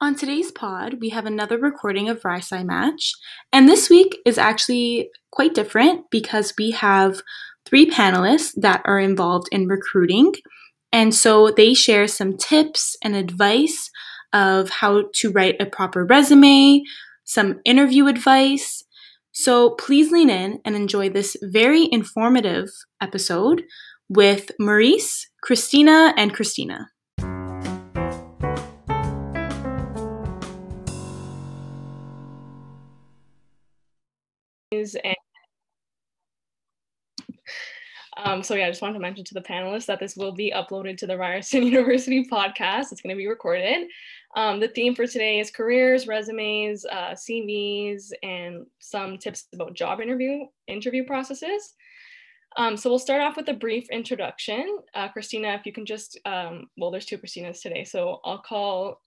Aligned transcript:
On 0.00 0.16
today's 0.16 0.50
pod, 0.50 0.96
we 1.00 1.10
have 1.10 1.24
another 1.24 1.56
recording 1.56 2.08
of 2.08 2.22
RISI 2.22 2.64
Match, 2.64 3.12
and 3.52 3.68
this 3.68 3.88
week 3.88 4.18
is 4.26 4.38
actually 4.38 5.08
quite 5.30 5.54
different 5.54 6.10
because 6.10 6.52
we 6.58 6.72
have 6.72 7.22
three 7.64 7.88
panelists 7.88 8.52
that 8.56 8.82
are 8.84 8.98
involved 8.98 9.48
in 9.52 9.68
recruiting, 9.68 10.34
and 10.92 11.14
so 11.14 11.50
they 11.50 11.74
share 11.74 12.08
some 12.08 12.36
tips 12.36 12.96
and 13.02 13.14
advice 13.14 13.88
of 14.32 14.68
how 14.68 15.04
to 15.14 15.30
write 15.30 15.60
a 15.60 15.66
proper 15.66 16.04
resume, 16.04 16.82
some 17.22 17.60
interview 17.64 18.08
advice. 18.08 18.82
So 19.30 19.70
please 19.70 20.10
lean 20.10 20.28
in 20.28 20.60
and 20.64 20.74
enjoy 20.74 21.08
this 21.08 21.36
very 21.40 21.88
informative 21.90 22.68
episode 23.00 23.62
with 24.08 24.50
Maurice, 24.58 25.28
Christina, 25.40 26.12
and 26.16 26.34
Christina. 26.34 26.90
And 35.04 35.16
um, 38.16 38.42
so 38.42 38.54
yeah, 38.54 38.66
I 38.66 38.70
just 38.70 38.82
wanted 38.82 38.94
to 38.94 39.00
mention 39.00 39.24
to 39.24 39.34
the 39.34 39.40
panelists 39.40 39.86
that 39.86 39.98
this 39.98 40.16
will 40.16 40.32
be 40.32 40.52
uploaded 40.54 40.96
to 40.98 41.06
the 41.06 41.18
Ryerson 41.18 41.62
University 41.72 42.24
podcast. 42.30 42.92
It's 42.92 43.00
going 43.00 43.14
to 43.14 43.18
be 43.18 43.26
recorded. 43.26 43.88
Um, 44.36 44.60
the 44.60 44.68
theme 44.68 44.94
for 44.94 45.06
today 45.06 45.40
is 45.40 45.50
careers, 45.50 46.06
resumes, 46.06 46.84
uh, 46.84 47.14
CVs, 47.14 48.12
and 48.22 48.66
some 48.78 49.18
tips 49.18 49.46
about 49.52 49.74
job 49.74 50.00
interview 50.00 50.44
interview 50.66 51.04
processes. 51.04 51.74
Um, 52.56 52.76
so 52.76 52.88
we'll 52.88 53.00
start 53.00 53.20
off 53.20 53.36
with 53.36 53.48
a 53.48 53.54
brief 53.54 53.86
introduction. 53.90 54.78
Uh, 54.94 55.08
Christina, 55.08 55.54
if 55.54 55.66
you 55.66 55.72
can 55.72 55.84
just, 55.84 56.18
um, 56.24 56.68
well, 56.76 56.92
there's 56.92 57.06
two 57.06 57.18
Christinas 57.18 57.60
today, 57.60 57.82
so 57.82 58.20
I'll 58.24 58.38
call 58.38 59.00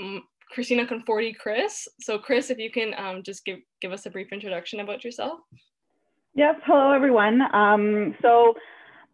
um, 0.00 0.22
Christina 0.52 0.86
Conforti 0.86 1.36
Chris. 1.36 1.88
So 2.00 2.18
Chris, 2.18 2.50
if 2.50 2.58
you 2.58 2.70
can 2.70 2.94
um, 2.98 3.22
just 3.22 3.44
give, 3.44 3.60
give 3.80 3.92
us 3.92 4.06
a 4.06 4.10
brief 4.10 4.32
introduction 4.32 4.80
about 4.80 5.04
yourself. 5.04 5.40
Yes, 6.34 6.56
hello 6.66 6.92
everyone. 6.92 7.42
Um, 7.54 8.14
so 8.22 8.54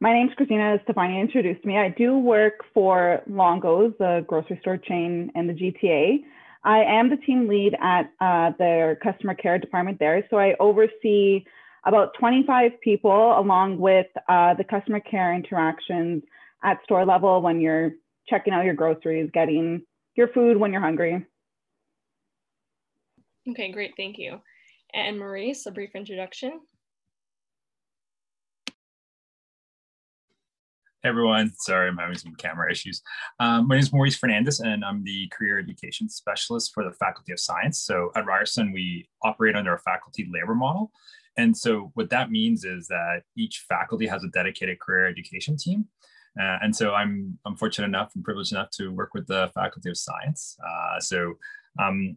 my 0.01 0.13
name 0.13 0.29
is 0.29 0.35
Christina, 0.35 0.75
as 0.75 0.81
Stefania 0.81 1.21
introduced 1.21 1.65
me. 1.65 1.77
I 1.77 1.89
do 1.91 2.19
work 2.19 2.65
for 2.75 3.23
Longo's, 3.29 3.93
the 3.99 4.25
grocery 4.27 4.59
store 4.61 4.77
chain 4.77 5.31
in 5.35 5.47
the 5.47 5.53
GTA. 5.53 6.19
I 6.65 6.81
am 6.81 7.09
the 7.09 7.17
team 7.17 7.49
lead 7.49 7.77
at 7.81 8.11
uh, 8.21 8.53
their 8.59 8.97
customer 8.97 9.35
care 9.35 9.59
department 9.59 9.99
there. 9.99 10.25
So 10.31 10.39
I 10.39 10.55
oversee 10.61 11.45
about 11.85 12.15
25 12.19 12.73
people 12.83 13.39
along 13.39 13.79
with 13.79 14.07
uh, 14.29 14.55
the 14.55 14.65
customer 14.65 15.01
care 15.01 15.35
interactions 15.35 16.23
at 16.65 16.83
store 16.85 17.07
level 17.07 17.41
when 17.41 17.61
you're 17.61 17.93
checking 18.29 18.53
out 18.53 18.65
your 18.65 18.75
groceries, 18.75 19.31
getting 19.33 19.83
your 20.19 20.29
food 20.29 20.57
when 20.57 20.73
you're 20.73 20.83
hungry. 20.83 21.25
Okay, 23.49 23.71
great, 23.71 23.95
thank 23.97 24.19
you. 24.19 24.41
And 24.93 25.17
Maurice, 25.17 25.65
a 25.67 25.71
brief 25.71 25.91
introduction. 25.95 26.61
Hey 31.05 31.11
everyone, 31.11 31.53
sorry 31.61 31.89
I'm 31.89 31.97
having 31.97 32.19
some 32.19 32.35
camera 32.35 32.69
issues. 32.69 33.01
Um, 33.39 33.69
my 33.69 33.77
name 33.77 33.83
is 33.83 33.93
Maurice 33.93 34.17
Fernandez 34.17 34.59
and 34.59 34.85
I'm 34.85 35.05
the 35.05 35.29
Career 35.29 35.61
Education 35.61 36.09
Specialist 36.09 36.73
for 36.75 36.83
the 36.83 36.91
Faculty 36.91 37.33
of 37.33 37.39
Science. 37.39 37.79
So 37.79 38.11
at 38.17 38.27
Ryerson, 38.27 38.73
we 38.73 39.09
operate 39.23 39.55
under 39.55 39.75
a 39.75 39.79
faculty 39.79 40.29
labor 40.33 40.57
model. 40.57 40.91
And 41.37 41.57
so 41.57 41.93
what 41.95 42.11
that 42.11 42.33
means 42.33 42.65
is 42.65 42.89
that 42.89 43.23
each 43.37 43.65
faculty 43.69 44.09
has 44.09 44.25
a 44.25 44.29
dedicated 44.29 44.81
career 44.81 45.07
education 45.07 45.57
team. 45.57 45.87
Uh, 46.41 46.59
and 46.63 46.75
so 46.75 46.95
I'm, 46.95 47.39
I'm 47.45 47.57
fortunate 47.57 47.87
enough 47.87 48.13
and 48.15 48.25
privileged 48.25 48.53
enough 48.53 48.71
to 48.73 48.89
work 48.89 49.15
with 49.15 49.27
the 49.27 49.51
Faculty 49.55 49.91
of 49.91 49.97
Science. 49.97 50.57
Uh, 50.67 51.01
so 51.01 51.35
um, 51.79 52.17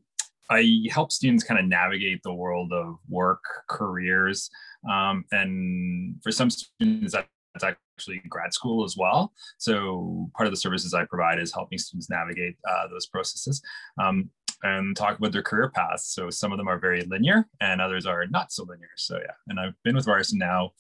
I 0.50 0.84
help 0.92 1.12
students 1.12 1.44
kind 1.44 1.60
of 1.60 1.66
navigate 1.66 2.22
the 2.24 2.34
world 2.34 2.74
of 2.74 2.98
work, 3.10 3.44
careers, 3.70 4.50
um, 4.90 5.26
and 5.32 6.16
for 6.24 6.32
some 6.32 6.50
students, 6.50 7.14
that's 7.14 7.64
actually 7.64 8.22
grad 8.30 8.54
school 8.54 8.84
as 8.84 8.96
well. 8.98 9.34
So 9.58 10.30
part 10.36 10.48
of 10.48 10.54
the 10.54 10.58
services 10.58 10.94
I 10.94 11.06
provide 11.06 11.40
is 11.40 11.54
helping 11.54 11.78
students 11.78 12.10
navigate 12.10 12.58
uh, 12.70 12.88
those 12.90 13.08
processes 13.08 13.62
um, 14.02 14.30
and 14.64 14.96
talk 14.96 15.18
about 15.18 15.32
their 15.32 15.44
career 15.44 15.70
paths. 15.70 16.14
So 16.14 16.30
some 16.30 16.52
of 16.52 16.58
them 16.58 16.68
are 16.68 16.80
very 16.80 17.04
linear 17.04 17.48
and 17.60 17.82
others 17.82 18.06
are 18.06 18.26
not 18.28 18.52
so 18.52 18.64
linear. 18.64 18.90
So 18.96 19.18
yeah, 19.18 19.34
and 19.48 19.60
I've 19.60 19.76
been 19.84 19.96
with 19.96 20.08
Ryerson 20.08 20.40
now 20.40 20.72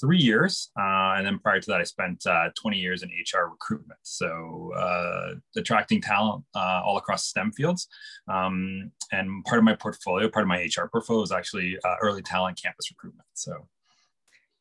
three 0.00 0.18
years. 0.18 0.70
Uh, 0.78 1.14
and 1.16 1.26
then 1.26 1.38
prior 1.38 1.60
to 1.60 1.70
that, 1.70 1.80
I 1.80 1.84
spent 1.84 2.26
uh, 2.26 2.50
20 2.56 2.78
years 2.78 3.02
in 3.02 3.08
HR 3.10 3.48
recruitment. 3.50 3.98
So 4.02 4.72
uh, 4.76 5.34
attracting 5.56 6.00
talent 6.00 6.44
uh, 6.54 6.82
all 6.84 6.96
across 6.96 7.26
STEM 7.26 7.52
fields. 7.52 7.88
Um, 8.28 8.90
and 9.12 9.44
part 9.44 9.58
of 9.58 9.64
my 9.64 9.74
portfolio, 9.74 10.28
part 10.28 10.44
of 10.44 10.48
my 10.48 10.62
HR 10.62 10.88
portfolio 10.90 11.22
is 11.22 11.32
actually 11.32 11.78
uh, 11.84 11.96
early 12.02 12.22
talent 12.22 12.60
campus 12.62 12.90
recruitment. 12.90 13.28
So 13.34 13.68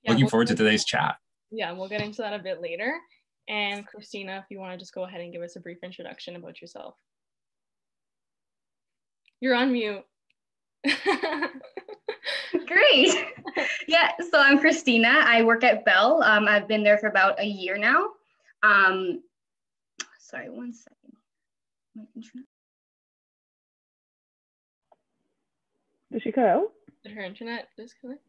yeah, 0.04 0.12
looking 0.12 0.26
we'll 0.26 0.30
forward 0.30 0.48
to 0.48 0.56
today's 0.56 0.86
chat. 0.86 1.16
Yeah, 1.52 1.72
we'll 1.72 1.90
get 1.90 2.02
into 2.02 2.22
that 2.22 2.34
a 2.34 2.40
bit 2.40 2.62
later. 2.62 2.98
And 3.48 3.86
Christina, 3.86 4.38
if 4.38 4.46
you 4.50 4.60
want 4.60 4.74
to 4.74 4.78
just 4.78 4.94
go 4.94 5.04
ahead 5.04 5.22
and 5.22 5.34
give 5.34 5.42
us 5.42 5.56
a 5.56 5.60
brief 5.60 5.80
introduction 5.84 6.36
about 6.36 6.62
yourself. 6.62 6.96
You're 9.42 9.56
on 9.56 9.74
mute. 9.74 10.04
Great. 12.68 13.26
Yeah, 13.88 14.12
so 14.32 14.40
I'm 14.40 14.60
Christina. 14.60 15.22
I 15.26 15.44
work 15.44 15.64
at 15.64 15.86
Bell. 15.86 16.22
Um, 16.24 16.48
I've 16.48 16.68
been 16.68 16.84
there 16.84 16.98
for 16.98 17.08
about 17.08 17.40
a 17.40 17.46
year 17.46 17.78
now. 17.78 18.10
Um, 18.62 19.22
sorry, 20.20 20.50
one 20.50 20.74
second. 20.74 21.16
My 21.96 22.04
internet. 22.16 22.46
Did 26.12 26.22
she 26.24 26.32
cut 26.32 26.46
out? 26.46 26.72
Did 27.04 27.14
her 27.14 27.22
internet 27.22 27.70
disconnect? 27.78 28.22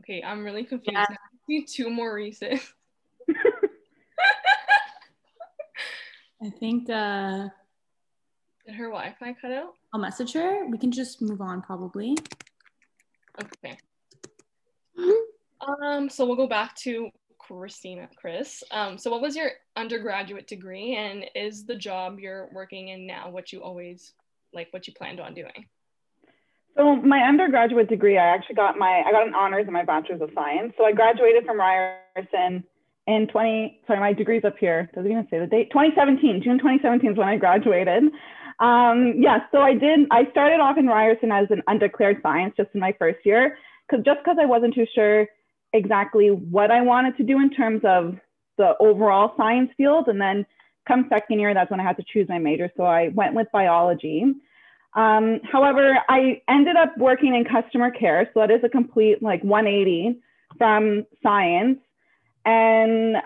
Okay, 0.00 0.22
I'm 0.22 0.44
really 0.44 0.64
confused. 0.64 0.92
Yeah. 0.92 1.06
I 1.08 1.16
see 1.48 1.64
two 1.64 1.90
more 1.90 2.14
recent. 2.14 2.60
I 6.42 6.50
think 6.60 6.88
uh 6.90 7.48
did 8.66 8.74
her 8.74 8.86
Wi-Fi 8.86 9.34
cut 9.40 9.52
out? 9.52 9.74
I'll 9.92 10.00
message 10.00 10.32
her. 10.32 10.66
We 10.66 10.78
can 10.78 10.90
just 10.90 11.22
move 11.22 11.40
on 11.40 11.62
probably. 11.62 12.16
Okay. 13.40 13.78
Um, 15.60 16.08
so 16.10 16.26
we'll 16.26 16.36
go 16.36 16.48
back 16.48 16.74
to 16.76 17.10
Christina, 17.38 18.08
Chris. 18.16 18.64
Um, 18.70 18.98
so 18.98 19.10
what 19.10 19.20
was 19.20 19.36
your 19.36 19.50
undergraduate 19.76 20.46
degree 20.46 20.96
and 20.96 21.24
is 21.34 21.64
the 21.64 21.76
job 21.76 22.18
you're 22.18 22.48
working 22.52 22.88
in 22.88 23.06
now 23.06 23.30
what 23.30 23.52
you 23.52 23.62
always 23.62 24.14
like 24.52 24.68
what 24.72 24.86
you 24.86 24.94
planned 24.94 25.20
on 25.20 25.34
doing? 25.34 25.66
So 26.76 26.96
my 26.96 27.20
undergraduate 27.20 27.88
degree, 27.88 28.18
I 28.18 28.26
actually 28.26 28.56
got 28.56 28.76
my 28.76 29.02
I 29.06 29.12
got 29.12 29.26
an 29.26 29.34
honors 29.34 29.66
in 29.66 29.72
my 29.72 29.84
bachelor's 29.84 30.20
of 30.20 30.30
science. 30.34 30.72
So 30.76 30.84
I 30.84 30.92
graduated 30.92 31.44
from 31.46 31.58
Ryerson 31.58 32.64
in 33.06 33.28
20 33.28 33.80
sorry 33.86 34.00
my 34.00 34.12
degree's 34.12 34.44
up 34.44 34.58
here 34.58 34.90
doesn't 34.94 35.10
even 35.10 35.26
say 35.30 35.38
the 35.38 35.46
date 35.46 35.70
2017 35.70 36.42
june 36.42 36.58
2017 36.58 37.12
is 37.12 37.16
when 37.16 37.28
i 37.28 37.36
graduated 37.36 38.02
um, 38.58 39.14
yeah, 39.18 39.40
so 39.52 39.58
I 39.58 39.74
did, 39.74 40.06
I 40.10 40.30
started 40.30 40.60
off 40.60 40.78
in 40.78 40.86
Ryerson 40.86 41.30
as 41.30 41.46
an 41.50 41.62
undeclared 41.66 42.20
science 42.22 42.54
just 42.56 42.70
in 42.74 42.80
my 42.80 42.94
first 42.98 43.18
year, 43.24 43.58
because 43.88 44.04
just 44.04 44.20
because 44.20 44.38
I 44.40 44.46
wasn't 44.46 44.74
too 44.74 44.86
sure 44.94 45.26
exactly 45.72 46.28
what 46.30 46.70
I 46.70 46.80
wanted 46.80 47.16
to 47.18 47.22
do 47.22 47.40
in 47.40 47.50
terms 47.50 47.82
of 47.84 48.16
the 48.56 48.74
overall 48.80 49.34
science 49.36 49.70
field. 49.76 50.08
And 50.08 50.20
then 50.20 50.46
come 50.88 51.06
second 51.10 51.38
year, 51.38 51.52
that's 51.52 51.70
when 51.70 51.80
I 51.80 51.82
had 51.82 51.96
to 51.98 52.04
choose 52.10 52.28
my 52.28 52.38
major. 52.38 52.70
So 52.76 52.84
I 52.84 53.08
went 53.08 53.34
with 53.34 53.48
biology. 53.52 54.24
Um, 54.94 55.40
however, 55.44 55.98
I 56.08 56.40
ended 56.48 56.76
up 56.76 56.96
working 56.96 57.34
in 57.34 57.44
customer 57.44 57.90
care. 57.90 58.30
So 58.32 58.40
that 58.40 58.50
is 58.50 58.64
a 58.64 58.68
complete 58.68 59.22
like 59.22 59.44
180 59.44 60.18
from 60.56 61.04
science. 61.22 61.78
And 62.46 63.16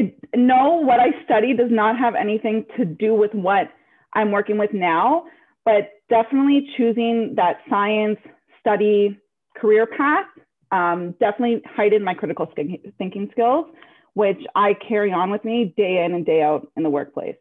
it, 0.00 0.18
no, 0.34 0.76
what 0.76 1.00
I 1.00 1.08
study 1.24 1.54
does 1.54 1.70
not 1.70 1.98
have 1.98 2.14
anything 2.14 2.64
to 2.76 2.84
do 2.84 3.14
with 3.14 3.32
what 3.34 3.68
I'm 4.14 4.32
working 4.32 4.58
with 4.58 4.72
now, 4.72 5.24
but 5.64 5.90
definitely 6.08 6.68
choosing 6.76 7.34
that 7.36 7.58
science 7.68 8.18
study 8.60 9.18
career 9.56 9.86
path 9.86 10.26
um, 10.72 11.14
definitely 11.20 11.62
heightened 11.66 12.04
my 12.04 12.14
critical 12.14 12.46
thinking 12.54 13.28
skills, 13.32 13.66
which 14.14 14.40
I 14.54 14.74
carry 14.74 15.12
on 15.12 15.30
with 15.30 15.44
me 15.44 15.74
day 15.76 16.04
in 16.04 16.14
and 16.14 16.24
day 16.24 16.42
out 16.42 16.68
in 16.76 16.82
the 16.82 16.90
workplace. 16.90 17.36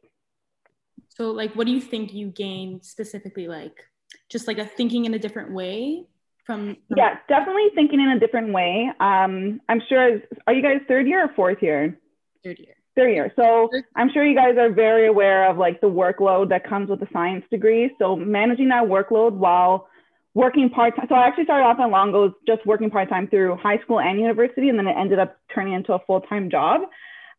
So, 1.09 1.31
like, 1.31 1.55
what 1.55 1.67
do 1.67 1.73
you 1.73 1.81
think 1.81 2.13
you 2.13 2.27
gained 2.27 2.85
specifically? 2.85 3.47
Like, 3.47 3.83
just 4.29 4.47
like 4.47 4.57
a 4.57 4.65
thinking 4.65 5.05
in 5.05 5.13
a 5.13 5.19
different 5.19 5.53
way 5.53 6.05
from? 6.45 6.75
from- 6.87 6.97
yeah, 6.97 7.17
definitely 7.27 7.67
thinking 7.75 7.99
in 7.99 8.09
a 8.09 8.19
different 8.19 8.53
way. 8.53 8.89
Um, 8.99 9.59
I'm 9.69 9.81
sure. 9.89 10.21
Are 10.47 10.53
you 10.53 10.63
guys 10.63 10.81
third 10.87 11.07
year 11.07 11.25
or 11.25 11.33
fourth 11.35 11.61
year? 11.61 11.99
Third 12.43 12.59
year. 12.59 12.75
Third 12.95 13.11
year. 13.11 13.33
So 13.35 13.69
I'm 13.95 14.09
sure 14.11 14.25
you 14.25 14.35
guys 14.35 14.57
are 14.57 14.71
very 14.71 15.07
aware 15.07 15.49
of 15.49 15.57
like 15.57 15.81
the 15.81 15.87
workload 15.87 16.49
that 16.49 16.67
comes 16.67 16.89
with 16.89 17.01
a 17.01 17.07
science 17.13 17.45
degree. 17.51 17.91
So 17.99 18.15
managing 18.15 18.69
that 18.69 18.83
workload 18.83 19.33
while 19.33 19.87
working 20.33 20.69
part 20.69 20.95
time. 20.95 21.05
So 21.09 21.15
I 21.15 21.27
actually 21.27 21.45
started 21.45 21.65
off 21.65 21.79
at 21.79 21.89
Longo's 21.89 22.33
just 22.47 22.65
working 22.65 22.89
part 22.89 23.09
time 23.09 23.27
through 23.27 23.55
high 23.55 23.79
school 23.79 23.99
and 23.99 24.19
university, 24.19 24.69
and 24.69 24.77
then 24.77 24.87
it 24.87 24.95
ended 24.97 25.19
up 25.19 25.37
turning 25.53 25.73
into 25.73 25.93
a 25.93 25.99
full 26.05 26.21
time 26.21 26.49
job. 26.49 26.81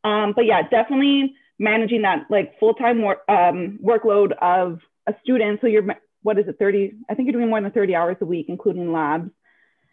Um, 0.05 0.33
but 0.35 0.47
yeah, 0.47 0.63
definitely 0.63 1.35
managing 1.59 2.03
that 2.03 2.25
like 2.31 2.59
full-time 2.59 3.03
work, 3.03 3.21
um, 3.29 3.79
workload 3.85 4.33
of 4.41 4.81
a 5.07 5.15
student. 5.23 5.61
So 5.61 5.67
you're, 5.67 5.85
what 6.23 6.39
is 6.39 6.49
it, 6.49 6.57
30, 6.59 6.95
I 7.09 7.15
think 7.15 7.27
you're 7.27 7.39
doing 7.39 7.51
more 7.51 7.61
than 7.61 7.71
30 7.71 7.95
hours 7.95 8.17
a 8.21 8.25
week, 8.25 8.47
including 8.49 8.93
labs. 8.93 9.31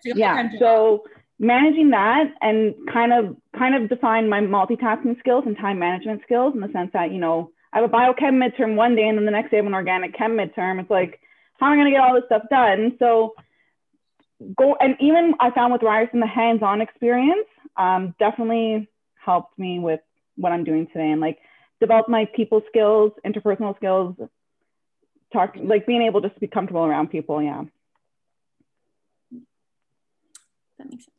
So 0.06 0.13
yeah. 0.15 0.50
So 0.60 1.03
managing 1.39 1.92
that 1.92 2.34
and 2.42 2.74
kind 2.92 3.13
of, 3.13 3.36
kind 3.57 3.75
of 3.75 3.89
define 3.89 4.28
my 4.30 4.39
multitasking 4.39 5.19
skills 5.19 5.44
and 5.45 5.57
time 5.57 5.80
management 5.80 6.22
skills 6.24 6.54
in 6.56 6.62
the 6.62 6.72
sense 6.72 6.92
that, 6.94 7.12
you 7.12 7.19
know, 7.19 7.51
I 7.72 7.81
have 7.81 7.89
a 7.89 7.94
biochem 7.94 8.42
midterm 8.42 8.75
one 8.75 8.95
day 8.95 9.07
and 9.07 9.18
then 9.18 9.25
the 9.25 9.31
next 9.31 9.51
day 9.51 9.57
I 9.57 9.60
have 9.60 9.68
an 9.68 9.74
organic 9.74 10.18
chem 10.18 10.38
midterm. 10.38 10.80
It's 10.80 10.89
like, 10.89 11.19
how 11.60 11.68
am 11.68 11.74
I 11.74 11.75
going 11.75 11.86
to 11.86 11.92
get 11.92 12.01
all 12.01 12.16
this 12.16 12.24
stuff 12.25 12.44
done? 12.50 12.95
So 12.98 13.36
go, 14.56 14.75
and 14.80 14.95
even 15.00 15.34
I 15.39 15.51
found 15.51 15.74
with 15.74 15.84
Ryerson, 15.84 16.19
the 16.19 16.28
hands-on 16.28 16.81
experience 16.81 17.48
um, 17.75 18.16
definitely 18.19 18.88
helped 19.24 19.57
me 19.60 19.80
with 19.80 20.00
what 20.36 20.51
I'm 20.51 20.63
doing 20.63 20.88
today 20.88 21.12
and 21.12 21.22
like 21.22 21.39
develop 21.80 22.07
my 22.10 22.25
people 22.36 22.62
skills, 22.68 23.12
interpersonal 23.25 23.75
skills, 23.75 24.16
talk, 25.34 25.56
like 25.62 25.86
being 25.86 26.01
able 26.01 26.22
just 26.22 26.36
to 26.36 26.39
be 26.39 26.48
comfortable 26.48 26.86
around 26.86 27.10
people. 27.10 27.42
Yeah. 27.42 27.63
That 30.78 30.89
makes 30.89 31.06
sense. 31.06 31.16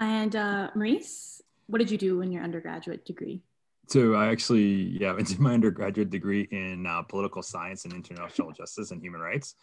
And 0.00 0.34
uh, 0.34 0.70
Maurice, 0.74 1.42
what 1.66 1.78
did 1.78 1.90
you 1.90 1.98
do 1.98 2.22
in 2.22 2.32
your 2.32 2.42
undergraduate 2.42 3.04
degree? 3.04 3.42
So 3.88 4.14
I 4.14 4.28
actually, 4.28 4.96
yeah, 5.00 5.14
I 5.18 5.22
did 5.22 5.38
my 5.38 5.54
undergraduate 5.54 6.10
degree 6.10 6.48
in 6.50 6.86
uh, 6.86 7.02
political 7.02 7.42
science 7.42 7.84
and 7.84 7.92
international 7.92 8.52
justice 8.56 8.90
and 8.90 9.02
human 9.02 9.20
rights. 9.20 9.54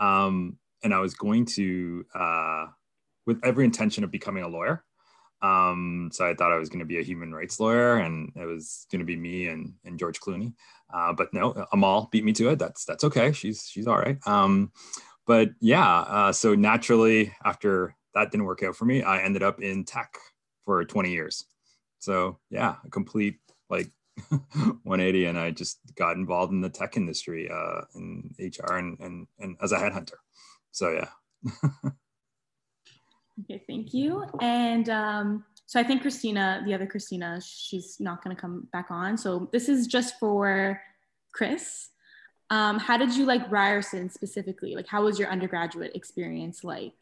Um, 0.00 0.56
and 0.82 0.94
I 0.94 1.00
was 1.00 1.14
going 1.14 1.46
to, 1.46 2.04
uh, 2.14 2.66
with 3.26 3.40
every 3.44 3.64
intention 3.64 4.04
of 4.04 4.10
becoming 4.10 4.44
a 4.44 4.48
lawyer. 4.48 4.84
Um, 5.42 6.10
so 6.12 6.26
I 6.26 6.34
thought 6.34 6.52
I 6.52 6.56
was 6.56 6.68
going 6.68 6.80
to 6.80 6.86
be 6.86 6.98
a 6.98 7.02
human 7.02 7.34
rights 7.34 7.60
lawyer, 7.60 7.96
and 7.96 8.32
it 8.36 8.46
was 8.46 8.86
going 8.90 9.00
to 9.00 9.04
be 9.04 9.16
me 9.16 9.48
and, 9.48 9.74
and 9.84 9.98
George 9.98 10.18
Clooney. 10.20 10.54
Uh, 10.92 11.12
but 11.12 11.32
no, 11.34 11.66
Amal 11.72 12.08
beat 12.10 12.24
me 12.24 12.32
to 12.34 12.48
it. 12.50 12.58
That's 12.58 12.84
that's 12.84 13.04
okay. 13.04 13.32
She's 13.32 13.68
she's 13.68 13.86
all 13.86 13.98
right. 13.98 14.18
Um, 14.26 14.72
but 15.26 15.50
yeah, 15.60 15.98
uh, 16.00 16.32
so 16.32 16.54
naturally 16.54 17.34
after 17.44 17.94
that 18.16 18.30
didn't 18.30 18.46
work 18.46 18.62
out 18.62 18.74
for 18.74 18.86
me, 18.86 19.02
I 19.02 19.20
ended 19.22 19.42
up 19.42 19.60
in 19.60 19.84
tech 19.84 20.16
for 20.64 20.84
20 20.84 21.12
years. 21.12 21.44
So 21.98 22.38
yeah, 22.50 22.76
a 22.84 22.90
complete 22.90 23.38
like 23.68 23.90
180 24.30 25.26
and 25.26 25.38
I 25.38 25.50
just 25.50 25.78
got 25.94 26.16
involved 26.16 26.52
in 26.52 26.62
the 26.62 26.70
tech 26.70 26.96
industry 26.96 27.50
uh, 27.50 27.82
in 27.94 28.34
HR 28.38 28.76
and, 28.76 28.98
and, 29.00 29.26
and 29.38 29.56
as 29.62 29.72
a 29.72 29.76
headhunter. 29.76 30.16
So 30.72 30.92
yeah. 30.92 31.08
okay, 33.44 33.62
thank 33.68 33.92
you. 33.92 34.24
And 34.40 34.88
um, 34.88 35.44
so 35.66 35.78
I 35.78 35.82
think 35.82 36.00
Christina, 36.00 36.62
the 36.64 36.72
other 36.72 36.86
Christina, 36.86 37.38
she's 37.44 37.98
not 38.00 38.24
going 38.24 38.34
to 38.34 38.40
come 38.40 38.66
back 38.72 38.86
on. 38.90 39.18
So 39.18 39.50
this 39.52 39.68
is 39.68 39.86
just 39.86 40.18
for 40.18 40.80
Chris. 41.32 41.90
Um, 42.48 42.78
how 42.78 42.96
did 42.96 43.14
you 43.14 43.26
like 43.26 43.50
Ryerson 43.50 44.08
specifically? 44.08 44.74
Like, 44.74 44.86
how 44.86 45.04
was 45.04 45.18
your 45.18 45.28
undergraduate 45.28 45.94
experience 45.94 46.64
like? 46.64 46.94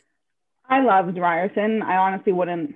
I 0.68 0.80
loved 0.80 1.18
Ryerson. 1.18 1.82
I 1.82 1.96
honestly 1.96 2.32
wouldn't 2.32 2.74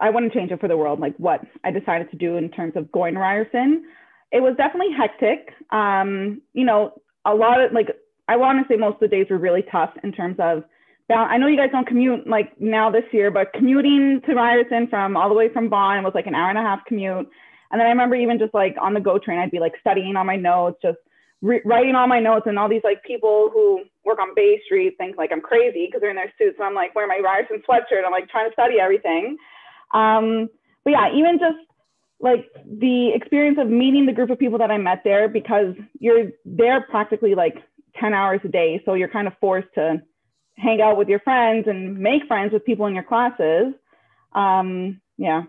I 0.00 0.10
wouldn't 0.10 0.32
change 0.32 0.50
it 0.50 0.60
for 0.60 0.68
the 0.68 0.76
world, 0.76 1.00
like 1.00 1.16
what 1.16 1.40
I 1.64 1.70
decided 1.70 2.10
to 2.10 2.16
do 2.16 2.36
in 2.36 2.50
terms 2.50 2.74
of 2.76 2.92
going 2.92 3.14
to 3.14 3.20
Ryerson. 3.20 3.84
It 4.30 4.40
was 4.40 4.54
definitely 4.56 4.94
hectic. 4.96 5.54
Um, 5.70 6.42
you 6.52 6.64
know, 6.64 6.92
a 7.24 7.34
lot 7.34 7.60
of 7.60 7.72
like, 7.72 7.88
I 8.28 8.36
want 8.36 8.58
to 8.58 8.72
say 8.72 8.78
most 8.78 8.94
of 8.94 9.00
the 9.00 9.08
days 9.08 9.26
were 9.30 9.38
really 9.38 9.64
tough 9.70 9.90
in 10.02 10.12
terms 10.12 10.36
of, 10.38 10.64
I 11.08 11.38
know 11.38 11.46
you 11.46 11.56
guys 11.56 11.70
don't 11.70 11.86
commute 11.86 12.26
like 12.26 12.60
now 12.60 12.90
this 12.90 13.04
year, 13.12 13.30
but 13.30 13.52
commuting 13.52 14.20
to 14.26 14.34
Ryerson 14.34 14.88
from 14.88 15.16
all 15.16 15.28
the 15.28 15.36
way 15.36 15.48
from 15.52 15.70
Vaughan 15.70 16.02
was 16.02 16.14
like 16.14 16.26
an 16.26 16.34
hour 16.34 16.50
and 16.50 16.58
a 16.58 16.62
half 16.62 16.84
commute. 16.84 17.28
And 17.70 17.80
then 17.80 17.86
I 17.86 17.90
remember 17.90 18.16
even 18.16 18.38
just 18.38 18.52
like 18.52 18.74
on 18.80 18.92
the 18.92 19.00
go 19.00 19.18
train, 19.18 19.38
I'd 19.38 19.52
be 19.52 19.60
like 19.60 19.74
studying 19.80 20.16
on 20.16 20.26
my 20.26 20.36
notes, 20.36 20.78
just 20.82 20.98
re- 21.42 21.62
writing 21.64 21.94
all 21.94 22.08
my 22.08 22.18
notes. 22.18 22.46
And 22.46 22.58
all 22.58 22.68
these 22.68 22.84
like 22.84 23.04
people 23.04 23.50
who 23.52 23.82
work 24.06 24.18
on 24.20 24.34
Bay 24.34 24.60
Street 24.64 24.94
think 24.96 25.18
like 25.18 25.30
I'm 25.32 25.40
crazy 25.40 25.86
because 25.86 26.00
they're 26.00 26.10
in 26.10 26.16
their 26.16 26.32
suits. 26.38 26.56
And 26.58 26.66
I'm 26.66 26.74
like 26.74 26.94
wearing 26.94 27.08
my 27.08 27.20
Ryerson 27.22 27.62
sweatshirt. 27.68 28.04
I'm 28.06 28.12
like 28.12 28.28
trying 28.28 28.48
to 28.48 28.54
study 28.54 28.80
everything. 28.80 29.36
Um, 29.92 30.48
but 30.84 30.90
yeah, 30.92 31.12
even 31.14 31.38
just 31.38 31.58
like 32.20 32.46
the 32.64 33.10
experience 33.14 33.58
of 33.60 33.68
meeting 33.68 34.06
the 34.06 34.12
group 34.12 34.30
of 34.30 34.38
people 34.38 34.58
that 34.58 34.70
I 34.70 34.78
met 34.78 35.02
there 35.04 35.28
because 35.28 35.74
you're 35.98 36.30
there 36.44 36.80
practically 36.88 37.34
like 37.34 37.56
10 38.00 38.14
hours 38.14 38.40
a 38.44 38.48
day. 38.48 38.80
So 38.84 38.94
you're 38.94 39.08
kind 39.08 39.26
of 39.26 39.34
forced 39.40 39.68
to 39.74 40.00
hang 40.56 40.80
out 40.80 40.96
with 40.96 41.08
your 41.08 41.20
friends 41.20 41.66
and 41.66 41.98
make 41.98 42.26
friends 42.26 42.52
with 42.52 42.64
people 42.64 42.86
in 42.86 42.94
your 42.94 43.04
classes. 43.04 43.74
Um, 44.32 45.00
yeah. 45.18 45.42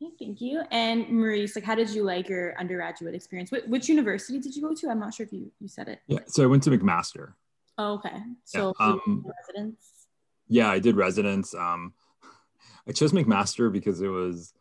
Thank 0.00 0.40
you. 0.40 0.62
And 0.70 1.08
Maurice, 1.08 1.56
like, 1.56 1.64
how 1.64 1.74
did 1.74 1.90
you 1.90 2.04
like 2.04 2.28
your 2.28 2.58
undergraduate 2.58 3.14
experience? 3.14 3.50
Which, 3.50 3.64
which 3.64 3.88
university 3.88 4.38
did 4.38 4.54
you 4.54 4.62
go 4.62 4.74
to? 4.74 4.88
I'm 4.88 5.00
not 5.00 5.12
sure 5.12 5.26
if 5.26 5.32
you, 5.32 5.50
you 5.60 5.68
said 5.68 5.88
it. 5.88 6.00
Yeah, 6.06 6.20
so 6.26 6.44
I 6.44 6.46
went 6.46 6.62
to 6.64 6.70
McMaster. 6.70 7.32
Oh, 7.78 7.94
okay. 7.94 8.16
So 8.44 8.74
yeah, 8.78 8.86
um, 8.86 9.24
residence. 9.26 10.06
Yeah, 10.48 10.70
I 10.70 10.78
did 10.78 10.96
residence. 10.96 11.54
Um, 11.54 11.94
I 12.88 12.92
chose 12.92 13.12
McMaster 13.12 13.72
because 13.72 14.00
it 14.00 14.08
was 14.08 14.52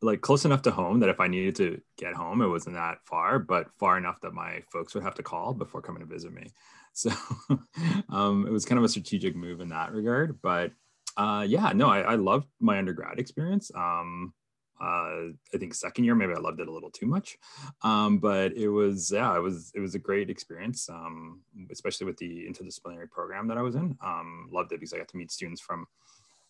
like 0.00 0.20
close 0.20 0.44
enough 0.44 0.62
to 0.62 0.70
home 0.70 1.00
that 1.00 1.08
if 1.08 1.20
I 1.20 1.28
needed 1.28 1.56
to 1.56 1.80
get 1.96 2.14
home, 2.14 2.42
it 2.42 2.48
wasn't 2.48 2.76
that 2.76 2.98
far, 3.04 3.38
but 3.38 3.68
far 3.78 3.98
enough 3.98 4.20
that 4.20 4.34
my 4.34 4.62
folks 4.70 4.94
would 4.94 5.02
have 5.02 5.14
to 5.16 5.22
call 5.22 5.54
before 5.54 5.82
coming 5.82 6.00
to 6.00 6.06
visit 6.06 6.32
me. 6.32 6.46
So 6.96 7.10
um, 8.08 8.46
it 8.46 8.52
was 8.52 8.64
kind 8.64 8.78
of 8.78 8.84
a 8.84 8.88
strategic 8.88 9.34
move 9.34 9.60
in 9.60 9.70
that 9.70 9.90
regard. 9.90 10.40
But 10.40 10.70
uh, 11.16 11.44
yeah, 11.48 11.72
no, 11.74 11.88
I, 11.88 12.00
I, 12.00 12.14
loved 12.16 12.48
my 12.60 12.78
undergrad 12.78 13.18
experience. 13.18 13.70
Um, 13.74 14.32
uh, 14.80 15.30
I 15.54 15.58
think 15.58 15.72
second 15.74 16.04
year 16.04 16.14
maybe 16.14 16.32
I 16.34 16.40
loved 16.40 16.60
it 16.60 16.66
a 16.66 16.72
little 16.72 16.90
too 16.90 17.06
much, 17.06 17.38
um, 17.82 18.18
but 18.18 18.52
it 18.56 18.68
was 18.68 19.12
yeah, 19.12 19.36
it 19.36 19.40
was 19.40 19.70
it 19.74 19.80
was 19.80 19.94
a 19.94 20.00
great 20.00 20.30
experience, 20.30 20.88
um, 20.88 21.40
especially 21.70 22.06
with 22.06 22.16
the 22.16 22.46
interdisciplinary 22.48 23.08
program 23.10 23.46
that 23.48 23.58
I 23.58 23.62
was 23.62 23.76
in. 23.76 23.96
Um, 24.04 24.48
loved 24.52 24.72
it 24.72 24.80
because 24.80 24.92
I 24.92 24.98
got 24.98 25.08
to 25.08 25.16
meet 25.16 25.30
students 25.30 25.60
from 25.60 25.86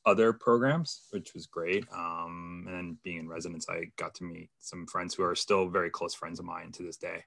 other 0.07 0.33
programs, 0.33 1.03
which 1.11 1.35
was 1.35 1.47
great. 1.47 1.85
Um, 1.93 2.65
and 2.67 2.75
then 2.75 2.99
being 3.05 3.19
in 3.19 3.29
residence, 3.29 3.67
I 3.69 3.91
got 3.97 4.15
to 4.17 4.25
meet 4.25 4.51
some 4.61 4.87
friends 4.87 5.15
who 5.15 5.23
are 5.25 5.35
still 5.35 5.69
very 5.69 5.91
close 5.91 6.15
friends 6.15 6.39
of 6.39 6.47
mine 6.47 6.73
to 6.73 6.83
this 6.83 6.97
day. 6.97 7.25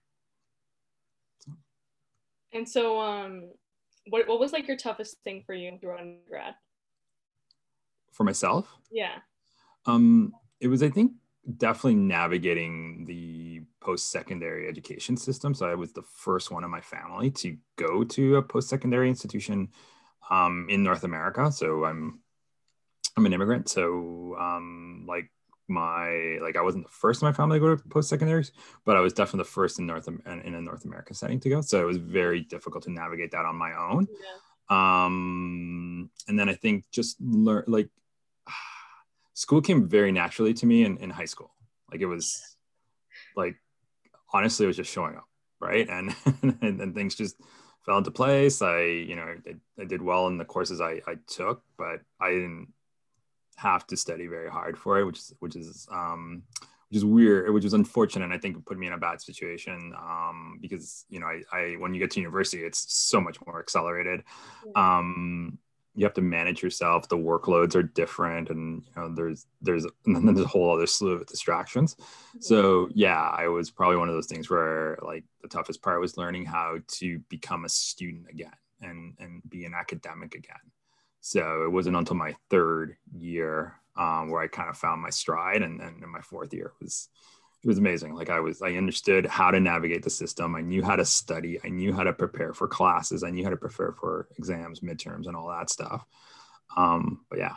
And 2.54 2.68
so, 2.68 3.00
um, 3.00 3.50
what 4.10 4.28
what 4.28 4.40
was 4.40 4.52
like 4.54 4.68
your 4.68 4.78
toughest 4.78 5.18
thing 5.24 5.44
for 5.46 5.54
you 5.54 5.78
through 5.80 5.98
undergrad? 5.98 6.56
For 8.18 8.24
myself? 8.24 8.68
Yeah. 8.92 9.20
Um, 9.86 10.34
it 10.60 10.70
was, 10.70 10.82
I 10.82 10.90
think, 10.90 11.12
definitely 11.56 11.96
navigating 11.96 13.06
the 13.06 13.62
post-secondary 13.80 14.68
education 14.68 15.16
system. 15.16 15.54
So 15.54 15.70
I 15.70 15.76
was 15.76 15.94
the 15.94 16.02
first 16.02 16.50
one 16.50 16.64
in 16.64 16.72
my 16.72 16.82
family 16.82 17.30
to 17.32 17.56
go 17.76 18.04
to 18.04 18.38
a 18.38 18.42
post-secondary 18.42 19.08
institution 19.08 19.70
um, 20.32 20.66
in 20.68 20.82
North 20.84 21.04
America. 21.04 21.52
So 21.52 21.86
I'm 21.86 22.22
I'm 23.16 23.26
an 23.28 23.34
immigrant, 23.34 23.70
so 23.70 24.36
um, 24.40 25.06
like 25.08 25.32
my 25.68 26.40
like 26.42 26.56
I 26.56 26.62
wasn't 26.62 26.86
the 26.86 26.92
first 26.92 27.22
in 27.22 27.28
my 27.28 27.34
family 27.34 27.60
to 27.60 27.66
go 27.66 27.76
to 27.76 27.90
post 27.90 28.10
secondaries, 28.10 28.52
but 28.84 28.98
I 28.98 29.00
was 29.00 29.14
definitely 29.14 29.40
the 29.40 29.52
first 29.52 29.78
in 29.80 29.86
North 29.86 30.08
in 30.08 30.56
a 30.56 30.62
North 30.62 30.86
America 30.86 31.14
setting 31.14 31.40
to 31.42 31.50
go. 31.50 31.62
So 31.62 31.82
it 31.82 31.86
was 31.86 31.98
very 31.98 32.42
difficult 32.42 32.84
to 32.86 32.92
navigate 32.92 33.32
that 33.32 33.46
on 33.46 33.56
my 33.56 33.74
own. 33.74 34.08
Yeah. 34.10 34.38
Um, 34.70 36.10
and 36.28 36.38
then 36.38 36.50
I 36.50 36.54
think 36.54 36.86
just 36.92 37.16
learn 37.22 37.64
like 37.68 37.90
school 39.38 39.62
came 39.62 39.88
very 39.88 40.12
naturally 40.12 40.52
to 40.52 40.66
me 40.66 40.84
in, 40.84 40.98
in 40.98 41.12
high 41.12 41.26
school. 41.26 41.52
Like 41.92 42.02
it 42.02 42.08
was 42.08 42.58
like 43.36 43.56
honestly, 44.34 44.66
it 44.66 44.68
was 44.68 44.78
just 44.78 44.92
showing 44.92 45.16
up, 45.16 45.28
right? 45.60 45.88
And 45.98 46.16
and, 46.42 46.82
and 46.82 46.96
things 46.96 47.16
just 47.16 47.36
fell 47.86 48.00
into 48.00 48.12
place. 48.12 48.62
I 48.62 48.82
you 48.82 49.16
know 49.16 49.28
I, 49.48 49.82
I 49.82 49.86
did 49.86 50.02
well 50.02 50.28
in 50.28 50.38
the 50.38 50.46
courses 50.46 50.82
I, 50.82 51.02
I 51.08 51.16
took, 51.28 51.62
but 51.78 52.02
I 52.20 52.32
didn't 52.32 52.74
have 53.58 53.86
to 53.88 53.98
study 53.98 54.26
very 54.26 54.50
hard 54.50 54.78
for 54.78 55.00
it, 55.00 55.06
which 55.06 55.20
is 55.20 55.34
which 55.40 55.56
is 55.56 55.88
um, 55.92 56.42
which 56.90 56.98
is 56.98 57.06
weird, 57.06 57.54
which 57.54 57.64
was 57.64 57.74
unfortunate. 57.76 58.26
And 58.26 58.34
I 58.34 58.40
think 58.40 58.58
it 58.58 58.66
put 58.66 58.80
me 58.80 58.88
in 58.88 58.94
a 58.94 58.98
bad 58.98 59.22
situation 59.22 59.94
um, 59.96 60.58
because 60.60 61.06
you 61.10 61.20
know 61.20 61.28
I, 61.28 61.42
I 61.54 61.62
when 61.78 61.94
you 61.94 62.00
get 62.00 62.10
to 62.12 62.20
university, 62.20 62.64
it's 62.64 62.92
so 62.92 63.22
much 63.22 63.38
more 63.46 63.60
accelerated. 63.60 64.24
Um, 64.76 65.60
you 65.98 66.06
have 66.06 66.14
to 66.14 66.22
manage 66.22 66.64
yourself. 66.64 67.10
The 67.10 67.18
workloads 67.18 67.76
are 67.76 67.84
different, 67.84 68.50
and 68.50 68.84
you 68.86 69.02
know 69.02 69.14
there's 69.14 69.46
there's 69.62 69.84
and 69.84 69.94
then 70.16 70.26
there's 70.26 70.46
a 70.46 70.48
whole 70.48 70.74
other 70.74 70.88
slew 70.88 71.12
of 71.12 71.26
distractions. 71.26 71.98
So 72.40 72.88
yeah, 72.94 73.22
I 73.22 73.48
was 73.50 73.70
probably 73.70 73.98
one 73.98 74.08
of 74.08 74.16
those 74.16 74.28
things 74.28 74.50
where 74.50 74.98
like 75.02 75.26
the 75.42 75.50
toughest 75.50 75.82
part 75.82 76.00
was 76.00 76.18
learning 76.18 76.46
how 76.46 76.78
to 77.00 77.20
become 77.28 77.66
a 77.66 77.70
student 77.70 78.28
again 78.30 78.56
and 78.82 79.16
and 79.20 79.42
be 79.50 79.66
an 79.66 79.74
academic 79.74 80.36
again 80.36 80.72
so 81.28 81.64
it 81.64 81.72
wasn't 81.72 81.98
until 81.98 82.16
my 82.16 82.34
third 82.50 82.96
year 83.12 83.76
um, 83.98 84.30
where 84.30 84.42
I 84.42 84.48
kind 84.48 84.70
of 84.70 84.78
found 84.78 85.02
my 85.02 85.10
stride, 85.10 85.62
and 85.62 85.78
then 85.78 86.00
in 86.02 86.10
my 86.10 86.22
fourth 86.22 86.54
year 86.54 86.72
was 86.80 87.10
it 87.64 87.68
was 87.68 87.80
amazing. 87.80 88.14
Like 88.14 88.30
I 88.30 88.40
was, 88.40 88.62
I 88.62 88.74
understood 88.74 89.26
how 89.26 89.52
to 89.52 89.60
navigate 89.60 90.04
the 90.04 90.10
system. 90.10 90.56
I 90.56 90.62
knew 90.62 90.84
how 90.84 90.96
to 90.96 91.06
study. 91.06 91.60
I 91.64 91.70
knew 91.70 91.92
how 91.92 92.04
to 92.04 92.14
prepare 92.14 92.54
for 92.54 92.68
classes. 92.68 93.24
I 93.24 93.32
knew 93.32 93.44
how 93.44 93.50
to 93.50 93.58
prepare 93.58 93.94
for 93.94 94.28
exams, 94.38 94.82
midterms, 94.82 95.28
and 95.28 95.36
all 95.36 95.50
that 95.50 95.70
stuff. 95.70 96.06
Um, 96.76 97.26
but 97.30 97.40
yeah, 97.40 97.56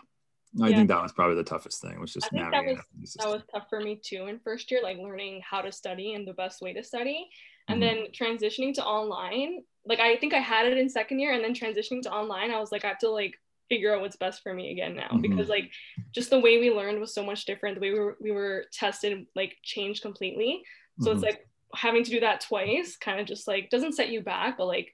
I 0.61 0.69
yeah. 0.69 0.77
think 0.77 0.89
that 0.89 1.03
was 1.03 1.13
probably 1.13 1.37
the 1.37 1.45
toughest 1.45 1.83
thing, 1.83 2.01
was 2.01 2.13
just 2.13 2.27
I 2.33 2.39
think 2.39 2.51
that 2.51 2.65
was, 2.65 3.13
that 3.15 3.29
was 3.29 3.43
tough 3.53 3.67
for 3.69 3.81
me 3.81 4.01
too 4.03 4.27
in 4.27 4.41
first 4.41 4.71
year, 4.71 4.83
like 4.83 4.99
learning 4.99 5.43
how 5.49 5.61
to 5.61 5.71
study 5.71 6.15
and 6.15 6.27
the 6.27 6.33
best 6.33 6.63
way 6.63 6.73
to 6.73 6.83
study. 6.83 7.29
And 7.69 7.81
mm-hmm. 7.81 8.03
then 8.03 8.39
transitioning 8.39 8.75
to 8.75 8.85
online, 8.85 9.63
like 9.85 10.01
I 10.01 10.17
think 10.17 10.35
I 10.35 10.39
had 10.39 10.67
it 10.67 10.79
in 10.79 10.89
second 10.89 11.21
year 11.21 11.33
and 11.33 11.45
then 11.45 11.55
transitioning 11.55 12.03
to 12.03 12.11
online, 12.11 12.51
I 12.51 12.59
was 12.59 12.73
like, 12.73 12.85
I 12.85 12.89
have 12.89 12.99
to 13.01 13.11
like 13.11 13.39
figure 13.71 13.95
out 13.95 14.03
what's 14.03 14.17
best 14.17 14.43
for 14.43 14.53
me 14.53 14.73
again 14.73 14.95
now 14.95 15.07
mm-hmm. 15.07 15.23
because 15.23 15.49
like 15.49 15.71
just 16.13 16.29
the 16.29 16.39
way 16.39 16.59
we 16.59 16.71
learned 16.71 17.01
was 17.01 17.15
so 17.15 17.25
much 17.25 17.47
different. 17.47 17.77
The 17.77 17.81
way 17.81 17.93
we 17.93 18.01
were, 18.01 18.17
we 18.21 18.31
were 18.33 18.65
tested 18.73 19.27
like 19.35 19.57
changed 19.63 20.03
completely. 20.03 20.63
So 21.01 21.07
mm-hmm. 21.07 21.17
it's 21.17 21.25
like 21.25 21.49
having 21.75 22.05
to 22.05 22.11
do 22.11 22.21
that 22.21 22.41
twice 22.41 22.97
kind 22.97 23.21
of 23.21 23.27
just 23.27 23.47
like 23.47 23.71
doesn't 23.71 23.95
set 23.95 24.11
you 24.11 24.21
back, 24.21 24.59
but 24.59 24.67
like 24.67 24.93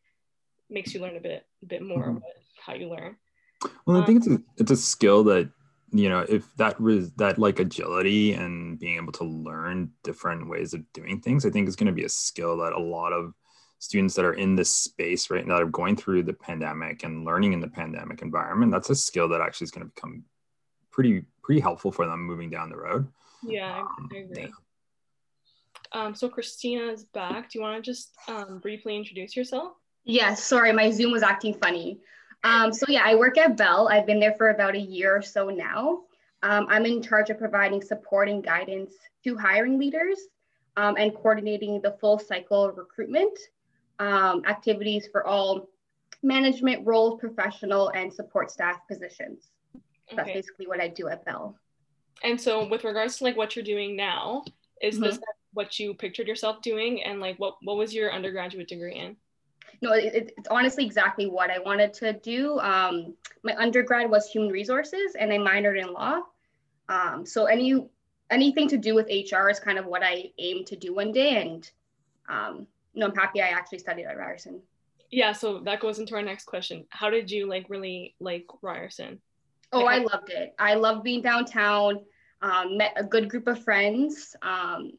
makes 0.69 0.95
you 0.95 1.01
learn 1.01 1.17
a 1.17 1.21
bit, 1.21 1.45
a 1.63 1.67
bit 1.67 1.83
more 1.83 2.05
mm-hmm. 2.05 2.19
how 2.65 2.75
you 2.75 2.89
learn. 2.91 3.17
Well, 3.87 4.03
I 4.03 4.05
think 4.05 4.19
it's 4.19 4.29
a, 4.29 4.39
it's 4.59 4.71
a 4.71 4.77
skill 4.77 5.25
that 5.25 5.51
you 5.93 6.11
know 6.11 6.27
if 6.29 6.45
that 6.57 6.79
was 6.79 7.13
that 7.13 7.39
like 7.39 7.59
agility 7.59 8.35
and 8.35 8.79
being 8.79 8.97
able 8.99 9.13
to 9.13 9.25
learn 9.25 9.91
different 10.05 10.49
ways 10.49 10.75
of 10.75 10.83
doing 10.93 11.21
things, 11.21 11.47
I 11.47 11.51
think 11.51 11.67
is 11.67 11.77
going 11.77 11.87
to 11.87 11.93
be 11.93 12.05
a 12.05 12.11
skill 12.11 12.59
that 12.59 12.75
a 12.75 12.81
lot 12.81 13.13
of 13.13 13.33
students 13.79 14.15
that 14.15 14.25
are 14.25 14.35
in 14.35 14.57
this 14.57 14.75
space 14.75 15.31
right 15.31 15.47
now 15.47 15.55
that 15.55 15.63
are 15.63 15.67
going 15.67 15.97
through 15.97 16.23
the 16.23 16.33
pandemic 16.33 17.03
and 17.05 17.25
learning 17.25 17.53
in 17.53 17.61
the 17.61 17.69
pandemic 17.69 18.23
environment 18.23 18.73
that's 18.73 18.91
a 18.91 18.95
skill 18.95 19.29
that 19.29 19.41
actually 19.41 19.67
is 19.67 19.71
going 19.71 19.87
to 19.87 19.93
become 19.95 20.25
pretty 20.91 21.25
pretty 21.43 21.61
helpful 21.61 21.93
for 21.93 22.07
them 22.07 22.23
moving 22.23 22.51
down 22.51 22.71
the 22.71 22.77
road 22.77 23.07
yeah 23.43 23.81
um, 23.81 24.09
i 24.13 24.19
agree 24.19 24.43
yeah. 24.43 24.49
um, 25.93 26.15
so 26.15 26.29
christina 26.29 26.85
is 26.85 27.05
back 27.05 27.51
do 27.51 27.59
you 27.59 27.63
want 27.63 27.77
to 27.77 27.83
just 27.83 28.15
um, 28.29 28.59
briefly 28.59 28.97
introduce 28.97 29.37
yourself 29.37 29.73
yes 30.05 30.43
sorry 30.43 30.73
my 30.73 30.91
zoom 30.91 31.13
was 31.13 31.23
acting 31.23 31.55
funny 31.55 32.01
um, 32.47 32.73
so 32.73 32.87
yeah, 32.89 33.03
I 33.05 33.17
work 33.17 33.39
at 33.39 33.57
Bell. 33.57 33.89
I've 33.89 34.07
been 34.07 34.21
there 34.21 34.35
for 34.35 34.51
about 34.51 34.77
a 34.77 34.81
year 34.81 35.17
or 35.17 35.23
so 35.23 35.51
now. 35.51 36.03
Um, 36.43 36.67
I'm 36.69 36.87
in 36.87 37.03
charge 37.03 37.29
of 37.31 37.39
providing 37.39 37.83
support 37.83 38.29
and 38.29 38.45
guidance 38.45 38.93
to 39.25 39.37
hiring 39.37 39.81
leaders 39.81 40.19
um, 40.77 40.97
and 40.97 41.15
coordinating 41.15 41.81
the 41.81 41.97
full 42.01 42.19
cycle 42.19 42.71
recruitment 42.71 43.37
um, 43.99 44.43
activities 44.47 45.09
for 45.11 45.27
all 45.27 45.69
management 46.23 46.87
roles, 46.87 47.21
professional 47.21 47.91
and 47.91 48.13
support 48.13 48.51
staff 48.51 48.81
positions. 48.89 49.51
Okay. 50.09 50.17
That's 50.17 50.33
basically 50.33 50.67
what 50.67 50.81
I 50.81 50.89
do 50.89 51.09
at 51.09 51.25
Bell. 51.25 51.57
And 52.23 52.41
so 52.41 52.67
with 52.67 52.85
regards 52.85 53.19
to 53.19 53.25
like 53.25 53.37
what 53.37 53.57
you're 53.57 53.65
doing 53.65 53.97
now, 53.97 54.45
is 54.81 54.97
mm-hmm. 54.97 55.05
this 55.05 55.19
what 55.53 55.79
you 55.79 55.95
pictured 55.95 56.29
yourself 56.29 56.63
doing? 56.63 57.03
And 57.03 57.21
like 57.21 57.39
what, 57.39 57.57
what 57.63 57.77
was 57.77 57.95
your 57.95 58.13
undergraduate 58.13 58.69
degree 58.69 58.95
in? 58.95 59.17
no, 59.83 59.93
it, 59.93 60.33
it's 60.37 60.49
honestly 60.49 60.85
exactly 60.85 61.27
what 61.27 61.51
I 61.51 61.59
wanted 61.59 61.93
to 61.95 62.13
do. 62.15 62.59
Um, 62.61 63.15
my 63.43 63.55
undergrad 63.57 64.11
was 64.11 64.31
human 64.31 64.51
resources 64.51 65.15
and 65.19 65.33
I 65.33 65.39
minored 65.39 65.81
in 65.81 65.93
law. 65.93 66.21
Um, 66.89 67.27
so 67.27 67.47
any 67.47 67.87
anything 68.31 68.69
to 68.69 68.77
do 68.77 68.95
with 68.95 69.07
HR 69.07 69.49
is 69.49 69.61
kind 69.61 69.79
of 69.79 69.87
what 69.87 70.03
I 70.03 70.31
aim 70.39 70.65
to 70.67 70.77
do 70.77 70.95
one 70.95 71.13
day. 71.13 71.43
And 71.43 71.71
um, 72.29 72.67
you 72.97 73.01
know, 73.01 73.09
I'm 73.09 73.15
happy 73.15 73.43
I 73.43 73.49
actually 73.49 73.79
studied 73.79 74.07
at 74.07 74.17
Ryerson. 74.17 74.63
Yeah, 75.11 75.33
so 75.33 75.61
that 75.61 75.81
goes 75.81 75.99
into 75.99 76.15
our 76.15 76.23
next 76.23 76.47
question. 76.47 76.87
How 76.89 77.11
did 77.11 77.31
you 77.31 77.47
like 77.47 77.67
really 77.69 78.15
like 78.21 78.47
Ryerson? 78.63 79.21
Oh, 79.71 79.81
like, 79.81 80.01
I 80.01 80.05
loved 80.05 80.31
it. 80.31 80.55
I 80.59 80.75
loved 80.75 81.05
being 81.05 81.21
downtown. 81.21 82.01
Um, 82.41 82.79
met 82.79 82.95
a 82.97 83.05
good 83.05 83.29
group 83.29 83.49
of 83.49 83.63
friends. 83.63 84.35
Um, 84.41 84.93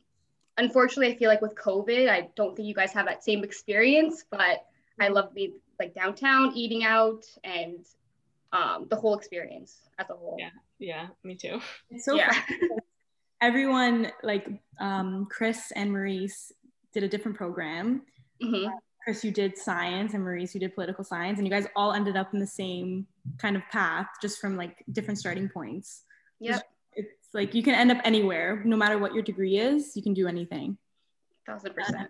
unfortunately, 0.58 1.13
I 1.13 1.18
feel 1.18 1.30
like 1.30 1.42
with 1.42 1.56
COVID, 1.56 2.08
I 2.08 2.30
don't 2.36 2.56
think 2.56 2.68
you 2.68 2.75
guys 2.75 2.94
have 2.94 3.08
that 3.08 3.24
same 3.24 3.44
experience, 3.44 4.25
but 4.30 4.66
I 5.00 5.08
love 5.08 5.34
being 5.34 5.54
like 5.80 5.96
downtown, 5.96 6.51
eating 6.56 6.84
out, 6.84 7.25
and 7.44 7.86
um, 8.54 8.86
the 8.89 8.96
whole 8.96 9.16
experience 9.16 9.89
as 9.98 10.08
a 10.12 10.13
whole. 10.13 10.38
Yeah, 10.39 10.50
yeah, 10.77 11.08
me 11.24 11.36
too. 11.36 11.60
It's 11.89 12.06
so 12.06 12.13
yeah. 12.13 12.34
Everyone, 13.42 14.12
like 14.24 14.48
um, 14.80 15.27
Chris 15.30 15.72
and 15.75 15.92
Maurice, 15.92 16.51
did 16.94 17.03
a 17.03 17.08
different 17.08 17.38
program. 17.38 18.01
Mm-hmm. 18.44 18.70
Chris, 19.03 19.24
you 19.24 19.32
did 19.32 19.58
science, 19.58 20.13
and 20.13 20.24
Maurice, 20.24 20.53
you 20.53 20.60
did 20.60 20.75
political 20.75 21.03
science, 21.03 21.38
and 21.38 21.48
you 21.48 21.51
guys 21.51 21.65
all 21.75 21.94
ended 21.94 22.17
up 22.17 22.34
in 22.34 22.39
the 22.39 22.48
same 22.48 23.08
kind 23.38 23.56
of 23.56 23.62
path, 23.72 24.08
just 24.22 24.39
from 24.39 24.58
like 24.58 24.84
different 24.91 25.17
starting 25.20 25.48
points. 25.50 26.03
Yep 26.39 26.63
it's 26.98 27.34
like 27.34 27.53
you 27.53 27.63
can 27.63 27.75
end 27.75 27.91
up 27.91 28.00
anywhere, 28.03 28.62
no 28.65 28.75
matter 28.75 28.98
what 28.98 29.13
your 29.13 29.24
degree 29.24 29.58
is, 29.58 29.96
you 29.96 30.01
can 30.01 30.13
do 30.13 30.27
anything. 30.27 30.77
Thousand 31.46 31.74
percent. 31.74 32.10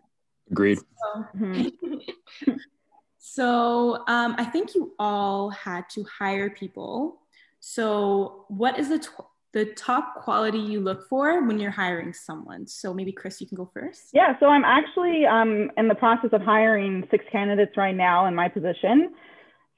Agreed. 0.49 0.79
So, 0.79 1.25
mm-hmm. 1.35 2.51
so 3.19 4.03
um, 4.07 4.35
I 4.37 4.45
think 4.45 4.73
you 4.73 4.93
all 4.97 5.49
had 5.49 5.89
to 5.89 6.03
hire 6.05 6.49
people. 6.49 7.19
So, 7.59 8.45
what 8.47 8.79
is 8.79 8.89
the 8.89 8.99
t- 8.99 9.09
the 9.57 9.65
top 9.73 10.15
quality 10.15 10.59
you 10.59 10.79
look 10.79 11.09
for 11.09 11.43
when 11.47 11.59
you're 11.59 11.71
hiring 11.71 12.13
someone? 12.13 12.67
So 12.67 12.93
maybe 12.93 13.11
Chris, 13.11 13.41
you 13.41 13.47
can 13.47 13.57
go 13.57 13.69
first. 13.73 14.09
Yeah, 14.13 14.37
so 14.39 14.45
I'm 14.47 14.63
actually 14.63 15.25
um, 15.25 15.71
in 15.77 15.87
the 15.87 15.95
process 15.95 16.29
of 16.31 16.41
hiring 16.41 17.07
six 17.09 17.25
candidates 17.31 17.75
right 17.75 17.95
now 17.95 18.27
in 18.27 18.35
my 18.35 18.49
position. 18.49 19.13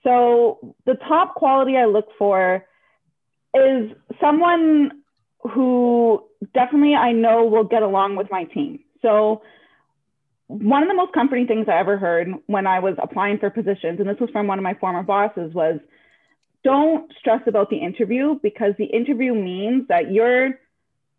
So 0.03 0.75
the 0.86 0.95
top 1.07 1.36
quality 1.36 1.77
I 1.77 1.86
look 1.86 2.07
for 2.17 2.65
is 3.53 3.91
someone 4.19 5.01
who 5.53 6.25
definitely 6.53 6.95
I 6.95 7.13
know 7.13 7.45
will 7.45 7.63
get 7.63 7.81
along 7.81 8.17
with 8.17 8.27
my 8.29 8.43
team. 8.43 8.79
So 9.01 9.43
one 10.48 10.83
of 10.83 10.89
the 10.89 10.95
most 10.95 11.13
comforting 11.13 11.48
things 11.48 11.67
I 11.69 11.79
ever 11.79 11.98
heard 11.98 12.27
when 12.48 12.67
I 12.67 12.79
was 12.79 12.95
applying 13.01 13.38
for 13.38 13.50
positions, 13.50 14.01
and 14.01 14.09
this 14.09 14.19
was 14.19 14.29
from 14.31 14.48
one 14.48 14.59
of 14.59 14.63
my 14.63 14.74
former 14.74 15.03
bosses, 15.03 15.53
was 15.53 15.79
don't 16.63 17.12
stress 17.20 17.42
about 17.48 17.70
the 17.70 17.78
interview 17.78 18.39
because 18.42 18.74
the 18.78 18.86
interview 18.86 19.34
means 19.34 19.88
that 19.88 20.12
you're 20.12 20.60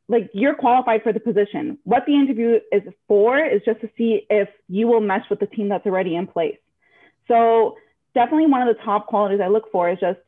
like 0.09 0.29
you're 0.35 0.55
qualified 0.55 1.03
for 1.03 1.13
the 1.13 1.21
position. 1.21 1.79
What 1.85 2.05
the 2.07 2.15
interview 2.15 2.59
is 2.73 2.83
for 3.07 3.39
is 3.39 3.63
just 3.65 3.81
to 3.81 3.91
see 3.97 4.27
if 4.29 4.49
you 4.69 4.89
will 4.89 5.01
mesh 5.01 5.25
with 5.31 5.39
the 5.39 5.47
team 5.47 5.69
that's 5.69 5.87
already 5.87 6.17
in 6.17 6.27
place. 6.27 6.59
So 7.29 7.77
definitely 8.15 8.47
one 8.47 8.67
of 8.67 8.77
the 8.77 8.83
top 8.83 9.07
qualities 9.07 9.41
I 9.43 9.49
look 9.49 9.71
for 9.71 9.89
is 9.89 9.99
just 10.01 10.19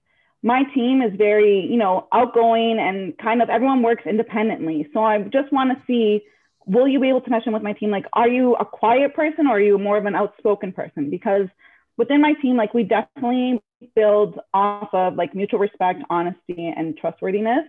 my 0.42 0.62
team 0.74 1.02
is 1.02 1.12
very, 1.16 1.66
you 1.68 1.76
know, 1.76 2.06
outgoing 2.12 2.78
and 2.78 3.16
kind 3.18 3.42
of 3.42 3.50
everyone 3.50 3.82
works 3.82 4.04
independently. 4.06 4.88
So 4.92 5.02
I 5.04 5.18
just 5.22 5.52
want 5.52 5.76
to 5.76 5.84
see, 5.86 6.22
will 6.66 6.88
you 6.88 7.00
be 7.00 7.08
able 7.08 7.20
to 7.22 7.30
mesh 7.30 7.46
in 7.46 7.52
with 7.52 7.62
my 7.62 7.72
team? 7.72 7.90
Like, 7.90 8.06
are 8.12 8.28
you 8.28 8.54
a 8.54 8.64
quiet 8.64 9.14
person 9.14 9.46
or 9.46 9.56
are 9.56 9.60
you 9.60 9.78
more 9.78 9.98
of 9.98 10.06
an 10.06 10.14
outspoken 10.14 10.72
person? 10.72 11.10
Because 11.10 11.48
within 11.96 12.20
my 12.20 12.34
team, 12.34 12.56
like 12.56 12.74
we 12.74 12.84
definitely 12.84 13.62
build 13.94 14.38
off 14.54 14.88
of 14.92 15.14
like 15.16 15.34
mutual 15.34 15.58
respect, 15.58 16.02
honesty, 16.10 16.72
and 16.76 16.96
trustworthiness. 16.96 17.64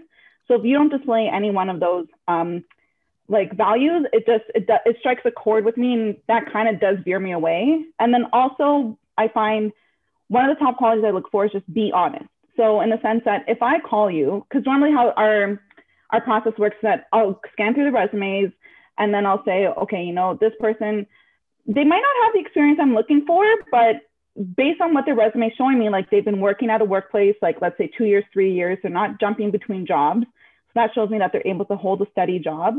So 0.47 0.55
if 0.55 0.63
you 0.63 0.77
don't 0.77 0.89
display 0.89 1.29
any 1.33 1.51
one 1.51 1.69
of 1.69 1.79
those 1.79 2.07
um, 2.27 2.63
like 3.27 3.55
values, 3.55 4.05
it 4.11 4.25
just 4.25 4.43
it, 4.53 4.67
it 4.85 4.97
strikes 4.99 5.21
a 5.25 5.31
chord 5.31 5.65
with 5.65 5.77
me, 5.77 5.93
and 5.93 6.17
that 6.27 6.51
kind 6.51 6.67
of 6.67 6.79
does 6.79 6.97
veer 7.03 7.19
me 7.19 7.31
away. 7.31 7.85
And 7.99 8.13
then 8.13 8.25
also, 8.33 8.97
I 9.17 9.27
find 9.27 9.71
one 10.27 10.49
of 10.49 10.57
the 10.57 10.63
top 10.63 10.77
qualities 10.77 11.05
I 11.05 11.11
look 11.11 11.29
for 11.31 11.45
is 11.45 11.51
just 11.51 11.71
be 11.73 11.91
honest. 11.93 12.25
So 12.57 12.81
in 12.81 12.89
the 12.89 13.01
sense 13.01 13.21
that 13.25 13.45
if 13.47 13.61
I 13.61 13.79
call 13.79 14.11
you, 14.11 14.45
because 14.47 14.65
normally 14.65 14.91
how 14.91 15.11
our 15.11 15.59
our 16.11 16.21
process 16.21 16.53
works 16.57 16.75
is 16.75 16.83
that 16.83 17.07
I'll 17.11 17.39
scan 17.53 17.73
through 17.73 17.85
the 17.85 17.91
resumes 17.91 18.51
and 18.97 19.13
then 19.13 19.25
I'll 19.25 19.43
say, 19.43 19.65
okay, 19.65 20.03
you 20.03 20.13
know, 20.13 20.37
this 20.39 20.53
person, 20.59 21.07
they 21.65 21.83
might 21.83 22.01
not 22.01 22.25
have 22.25 22.33
the 22.33 22.39
experience 22.39 22.79
I'm 22.79 22.93
looking 22.93 23.25
for, 23.25 23.43
but 23.71 23.95
based 24.35 24.81
on 24.81 24.93
what 24.93 25.05
their 25.05 25.15
resume 25.15 25.47
is 25.47 25.53
showing 25.57 25.79
me, 25.79 25.89
like 25.89 26.09
they've 26.09 26.25
been 26.25 26.39
working 26.39 26.69
at 26.69 26.81
a 26.81 26.85
workplace, 26.85 27.35
like 27.41 27.57
let's 27.61 27.77
say 27.77 27.89
two 27.95 28.05
years, 28.05 28.23
three 28.33 28.53
years, 28.53 28.77
they're 28.81 28.91
not 28.91 29.19
jumping 29.19 29.51
between 29.51 29.85
jobs. 29.85 30.21
So 30.21 30.71
that 30.75 30.91
shows 30.95 31.09
me 31.09 31.19
that 31.19 31.31
they're 31.31 31.45
able 31.45 31.65
to 31.65 31.75
hold 31.75 32.01
a 32.01 32.09
steady 32.11 32.39
job. 32.39 32.75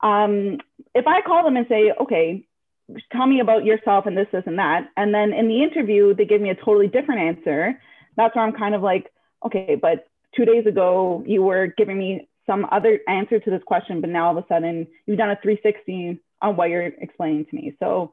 Um, 0.00 0.58
if 0.94 1.06
I 1.06 1.20
call 1.22 1.44
them 1.44 1.56
and 1.56 1.66
say, 1.68 1.92
okay, 2.00 2.46
tell 3.10 3.26
me 3.26 3.40
about 3.40 3.64
yourself 3.64 4.06
and 4.06 4.16
this, 4.16 4.28
this, 4.32 4.44
and 4.46 4.58
that, 4.58 4.88
and 4.96 5.14
then 5.14 5.32
in 5.32 5.48
the 5.48 5.62
interview, 5.62 6.14
they 6.14 6.24
give 6.24 6.40
me 6.40 6.50
a 6.50 6.54
totally 6.54 6.88
different 6.88 7.20
answer, 7.20 7.80
that's 8.16 8.34
where 8.36 8.44
I'm 8.44 8.52
kind 8.52 8.74
of 8.74 8.82
like, 8.82 9.12
okay, 9.44 9.76
but 9.80 10.06
two 10.36 10.44
days 10.44 10.66
ago 10.66 11.24
you 11.26 11.42
were 11.42 11.66
giving 11.66 11.98
me 11.98 12.28
some 12.46 12.66
other 12.70 13.00
answer 13.08 13.40
to 13.40 13.50
this 13.50 13.62
question, 13.64 14.00
but 14.00 14.10
now 14.10 14.28
all 14.28 14.38
of 14.38 14.44
a 14.44 14.46
sudden 14.48 14.86
you've 15.06 15.18
done 15.18 15.30
a 15.30 15.38
360 15.42 16.20
on 16.42 16.56
what 16.56 16.70
you're 16.70 16.86
explaining 16.86 17.46
to 17.46 17.56
me. 17.56 17.74
So 17.78 18.12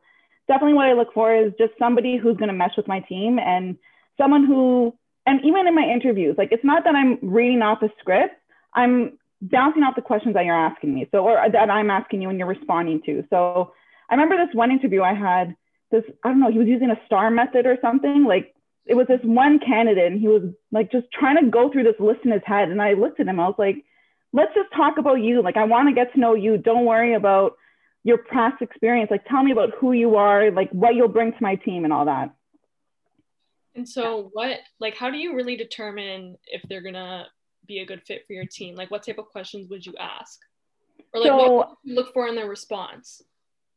definitely 0.49 0.73
what 0.73 0.87
I 0.87 0.93
look 0.93 1.13
for 1.13 1.33
is 1.33 1.53
just 1.57 1.71
somebody 1.79 2.17
who's 2.17 2.35
going 2.35 2.49
to 2.49 2.53
mesh 2.53 2.75
with 2.75 2.87
my 2.87 2.99
team 2.99 3.39
and 3.39 3.77
someone 4.17 4.45
who, 4.45 4.93
and 5.25 5.39
even 5.45 5.67
in 5.67 5.75
my 5.75 5.83
interviews, 5.83 6.35
like 6.37 6.49
it's 6.51 6.65
not 6.65 6.83
that 6.83 6.95
I'm 6.95 7.19
reading 7.21 7.61
off 7.61 7.81
a 7.81 7.89
script, 8.01 8.35
I'm 8.73 9.17
bouncing 9.41 9.83
off 9.83 9.95
the 9.95 10.01
questions 10.01 10.33
that 10.33 10.43
you're 10.43 10.55
asking 10.55 10.93
me. 10.93 11.07
So, 11.11 11.19
or 11.19 11.39
that 11.49 11.69
I'm 11.69 11.89
asking 11.89 12.21
you 12.21 12.29
and 12.29 12.37
you're 12.37 12.47
responding 12.47 13.01
to. 13.05 13.23
So 13.29 13.73
I 14.09 14.15
remember 14.15 14.35
this 14.35 14.53
one 14.53 14.71
interview 14.71 15.01
I 15.01 15.13
had 15.13 15.55
this, 15.91 16.03
I 16.23 16.29
don't 16.29 16.41
know, 16.41 16.51
he 16.51 16.59
was 16.59 16.67
using 16.67 16.91
a 16.91 16.99
star 17.05 17.31
method 17.31 17.65
or 17.65 17.77
something 17.81 18.25
like 18.25 18.53
it 18.85 18.95
was 18.95 19.07
this 19.07 19.21
one 19.23 19.59
candidate 19.59 20.11
and 20.11 20.19
he 20.19 20.27
was 20.27 20.43
like 20.71 20.91
just 20.91 21.05
trying 21.13 21.37
to 21.37 21.49
go 21.49 21.71
through 21.71 21.83
this 21.83 21.99
list 21.99 22.21
in 22.25 22.31
his 22.31 22.41
head. 22.45 22.69
And 22.69 22.81
I 22.81 22.93
looked 22.93 23.19
at 23.19 23.27
him, 23.27 23.39
I 23.39 23.47
was 23.47 23.55
like, 23.57 23.85
let's 24.33 24.53
just 24.53 24.71
talk 24.75 24.97
about 24.97 25.21
you. 25.21 25.41
Like, 25.41 25.57
I 25.57 25.63
want 25.63 25.89
to 25.89 25.95
get 25.95 26.13
to 26.13 26.19
know 26.19 26.33
you. 26.33 26.57
Don't 26.57 26.85
worry 26.85 27.13
about 27.13 27.53
your 28.03 28.17
past 28.17 28.61
experience. 28.61 29.11
Like, 29.11 29.25
tell 29.25 29.43
me 29.43 29.51
about 29.51 29.71
who 29.79 29.91
you 29.93 30.15
are, 30.15 30.51
like 30.51 30.69
what 30.71 30.95
you'll 30.95 31.07
bring 31.07 31.31
to 31.31 31.37
my 31.41 31.55
team 31.55 31.83
and 31.83 31.93
all 31.93 32.05
that. 32.05 32.33
And 33.75 33.87
so, 33.87 34.29
what, 34.33 34.59
like, 34.79 34.95
how 34.95 35.09
do 35.09 35.17
you 35.17 35.35
really 35.35 35.55
determine 35.55 36.37
if 36.47 36.61
they're 36.67 36.81
gonna 36.81 37.27
be 37.65 37.79
a 37.79 37.85
good 37.85 38.01
fit 38.03 38.25
for 38.25 38.33
your 38.33 38.45
team? 38.45 38.75
Like, 38.75 38.91
what 38.91 39.05
type 39.05 39.17
of 39.19 39.27
questions 39.27 39.69
would 39.69 39.85
you 39.85 39.93
ask? 39.99 40.39
Or 41.13 41.21
like, 41.21 41.29
So- 41.29 41.53
what 41.53 41.69
you 41.83 41.95
look 41.95 42.13
for 42.13 42.27
in 42.27 42.35
their 42.35 42.47
response? 42.49 43.21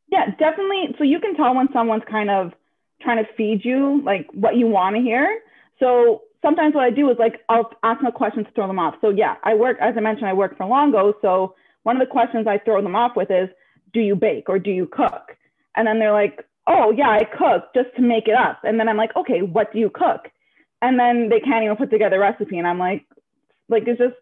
Yeah, 0.09 0.31
definitely. 0.37 0.95
So 0.97 1.03
you 1.03 1.19
can 1.19 1.35
tell 1.35 1.55
when 1.55 1.71
someone's 1.71 2.03
kind 2.09 2.29
of 2.29 2.53
trying 3.01 3.23
to 3.23 3.33
feed 3.33 3.65
you 3.65 4.01
like 4.03 4.29
what 4.33 4.55
you 4.55 4.67
want 4.67 4.95
to 4.95 5.01
hear. 5.01 5.41
So 5.79 6.23
sometimes 6.41 6.75
what 6.75 6.83
I 6.83 6.91
do 6.91 7.09
is 7.09 7.17
like 7.17 7.41
I'll 7.49 7.71
ask 7.83 7.99
them 7.99 8.07
a 8.07 8.11
question 8.11 8.45
to 8.45 8.51
throw 8.51 8.67
them 8.67 8.79
off. 8.79 8.95
So 9.01 9.09
yeah, 9.09 9.35
I 9.43 9.55
work 9.55 9.77
as 9.81 9.95
I 9.97 10.01
mentioned, 10.01 10.27
I 10.27 10.33
work 10.33 10.55
for 10.57 10.65
Longo. 10.65 11.15
So 11.21 11.55
one 11.83 11.99
of 11.99 11.99
the 12.05 12.11
questions 12.11 12.47
I 12.47 12.59
throw 12.59 12.81
them 12.81 12.95
off 12.95 13.15
with 13.15 13.31
is, 13.31 13.49
"Do 13.93 14.01
you 14.01 14.15
bake 14.15 14.49
or 14.49 14.59
do 14.59 14.71
you 14.71 14.87
cook?" 14.87 15.37
And 15.75 15.87
then 15.87 15.99
they're 15.99 16.11
like, 16.11 16.45
"Oh 16.67 16.91
yeah, 16.91 17.09
I 17.09 17.23
cook 17.23 17.73
just 17.73 17.95
to 17.95 18.01
make 18.01 18.27
it 18.27 18.35
up." 18.35 18.61
And 18.63 18.79
then 18.79 18.89
I'm 18.89 18.97
like, 18.97 19.15
"Okay, 19.15 19.41
what 19.41 19.71
do 19.71 19.79
you 19.79 19.89
cook?" 19.89 20.29
And 20.81 20.99
then 20.99 21.29
they 21.29 21.39
can't 21.39 21.63
even 21.63 21.77
put 21.77 21.89
together 21.89 22.17
a 22.17 22.19
recipe, 22.19 22.57
and 22.57 22.67
I'm 22.67 22.79
like, 22.79 23.05
like 23.69 23.87
it's 23.87 23.99
just 23.99 24.15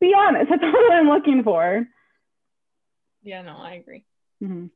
be 0.00 0.14
honest. 0.16 0.48
That's 0.50 0.62
all 0.62 0.92
I'm 0.92 1.08
looking 1.08 1.42
for. 1.42 1.86
Yeah, 3.22 3.42
no, 3.42 3.56
I 3.56 3.74
agree. 3.74 4.04
Mhm. 4.42 4.70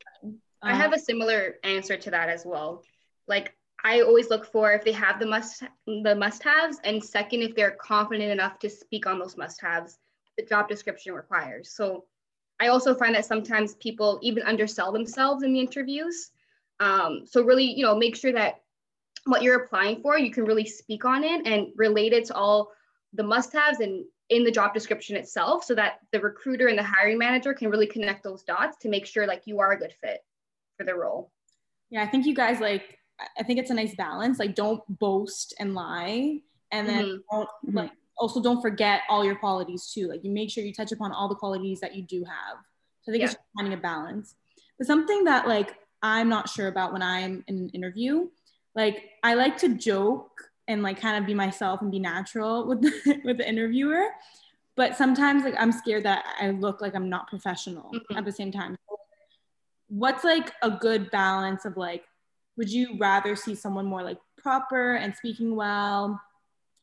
I 0.62 0.75
have 0.75 0.92
a 0.92 0.99
similar 0.99 1.57
answer 1.64 1.97
to 1.97 2.11
that 2.11 2.28
as 2.28 2.45
well. 2.45 2.83
Like 3.26 3.54
I 3.83 4.02
always 4.02 4.28
look 4.28 4.45
for 4.45 4.73
if 4.73 4.85
they 4.85 4.92
have 4.92 5.19
the 5.19 5.26
must 5.26 5.62
the 5.87 6.14
must 6.14 6.42
haves, 6.42 6.78
and 6.85 7.02
second, 7.02 7.42
if 7.42 7.54
they're 7.54 7.71
confident 7.71 8.30
enough 8.30 8.59
to 8.61 8.69
speak 8.69 9.07
on 9.07 9.19
those 9.19 9.37
must 9.37 9.61
haves 9.61 9.99
the 10.37 10.45
job 10.45 10.69
description 10.69 11.14
requires. 11.14 11.71
So 11.71 12.04
I 12.61 12.69
also 12.69 12.95
find 12.95 13.14
that 13.14 13.25
sometimes 13.25 13.75
people 13.76 14.19
even 14.23 14.43
undersell 14.43 14.93
themselves 14.93 15.43
in 15.43 15.52
the 15.52 15.61
interviews. 15.61 16.31
Um, 16.79 17.23
so 17.26 17.43
really, 17.43 17.64
you 17.64 17.85
know, 17.85 17.97
make 17.97 18.14
sure 18.14 18.33
that 18.33 18.61
what 19.25 19.43
you're 19.43 19.64
applying 19.64 20.00
for, 20.02 20.19
you 20.19 20.31
can 20.31 20.45
really 20.45 20.67
speak 20.67 21.05
on 21.05 21.25
it 21.25 21.47
and 21.47 21.69
relate 21.76 22.12
it 22.12 22.26
to 22.26 22.35
all 22.35 22.71
the 23.14 23.23
must 23.23 23.52
haves 23.52 23.81
and 23.81 24.05
in 24.29 24.45
the 24.45 24.50
job 24.50 24.73
description 24.73 25.17
itself 25.17 25.64
so 25.64 25.75
that 25.75 25.99
the 26.12 26.21
recruiter 26.21 26.69
and 26.69 26.79
the 26.79 26.83
hiring 26.83 27.19
manager 27.19 27.52
can 27.52 27.69
really 27.69 27.87
connect 27.87 28.23
those 28.23 28.45
dots 28.45 28.76
to 28.79 28.88
make 28.88 29.05
sure 29.05 29.26
like 29.26 29.43
you 29.47 29.59
are 29.59 29.73
a 29.73 29.79
good 29.79 29.93
fit 30.00 30.21
for 30.76 30.85
the 30.85 30.95
role. 30.95 31.33
Yeah, 31.90 32.02
I 32.02 32.07
think 32.07 32.26
you 32.26 32.35
guys 32.35 32.61
like. 32.61 32.97
I 33.38 33.43
think 33.43 33.59
it's 33.59 33.69
a 33.69 33.75
nice 33.75 33.95
balance. 33.97 34.38
Like, 34.38 34.55
don't 34.55 34.81
boast 34.99 35.52
and 35.59 35.75
lie, 35.75 36.40
and 36.71 36.88
then 36.88 37.05
Mhm. 37.05 37.23
don't 37.31 37.49
like 37.75 37.93
also 38.21 38.41
don't 38.41 38.61
forget 38.61 39.00
all 39.09 39.25
your 39.25 39.35
qualities 39.35 39.91
too. 39.93 40.07
Like, 40.07 40.23
you 40.23 40.31
make 40.31 40.50
sure 40.50 40.62
you 40.62 40.73
touch 40.75 40.93
upon 40.93 41.11
all 41.11 41.29
the 41.29 41.35
qualities 41.35 41.81
that 41.81 41.95
you 41.97 42.03
do 42.03 42.23
have. 42.25 42.59
So 43.03 43.11
I 43.11 43.12
think 43.12 43.25
it's 43.25 43.33
Yeah. 43.33 43.39
just 43.39 43.49
finding 43.57 43.73
a 43.73 43.81
balance. 43.81 44.35
But 44.79 44.87
something 44.87 45.25
that 45.25 45.49
like 45.49 45.77
I'm 46.03 46.29
not 46.29 46.49
sure 46.49 46.69
about 46.69 46.93
when 46.93 47.03
I'm 47.03 47.43
in 47.49 47.57
an 47.59 47.69
interview, 47.71 48.29
like 48.75 49.11
I 49.23 49.35
like 49.35 49.57
to 49.59 49.69
joke 49.75 50.31
and 50.69 50.83
like 50.83 51.00
kind 51.00 51.17
of 51.19 51.27
be 51.27 51.35
myself 51.35 51.81
and 51.83 51.91
be 51.91 51.99
natural 51.99 52.67
with 52.69 52.83
the, 52.83 53.21
with 53.25 53.39
the 53.39 53.49
interviewer. 53.49 54.05
But 54.77 54.97
sometimes 54.97 55.45
like 55.45 55.55
I'm 55.59 55.73
scared 55.73 56.05
that 56.05 56.25
I 56.41 56.50
look 56.50 56.81
like 56.81 56.95
I'm 56.95 57.09
not 57.09 57.27
professional 57.29 57.91
Mhm. 57.93 58.17
at 58.19 58.25
the 58.25 58.33
same 58.33 58.53
time. 58.53 58.77
What's 59.89 60.25
like 60.25 60.53
a 60.62 60.71
good 60.71 61.11
balance 61.11 61.65
of 61.65 61.77
like, 61.77 62.05
would 62.57 62.71
you 62.71 62.97
rather 62.99 63.35
see 63.35 63.55
someone 63.55 63.87
more 63.87 64.03
like 64.03 64.19
proper 64.39 64.95
and 64.95 65.15
speaking 65.17 65.57
well, 65.57 66.21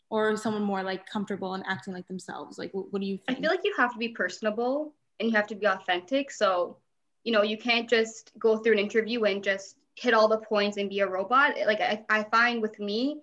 or 0.09 0.37
someone 0.37 0.63
more 0.63 0.83
like 0.83 1.05
comfortable 1.05 1.53
and 1.53 1.63
acting 1.67 1.93
like 1.93 2.07
themselves? 2.07 2.57
Like, 2.57 2.73
what, 2.73 2.91
what 2.91 3.01
do 3.01 3.07
you 3.07 3.19
I 3.27 3.35
feel 3.35 3.49
like 3.49 3.61
you 3.63 3.73
have 3.77 3.93
to 3.93 3.97
be 3.97 4.09
personable 4.09 4.93
and 5.19 5.29
you 5.29 5.35
have 5.35 5.47
to 5.47 5.55
be 5.55 5.67
authentic. 5.67 6.31
So, 6.31 6.77
you 7.23 7.31
know, 7.31 7.41
you 7.41 7.57
can't 7.57 7.89
just 7.89 8.31
go 8.39 8.57
through 8.57 8.73
an 8.73 8.79
interview 8.79 9.23
and 9.23 9.43
just 9.43 9.75
hit 9.95 10.13
all 10.13 10.27
the 10.27 10.37
points 10.37 10.77
and 10.77 10.89
be 10.89 10.99
a 10.99 11.07
robot. 11.07 11.55
Like 11.65 11.81
I, 11.81 12.05
I 12.09 12.23
find 12.23 12.61
with 12.61 12.79
me, 12.79 13.21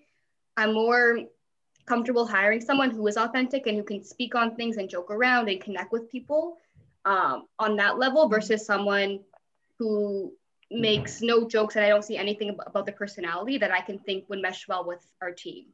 I'm 0.56 0.74
more 0.74 1.20
comfortable 1.86 2.26
hiring 2.26 2.60
someone 2.60 2.90
who 2.90 3.06
is 3.06 3.16
authentic 3.16 3.66
and 3.66 3.76
who 3.76 3.84
can 3.84 4.02
speak 4.02 4.34
on 4.34 4.56
things 4.56 4.76
and 4.76 4.88
joke 4.88 5.10
around 5.10 5.48
and 5.48 5.60
connect 5.60 5.92
with 5.92 6.10
people 6.10 6.58
um, 7.04 7.46
on 7.58 7.76
that 7.76 7.98
level 7.98 8.28
versus 8.28 8.64
someone 8.64 9.20
who 9.78 10.32
makes 10.70 11.20
no 11.20 11.46
jokes 11.46 11.76
and 11.76 11.84
I 11.84 11.88
don't 11.88 12.04
see 12.04 12.16
anything 12.16 12.56
about 12.66 12.86
the 12.86 12.92
personality 12.92 13.58
that 13.58 13.70
I 13.70 13.80
can 13.80 13.98
think 13.98 14.28
would 14.28 14.40
mesh 14.40 14.66
well 14.66 14.84
with 14.86 15.06
our 15.20 15.30
team. 15.30 15.66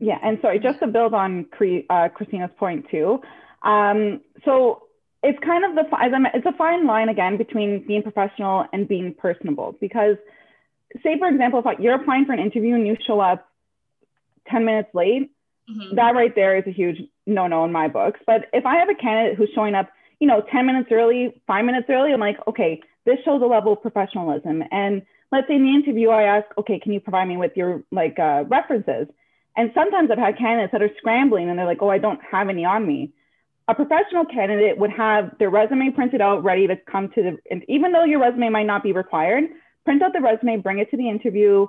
Yeah, 0.00 0.18
and 0.22 0.38
sorry, 0.42 0.58
just 0.58 0.80
to 0.80 0.86
build 0.86 1.14
on 1.14 1.46
uh, 1.90 2.08
Christina's 2.08 2.50
point 2.58 2.86
too. 2.90 3.20
Um, 3.62 4.20
so 4.44 4.82
it's 5.22 5.38
kind 5.44 5.64
of 5.64 5.74
the 5.74 6.30
it's 6.34 6.46
a 6.46 6.52
fine 6.52 6.86
line 6.86 7.08
again 7.08 7.36
between 7.36 7.86
being 7.86 8.02
professional 8.02 8.66
and 8.72 8.86
being 8.86 9.14
personable. 9.14 9.76
Because, 9.80 10.16
say 11.02 11.18
for 11.18 11.28
example, 11.28 11.62
if 11.64 11.78
you're 11.80 11.94
applying 11.94 12.24
for 12.26 12.32
an 12.32 12.40
interview 12.40 12.74
and 12.74 12.86
you 12.86 12.96
show 13.06 13.20
up 13.20 13.48
ten 14.48 14.64
minutes 14.64 14.90
late, 14.94 15.30
Mhm. 15.70 15.96
that 15.96 16.14
right 16.14 16.34
there 16.34 16.56
is 16.56 16.66
a 16.66 16.70
huge 16.70 17.02
no-no 17.26 17.64
in 17.64 17.72
my 17.72 17.88
books. 17.88 18.20
But 18.26 18.48
if 18.52 18.66
I 18.66 18.76
have 18.76 18.90
a 18.90 18.94
candidate 18.94 19.38
who's 19.38 19.50
showing 19.54 19.74
up, 19.74 19.88
you 20.20 20.26
know, 20.26 20.42
10 20.42 20.66
minutes 20.66 20.90
early, 20.92 21.40
five 21.46 21.64
minutes 21.64 21.88
early, 21.88 22.12
I'm 22.12 22.20
like, 22.20 22.36
okay, 22.46 22.82
this 23.06 23.18
shows 23.24 23.40
a 23.40 23.46
level 23.46 23.72
of 23.72 23.80
professionalism. 23.80 24.62
And 24.70 25.02
let's 25.32 25.48
say 25.48 25.54
in 25.54 25.62
the 25.62 25.70
interview, 25.70 26.10
I 26.10 26.24
ask, 26.24 26.46
okay, 26.58 26.78
can 26.78 26.92
you 26.92 27.00
provide 27.00 27.28
me 27.28 27.38
with 27.38 27.56
your 27.56 27.82
like 27.90 28.18
uh, 28.18 28.44
references? 28.46 29.08
And 29.56 29.70
sometimes 29.74 30.10
I've 30.10 30.18
had 30.18 30.36
candidates 30.36 30.72
that 30.72 30.82
are 30.82 30.90
scrambling 30.98 31.48
and 31.48 31.58
they're 31.58 31.66
like, 31.66 31.82
oh, 31.82 31.90
I 31.90 31.98
don't 31.98 32.20
have 32.30 32.48
any 32.48 32.64
on 32.64 32.86
me. 32.86 33.12
A 33.68 33.74
professional 33.74 34.24
candidate 34.24 34.76
would 34.78 34.90
have 34.90 35.38
their 35.38 35.48
resume 35.48 35.90
printed 35.90 36.20
out, 36.20 36.42
ready 36.42 36.66
to 36.66 36.76
come 36.76 37.08
to 37.14 37.22
the, 37.22 37.38
and 37.50 37.64
even 37.68 37.92
though 37.92 38.04
your 38.04 38.20
resume 38.20 38.50
might 38.50 38.66
not 38.66 38.82
be 38.82 38.92
required, 38.92 39.44
print 39.84 40.02
out 40.02 40.12
the 40.12 40.20
resume, 40.20 40.58
bring 40.58 40.80
it 40.80 40.90
to 40.90 40.96
the 40.96 41.08
interview, 41.08 41.66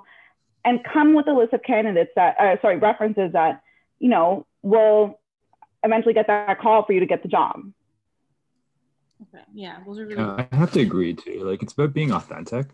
and 0.64 0.80
come 0.84 1.14
with 1.14 1.28
a 1.28 1.32
list 1.32 1.52
of 1.52 1.62
candidates 1.62 2.10
that, 2.16 2.36
uh, 2.38 2.56
sorry, 2.60 2.76
references 2.76 3.32
that, 3.32 3.62
you 3.98 4.10
know, 4.10 4.46
will 4.62 5.20
eventually 5.84 6.12
get 6.12 6.26
that 6.26 6.60
call 6.60 6.84
for 6.84 6.92
you 6.92 7.00
to 7.00 7.06
get 7.06 7.22
the 7.22 7.28
job. 7.28 7.60
Okay, 9.22 9.44
yeah, 9.54 9.78
those 9.86 9.98
are 9.98 10.06
really. 10.06 10.20
Yeah, 10.20 10.46
I 10.52 10.56
have 10.56 10.72
to 10.72 10.80
agree 10.80 11.14
too. 11.14 11.44
Like 11.44 11.62
it's 11.62 11.72
about 11.72 11.94
being 11.94 12.12
authentic. 12.12 12.66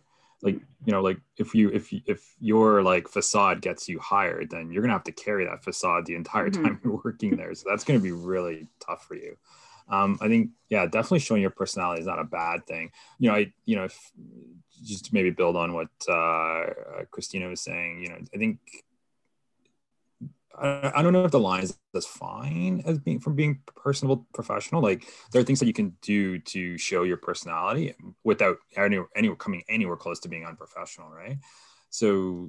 Like 0.42 0.57
you 0.85 0.92
know, 0.92 1.00
like 1.00 1.18
if 1.38 1.55
you 1.55 1.70
if 1.70 1.92
if 2.07 2.35
your 2.40 2.83
like 2.83 3.07
facade 3.09 3.61
gets 3.62 3.88
you 3.88 4.00
hired, 4.00 4.50
then 4.50 4.70
you're 4.70 4.83
gonna 4.83 4.92
have 4.92 5.05
to 5.05 5.12
carry 5.12 5.44
that 5.46 5.62
facade 5.62 6.05
the 6.07 6.16
entire 6.16 6.50
Mhm. 6.50 6.62
time 6.62 6.81
you're 6.83 7.00
working 7.05 7.37
there. 7.37 7.55
So 7.55 7.68
that's 7.70 7.85
gonna 7.85 8.00
be 8.00 8.12
really 8.12 8.68
tough 8.81 9.07
for 9.07 9.14
you. 9.14 9.37
Um, 9.88 10.18
I 10.20 10.28
think 10.28 10.50
yeah, 10.68 10.87
definitely 10.87 11.20
showing 11.20 11.42
your 11.42 11.50
personality 11.50 12.00
is 12.00 12.07
not 12.07 12.18
a 12.18 12.24
bad 12.24 12.66
thing. 12.66 12.90
You 13.18 13.31
know, 13.31 13.37
I 13.37 13.52
you 13.64 13.76
know 13.76 13.85
if 13.85 14.12
just 14.85 15.07
to 15.07 15.14
maybe 15.14 15.31
build 15.31 15.57
on 15.57 15.74
what 15.74 15.88
uh, 16.09 17.05
Christina 17.12 17.48
was 17.48 17.62
saying. 17.62 18.02
You 18.02 18.09
know, 18.09 18.18
I 18.35 18.38
think 18.38 18.59
I, 20.58 20.92
I 20.96 21.02
don't 21.02 21.12
know 21.12 21.24
if 21.24 21.30
the 21.30 21.40
line 21.40 21.62
is 21.62 21.78
as 21.94 22.06
fine 22.06 22.82
as 22.86 22.98
being 22.98 23.20
from 23.20 23.34
being 23.34 23.60
personable 23.76 24.26
professional. 24.34 24.82
Like 24.82 25.06
there 25.30 25.40
are 25.40 25.44
things 25.44 25.60
that 25.60 25.66
you 25.66 25.72
can 25.72 25.96
do 26.02 26.38
to 26.38 26.78
show 26.78 27.02
your 27.02 27.16
personality 27.16 27.94
without 28.24 28.58
any, 28.76 28.98
anywhere 29.16 29.36
coming 29.36 29.62
anywhere 29.68 29.96
close 29.96 30.20
to 30.20 30.28
being 30.28 30.46
unprofessional, 30.46 31.10
right? 31.10 31.38
So, 31.92 32.48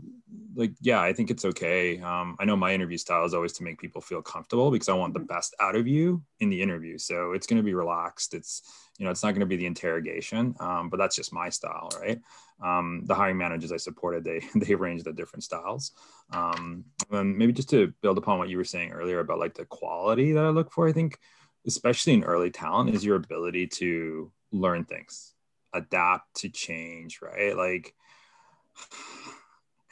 like, 0.56 0.72
yeah, 0.80 1.02
I 1.02 1.12
think 1.12 1.30
it's 1.30 1.44
okay. 1.44 2.00
Um, 2.00 2.38
I 2.40 2.46
know 2.46 2.56
my 2.56 2.74
interview 2.74 2.98
style 2.98 3.26
is 3.26 3.34
always 3.34 3.52
to 3.54 3.64
make 3.64 3.78
people 3.78 4.00
feel 4.00 4.22
comfortable 4.22 4.72
because 4.72 4.88
I 4.88 4.94
want 4.94 5.14
the 5.14 5.20
best 5.20 5.54
out 5.60 5.76
of 5.76 5.86
you 5.86 6.24
in 6.40 6.50
the 6.50 6.62
interview. 6.62 6.98
So 6.98 7.34
it's 7.34 7.46
going 7.46 7.58
to 7.58 7.64
be 7.64 7.74
relaxed. 7.74 8.34
It's, 8.34 8.62
you 8.98 9.04
know, 9.04 9.12
it's 9.12 9.22
not 9.22 9.32
going 9.32 9.42
to 9.42 9.46
be 9.46 9.58
the 9.58 9.66
interrogation, 9.66 10.56
um, 10.62 10.90
but 10.90 10.96
that's 10.96 11.18
just 11.18 11.34
my 11.34 11.50
style, 11.50 11.90
right? 12.00 12.22
Um, 12.64 13.02
the 13.04 13.16
hiring 13.16 13.38
managers 13.38 13.74
I 13.74 13.78
supported, 13.78 14.24
they 14.24 14.40
they 14.56 14.76
ranged 14.76 15.04
the 15.04 15.12
different 15.12 15.44
styles. 15.44 15.92
Um, 16.32 16.86
and 17.12 17.38
maybe 17.38 17.52
just 17.52 17.70
to 17.72 17.94
build 18.02 18.18
upon 18.18 18.40
what 18.40 18.48
you 18.48 18.56
were 18.56 18.64
saying 18.64 18.94
earlier 18.94 19.20
about 19.20 19.40
like 19.40 19.56
the 19.56 19.66
quality 19.66 20.32
that 20.32 20.46
I 20.46 20.50
look 20.52 20.72
for, 20.72 20.88
I 20.88 20.94
think, 20.94 21.20
especially 21.68 22.14
in 22.14 22.24
early 22.24 22.50
talent, 22.50 22.96
is 22.96 23.04
your 23.04 23.18
ability 23.18 23.68
to 23.68 24.32
learn 24.54 24.86
things, 24.86 25.34
adapt 25.74 26.34
to 26.38 26.50
change, 26.50 27.22
right? 27.22 27.58
Like 27.58 27.94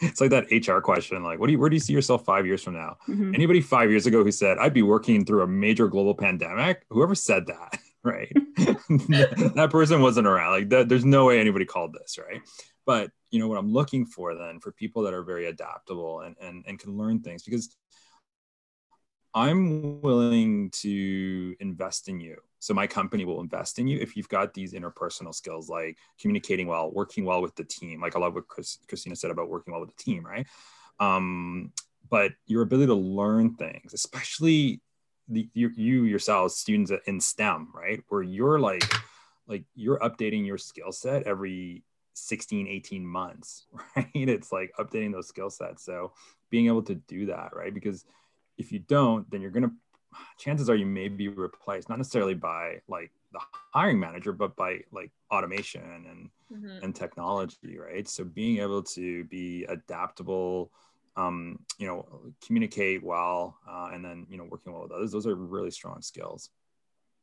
it's 0.02 0.20
like 0.20 0.32
that 0.32 0.52
HR 0.52 0.80
question, 0.80 1.24
like, 1.24 1.40
what 1.40 1.48
do 1.48 1.54
you, 1.54 1.60
where 1.60 1.70
do 1.70 1.76
you 1.76 1.80
see 1.80 1.94
yourself 1.94 2.26
five 2.26 2.46
years 2.46 2.64
from 2.64 2.74
now? 2.74 2.98
Mhm. 3.08 3.34
Anybody 3.34 3.62
five 3.62 3.90
years 3.90 4.06
ago 4.06 4.24
who 4.24 4.32
said 4.32 4.58
I'd 4.58 4.74
be 4.74 4.82
working 4.82 5.26
through 5.26 5.44
a 5.44 5.48
major 5.48 5.88
global 5.88 6.16
pandemic, 6.16 6.86
whoever 6.90 7.16
said 7.16 7.48
that, 7.48 7.80
right? 8.04 8.32
that 8.58 9.70
person 9.72 10.02
wasn't 10.02 10.28
around. 10.28 10.52
Like 10.52 10.70
that, 10.70 10.90
there's 10.90 11.06
no 11.06 11.26
way 11.26 11.40
anybody 11.40 11.66
called 11.66 11.94
this, 11.94 12.18
right? 12.18 12.42
But 12.86 13.12
you 13.30 13.40
know 13.40 13.48
what 13.48 13.58
I'm 13.58 13.72
looking 13.72 14.06
for 14.06 14.36
then 14.36 14.60
for 14.60 14.72
people 14.72 15.04
that 15.04 15.14
are 15.14 15.24
very 15.24 15.46
adaptable 15.46 16.22
and 16.22 16.36
and, 16.42 16.66
and 16.68 16.80
can 16.80 16.98
learn 16.98 17.22
things 17.22 17.44
because 17.44 17.76
I'm 19.34 20.02
willing 20.02 20.72
to 20.82 21.56
invest 21.60 22.10
in 22.10 22.20
you. 22.20 22.38
So 22.62 22.76
my 22.76 22.86
company 22.86 23.26
will 23.26 23.42
invest 23.42 23.80
in 23.80 23.88
you 23.88 23.98
if 24.00 24.16
you've 24.16 24.30
got 24.30 24.54
these 24.54 24.74
interpersonal 24.74 25.34
skills 25.34 25.68
like 25.68 25.98
communicating 26.20 26.68
well, 26.68 26.92
working 26.92 27.26
well 27.26 27.42
with 27.42 27.56
the 27.56 27.64
team. 27.64 28.00
Like 28.00 28.16
I 28.16 28.20
love 28.20 28.36
what 28.36 28.48
Chris, 28.48 28.78
Christina 28.88 29.16
said 29.16 29.32
about 29.32 29.50
working 29.50 29.74
well 29.74 29.82
with 29.82 29.90
the 29.98 30.04
team, 30.04 30.24
right? 30.24 30.46
Um, 31.00 31.74
but 32.12 32.34
your 32.46 32.62
ability 32.62 32.86
to 32.86 32.94
learn 32.94 33.56
things, 33.56 33.96
especially 33.96 34.80
the, 35.28 35.50
you, 35.56 35.72
you 35.76 36.04
yourselves, 36.04 36.56
students 36.56 36.92
in 37.08 37.20
STEM, 37.20 37.70
right? 37.74 38.04
Where 38.10 38.22
you're 38.22 38.60
like, 38.60 38.84
like 39.48 39.64
you're 39.74 39.98
updating 39.98 40.46
your 40.46 40.60
skill 40.60 40.92
set 40.92 41.24
every 41.24 41.84
16, 42.14 42.68
18 42.68 43.04
months, 43.04 43.66
right? 43.96 44.08
It's 44.14 44.52
like 44.52 44.72
updating 44.78 45.12
those 45.14 45.28
skill 45.28 45.50
sets. 45.50 45.84
So 45.84 46.14
being 46.52 46.68
able 46.68 46.84
to 46.84 46.94
do 46.94 47.26
that, 47.26 47.56
right? 47.56 47.74
Because 47.74 48.06
if 48.60 48.72
you 48.72 48.78
don't, 48.78 49.28
then 49.32 49.42
you're 49.42 49.50
going 49.50 49.64
to 49.64 49.74
chances 50.38 50.70
are 50.70 50.76
you 50.76 50.86
may 50.86 51.08
be 51.08 51.28
replaced 51.28 51.90
not 51.90 51.98
necessarily 51.98 52.34
by 52.34 52.82
like 52.88 53.12
the 53.32 53.40
hiring 53.74 54.00
manager 54.00 54.32
but 54.32 54.56
by 54.56 54.82
like 54.92 55.12
automation 55.32 55.82
and 56.10 56.30
mm-hmm. 56.52 56.84
and 56.84 56.96
technology 56.96 57.78
right? 57.78 58.08
So 58.08 58.24
being 58.24 58.60
able 58.60 58.84
to 58.84 59.24
be 59.26 59.66
adaptable 59.66 60.72
um, 61.18 61.60
you 61.78 61.88
know 61.88 62.06
communicate 62.46 63.04
well 63.04 63.58
uh, 63.70 63.90
and 63.94 64.04
then 64.04 64.26
you 64.30 64.38
know 64.38 64.46
working 64.50 64.74
well 64.74 64.84
with 64.84 64.92
others 64.92 65.12
those 65.12 65.28
are 65.28 65.36
really 65.36 65.72
strong 65.72 66.02
skills 66.02 66.50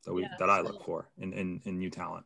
that 0.04 0.12
we 0.12 0.22
yeah, 0.22 0.28
that 0.38 0.50
i 0.50 0.60
look 0.60 0.84
for 0.84 1.08
in, 1.18 1.32
in 1.32 1.60
in 1.64 1.78
new 1.78 1.90
talent. 1.90 2.24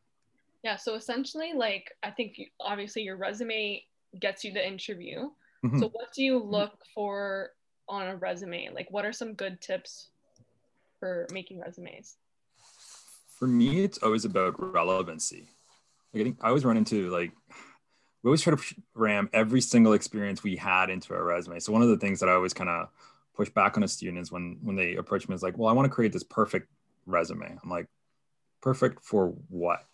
Yeah 0.63 0.77
so 0.77 0.95
essentially 0.95 1.53
like 1.55 1.93
i 2.03 2.11
think 2.11 2.41
obviously 2.61 3.03
your 3.03 3.17
resume 3.17 3.83
gets 4.19 4.45
you 4.45 4.53
the 4.53 4.67
interview. 4.67 5.31
Mm-hmm. 5.65 5.79
so 5.79 5.89
what 5.91 6.13
do 6.13 6.25
you 6.25 6.43
look 6.43 6.73
for 6.93 7.51
on 7.89 8.09
a 8.09 8.17
resume? 8.17 8.71
Like 8.75 8.91
what 8.91 9.05
are 9.05 9.13
some 9.13 9.35
good 9.35 9.61
tips 9.61 10.09
for 11.03 11.27
making 11.33 11.59
resumes? 11.59 12.17
For 13.37 13.49
me, 13.49 13.83
it's 13.83 13.99
always 13.99 14.25
about 14.25 14.55
relevancy. 14.57 15.49
Like 16.15 16.21
I 16.21 16.25
think 16.25 16.39
I 16.41 16.47
always 16.47 16.65
run 16.65 16.77
into 16.77 17.11
like 17.11 17.33
we 18.23 18.29
always 18.29 18.41
try 18.41 18.55
to 18.55 18.63
ram 18.95 19.29
every 19.33 19.61
single 19.61 19.95
experience 19.95 20.45
we 20.45 20.55
had 20.55 20.91
into 20.91 21.13
our 21.13 21.25
resume. 21.25 21.59
So 21.59 21.73
one 21.73 21.83
of 21.83 21.89
the 21.89 21.97
things 21.97 22.21
that 22.21 22.29
I 22.29 22.35
always 22.35 22.55
kind 22.55 22.71
of 22.71 22.89
push 23.35 23.49
back 23.49 23.77
on 23.77 23.83
a 23.83 23.89
student 23.89 24.19
is 24.19 24.31
when 24.31 24.59
when 24.63 24.77
they 24.77 24.95
approach 24.95 25.29
me 25.29 25.35
is 25.35 25.43
like, 25.43 25.59
well, 25.59 25.69
I 25.69 25.73
want 25.73 25.87
to 25.87 25.95
create 25.95 26.13
this 26.13 26.23
perfect 26.23 26.69
resume. 27.05 27.59
I'm 27.61 27.71
like, 27.71 27.89
perfect 28.61 29.03
for 29.03 29.35
what? 29.49 29.85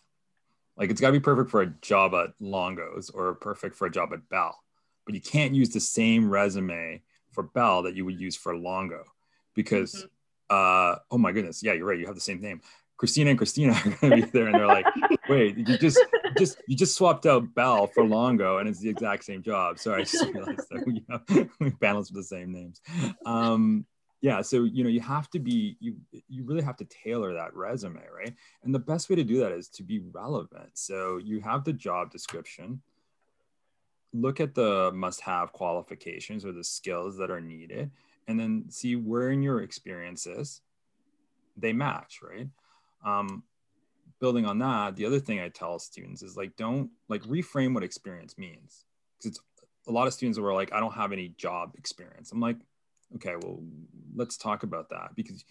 Like 0.77 0.91
it's 0.91 1.01
got 1.01 1.07
to 1.07 1.13
be 1.13 1.19
perfect 1.19 1.49
for 1.49 1.63
a 1.63 1.73
job 1.81 2.13
at 2.13 2.33
Longo's 2.39 3.09
or 3.09 3.33
perfect 3.33 3.75
for 3.75 3.87
a 3.87 3.91
job 3.91 4.13
at 4.13 4.29
Bell. 4.29 4.59
But 5.07 5.15
you 5.15 5.21
can't 5.21 5.55
use 5.55 5.69
the 5.69 5.79
same 5.79 6.29
resume 6.29 7.01
for 7.31 7.41
Bell 7.41 7.81
that 7.81 7.95
you 7.95 8.05
would 8.05 8.21
use 8.21 8.35
for 8.35 8.55
Longo 8.55 9.05
because 9.55 9.95
mm-hmm 9.95 10.05
uh, 10.49 10.95
oh 11.11 11.17
my 11.17 11.31
goodness, 11.31 11.61
yeah, 11.63 11.73
you're 11.73 11.85
right. 11.85 11.99
You 11.99 12.05
have 12.05 12.15
the 12.15 12.21
same 12.21 12.41
name. 12.41 12.61
Christina 12.97 13.29
and 13.29 13.37
Christina 13.37 13.71
are 13.85 13.89
going 13.89 14.21
to 14.21 14.25
be 14.25 14.31
there, 14.31 14.47
and 14.47 14.55
they're 14.55 14.67
like, 14.67 14.85
"Wait, 15.29 15.57
you 15.57 15.77
just 15.77 15.99
just 16.37 16.61
you 16.67 16.75
just 16.75 16.95
swapped 16.95 17.25
out 17.25 17.55
Bell 17.55 17.87
for 17.87 18.03
Longo, 18.03 18.57
and 18.57 18.67
it's 18.67 18.79
the 18.79 18.89
exact 18.89 19.23
same 19.23 19.41
job." 19.41 19.79
Sorry, 19.79 20.01
I 20.01 20.05
just 20.05 20.25
realized 20.33 20.67
that 20.69 20.85
we 20.85 21.03
have 21.09 21.79
balance 21.79 22.11
with 22.11 22.17
the 22.17 22.35
same 22.35 22.51
names. 22.51 22.81
Um, 23.25 23.85
yeah, 24.21 24.41
so 24.41 24.65
you 24.65 24.83
know 24.83 24.89
you 24.89 24.99
have 24.99 25.29
to 25.31 25.39
be 25.39 25.77
you 25.79 25.95
you 26.27 26.43
really 26.43 26.61
have 26.61 26.75
to 26.77 26.85
tailor 26.85 27.33
that 27.33 27.55
resume, 27.55 28.01
right? 28.13 28.33
And 28.63 28.75
the 28.75 28.79
best 28.79 29.09
way 29.09 29.15
to 29.15 29.23
do 29.23 29.39
that 29.39 29.53
is 29.53 29.69
to 29.69 29.83
be 29.83 29.99
relevant. 29.99 30.71
So 30.73 31.17
you 31.17 31.39
have 31.39 31.63
the 31.63 31.73
job 31.73 32.11
description. 32.11 32.81
Look 34.11 34.39
at 34.39 34.55
the 34.55 34.91
must-have 34.91 35.53
qualifications 35.53 36.43
or 36.43 36.51
the 36.51 36.63
skills 36.63 37.15
that 37.17 37.29
are 37.29 37.39
needed 37.39 37.91
and 38.29 38.39
then 38.39 38.65
see 38.69 38.95
where 38.95 39.31
in 39.31 39.41
your 39.41 39.61
experiences 39.63 40.61
they 41.57 41.73
match, 41.73 42.19
right? 42.21 42.47
Um, 43.03 43.43
building 44.19 44.45
on 44.45 44.59
that, 44.59 44.95
the 44.95 45.07
other 45.07 45.19
thing 45.19 45.39
I 45.39 45.49
tell 45.49 45.79
students 45.79 46.21
is 46.21 46.37
like, 46.37 46.55
don't 46.55 46.91
like 47.09 47.23
reframe 47.23 47.73
what 47.73 47.83
experience 47.83 48.37
means. 48.37 48.85
Because 49.17 49.31
it's 49.31 49.39
a 49.87 49.91
lot 49.91 50.05
of 50.05 50.13
students 50.13 50.37
who 50.37 50.45
are 50.45 50.53
like, 50.53 50.71
I 50.71 50.79
don't 50.79 50.93
have 50.93 51.11
any 51.11 51.29
job 51.37 51.73
experience. 51.75 52.31
I'm 52.31 52.39
like, 52.39 52.57
okay, 53.15 53.33
well, 53.41 53.63
let's 54.15 54.37
talk 54.37 54.61
about 54.61 54.89
that 54.91 55.15
because 55.15 55.43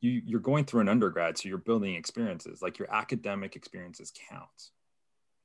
you, 0.00 0.20
you're 0.26 0.40
going 0.40 0.64
through 0.64 0.80
an 0.80 0.88
undergrad, 0.88 1.38
so 1.38 1.48
you're 1.48 1.56
building 1.58 1.94
experiences. 1.94 2.60
Like 2.60 2.80
your 2.80 2.92
academic 2.92 3.54
experiences 3.54 4.12
count 4.28 4.70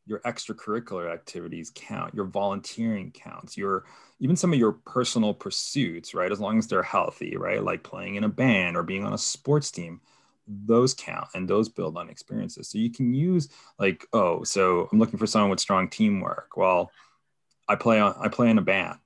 your 0.05 0.19
extracurricular 0.19 1.11
activities 1.11 1.71
count 1.73 2.13
your 2.13 2.25
volunteering 2.25 3.11
counts 3.11 3.55
your 3.57 3.85
even 4.19 4.35
some 4.35 4.51
of 4.51 4.59
your 4.59 4.73
personal 4.73 5.33
pursuits 5.33 6.13
right? 6.13 6.31
As 6.31 6.39
long 6.39 6.57
as 6.57 6.67
they're 6.67 6.83
healthy 6.83 7.37
right? 7.37 7.63
Like 7.63 7.83
playing 7.83 8.15
in 8.15 8.23
a 8.23 8.29
band 8.29 8.75
or 8.75 8.83
being 8.83 9.05
on 9.05 9.13
a 9.13 9.17
sports 9.17 9.71
team 9.71 10.01
those 10.47 10.95
count 10.95 11.27
and 11.35 11.47
those 11.47 11.69
build 11.69 11.95
on 11.95 12.09
experiences. 12.09 12.69
So 12.69 12.79
you 12.79 12.89
can 12.89 13.13
use 13.13 13.49
like 13.77 14.05
oh 14.13 14.43
so 14.43 14.89
i'm 14.91 14.99
looking 14.99 15.19
for 15.19 15.27
someone 15.27 15.51
with 15.51 15.59
strong 15.59 15.89
teamwork. 15.89 16.57
Well 16.57 16.91
i 17.67 17.75
play 17.75 17.99
on 17.99 18.15
i 18.19 18.27
play 18.27 18.49
in 18.49 18.57
a 18.57 18.63
band. 18.63 18.97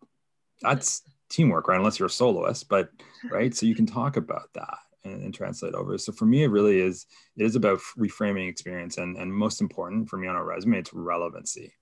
That's 0.62 1.02
teamwork 1.30 1.68
right? 1.68 1.78
Unless 1.78 2.00
you're 2.00 2.08
a 2.08 2.12
soloist 2.12 2.70
but 2.70 2.90
right? 3.30 3.56
So 3.56 3.66
you 3.66 3.76
can 3.76 3.86
talk 3.86 4.18
about 4.18 4.50
that 4.54 4.78
and, 5.04 5.24
and, 5.24 5.34
translate 5.34 5.74
over. 5.74 5.98
So 5.98 6.12
for 6.12 6.26
me, 6.26 6.44
it 6.44 6.48
really 6.48 6.80
is 6.80 7.06
it 7.38 7.44
is 7.44 7.56
about 7.56 7.80
reframing 7.98 8.50
experience, 8.50 8.98
and 8.98 9.18
and 9.18 9.34
most 9.34 9.62
important 9.62 10.10
for 10.10 10.18
me 10.18 10.28
on 10.28 10.36
a 10.36 10.44
resume, 10.44 10.78
it's 10.78 10.94
relevancy. 10.94 11.74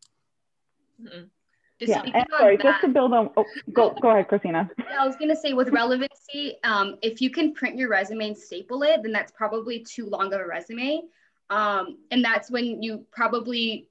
Mm-hmm. 1.01 1.25
yeah, 1.79 2.01
and 2.01 2.25
sorry, 2.37 2.57
that, 2.57 2.63
just 2.63 2.81
to 2.81 2.87
build 2.89 3.13
on. 3.13 3.29
Oh, 3.37 3.45
go 3.73 3.95
go 4.01 4.11
ahead, 4.11 4.27
Christina. 4.27 4.69
Yeah, 4.77 5.01
I 5.01 5.07
was 5.07 5.15
gonna 5.15 5.35
say 5.35 5.53
with 5.53 5.69
relevancy, 5.69 6.57
um, 6.63 6.97
if 7.01 7.21
you 7.21 7.29
can 7.29 7.53
print 7.53 7.77
your 7.77 7.89
resume 7.89 8.27
and 8.27 8.37
staple 8.37 8.83
it, 8.83 9.01
then 9.03 9.11
that's 9.11 9.31
probably 9.31 9.83
too 9.83 10.05
long 10.05 10.33
of 10.33 10.41
a 10.41 10.45
resume, 10.45 11.01
um, 11.49 11.97
and 12.11 12.23
that's 12.23 12.49
when 12.49 12.81
you 12.81 13.05
probably 13.11 13.87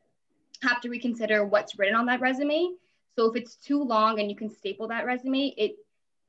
have 0.63 0.81
to 0.83 0.89
reconsider 0.89 1.45
what's 1.45 1.79
written 1.79 1.95
on 1.95 2.07
that 2.07 2.21
resume. 2.21 2.71
So 3.17 3.27
if 3.31 3.37
it's 3.37 3.57
too 3.57 3.83
long 3.83 4.21
and 4.21 4.31
you 4.31 4.37
can 4.37 4.51
staple 4.51 4.89
that 4.89 5.05
resume, 5.05 5.55
it 5.57 5.77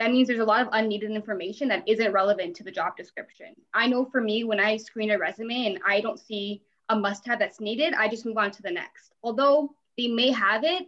that 0.02 0.12
means 0.12 0.28
there's 0.28 0.40
a 0.40 0.46
lot 0.46 0.64
of 0.64 0.70
unneeded 0.72 1.12
information 1.12 1.68
that 1.68 1.88
isn't 1.88 2.12
relevant 2.12 2.56
to 2.56 2.64
the 2.64 2.72
job 2.72 2.98
description. 2.98 3.54
I 3.72 3.86
know 3.86 4.04
for 4.04 4.20
me, 4.20 4.44
when 4.44 4.60
I 4.60 4.78
screen 4.78 5.12
a 5.12 5.18
resume 5.20 5.68
and 5.68 5.80
I 5.88 6.02
don't 6.02 6.20
see 6.20 6.64
a 6.90 6.96
must 6.96 7.24
have 7.28 7.38
that's 7.38 7.60
needed, 7.60 7.94
I 7.94 8.08
just 8.08 8.26
move 8.26 8.40
on 8.40 8.50
to 8.50 8.64
the 8.64 8.72
next. 8.72 9.14
Although 9.22 9.76
they 10.00 10.08
may 10.08 10.32
have 10.32 10.64
it, 10.64 10.88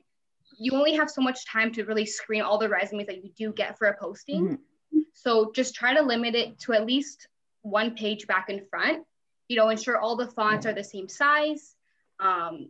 you 0.58 0.72
only 0.72 0.96
have 0.96 1.12
so 1.12 1.22
much 1.22 1.46
time 1.46 1.72
to 1.74 1.86
really 1.86 2.08
screen 2.08 2.42
all 2.42 2.58
the 2.58 2.68
resumes 2.68 3.06
that 3.06 3.24
you 3.24 3.30
do 3.38 3.54
get 3.54 3.78
for 3.78 3.88
a 3.88 3.96
posting. 3.96 4.58
Mm-hmm. 4.92 5.00
So 5.14 5.52
just 5.54 5.76
try 5.76 5.94
to 5.94 6.02
limit 6.02 6.34
it 6.34 6.58
to 6.62 6.74
at 6.74 6.88
least 6.88 7.28
one 7.62 7.96
page 7.96 8.26
back 8.26 8.50
and 8.50 8.68
front. 8.68 9.06
You 9.48 9.58
know, 9.58 9.70
ensure 9.70 10.00
all 10.00 10.16
the 10.16 10.26
fonts 10.26 10.66
are 10.66 10.74
the 10.74 10.84
same 10.84 11.08
size. 11.08 11.76
Um, 12.20 12.70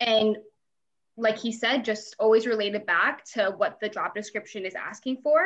and 0.00 0.38
like 1.18 1.36
he 1.36 1.52
said, 1.52 1.84
just 1.84 2.14
always 2.18 2.46
relate 2.46 2.74
it 2.74 2.86
back 2.86 3.24
to 3.24 3.52
what 3.56 3.80
the 3.80 3.88
job 3.88 4.14
description 4.14 4.64
is 4.64 4.74
asking 4.74 5.18
for. 5.22 5.40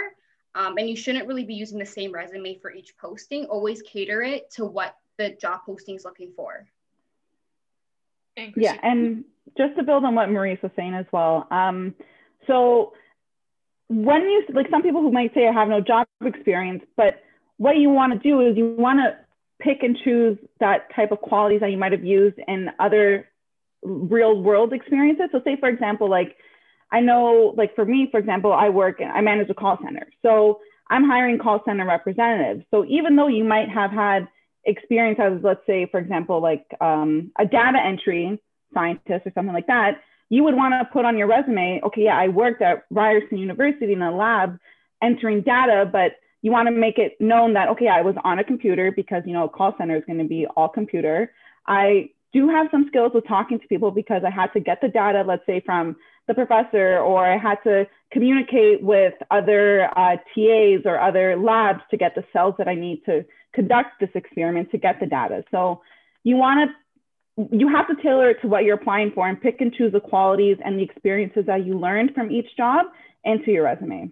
Um, 0.55 0.77
and 0.77 0.89
you 0.89 0.95
shouldn't 0.95 1.27
really 1.27 1.45
be 1.45 1.55
using 1.55 1.79
the 1.79 1.87
same 1.87 2.13
resume 2.13 2.59
for 2.59 2.71
each 2.71 2.95
posting. 2.99 3.47
Always 3.47 3.81
cater 3.83 4.23
it 4.23 4.51
to 4.53 4.67
what 4.67 4.95
the 5.19 5.31
job 5.41 5.61
posting 5.65 5.97
is 5.97 6.05
looking 6.05 6.33
for. 6.37 6.69
Yeah, 8.57 8.77
and 8.83 9.25
just 9.57 9.77
to 9.77 9.83
build 9.83 10.05
on 10.05 10.15
what 10.15 10.31
Maurice 10.31 10.61
was 10.63 10.73
saying 10.77 10.95
as 10.95 11.07
well. 11.11 11.49
Um, 11.51 11.95
so 12.47 12.93
when 13.89 14.23
you 14.23 14.45
like 14.53 14.67
some 14.71 14.83
people 14.83 15.01
who 15.01 15.11
might 15.11 15.33
say 15.35 15.49
I 15.49 15.53
have 15.53 15.69
no 15.69 15.81
job 15.81 16.07
experience, 16.23 16.83
but 16.97 17.23
what 17.57 17.79
you 17.79 17.89
want 17.89 18.13
to 18.13 18.19
do 18.19 18.41
is 18.41 18.57
you 18.57 18.75
want 18.79 18.99
to 19.01 19.17
pick 19.59 19.83
and 19.83 19.97
choose 20.05 20.37
that 20.61 20.95
type 20.95 21.13
of 21.13 21.21
qualities 21.21 21.61
that 21.61 21.71
you 21.71 21.79
might 21.79 21.93
have 21.93 22.05
used 22.05 22.39
in 22.47 22.69
other 22.79 23.29
real 23.83 24.41
world 24.41 24.73
experiences. 24.73 25.27
So 25.33 25.41
say 25.45 25.57
for 25.59 25.69
example, 25.69 26.09
like 26.09 26.37
I 26.91 27.01
know 27.01 27.55
like 27.57 27.75
for 27.75 27.85
me, 27.85 28.09
for 28.11 28.19
example, 28.19 28.53
I 28.53 28.69
work 28.69 29.01
and 29.01 29.11
I 29.11 29.21
manage 29.21 29.51
a 29.51 29.55
call 29.55 29.79
center. 29.83 30.07
So 30.23 30.61
I'm 30.89 31.05
hiring 31.05 31.39
call 31.39 31.61
center 31.65 31.87
representatives. 31.87 32.65
So 32.71 32.85
even 32.87 33.17
though 33.17 33.29
you 33.29 33.45
might 33.45 33.69
have 33.69 33.91
had 33.91 34.29
experience 34.65 35.19
as 35.21 35.43
let's 35.43 35.65
say 35.67 35.87
for 35.91 35.99
example 35.99 36.41
like 36.41 36.65
um, 36.81 37.33
a 37.39 37.45
data 37.45 37.79
entry 37.85 38.41
scientist 38.73 39.27
or 39.27 39.33
something 39.35 39.55
like 39.55 39.67
that 39.67 40.01
you 40.29 40.45
would 40.45 40.55
want 40.55 40.73
to 40.73 40.89
put 40.93 41.05
on 41.05 41.19
your 41.19 41.27
resume 41.27 41.81
okay 41.85 42.03
yeah 42.03 42.17
i 42.17 42.29
worked 42.29 42.63
at 42.63 42.85
ryerson 42.91 43.39
university 43.39 43.93
in 43.93 44.03
a 44.03 44.15
lab 44.15 44.59
entering 45.03 45.43
data 45.43 45.89
but 45.91 46.13
you 46.43 46.51
want 46.51 46.67
to 46.67 46.73
make 46.73 46.99
it 46.99 47.21
known 47.21 47.55
that 47.55 47.69
okay 47.69 47.89
i 47.89 48.01
was 48.01 48.15
on 48.25 48.39
a 48.39 48.45
computer 48.45 48.93
because 48.93 49.23
you 49.27 49.33
know 49.33 49.45
a 49.45 49.49
call 49.49 49.75
center 49.79 49.97
is 49.97 50.05
going 50.07 50.19
to 50.19 50.25
be 50.25 50.47
all 50.57 50.69
computer 50.69 51.33
i 51.67 52.09
do 52.33 52.49
have 52.49 52.69
some 52.71 52.87
skills 52.89 53.13
with 53.15 53.27
talking 53.27 53.61
to 53.61 53.69
people 53.69 53.91
because 53.91 54.23
I 54.25 54.31
had 54.31 54.53
to 54.55 54.61
get 54.61 54.81
the 54.81 54.89
data, 54.89 55.23
let's 55.27 55.45
say 55.47 55.61
from 55.65 55.97
the 56.29 56.35
professor, 56.35 56.99
or 56.99 57.27
I 57.27 57.37
had 57.37 57.59
to 57.65 57.87
communicate 58.11 58.83
with 58.83 59.15
other 59.31 59.87
uh, 59.99 60.17
TAs 60.35 60.83
or 60.85 60.99
other 61.01 61.37
labs 61.37 61.83
to 61.91 61.97
get 61.97 62.15
the 62.15 62.25
cells 62.33 62.55
that 62.59 62.69
I 62.69 62.75
need 62.75 63.05
to 63.07 63.25
conduct 63.53 64.01
this 64.01 64.11
experiment 64.15 64.71
to 64.71 64.79
get 64.79 64.99
the 65.01 65.07
data. 65.07 65.45
So 65.51 65.83
you 66.25 66.37
want 66.37 66.71
to, 66.71 67.49
you 67.57 67.69
have 67.69 67.87
to 67.89 67.97
tailor 68.03 68.31
it 68.31 68.41
to 68.43 68.49
what 68.49 68.65
you're 68.65 68.77
applying 68.77 69.13
for 69.13 69.29
and 69.29 69.41
pick 69.41 69.61
and 69.61 69.73
choose 69.73 69.93
the 69.93 70.01
qualities 70.01 70.57
and 70.65 70.79
the 70.79 70.83
experiences 70.83 71.47
that 71.47 71.67
you 71.67 71.79
learned 71.79 72.15
from 72.15 72.31
each 72.31 72.57
job 72.57 72.87
into 73.25 73.51
your 73.51 73.65
resume. 73.65 74.11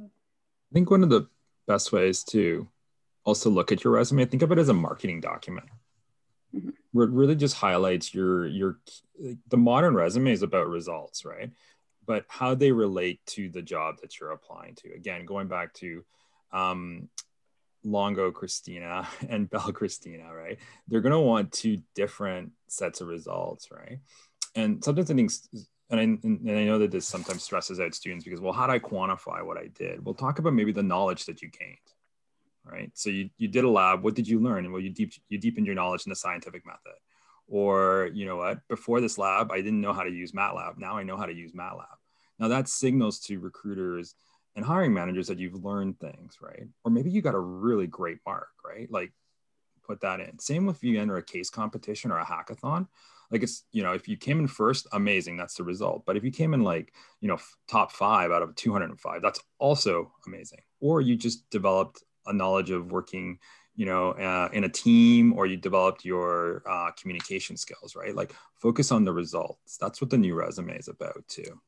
I 0.00 0.72
think 0.72 0.90
one 0.90 1.02
of 1.02 1.10
the 1.10 1.28
best 1.68 1.92
ways 1.92 2.24
to 2.24 2.66
also 3.24 3.50
look 3.50 3.70
at 3.70 3.84
your 3.84 3.92
resume, 3.92 4.24
think 4.24 4.42
of 4.42 4.50
it 4.50 4.58
as 4.58 4.68
a 4.68 4.74
marketing 4.74 5.20
document. 5.20 5.66
Mm-hmm 6.56 6.70
really 6.92 7.36
just 7.36 7.56
highlights 7.56 8.14
your 8.14 8.46
your 8.46 8.78
the 9.48 9.56
modern 9.56 9.94
resume 9.94 10.32
is 10.32 10.42
about 10.42 10.68
results 10.68 11.24
right? 11.24 11.50
But 12.06 12.24
how 12.28 12.54
they 12.54 12.72
relate 12.72 13.20
to 13.26 13.48
the 13.48 13.62
job 13.62 13.96
that 14.02 14.18
you're 14.18 14.32
applying 14.32 14.74
to. 14.76 14.92
Again 14.94 15.24
going 15.24 15.48
back 15.48 15.72
to 15.74 16.04
um, 16.52 17.08
longo 17.84 18.30
christina 18.30 19.08
and 19.28 19.48
bell 19.50 19.72
christina 19.72 20.32
right? 20.34 20.58
They're 20.88 21.00
going 21.00 21.12
to 21.12 21.20
want 21.20 21.52
two 21.52 21.82
different 21.94 22.52
sets 22.68 23.00
of 23.00 23.08
results 23.08 23.68
right? 23.70 23.98
And 24.54 24.84
sometimes 24.84 25.10
i 25.10 25.14
think 25.14 25.30
and 25.90 26.00
I, 26.00 26.04
and 26.04 26.58
I 26.58 26.64
know 26.64 26.78
that 26.78 26.90
this 26.90 27.06
sometimes 27.06 27.42
stresses 27.42 27.78
out 27.78 27.94
students 27.94 28.24
because 28.24 28.40
well 28.40 28.52
how 28.52 28.66
do 28.66 28.72
i 28.72 28.78
quantify 28.78 29.44
what 29.44 29.58
i 29.58 29.68
did? 29.68 30.04
We'll 30.04 30.14
talk 30.14 30.38
about 30.38 30.54
maybe 30.54 30.72
the 30.72 30.82
knowledge 30.82 31.26
that 31.26 31.42
you 31.42 31.48
gained 31.48 31.78
right? 32.64 32.90
So 32.94 33.10
you, 33.10 33.30
you 33.38 33.48
did 33.48 33.64
a 33.64 33.70
lab. 33.70 34.02
What 34.02 34.14
did 34.14 34.28
you 34.28 34.40
learn? 34.40 34.70
Well, 34.70 34.80
you 34.80 34.90
deep 34.90 35.12
you 35.28 35.38
deepened 35.38 35.66
your 35.66 35.74
knowledge 35.74 36.06
in 36.06 36.10
the 36.10 36.16
scientific 36.16 36.66
method. 36.66 36.98
Or 37.48 38.10
you 38.14 38.24
know 38.24 38.36
what? 38.36 38.66
Before 38.68 39.00
this 39.00 39.18
lab, 39.18 39.52
I 39.52 39.56
didn't 39.56 39.80
know 39.80 39.92
how 39.92 40.04
to 40.04 40.10
use 40.10 40.32
MATLAB. 40.32 40.78
Now 40.78 40.96
I 40.96 41.02
know 41.02 41.16
how 41.16 41.26
to 41.26 41.34
use 41.34 41.52
MATLAB. 41.52 41.86
Now 42.38 42.48
that 42.48 42.68
signals 42.68 43.20
to 43.20 43.38
recruiters 43.38 44.14
and 44.54 44.64
hiring 44.64 44.92
managers 44.92 45.28
that 45.28 45.38
you've 45.38 45.64
learned 45.64 45.98
things, 45.98 46.38
right? 46.40 46.66
Or 46.84 46.90
maybe 46.90 47.10
you 47.10 47.22
got 47.22 47.34
a 47.34 47.40
really 47.40 47.86
great 47.86 48.18
mark, 48.26 48.50
right? 48.64 48.90
Like 48.90 49.12
put 49.82 50.00
that 50.00 50.20
in. 50.20 50.38
Same 50.38 50.68
if 50.68 50.82
you 50.82 51.00
enter 51.00 51.16
a 51.16 51.22
case 51.22 51.50
competition 51.50 52.10
or 52.10 52.18
a 52.18 52.24
hackathon. 52.24 52.88
Like 53.30 53.42
it's, 53.42 53.64
you 53.72 53.82
know, 53.82 53.92
if 53.92 54.08
you 54.08 54.16
came 54.16 54.40
in 54.40 54.46
first, 54.46 54.86
amazing, 54.92 55.38
that's 55.38 55.54
the 55.54 55.64
result. 55.64 56.04
But 56.04 56.16
if 56.16 56.24
you 56.24 56.30
came 56.30 56.52
in 56.52 56.62
like, 56.62 56.92
you 57.20 57.28
know, 57.28 57.38
top 57.66 57.92
five 57.92 58.30
out 58.30 58.42
of 58.42 58.54
205, 58.56 59.22
that's 59.22 59.40
also 59.58 60.12
amazing. 60.26 60.60
Or 60.80 61.00
you 61.00 61.16
just 61.16 61.48
developed 61.48 62.02
a 62.26 62.32
knowledge 62.32 62.70
of 62.70 62.90
working, 62.92 63.38
you 63.74 63.86
know, 63.86 64.12
uh, 64.12 64.48
in 64.52 64.64
a 64.64 64.68
team, 64.68 65.32
or 65.34 65.46
you 65.46 65.56
developed 65.56 66.04
your 66.04 66.62
uh, 66.68 66.90
communication 66.92 67.56
skills, 67.56 67.96
right? 67.96 68.14
Like 68.14 68.34
focus 68.54 68.92
on 68.92 69.04
the 69.04 69.12
results. 69.12 69.76
That's 69.78 70.00
what 70.00 70.10
the 70.10 70.18
new 70.18 70.34
resume 70.34 70.76
is 70.76 70.88
about 70.88 71.26
too. 71.28 71.60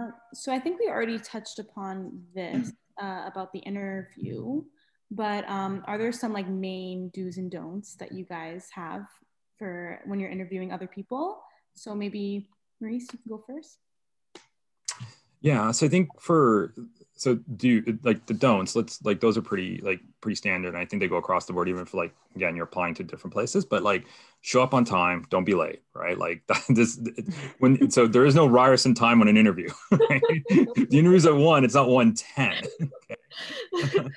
Uh, 0.00 0.10
so 0.34 0.52
I 0.52 0.58
think 0.58 0.80
we 0.80 0.88
already 0.88 1.18
touched 1.18 1.58
upon 1.58 2.22
this 2.34 2.72
uh, 3.00 3.24
about 3.26 3.52
the 3.52 3.60
interview, 3.60 4.62
but 5.10 5.48
um, 5.48 5.84
are 5.86 5.98
there 5.98 6.12
some 6.12 6.32
like 6.32 6.48
main 6.48 7.10
do's 7.14 7.38
and 7.38 7.50
don'ts 7.50 7.94
that 7.96 8.12
you 8.12 8.24
guys 8.24 8.68
have 8.72 9.06
for 9.58 10.00
when 10.04 10.18
you're 10.18 10.30
interviewing 10.30 10.72
other 10.72 10.88
people? 10.88 11.42
So 11.74 11.94
maybe 11.94 12.48
Maurice, 12.80 13.06
you 13.12 13.18
can 13.18 13.28
go 13.28 13.44
first. 13.46 13.78
Yeah, 15.42 15.70
so 15.72 15.86
I 15.86 15.88
think 15.88 16.08
for 16.20 16.72
so 17.22 17.36
do 17.56 17.98
like 18.02 18.26
the 18.26 18.34
don'ts 18.34 18.74
let's 18.74 19.00
like 19.04 19.20
those 19.20 19.38
are 19.38 19.42
pretty 19.42 19.80
like 19.82 20.00
pretty 20.20 20.34
standard 20.34 20.74
i 20.74 20.84
think 20.84 21.00
they 21.00 21.06
go 21.06 21.18
across 21.18 21.46
the 21.46 21.52
board 21.52 21.68
even 21.68 21.84
for 21.84 21.98
like 21.98 22.12
again 22.34 22.56
you're 22.56 22.64
applying 22.64 22.94
to 22.94 23.04
different 23.04 23.32
places 23.32 23.64
but 23.64 23.84
like 23.84 24.04
show 24.40 24.60
up 24.60 24.74
on 24.74 24.84
time 24.84 25.24
don't 25.30 25.44
be 25.44 25.54
late 25.54 25.82
right 25.94 26.18
like 26.18 26.42
this 26.68 26.98
when 27.60 27.88
so 27.90 28.08
there 28.08 28.26
is 28.26 28.34
no 28.34 28.44
ryerson 28.44 28.92
time 28.92 29.20
on 29.20 29.28
an 29.28 29.36
interview 29.36 29.68
right? 29.92 30.22
the 30.50 30.98
interview's 30.98 31.24
at 31.24 31.34
one 31.34 31.64
it's 31.64 31.74
not 31.74 31.88
110 31.88 32.90
okay. 33.84 34.08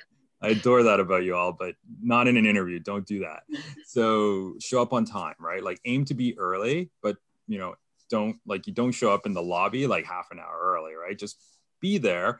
i 0.42 0.48
adore 0.48 0.82
that 0.82 0.98
about 0.98 1.22
you 1.22 1.36
all 1.36 1.52
but 1.52 1.76
not 2.02 2.26
in 2.26 2.36
an 2.36 2.44
interview 2.44 2.80
don't 2.80 3.06
do 3.06 3.20
that 3.20 3.44
so 3.86 4.54
show 4.60 4.82
up 4.82 4.92
on 4.92 5.04
time 5.04 5.34
right 5.38 5.62
like 5.62 5.78
aim 5.84 6.04
to 6.04 6.14
be 6.14 6.36
early 6.38 6.90
but 7.02 7.16
you 7.46 7.58
know 7.58 7.76
don't 8.10 8.36
like 8.46 8.66
you 8.66 8.72
don't 8.72 8.92
show 8.92 9.12
up 9.12 9.26
in 9.26 9.32
the 9.32 9.42
lobby 9.42 9.86
like 9.86 10.04
half 10.04 10.28
an 10.30 10.38
hour 10.38 10.58
early 10.62 10.94
right 10.94 11.18
just 11.18 11.42
be 11.80 11.98
there 11.98 12.38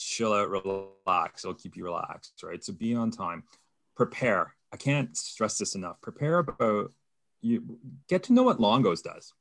chill 0.00 0.32
out, 0.32 0.48
relax. 0.48 1.44
It'll 1.44 1.54
keep 1.54 1.76
you 1.76 1.84
relaxed, 1.84 2.42
right? 2.42 2.64
So 2.64 2.72
be 2.72 2.94
on 2.94 3.10
time. 3.10 3.44
Prepare. 3.96 4.54
I 4.72 4.76
can't 4.76 5.16
stress 5.16 5.58
this 5.58 5.74
enough. 5.74 6.00
Prepare 6.00 6.38
about 6.38 6.92
you. 7.42 7.78
Get 8.08 8.24
to 8.24 8.32
know 8.32 8.42
what 8.42 8.60
Longo's 8.60 9.02
does. 9.02 9.32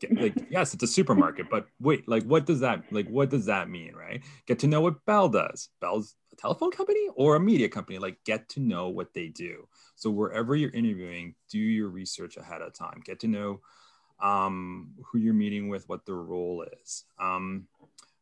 Get, 0.00 0.16
like 0.16 0.34
yes, 0.50 0.72
it's 0.72 0.82
a 0.82 0.86
supermarket, 0.86 1.50
but 1.50 1.66
wait, 1.80 2.08
like 2.08 2.24
what 2.24 2.46
does 2.46 2.60
that 2.60 2.84
like 2.90 3.08
what 3.08 3.28
does 3.28 3.46
that 3.46 3.68
mean, 3.68 3.94
right? 3.94 4.22
Get 4.46 4.60
to 4.60 4.66
know 4.66 4.80
what 4.80 5.04
Bell 5.04 5.28
does. 5.28 5.68
Bell's 5.80 6.14
a 6.32 6.36
telephone 6.36 6.70
company 6.70 7.08
or 7.14 7.36
a 7.36 7.40
media 7.40 7.68
company. 7.68 7.98
Like 7.98 8.16
get 8.24 8.48
to 8.50 8.60
know 8.60 8.88
what 8.88 9.12
they 9.12 9.28
do. 9.28 9.68
So 9.96 10.10
wherever 10.10 10.56
you're 10.56 10.70
interviewing, 10.70 11.34
do 11.50 11.58
your 11.58 11.88
research 11.88 12.38
ahead 12.38 12.62
of 12.62 12.72
time. 12.72 13.02
Get 13.04 13.20
to 13.20 13.28
know 13.28 13.60
um, 14.22 14.90
who 15.04 15.18
you're 15.18 15.34
meeting 15.34 15.68
with, 15.68 15.88
what 15.88 16.04
their 16.06 16.16
role 16.16 16.64
is. 16.82 17.04
Um, 17.18 17.66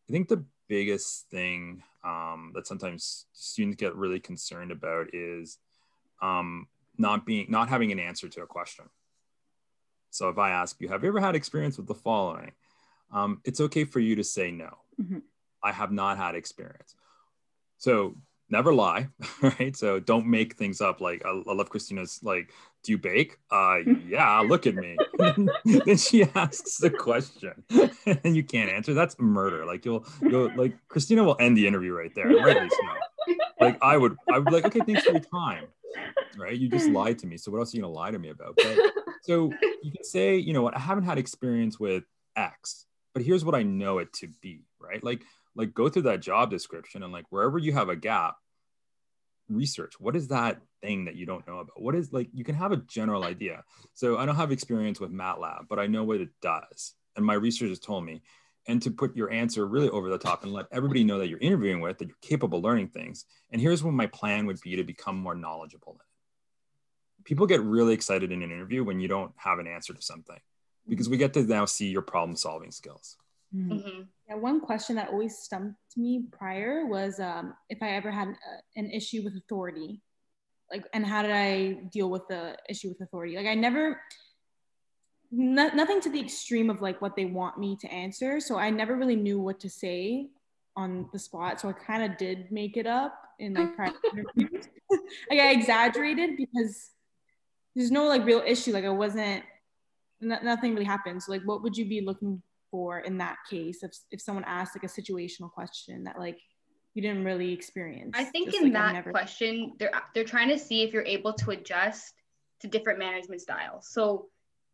I 0.09 0.13
think 0.13 0.29
the 0.29 0.45
biggest 0.69 1.29
thing 1.31 1.83
um, 2.05 2.53
that 2.55 2.67
sometimes 2.67 3.27
students 3.33 3.77
get 3.77 3.97
really 3.97 4.21
concerned 4.21 4.71
about 4.71 5.15
is 5.15 5.59
um, 6.23 6.69
not 6.97 7.27
being 7.27 7.47
not 7.49 7.69
having 7.69 7.93
an 7.93 7.99
answer 7.99 8.29
to 8.29 8.43
a 8.43 8.47
question. 8.47 8.87
So 10.11 10.29
if 10.29 10.39
I 10.39 10.51
ask 10.51 10.81
you, 10.81 10.89
have 10.89 11.03
you 11.03 11.09
ever 11.09 11.21
had 11.21 11.35
experience 11.37 11.77
with 11.77 11.87
the 11.87 11.95
following? 11.95 12.53
Um, 13.13 13.41
it's 13.45 13.61
okay 13.61 13.85
for 13.85 14.01
you 14.01 14.17
to 14.17 14.25
say 14.25 14.51
no. 14.51 14.79
Mm-hmm. 15.01 15.19
I 15.63 15.73
have 15.73 15.93
not 15.93 16.17
had 16.17 16.35
experience. 16.35 16.95
So 17.79 18.17
never 18.51 18.73
lie, 18.73 19.09
right? 19.43 19.77
So 19.77 20.01
don't 20.01 20.27
make 20.27 20.55
things 20.57 20.81
up. 20.81 21.01
Like 21.01 21.25
I, 21.25 21.31
love 21.47 21.71
Christina's 21.71 22.21
like, 22.23 22.53
do 22.83 22.93
you 22.93 22.99
bake? 22.99 23.39
Uh, 23.51 23.79
yeah, 24.07 24.41
look 24.41 24.67
at 24.67 24.75
me. 24.75 24.97
then 25.65 25.97
she 25.97 26.23
asks 26.35 26.79
the 26.79 26.91
question 26.91 27.65
and 28.07 28.37
you 28.37 28.43
can't 28.43 28.71
answer. 28.71 28.95
That's 28.95 29.19
murder. 29.19 29.67
Like 29.67 29.85
you'll, 29.85 30.07
you'll 30.23 30.55
like 30.57 30.75
Christina 30.89 31.25
will 31.25 31.37
end 31.41 31.57
the 31.57 31.67
interview 31.67 31.93
right 31.93 32.15
there. 32.15 32.31
Like 33.61 33.79
I 33.83 33.97
would, 33.97 34.17
I 34.33 34.39
would 34.39 34.53
like, 34.53 34.65
okay, 34.67 34.81
thanks 34.81 35.05
for 35.05 35.13
your 35.13 35.21
time. 35.21 35.67
Right. 36.37 36.57
You 36.57 36.69
just 36.69 36.89
lied 36.89 37.19
to 37.21 37.27
me. 37.27 37.37
So 37.37 37.51
what 37.51 37.59
else 37.59 37.75
are 37.75 37.77
you 37.77 37.83
to 37.83 37.89
lie 37.89 38.11
to 38.11 38.19
me 38.19 38.29
about? 38.31 38.55
But, 38.57 38.79
so 39.23 39.53
you 39.83 39.91
can 39.91 40.05
say, 40.05 40.37
you 40.37 40.53
know 40.53 40.63
what, 40.63 40.77
I 40.77 40.81
haven't 40.81 41.05
had 41.05 41.19
experience 41.19 41.79
with 41.81 42.05
X, 42.37 42.87
but 43.15 43.23
here's 43.23 43.45
what 43.45 43.55
I 43.55 43.63
know 43.63 43.99
it 43.99 44.13
to 44.15 44.29
be, 44.41 44.63
right? 44.79 45.03
Like 45.03 45.23
like 45.59 45.75
go 45.75 45.89
through 45.89 46.03
that 46.03 46.23
job 46.23 46.51
description 46.51 47.03
and 47.03 47.13
like 47.13 47.27
wherever 47.29 47.59
you 47.59 47.73
have 47.73 47.91
a 47.91 47.97
gap 47.97 48.37
research. 49.51 49.95
What 50.01 50.17
is 50.17 50.29
that 50.29 50.61
thing 50.81 51.05
that 51.07 51.17
you 51.17 51.27
don't 51.27 51.47
know 51.47 51.59
about? 51.59 51.83
What 51.83 51.95
is 51.95 52.13
like 52.13 52.29
you 52.33 52.45
can 52.45 52.55
have 52.55 52.73
a 52.73 52.77
general 52.77 53.25
idea. 53.25 53.65
So 53.93 54.17
i 54.17 54.25
don't 54.25 54.37
have 54.37 54.53
experience 54.53 55.01
with 55.01 55.13
matlab 55.13 55.67
but 55.69 55.79
i 55.79 55.87
know 55.87 56.05
what 56.05 56.21
it 56.21 56.31
does. 56.41 56.95
And 57.17 57.27
my 57.27 57.35
research 57.35 57.69
has 57.69 57.81
told 57.81 58.05
me. 58.05 58.23
And 58.67 58.83
to 58.83 58.91
put 58.91 59.17
your 59.17 59.31
answer 59.31 59.67
really 59.67 59.89
over 59.89 60.11
the 60.11 60.19
top 60.19 60.43
and 60.43 60.53
let 60.53 60.67
everybody 60.71 61.03
know 61.03 61.19
that 61.19 61.29
you're 61.29 61.39
interviewing 61.39 61.81
with 61.81 61.97
that 61.99 62.09
you're 62.09 62.17
capable 62.21 62.59
of 62.59 62.65
learning 62.65 62.89
things. 62.89 63.25
And 63.51 63.63
here's 63.63 63.83
what 63.83 63.95
my 63.95 64.07
plan 64.07 64.45
would 64.45 64.61
be 64.61 64.77
to 64.77 64.85
become 64.85 65.17
more 65.17 65.35
knowledgeable 65.35 65.99
people 67.29 67.47
get 67.47 67.61
really 67.61 67.93
excited 67.93 68.33
in 68.33 68.43
an 68.43 68.51
interview 68.51 68.83
when 68.83 69.01
you 69.01 69.07
don't 69.07 69.33
have 69.37 69.59
an 69.59 69.67
answer 69.67 69.93
to 69.93 70.01
something 70.01 70.39
because 70.89 71.11
we 71.11 71.19
get 71.19 71.35
to 71.35 71.43
now 71.43 71.67
see 71.67 71.89
your 71.89 72.01
problem 72.01 72.35
solving 72.35 72.71
skills 72.71 73.19
Mm-hmm. 73.55 73.73
mm-hmm. 73.73 74.03
Yeah, 74.29 74.35
one 74.35 74.61
question 74.61 74.97
that 74.97 75.09
always 75.09 75.39
stumped 75.39 75.79
me 75.97 76.25
prior 76.31 76.85
was 76.87 77.19
um, 77.19 77.55
if 77.71 77.83
I 77.83 77.93
ever 77.93 78.11
had 78.11 78.29
uh, 78.29 78.61
an 78.77 78.91
issue 78.91 79.23
with 79.23 79.35
authority, 79.37 80.03
like, 80.71 80.85
and 80.93 81.07
how 81.07 81.23
did 81.23 81.31
I 81.31 81.89
deal 81.91 82.11
with 82.11 82.29
the 82.29 82.57
issue 82.69 82.89
with 82.89 83.01
authority? 83.01 83.37
Like, 83.37 83.47
I 83.47 83.55
never, 83.55 84.03
no, 85.31 85.69
nothing 85.69 86.03
to 86.03 86.11
the 86.11 86.21
extreme 86.21 86.69
of 86.69 86.83
like 86.83 87.01
what 87.01 87.17
they 87.17 87.25
want 87.25 87.59
me 87.59 87.77
to 87.81 87.91
answer. 87.91 88.39
So 88.39 88.59
I 88.59 88.69
never 88.69 88.97
really 88.97 89.17
knew 89.17 89.41
what 89.41 89.61
to 89.61 89.71
say 89.71 90.29
on 90.77 91.09
the 91.13 91.19
spot. 91.19 91.59
So 91.59 91.71
I 91.71 91.73
kind 91.73 92.03
of 92.03 92.19
did 92.19 92.53
make 92.53 92.77
it 92.77 92.87
up 92.87 93.15
in 93.39 93.55
like 93.55 93.75
private 93.75 93.97
interviews. 94.13 94.69
like 95.31 95.41
I 95.41 95.53
exaggerated 95.53 96.37
because 96.37 96.91
there's 97.75 97.91
no 97.91 98.07
like 98.07 98.27
real 98.27 98.43
issue. 98.47 98.73
Like 98.73 98.85
I 98.85 98.91
wasn't, 98.91 99.43
nothing 100.21 100.75
really 100.75 100.85
happened. 100.85 101.23
So 101.23 101.33
like, 101.33 101.43
what 101.45 101.63
would 101.63 101.79
you 101.79 101.87
be 101.87 102.03
looking 102.03 102.43
for 102.71 103.01
in 103.01 103.19
that 103.19 103.37
case 103.49 103.83
if, 103.83 103.93
if 104.11 104.21
someone 104.21 104.45
asked 104.45 104.77
like 104.77 104.85
a 104.85 105.01
situational 105.01 105.51
question 105.51 106.05
that 106.05 106.19
like 106.19 106.39
you 106.95 107.03
didn't 107.03 107.25
really 107.25 107.53
experience 107.53 108.15
i 108.15 108.25
think 108.25 108.55
in 108.55 108.65
like, 108.65 108.73
that 108.73 108.93
never... 108.93 109.11
question 109.11 109.73
they're 109.79 109.93
they're 110.15 110.25
trying 110.25 110.49
to 110.49 110.59
see 110.59 110.83
if 110.83 110.93
you're 110.93 111.05
able 111.05 111.33
to 111.33 111.51
adjust 111.51 112.15
to 112.61 112.67
different 112.67 112.99
management 112.99 113.41
styles 113.41 113.89
so 113.89 114.27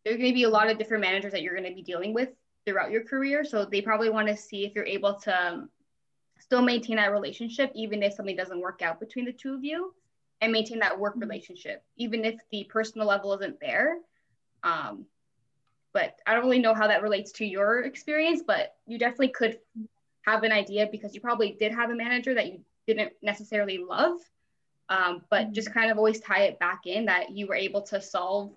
there's 0.05 0.17
going 0.17 0.31
to 0.31 0.35
be 0.35 0.45
a 0.45 0.49
lot 0.49 0.71
of 0.71 0.79
different 0.79 1.01
managers 1.01 1.33
that 1.33 1.43
you're 1.43 1.55
going 1.55 1.69
to 1.69 1.75
be 1.75 1.83
dealing 1.83 2.13
with 2.13 2.31
throughout 2.67 2.91
your 2.91 3.05
career 3.05 3.45
so 3.45 3.65
they 3.65 3.81
probably 3.81 4.11
want 4.11 4.29
to 4.29 4.37
see 4.37 4.65
if 4.65 4.75
you're 4.75 4.87
able 4.87 5.15
to 5.15 5.47
um, 5.47 5.69
still 6.41 6.63
maintain 6.63 6.97
that 6.97 7.13
relationship 7.13 7.71
even 7.75 8.03
if 8.03 8.15
something 8.15 8.37
doesn't 8.37 8.61
work 8.61 8.83
out 8.83 9.01
between 9.01 9.25
the 9.25 9.33
two 9.33 9.55
of 9.55 9.65
you 9.65 9.95
and 10.41 10.53
maintain 10.53 10.79
that 10.79 10.99
work 10.99 11.15
mm-hmm. 11.15 11.21
relationship 11.21 11.83
even 11.97 12.25
if 12.25 12.37
the 12.51 12.65
personal 12.65 13.07
level 13.07 13.33
isn't 13.35 13.59
there 13.61 13.97
um, 14.63 15.07
but 15.95 16.17
I 16.27 16.35
don't 16.35 16.43
really 16.43 16.59
know 16.59 16.75
how 16.75 16.89
that 16.89 17.03
relates 17.03 17.33
to 17.33 17.47
your 17.47 17.85
experience, 17.85 18.43
but 18.45 18.75
you 18.87 18.99
definitely 18.99 19.29
could 19.29 19.59
have 20.27 20.43
an 20.43 20.53
idea 20.53 20.89
because 20.91 21.15
you 21.15 21.21
probably 21.21 21.57
did 21.59 21.73
have 21.73 21.91
a 21.91 21.95
manager 21.95 22.35
that 22.35 22.49
you 22.49 22.61
didn't 22.87 23.13
necessarily 23.23 23.79
love, 23.79 24.19
um, 24.89 25.23
but 25.31 25.53
just 25.53 25.73
kind 25.73 25.91
of 25.91 25.97
always 25.97 26.21
tie 26.21 26.43
it 26.43 26.59
back 26.59 26.81
in 26.85 27.07
that 27.07 27.31
you 27.31 27.47
were 27.47 27.55
able 27.55 27.81
to 27.81 28.01
solve 28.01 28.53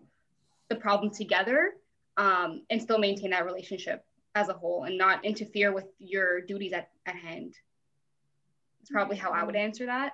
the 0.69 0.75
problem 0.75 1.11
together 1.11 1.73
um, 2.17 2.63
and 2.71 2.81
still 2.81 2.97
maintain 2.97 3.29
that 3.29 3.45
relationship 3.45 4.03
as 4.33 4.49
a 4.49 4.53
whole 4.53 4.85
and 4.85 4.97
not 4.97 5.23
interfere 5.23 5.71
with 5.71 5.85
your 5.99 6.41
duties 6.41 6.73
at, 6.73 6.89
at 7.05 7.15
hand. 7.15 7.53
It's 8.81 8.89
probably 8.89 9.15
how 9.15 9.31
I 9.31 9.43
would 9.43 9.55
answer 9.55 9.85
that. 9.85 10.13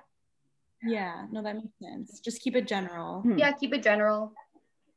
Yeah, 0.82 1.24
no, 1.32 1.42
that 1.42 1.54
makes 1.54 1.78
sense. 1.82 2.20
Just 2.20 2.42
keep 2.42 2.54
it 2.54 2.68
general. 2.68 3.24
Yeah, 3.36 3.52
keep 3.52 3.72
it 3.72 3.82
general 3.82 4.34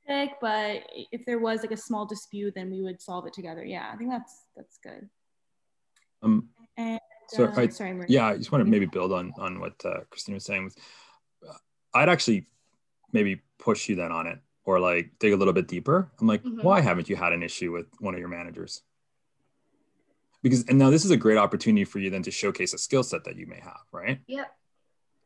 but 0.08 0.84
if 1.12 1.26
there 1.26 1.40
was 1.40 1.62
like 1.62 1.72
a 1.72 1.78
small 1.78 2.06
dispute, 2.06 2.54
then 2.56 2.72
we 2.72 2.82
would 2.82 3.02
solve 3.02 3.28
it 3.28 3.34
together. 3.34 3.64
Yeah, 3.64 3.90
I 3.92 3.98
think 3.98 4.10
that's 4.10 4.44
that's 4.56 4.78
good. 4.82 5.10
Um, 6.24 6.50
and, 6.78 7.00
so 7.30 7.46
uh, 7.46 7.54
I, 7.56 7.68
sorry, 7.68 7.94
Maria. 7.94 8.08
yeah, 8.10 8.28
I 8.28 8.38
just 8.38 8.52
want 8.52 8.64
to 8.64 8.70
maybe 8.70 8.86
build 8.86 9.12
on 9.12 9.34
on 9.38 9.60
what 9.60 9.74
uh, 9.86 10.02
Christine 10.10 10.36
was 10.36 10.46
saying. 10.46 10.72
Uh, 11.48 11.54
I'd 11.94 12.10
actually 12.10 12.48
maybe 13.12 13.42
push 13.60 13.90
you 13.90 13.96
then 13.96 14.12
on 14.12 14.28
it, 14.28 14.40
or 14.66 14.80
like 14.80 15.12
dig 15.20 15.34
a 15.34 15.36
little 15.36 15.54
bit 15.54 15.68
deeper. 15.68 16.10
I'm 16.20 16.28
like, 16.28 16.44
mm-hmm. 16.44 16.62
why 16.62 16.82
haven't 16.82 17.10
you 17.10 17.16
had 17.16 17.34
an 17.34 17.44
issue 17.44 17.72
with 17.72 17.88
one 18.00 18.14
of 18.14 18.20
your 18.20 18.30
managers? 18.30 18.82
Because 20.42 20.66
and 20.66 20.78
now 20.78 20.90
this 20.90 21.04
is 21.04 21.12
a 21.12 21.18
great 21.18 21.38
opportunity 21.38 21.84
for 21.84 22.00
you 22.00 22.10
then 22.10 22.24
to 22.24 22.32
showcase 22.32 22.74
a 22.74 22.78
skill 22.78 23.04
set 23.04 23.26
that 23.26 23.36
you 23.36 23.48
may 23.48 23.60
have, 23.60 23.82
right? 23.92 24.20
Yep. 24.28 24.48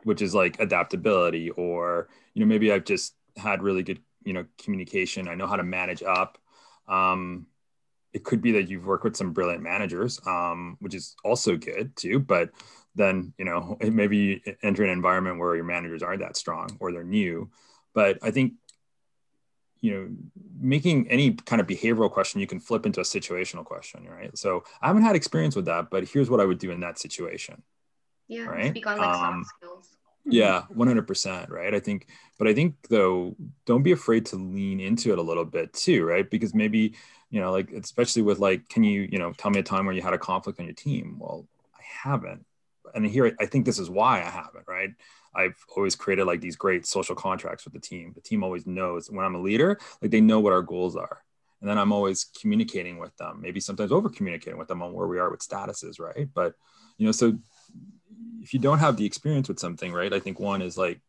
which 0.03 0.21
is 0.21 0.33
like 0.33 0.59
adaptability 0.59 1.51
or 1.51 2.09
you 2.33 2.39
know 2.39 2.47
maybe 2.47 2.71
i've 2.71 2.85
just 2.85 3.13
had 3.37 3.61
really 3.61 3.83
good 3.83 4.01
you 4.23 4.33
know 4.33 4.45
communication 4.57 5.27
i 5.27 5.35
know 5.35 5.47
how 5.47 5.55
to 5.55 5.63
manage 5.63 6.03
up 6.03 6.37
um, 6.87 7.45
it 8.13 8.23
could 8.25 8.41
be 8.41 8.51
that 8.53 8.69
you've 8.69 8.85
worked 8.85 9.03
with 9.05 9.15
some 9.15 9.31
brilliant 9.31 9.63
managers 9.63 10.19
um, 10.27 10.77
which 10.79 10.93
is 10.93 11.15
also 11.23 11.55
good 11.55 11.95
too 11.95 12.19
but 12.19 12.49
then 12.95 13.33
you 13.37 13.45
know 13.45 13.77
maybe 13.91 14.17
you 14.17 14.41
enter 14.63 14.83
an 14.83 14.89
environment 14.89 15.39
where 15.39 15.55
your 15.55 15.63
managers 15.65 16.03
aren't 16.03 16.21
that 16.21 16.37
strong 16.37 16.77
or 16.79 16.91
they're 16.91 17.03
new 17.03 17.49
but 17.93 18.17
i 18.21 18.31
think 18.31 18.53
you 19.81 19.91
know 19.91 20.07
making 20.59 21.09
any 21.09 21.33
kind 21.33 21.59
of 21.59 21.67
behavioral 21.67 22.11
question 22.11 22.39
you 22.39 22.45
can 22.45 22.59
flip 22.59 22.85
into 22.85 22.99
a 22.99 23.03
situational 23.03 23.65
question 23.65 24.07
right 24.07 24.37
so 24.37 24.63
i 24.81 24.87
haven't 24.87 25.01
had 25.01 25.15
experience 25.15 25.55
with 25.55 25.65
that 25.65 25.89
but 25.89 26.07
here's 26.07 26.29
what 26.29 26.39
i 26.39 26.45
would 26.45 26.59
do 26.59 26.71
in 26.71 26.81
that 26.81 26.99
situation 26.99 27.63
Yeah. 28.27 28.45
Right. 28.45 28.71
Speak 28.71 28.87
on 28.87 28.97
like 28.97 29.09
Um, 29.09 29.43
soft 29.43 29.57
skills. 29.57 29.97
Mm-hmm. 30.27 30.33
yeah 30.33 30.63
100% 30.75 31.49
right? 31.49 31.73
I 31.73 31.79
think 31.79 32.07
but 32.37 32.47
i 32.47 32.53
think 32.53 32.75
though 32.89 33.35
don't 33.65 33.81
be 33.83 33.91
afraid 33.91 34.25
to 34.27 34.35
lean 34.35 34.79
into 34.79 35.11
it 35.11 35.17
a 35.19 35.21
little 35.21 35.45
bit 35.45 35.73
too 35.73 36.05
right? 36.05 36.29
Because 36.29 36.53
maybe 36.53 36.93
you 37.31 37.39
know 37.41 37.51
like 37.51 37.71
especially 37.71 38.21
with 38.21 38.37
like 38.39 38.69
can 38.69 38.83
you 38.83 39.07
you 39.11 39.17
know 39.17 39.33
tell 39.33 39.49
me 39.51 39.59
a 39.59 39.63
time 39.63 39.85
where 39.85 39.95
you 39.95 40.01
had 40.01 40.13
a 40.13 40.19
conflict 40.19 40.59
on 40.59 40.65
your 40.65 40.75
team? 40.75 41.17
Well 41.19 41.47
i 41.75 41.81
haven't. 42.09 42.45
And 42.93 43.05
here 43.05 43.35
i 43.39 43.45
think 43.47 43.65
this 43.65 43.79
is 43.79 43.89
why 43.89 44.19
i 44.21 44.29
haven't 44.29 44.65
right? 44.67 44.91
I've 45.33 45.55
always 45.75 45.95
created 45.95 46.25
like 46.27 46.41
these 46.41 46.57
great 46.57 46.85
social 46.85 47.15
contracts 47.15 47.63
with 47.63 47.73
the 47.73 47.79
team. 47.79 48.11
The 48.13 48.21
team 48.21 48.43
always 48.43 48.67
knows 48.67 49.09
when 49.09 49.25
i'm 49.25 49.35
a 49.35 49.41
leader 49.41 49.79
like 50.01 50.11
they 50.11 50.21
know 50.21 50.39
what 50.39 50.53
our 50.53 50.61
goals 50.61 50.95
are. 50.95 51.23
And 51.61 51.69
then 51.69 51.79
i'm 51.79 51.91
always 51.91 52.25
communicating 52.39 52.99
with 52.99 53.15
them 53.17 53.39
maybe 53.41 53.59
sometimes 53.59 53.91
over 53.91 54.09
communicating 54.09 54.59
with 54.59 54.67
them 54.67 54.83
on 54.83 54.93
where 54.93 55.07
we 55.07 55.17
are 55.19 55.31
with 55.31 55.39
statuses 55.47 55.99
right? 55.99 56.29
But 56.31 56.53
you 56.97 57.07
know 57.07 57.11
so 57.11 57.39
if 58.41 58.53
you 58.53 58.59
don't 58.59 58.79
have 58.79 58.97
the 58.97 59.05
experience 59.05 59.47
with 59.47 59.59
something, 59.59 59.93
right? 59.93 60.13
I 60.13 60.19
think 60.19 60.39
one 60.39 60.61
is 60.61 60.77
like, 60.77 60.99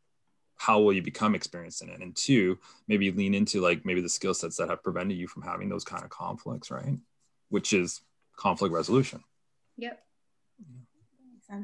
how 0.56 0.80
will 0.80 0.92
you 0.92 1.02
become 1.02 1.34
experienced 1.34 1.82
in 1.82 1.88
it? 1.88 2.00
And 2.00 2.14
two, 2.14 2.58
maybe 2.86 3.10
lean 3.10 3.34
into 3.34 3.60
like 3.60 3.84
maybe 3.84 4.00
the 4.00 4.08
skill 4.08 4.34
sets 4.34 4.56
that 4.56 4.68
have 4.68 4.82
prevented 4.82 5.16
you 5.16 5.26
from 5.26 5.42
having 5.42 5.68
those 5.68 5.84
kind 5.84 6.04
of 6.04 6.10
conflicts, 6.10 6.70
right? 6.70 6.98
Which 7.48 7.72
is 7.72 8.00
conflict 8.36 8.72
resolution. 8.72 9.24
Yep. 9.78 10.02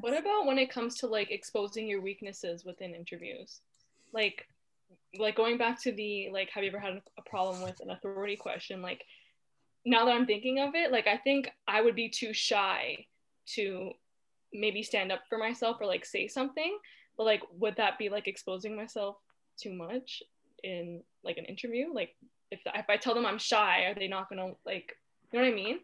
What 0.01 0.18
about 0.18 0.46
when 0.46 0.59
it 0.59 0.70
comes 0.70 0.96
to 0.96 1.07
like 1.07 1.31
exposing 1.31 1.87
your 1.87 2.01
weaknesses 2.01 2.64
within 2.64 2.94
interviews? 2.94 3.61
Like 4.12 4.46
like 5.18 5.37
going 5.37 5.59
back 5.59 5.81
to 5.83 5.92
the 5.92 6.29
like 6.33 6.51
have 6.51 6.64
you 6.64 6.70
ever 6.70 6.79
had 6.79 7.01
a 7.16 7.22
problem 7.22 7.62
with 7.62 7.81
an 7.81 7.90
authority 7.90 8.37
question? 8.37 8.83
Like 8.83 9.03
now 9.87 10.05
that 10.05 10.14
I'm 10.14 10.27
thinking 10.27 10.61
of 10.61 10.74
it, 10.74 10.92
like 10.92 11.07
I 11.07 11.16
think 11.16 11.51
I 11.66 11.81
would 11.81 11.94
be 11.94 12.09
too 12.09 12.33
shy 12.33 13.07
to 13.55 13.92
maybe 14.53 14.83
stand 14.83 15.13
up 15.13 15.21
for 15.29 15.39
myself 15.39 15.79
or 15.81 15.87
like 15.87 16.05
say 16.05 16.29
something. 16.29 16.79
But 17.17 17.25
like 17.25 17.43
would 17.59 17.77
that 17.77 17.99
be 17.99 18.09
like 18.09 18.29
exposing 18.29 18.77
myself 18.77 19.17
too 19.61 19.73
much 19.73 20.23
in 20.63 21.03
like 21.25 21.39
an 21.39 21.45
interview? 21.45 21.93
Like 21.93 22.11
if 22.51 22.61
if 22.67 22.87
I 22.89 22.97
tell 22.97 23.15
them 23.15 23.27
I'm 23.27 23.39
shy, 23.39 23.85
are 23.85 23.95
they 23.95 24.09
not 24.09 24.29
gonna 24.29 24.53
like 24.65 24.95
you 25.33 25.39
know 25.39 25.45
what 25.45 25.53
I 25.53 25.55
mean? 25.55 25.79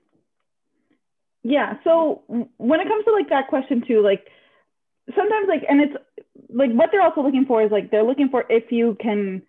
Yeah. 1.42 1.74
So 1.84 2.22
when 2.56 2.80
it 2.80 2.88
comes 2.88 3.04
to 3.04 3.12
like 3.12 3.28
that 3.28 3.48
question 3.48 3.84
too, 3.86 4.02
like 4.02 4.26
sometimes 5.14 5.46
like, 5.46 5.62
and 5.68 5.80
it's 5.80 5.94
like 6.48 6.72
what 6.72 6.88
they're 6.90 7.02
also 7.02 7.22
looking 7.22 7.44
for 7.44 7.62
is 7.62 7.70
like 7.70 7.90
they're 7.90 8.02
looking 8.04 8.30
for 8.30 8.44
if 8.48 8.72
you 8.72 8.96
can, 9.00 9.42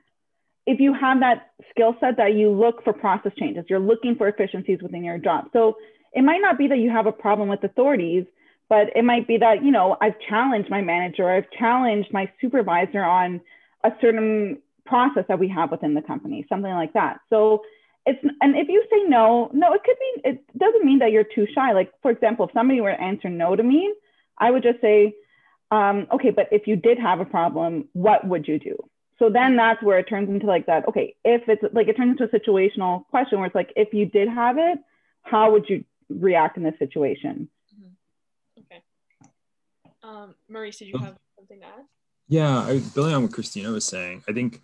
if 0.67 0.80
you 0.80 0.93
have 0.93 1.21
that 1.21 1.51
skill 1.69 1.95
set 1.99 2.17
that 2.17 2.34
you 2.34 2.51
look 2.51 2.84
for 2.84 2.91
process 2.91 3.32
changes, 3.39 3.65
you're 3.69 3.80
looking 3.80 4.15
for 4.15 4.28
efficiencies 4.28 4.80
within 4.82 5.04
your 5.04 5.17
job. 5.17 5.45
So 5.54 5.78
it 6.12 6.23
might 6.23 6.41
not 6.41 6.58
be 6.58 6.67
that 6.67 6.80
you 6.80 6.89
have 6.89 7.06
a 7.06 7.12
problem 7.12 7.47
with 7.47 7.63
authorities, 7.63 8.25
but 8.69 8.95
it 8.95 9.04
might 9.04 9.28
be 9.28 9.38
that, 9.38 9.63
you 9.63 9.71
know, 9.71 9.97
I've 10.01 10.19
challenged 10.28 10.69
my 10.69 10.82
manager, 10.82 11.30
I've 11.30 11.49
challenged 11.51 12.12
my 12.12 12.32
supervisor 12.41 13.04
on 13.04 13.41
a 13.84 13.91
certain 14.01 14.60
process 14.86 15.25
that 15.28 15.39
we 15.39 15.47
have 15.49 15.71
within 15.71 15.93
the 15.93 16.01
company, 16.01 16.45
something 16.49 16.71
like 16.71 16.93
that. 16.93 17.19
So 17.30 17.63
it's 18.06 18.23
and 18.41 18.56
if 18.56 18.67
you 18.67 18.84
say 18.91 19.04
no, 19.08 19.49
no, 19.54 19.73
it 19.73 19.84
could 19.84 19.97
mean 19.99 20.36
it 20.36 20.58
doesn't 20.58 20.86
mean 20.86 20.99
that 20.99 21.12
you're 21.12 21.23
too 21.23 21.47
shy. 21.54 21.73
Like 21.73 21.91
for 22.01 22.12
example, 22.12 22.45
if 22.45 22.54
somebody 22.54 22.82
were 22.82 22.91
to 22.91 23.01
answer 23.01 23.30
no 23.30 23.56
to 23.56 23.63
me, 23.63 23.93
I 24.38 24.51
would 24.51 24.63
just 24.63 24.82
say, 24.82 25.15
um, 25.71 26.08
okay, 26.12 26.30
but 26.30 26.47
if 26.51 26.67
you 26.67 26.75
did 26.75 26.99
have 26.99 27.19
a 27.19 27.25
problem, 27.25 27.89
what 27.93 28.28
would 28.28 28.47
you 28.47 28.60
do? 28.60 28.78
So 29.17 29.30
then 29.30 29.56
that's 29.56 29.82
where 29.82 29.97
it 29.99 30.10
turns 30.10 30.30
into 30.30 30.45
like 30.45 30.65
that. 30.65 30.88
Okay, 30.88 31.15
if 31.23 31.47
it's 31.47 31.63
like 31.73 31.88
it 31.88 31.97
turns 31.97 32.19
into 32.19 32.25
a 32.25 32.39
situational 32.39 33.08
question 33.08 33.39
where 33.39 33.47
it's 33.47 33.56
like, 33.56 33.71
if 33.75 33.93
you 33.93 34.06
did 34.06 34.28
have 34.28 34.58
it, 34.58 34.78
how 35.23 35.51
would 35.51 35.69
you 35.69 35.84
react 36.10 36.58
in 36.58 36.63
this 36.63 36.78
situation? 36.78 37.49
Um 40.05 40.35
Maurice, 40.49 40.77
did 40.77 40.87
you 40.87 40.97
have 40.99 41.15
something 41.37 41.59
to 41.61 41.65
add? 41.65 41.85
Yeah, 42.27 42.59
I, 42.59 42.79
building 42.93 43.13
on 43.13 43.23
what 43.23 43.33
Christina 43.33 43.69
was 43.71 43.85
saying, 43.85 44.23
I 44.27 44.33
think, 44.33 44.61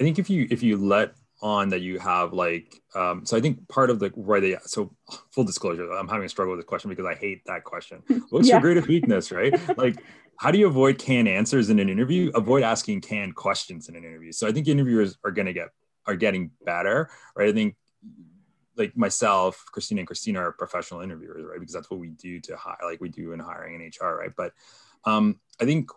I 0.00 0.02
think 0.02 0.18
if 0.18 0.28
you 0.28 0.46
if 0.50 0.62
you 0.62 0.76
let 0.76 1.14
on 1.42 1.68
that 1.70 1.80
you 1.80 1.98
have 1.98 2.32
like, 2.32 2.80
um, 2.94 3.26
so 3.26 3.36
I 3.36 3.40
think 3.40 3.68
part 3.68 3.90
of 3.90 3.98
the 3.98 4.10
why 4.14 4.38
they 4.40 4.56
so 4.64 4.94
full 5.32 5.44
disclosure, 5.44 5.90
I'm 5.92 6.08
having 6.08 6.24
a 6.24 6.28
struggle 6.28 6.52
with 6.52 6.60
this 6.60 6.68
question 6.68 6.88
because 6.90 7.06
I 7.06 7.14
hate 7.14 7.42
that 7.46 7.64
question. 7.64 8.02
What's 8.30 8.48
Yeah. 8.48 8.54
your 8.54 8.60
greatest 8.62 8.88
weakness, 8.88 9.32
right? 9.32 9.54
like, 9.76 9.96
how 10.38 10.50
do 10.52 10.58
you 10.58 10.66
avoid 10.66 10.98
canned 10.98 11.28
answers 11.28 11.68
in 11.70 11.78
an 11.78 11.88
interview? 11.88 12.30
Avoid 12.34 12.62
asking 12.62 13.00
canned 13.00 13.34
questions 13.34 13.88
in 13.88 13.96
an 13.96 14.04
interview. 14.04 14.32
So 14.32 14.46
I 14.46 14.52
think 14.52 14.68
interviewers 14.68 15.18
are 15.24 15.32
going 15.32 15.46
to 15.46 15.52
get 15.52 15.68
are 16.06 16.16
getting 16.16 16.50
better, 16.64 17.10
right? 17.36 17.48
I 17.48 17.52
think 17.52 17.76
like 18.76 18.96
myself, 18.96 19.64
Christina 19.72 20.00
and 20.00 20.06
Christina 20.06 20.40
are 20.40 20.52
professional 20.52 21.00
interviewers, 21.00 21.44
right? 21.44 21.58
Because 21.58 21.74
that's 21.74 21.90
what 21.90 22.00
we 22.00 22.08
do 22.10 22.40
to 22.40 22.56
hire, 22.56 22.78
like 22.84 23.00
we 23.00 23.08
do 23.08 23.32
in 23.32 23.40
hiring 23.40 23.74
and 23.74 23.94
HR, 24.00 24.18
right? 24.18 24.32
But 24.36 24.52
um, 25.04 25.40
I 25.60 25.64
think 25.64 25.90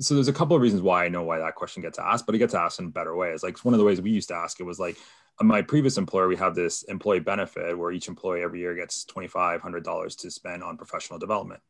so. 0.00 0.14
There's 0.14 0.28
a 0.28 0.32
couple 0.32 0.56
of 0.56 0.62
reasons 0.62 0.82
why 0.82 1.04
I 1.04 1.08
know 1.08 1.22
why 1.22 1.38
that 1.38 1.54
question 1.54 1.82
gets 1.82 1.98
asked, 1.98 2.26
but 2.26 2.34
it 2.34 2.38
gets 2.38 2.54
asked 2.54 2.80
in 2.80 2.90
better 2.90 3.14
ways. 3.14 3.42
Like 3.42 3.58
one 3.64 3.74
of 3.74 3.78
the 3.78 3.84
ways 3.84 4.00
we 4.00 4.10
used 4.10 4.28
to 4.28 4.34
ask 4.34 4.60
it 4.60 4.64
was 4.64 4.78
like, 4.78 4.96
my 5.40 5.62
previous 5.62 5.98
employer, 5.98 6.26
we 6.26 6.36
have 6.36 6.54
this 6.54 6.82
employee 6.84 7.20
benefit 7.20 7.78
where 7.78 7.92
each 7.92 8.08
employee 8.08 8.42
every 8.42 8.58
year 8.58 8.74
gets 8.74 9.04
twenty 9.04 9.28
five 9.28 9.60
hundred 9.60 9.84
dollars 9.84 10.16
to 10.16 10.30
spend 10.30 10.64
on 10.64 10.76
professional 10.76 11.18
development. 11.18 11.60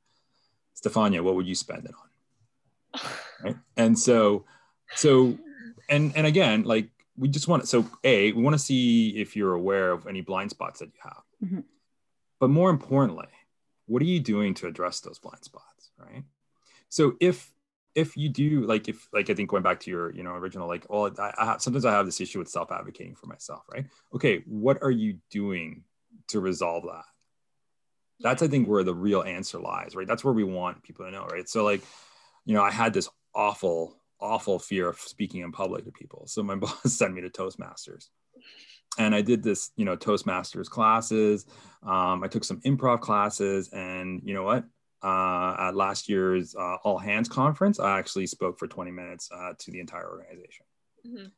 Stefania, 0.75 1.23
what 1.23 1.35
would 1.35 1.47
you 1.47 1.55
spend 1.55 1.85
it 1.85 1.91
on? 1.91 2.09
right 3.45 3.57
and 3.77 3.99
so 3.99 4.45
so 4.95 5.37
and 5.89 6.17
and 6.17 6.27
again 6.27 6.63
like 6.63 6.89
we 7.19 7.29
just 7.29 7.49
want 7.49 7.67
so 7.69 7.85
a 8.05 8.33
we 8.33 8.43
want 8.43 8.55
to 8.55 8.59
see 8.59 9.11
if 9.21 9.37
you're 9.37 9.55
aware 9.55 9.91
of 9.91 10.07
any 10.07 10.21
blind 10.21 10.51
spots 10.51 10.81
that 10.81 10.87
you 10.87 11.01
have. 11.03 11.23
Mhm. 11.45 11.65
but 12.39 12.49
more 12.51 12.71
importantly 12.71 13.29
what 13.87 14.03
are 14.03 14.07
you 14.07 14.21
doing 14.21 14.55
to 14.55 14.67
address 14.67 15.01
those 15.01 15.19
blind 15.19 15.43
spots 15.45 15.91
right? 15.99 16.25
So 16.89 17.15
if 17.21 17.53
if 17.95 18.17
you 18.17 18.29
do 18.29 18.61
like 18.67 18.89
if 18.89 19.09
like 19.13 19.29
i 19.31 19.35
think 19.35 19.51
going 19.51 19.63
back 19.63 19.81
to 19.81 19.91
your 19.91 20.15
you 20.15 20.23
know 20.23 20.33
original 20.35 20.69
like 20.69 20.87
well 20.89 21.11
I, 21.19 21.33
I 21.37 21.45
have, 21.47 21.63
sometimes 21.63 21.85
i 21.85 21.91
have 21.93 22.07
this 22.07 22.21
issue 22.21 22.39
with 22.39 22.49
self-advocating 22.49 23.17
for 23.17 23.27
myself 23.27 23.65
right? 23.73 23.87
Okay 24.15 24.45
what 24.47 24.83
are 24.83 24.91
you 24.91 25.19
doing 25.31 25.83
to 26.29 26.41
resolve 26.41 26.85
that? 26.85 27.05
That's 28.21 28.43
i 28.43 28.49
think 28.49 28.69
where 28.69 28.85
the 28.85 28.95
real 28.95 29.23
answer 29.23 29.59
lies 29.59 29.97
right? 29.97 30.07
That's 30.07 30.23
where 30.25 30.35
we 30.35 30.45
want 30.45 30.83
people 30.83 31.05
to 31.07 31.11
know 31.11 31.27
right? 31.27 31.49
So 31.49 31.65
like 31.65 31.83
you 32.45 32.55
know 32.55 32.63
i 32.63 32.71
had 32.71 32.93
this 32.95 33.09
awful 33.35 33.98
awful 34.21 34.59
fear 34.59 34.89
of 34.89 34.99
speaking 34.99 35.43
in 35.43 35.53
public 35.53 35.85
to 35.85 35.93
people. 35.93 36.27
So 36.27 36.43
my 36.43 36.55
boss 36.63 36.83
sent 36.85 37.15
me 37.15 37.21
to 37.23 37.31
toastmasters. 37.31 38.09
And 38.99 39.15
i 39.15 39.21
did 39.23 39.43
this 39.43 39.71
you 39.77 39.85
know 39.85 39.97
toastmasters 39.97 40.69
classes. 40.69 41.47
Um, 41.83 42.25
i 42.25 42.29
took 42.29 42.45
some 42.45 42.61
improv 42.63 43.01
classes 43.01 43.69
and 43.73 44.21
you 44.25 44.35
know 44.35 44.43
what? 44.45 44.65
Uh, 45.01 45.55
at 45.61 45.77
last 45.77 46.09
year's 46.09 46.57
uh, 46.57 46.75
all 46.83 46.99
hands 46.99 47.29
conference 47.29 47.79
i 47.79 47.97
actually 47.97 48.27
spoke 48.27 48.59
for 48.59 48.67
20 48.67 48.91
minutes 48.91 49.31
uh, 49.33 49.53
to 49.57 49.71
the 49.71 49.79
entire 49.79 50.09
organization. 50.11 50.67
Mhm. 51.07 51.31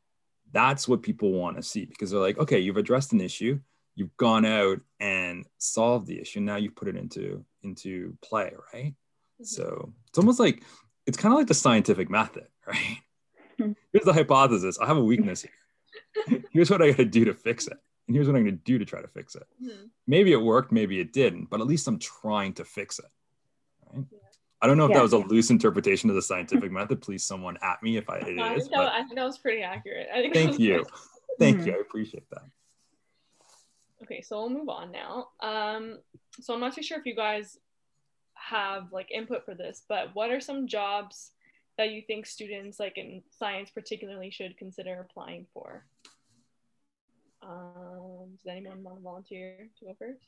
that's 0.51 0.87
what 0.87 1.03
people 1.03 1.31
want 1.33 1.57
to 1.57 1.61
see 1.63 1.85
because 1.85 2.09
they're 2.09 2.19
like 2.19 2.39
okay 2.39 2.57
you've 2.59 2.77
addressed 2.77 3.13
an 3.13 3.21
issue 3.21 3.59
you've 3.95 4.17
gone 4.17 4.45
out 4.45 4.79
and 4.99 5.45
solved 5.59 6.07
the 6.07 6.19
issue 6.19 6.39
now 6.39 6.55
you've 6.55 6.75
put 6.75 6.87
it 6.87 6.95
into 6.95 7.45
into 7.61 8.17
play 8.23 8.51
right? 8.73 8.95
Mhm. 9.39 9.45
so 9.45 9.93
it's 10.07 10.17
almost 10.17 10.39
like 10.39 10.63
it's 11.07 11.17
kind 11.17 11.33
of 11.33 11.37
like 11.39 11.47
the 11.47 11.53
scientific 11.53 12.09
method 12.09 12.47
right 12.67 12.97
Hmm. 13.59 13.73
here's 13.91 14.05
the 14.05 14.13
hypothesis 14.13 14.79
i 14.79 14.85
have 14.87 14.97
a 14.97 15.03
weakness 15.03 15.41
here 15.43 16.41
here's 16.51 16.69
what 16.71 16.81
i 16.81 16.89
gotta 16.91 17.05
do 17.05 17.25
to 17.25 17.33
fix 17.33 17.67
it 17.67 17.77
and 18.07 18.15
here's 18.15 18.25
what 18.27 18.35
i'm 18.35 18.43
gonna 18.45 18.55
do 18.57 18.79
to 18.79 18.85
try 18.85 19.01
to 19.01 19.07
fix 19.07 19.35
it 19.35 19.43
Mhm. 19.61 19.89
maybe 20.07 20.31
it 20.31 20.41
worked 20.41 20.71
maybe 20.71 20.99
it 20.99 21.11
didn't 21.13 21.49
but 21.49 21.59
at 21.61 21.67
least 21.67 21.87
i'm 21.87 21.99
trying 21.99 22.53
to 22.53 22.63
fix 22.65 22.97
it 22.99 23.05
right 23.93 24.05
Yeah. 24.11 24.19
i 24.61 24.67
don't 24.67 24.77
know 24.77 24.85
if 24.85 24.91
Yeah. 24.91 24.97
that 24.97 25.03
was 25.03 25.13
a 25.13 25.17
loose 25.17 25.49
interpretation 25.51 26.09
of 26.09 26.15
the 26.15 26.21
scientific 26.21 26.71
method 26.71 27.01
please 27.01 27.23
someone 27.23 27.57
at 27.61 27.83
me 27.83 27.97
if 27.97 28.09
i 28.09 28.17
it 28.17 28.39
I, 28.39 28.53
is 28.55 28.63
think 28.63 28.71
that, 28.71 28.77
but 28.77 28.93
I 28.93 29.03
think 29.03 29.15
that 29.15 29.25
was 29.25 29.37
pretty 29.37 29.61
accurate. 29.63 30.07
I 30.13 30.21
think 30.21 30.33
thank 30.39 30.57
you 30.59 30.85
thank 31.37 31.59
Mhm. 31.59 31.65
you 31.67 31.73
i 31.73 31.77
appreciate 31.81 32.27
that 32.31 32.43
Okay, 34.03 34.21
so 34.23 34.39
we'll 34.41 34.49
move 34.49 34.67
on 34.69 34.91
now. 34.91 35.27
Um, 35.41 35.99
so 36.39 36.55
I'm 36.55 36.59
not 36.59 36.73
too 36.73 36.81
sure 36.81 36.97
if 36.97 37.05
you 37.05 37.15
guys 37.15 37.59
have 38.49 38.91
like 38.91 39.11
input 39.11 39.45
for 39.45 39.55
this, 39.55 39.83
but 39.87 40.13
what 40.13 40.31
are 40.31 40.39
some 40.39 40.67
jobs 40.67 41.31
that 41.77 41.91
you 41.91 42.01
think 42.05 42.25
students 42.25 42.79
like 42.79 42.97
in 42.97 43.21
science 43.37 43.69
particularly 43.69 44.31
should 44.31 44.57
consider 44.57 44.99
applying 44.99 45.47
for? 45.53 45.85
Um, 47.43 48.37
does 48.37 48.47
anyone 48.47 48.83
want 48.83 48.97
to 48.97 49.03
volunteer 49.03 49.69
to 49.79 49.85
go 49.85 49.95
first? 49.97 50.23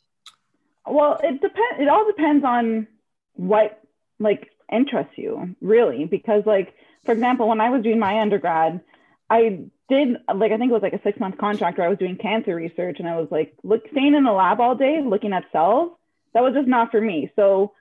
Well, 0.85 1.19
it 1.23 1.41
depends. 1.41 1.79
It 1.79 1.87
all 1.87 2.05
depends 2.07 2.43
on 2.43 2.87
what, 3.35 3.79
like, 4.19 4.49
interests 4.71 5.13
you 5.17 5.55
really 5.61 6.05
because 6.05 6.43
like 6.45 6.73
for 7.05 7.11
example 7.11 7.47
when 7.47 7.61
i 7.61 7.69
was 7.69 7.83
doing 7.83 7.99
my 7.99 8.19
undergrad 8.19 8.81
i 9.29 9.59
did 9.89 10.17
like 10.33 10.51
i 10.51 10.57
think 10.57 10.71
it 10.71 10.73
was 10.73 10.81
like 10.81 10.93
a 10.93 11.01
six 11.03 11.19
month 11.19 11.37
contract 11.37 11.77
where 11.77 11.85
i 11.85 11.89
was 11.89 11.99
doing 11.99 12.15
cancer 12.15 12.55
research 12.55 12.97
and 12.99 13.07
i 13.07 13.15
was 13.15 13.27
like 13.29 13.53
look 13.63 13.83
staying 13.91 14.15
in 14.15 14.23
the 14.23 14.31
lab 14.31 14.59
all 14.59 14.75
day 14.75 15.01
looking 15.05 15.33
at 15.33 15.43
cells 15.51 15.91
that 16.33 16.41
was 16.41 16.53
just 16.53 16.67
not 16.67 16.91
for 16.91 16.99
me 16.99 17.31
so 17.35 17.73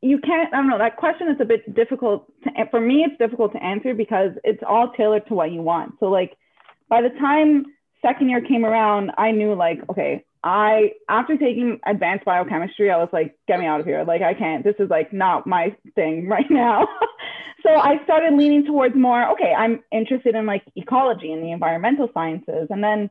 you 0.00 0.18
can't 0.18 0.52
i 0.54 0.56
don't 0.56 0.68
know 0.68 0.78
that 0.78 0.96
question 0.96 1.28
is 1.28 1.36
a 1.40 1.44
bit 1.44 1.74
difficult 1.74 2.30
to, 2.42 2.50
for 2.70 2.80
me 2.80 3.04
it's 3.04 3.18
difficult 3.18 3.52
to 3.52 3.62
answer 3.62 3.94
because 3.94 4.32
it's 4.44 4.62
all 4.66 4.92
tailored 4.92 5.26
to 5.26 5.34
what 5.34 5.50
you 5.50 5.62
want 5.62 5.94
so 6.00 6.06
like 6.06 6.36
by 6.88 7.02
the 7.02 7.10
time 7.20 7.64
second 8.02 8.28
year 8.28 8.40
came 8.40 8.64
around 8.64 9.10
i 9.18 9.30
knew 9.30 9.54
like 9.54 9.78
okay 9.88 10.24
I 10.44 10.92
after 11.08 11.36
taking 11.36 11.80
advanced 11.86 12.24
biochemistry, 12.24 12.90
I 12.90 12.96
was 12.96 13.08
like, 13.12 13.36
get 13.48 13.58
me 13.58 13.66
out 13.66 13.80
of 13.80 13.86
here. 13.86 14.04
Like 14.04 14.22
I 14.22 14.34
can't. 14.34 14.62
This 14.62 14.76
is 14.78 14.88
like 14.88 15.12
not 15.12 15.46
my 15.46 15.74
thing 15.94 16.28
right 16.28 16.50
now. 16.50 16.86
so 17.62 17.70
I 17.70 18.02
started 18.04 18.34
leaning 18.34 18.64
towards 18.64 18.94
more, 18.94 19.28
okay, 19.32 19.52
I'm 19.56 19.82
interested 19.90 20.34
in 20.34 20.46
like 20.46 20.62
ecology 20.76 21.32
and 21.32 21.42
the 21.42 21.52
environmental 21.52 22.08
sciences. 22.14 22.68
And 22.70 22.82
then 22.82 23.10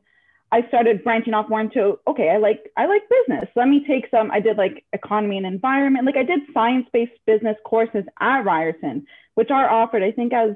I 0.50 0.66
started 0.68 1.04
branching 1.04 1.34
off 1.34 1.48
more 1.48 1.60
into, 1.60 1.98
okay, 2.06 2.30
I 2.30 2.38
like 2.38 2.70
I 2.76 2.86
like 2.86 3.02
business. 3.08 3.48
Let 3.54 3.68
me 3.68 3.84
take 3.86 4.08
some, 4.10 4.30
I 4.30 4.40
did 4.40 4.56
like 4.56 4.84
economy 4.92 5.36
and 5.36 5.46
environment. 5.46 6.06
Like 6.06 6.16
I 6.16 6.22
did 6.22 6.40
science-based 6.54 7.12
business 7.26 7.56
courses 7.64 8.04
at 8.20 8.44
Ryerson, 8.44 9.06
which 9.34 9.50
are 9.50 9.68
offered, 9.68 10.02
I 10.02 10.10
think, 10.10 10.32
as 10.32 10.52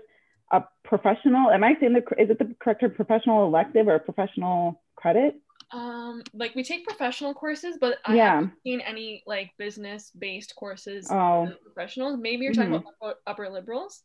a 0.50 0.64
professional. 0.84 1.50
Am 1.50 1.62
I 1.62 1.76
saying 1.78 1.92
the 1.92 2.02
is 2.22 2.30
it 2.30 2.38
the 2.38 2.54
correct 2.60 2.80
term, 2.80 2.92
professional 2.92 3.46
elective 3.46 3.86
or 3.86 3.98
professional 3.98 4.80
credit? 4.96 5.34
Um, 5.72 6.22
like 6.34 6.54
we 6.54 6.62
take 6.62 6.86
professional 6.86 7.34
courses, 7.34 7.78
but 7.80 7.98
I 8.04 8.16
Yeah. 8.16 8.34
haven't 8.34 8.52
seen 8.62 8.80
any 8.80 9.22
like 9.26 9.52
business-based 9.58 10.54
courses 10.56 11.10
Oh. 11.10 11.50
professionals. 11.62 12.18
Maybe 12.18 12.44
you're 12.44 12.54
talking 12.54 12.72
Mhm. 12.72 12.80
about 12.80 12.94
upper, 13.02 13.18
upper 13.26 13.48
liberals. 13.50 14.02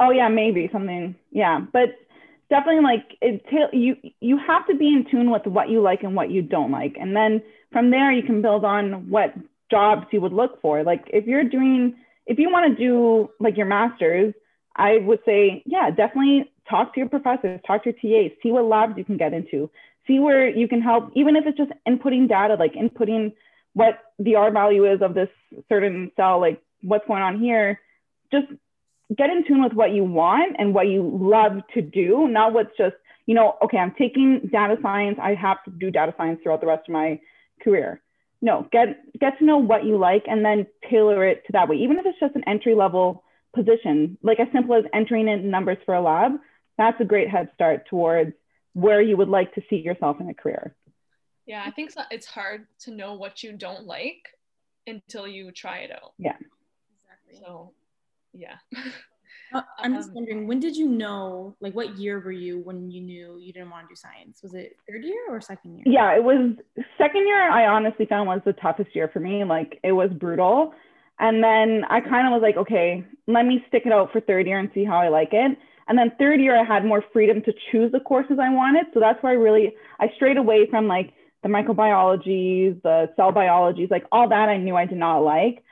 Oh 0.00 0.10
yeah, 0.10 0.28
maybe 0.28 0.68
something. 0.72 1.14
Yeah, 1.30 1.60
but 1.60 1.94
definitely 2.50 2.82
like 2.82 3.16
it. 3.20 3.44
ta- 3.50 3.76
You 3.76 3.96
you 4.20 4.38
have 4.38 4.66
to 4.66 4.76
be 4.76 4.88
in 4.88 5.06
tune 5.10 5.30
with 5.30 5.46
what 5.46 5.68
you 5.68 5.80
like 5.80 6.02
and 6.02 6.14
what 6.14 6.30
you 6.30 6.42
don't 6.42 6.70
like, 6.70 6.96
and 6.98 7.14
then 7.14 7.42
from 7.72 7.90
there 7.90 8.12
you 8.12 8.22
can 8.22 8.42
build 8.42 8.64
on 8.64 9.10
what 9.10 9.34
jobs 9.70 10.06
you 10.12 10.20
would 10.20 10.32
look 10.32 10.60
for. 10.60 10.82
Like 10.84 11.04
if 11.12 11.26
you're 11.26 11.44
doing, 11.44 11.96
if 12.26 12.38
you 12.38 12.50
want 12.50 12.76
to 12.76 12.84
do 12.84 13.30
like 13.40 13.56
your 13.56 13.66
masters, 13.66 14.34
I 14.74 14.98
would 14.98 15.20
say 15.26 15.62
yeah, 15.66 15.90
definitely 15.90 16.50
talk 16.68 16.94
to 16.94 17.00
your 17.00 17.08
professors, 17.08 17.60
talk 17.66 17.84
to 17.84 17.94
your 18.02 18.28
TAs, 18.28 18.36
see 18.42 18.52
what 18.52 18.64
labs 18.64 18.94
you 18.96 19.04
can 19.04 19.16
get 19.16 19.32
into, 19.32 19.70
see 20.06 20.18
where 20.18 20.48
you 20.48 20.68
can 20.68 20.82
help, 20.82 21.10
even 21.14 21.36
if 21.36 21.46
it's 21.46 21.58
just 21.58 21.72
inputting 21.86 22.28
data, 22.28 22.54
like 22.54 22.74
inputting 22.74 23.32
what 23.74 23.98
the 24.18 24.36
R 24.36 24.50
value 24.50 24.90
is 24.90 25.02
of 25.02 25.14
this 25.14 25.28
certain 25.68 26.10
cell, 26.16 26.40
like 26.40 26.60
what's 26.82 27.06
going 27.06 27.22
on 27.22 27.38
here. 27.38 27.80
Just 28.32 28.46
get 29.16 29.30
in 29.30 29.46
tune 29.46 29.62
with 29.62 29.72
what 29.72 29.92
you 29.92 30.04
want 30.04 30.56
and 30.58 30.74
what 30.74 30.88
you 30.88 31.02
love 31.20 31.62
to 31.74 31.82
do, 31.82 32.28
not 32.28 32.52
what's 32.52 32.76
just, 32.76 32.96
you 33.26 33.34
know, 33.34 33.56
okay, 33.62 33.78
I'm 33.78 33.94
taking 33.98 34.48
data 34.52 34.76
science, 34.82 35.18
I 35.22 35.34
have 35.34 35.62
to 35.64 35.70
do 35.70 35.90
data 35.90 36.14
science 36.16 36.40
throughout 36.42 36.60
the 36.60 36.66
rest 36.66 36.88
of 36.88 36.92
my 36.92 37.20
career. 37.62 38.00
No, 38.42 38.68
get 38.70 39.00
get 39.18 39.38
to 39.38 39.44
know 39.44 39.58
what 39.58 39.84
you 39.84 39.96
like 39.96 40.24
and 40.26 40.44
then 40.44 40.66
tailor 40.90 41.26
it 41.26 41.44
to 41.46 41.52
that 41.52 41.68
way. 41.68 41.76
Even 41.76 41.98
if 41.98 42.06
it's 42.06 42.20
just 42.20 42.36
an 42.36 42.44
entry 42.46 42.74
level 42.74 43.24
position, 43.54 44.18
like 44.22 44.38
as 44.40 44.48
simple 44.52 44.74
as 44.74 44.84
entering 44.92 45.28
in 45.28 45.50
numbers 45.50 45.78
for 45.86 45.94
a 45.94 46.02
lab, 46.02 46.32
that's 46.76 47.00
a 47.00 47.04
great 47.04 47.30
head 47.30 47.48
start 47.54 47.88
towards 47.88 48.32
where 48.74 49.00
you 49.00 49.16
would 49.16 49.28
like 49.28 49.54
to 49.54 49.62
see 49.70 49.76
yourself 49.76 50.20
in 50.20 50.28
a 50.28 50.34
career. 50.34 50.74
Yeah, 51.46 51.62
I 51.64 51.70
think 51.70 51.92
so- 51.92 52.02
it's 52.10 52.26
hard 52.26 52.66
to 52.80 52.90
know 52.90 53.14
what 53.14 53.42
you 53.42 53.52
don't 53.52 53.86
like 53.86 54.28
until 54.86 55.26
you 55.26 55.50
try 55.50 55.78
it 55.78 55.90
out. 55.90 56.12
Yeah. 56.18 56.36
Exactly. 57.02 57.40
So, 57.40 57.72
yeah. 58.36 58.56
Uh, 59.52 59.62
I'm 59.82 59.94
just 59.94 60.10
Um, 60.10 60.14
wondering, 60.14 60.46
when 60.46 60.60
did 60.60 60.76
you 60.76 60.88
know, 60.88 61.56
like, 61.60 61.74
what 61.74 61.96
year 61.98 62.20
were 62.20 62.32
you 62.32 62.60
when 62.60 62.90
you 62.90 63.00
knew 63.00 63.38
you 63.38 63.52
didn't 63.52 63.70
want 63.70 63.88
to 63.88 63.92
do 63.92 63.96
science? 63.96 64.40
Was 64.42 64.54
it 64.54 64.76
third 64.88 65.04
year 65.04 65.24
or 65.28 65.40
second 65.40 65.78
year? 65.78 65.86
yeah, 65.86 66.16
it 66.16 66.22
was 66.24 66.54
second 66.98 67.26
year. 67.26 67.50
I 67.50 67.66
honestly 67.66 68.06
found 68.06 68.26
was 68.28 68.40
the 68.44 68.52
toughest 68.54 68.94
year 68.94 69.08
for 69.12 69.20
me. 69.20 69.44
Like 69.44 69.78
it 69.84 69.92
was 69.92 70.10
brutal. 70.12 70.72
And 71.18 71.42
then 71.42 71.84
I 71.88 72.00
kind 72.00 72.26
of 72.26 72.32
was 72.32 72.42
like, 72.42 72.56
okay, 72.56 73.04
let 73.26 73.46
me 73.46 73.64
stick 73.68 73.84
it 73.86 73.92
out 73.92 74.12
for 74.12 74.20
third 74.20 74.46
year 74.46 74.58
and 74.58 74.70
see 74.74 74.84
how 74.84 74.98
I 74.98 75.08
like 75.08 75.30
it. 75.32 75.56
And 75.88 75.96
then 75.96 76.12
third 76.18 76.40
year, 76.40 76.58
I 76.60 76.64
had 76.64 76.84
more 76.84 77.04
freedom 77.12 77.40
to 77.42 77.54
choose 77.70 77.92
the 77.92 78.00
courses 78.00 78.38
I 78.42 78.50
wanted. 78.52 78.86
So 78.92 79.00
that's 79.00 79.22
where 79.22 79.32
I 79.32 79.36
really, 79.36 79.74
I 80.00 80.08
strayed 80.16 80.36
away 80.36 80.68
from 80.68 80.88
like 80.88 81.12
the 81.42 81.48
microbiologies, 81.48 82.82
the 82.82 83.08
cell 83.16 83.30
biologies, 83.32 83.88
like 83.90 84.04
all 84.10 84.28
that 84.28 84.48
I 84.48 84.56
knew 84.58 84.76
I 84.76 84.86
did 84.86 84.98
not 84.98 85.20
like. 85.20 85.62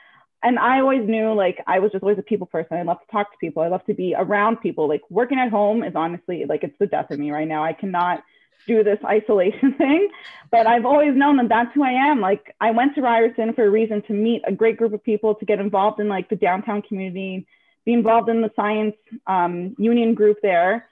And 0.45 0.59
I 0.59 0.79
always 0.81 1.09
knew 1.09 1.33
like 1.33 1.65
I 1.67 1.79
was 1.79 1.91
just 1.91 2.03
always 2.03 2.19
a 2.19 2.23
people 2.23 2.47
person. 2.47 2.77
I 2.77 2.83
love 2.83 3.01
to 3.01 3.11
talk 3.11 3.33
to 3.33 3.39
people. 3.39 3.63
I 3.63 3.69
love 3.69 3.85
to 3.87 3.95
be 3.95 4.15
around 4.17 4.59
people. 4.59 4.87
Like 4.87 5.01
working 5.09 5.39
at 5.39 5.51
home 5.51 5.83
is 5.83 5.95
honestly 5.97 6.45
like 6.47 6.63
it's 6.63 6.79
the 6.79 6.87
death 6.87 7.11
of 7.11 7.19
me 7.19 7.31
right 7.31 7.49
now. 7.49 7.65
I 7.65 7.73
cannot 7.73 8.23
do 8.67 8.85
this 8.85 8.99
isolation 9.05 9.73
thing. 9.75 10.11
But 10.51 10.67
I've 10.67 10.85
always 10.85 11.17
known 11.17 11.39
that 11.39 11.49
that's 11.49 11.75
who 11.75 11.83
I 11.83 11.93
am. 11.93 12.21
Like 12.21 12.55
I 12.61 12.73
went 12.73 12.95
to 12.95 13.01
Ryerson 13.01 13.55
for 13.55 13.65
a 13.65 13.71
reason 13.71 14.03
to 14.03 14.13
meet 14.13 14.43
a 14.47 14.53
great 14.53 14.77
group 14.77 14.93
of 14.93 15.03
people, 15.03 15.35
to 15.35 15.47
get 15.47 15.61
involved 15.61 15.99
in 15.99 16.09
like 16.09 16.29
the 16.29 16.37
downtown 16.37 16.83
community, 16.83 17.47
be 17.87 17.95
involved 17.95 18.29
in 18.29 18.43
the 18.43 18.51
science 18.55 18.97
um, 19.27 19.75
union 19.79 20.15
group 20.15 20.37
there. 20.43 20.89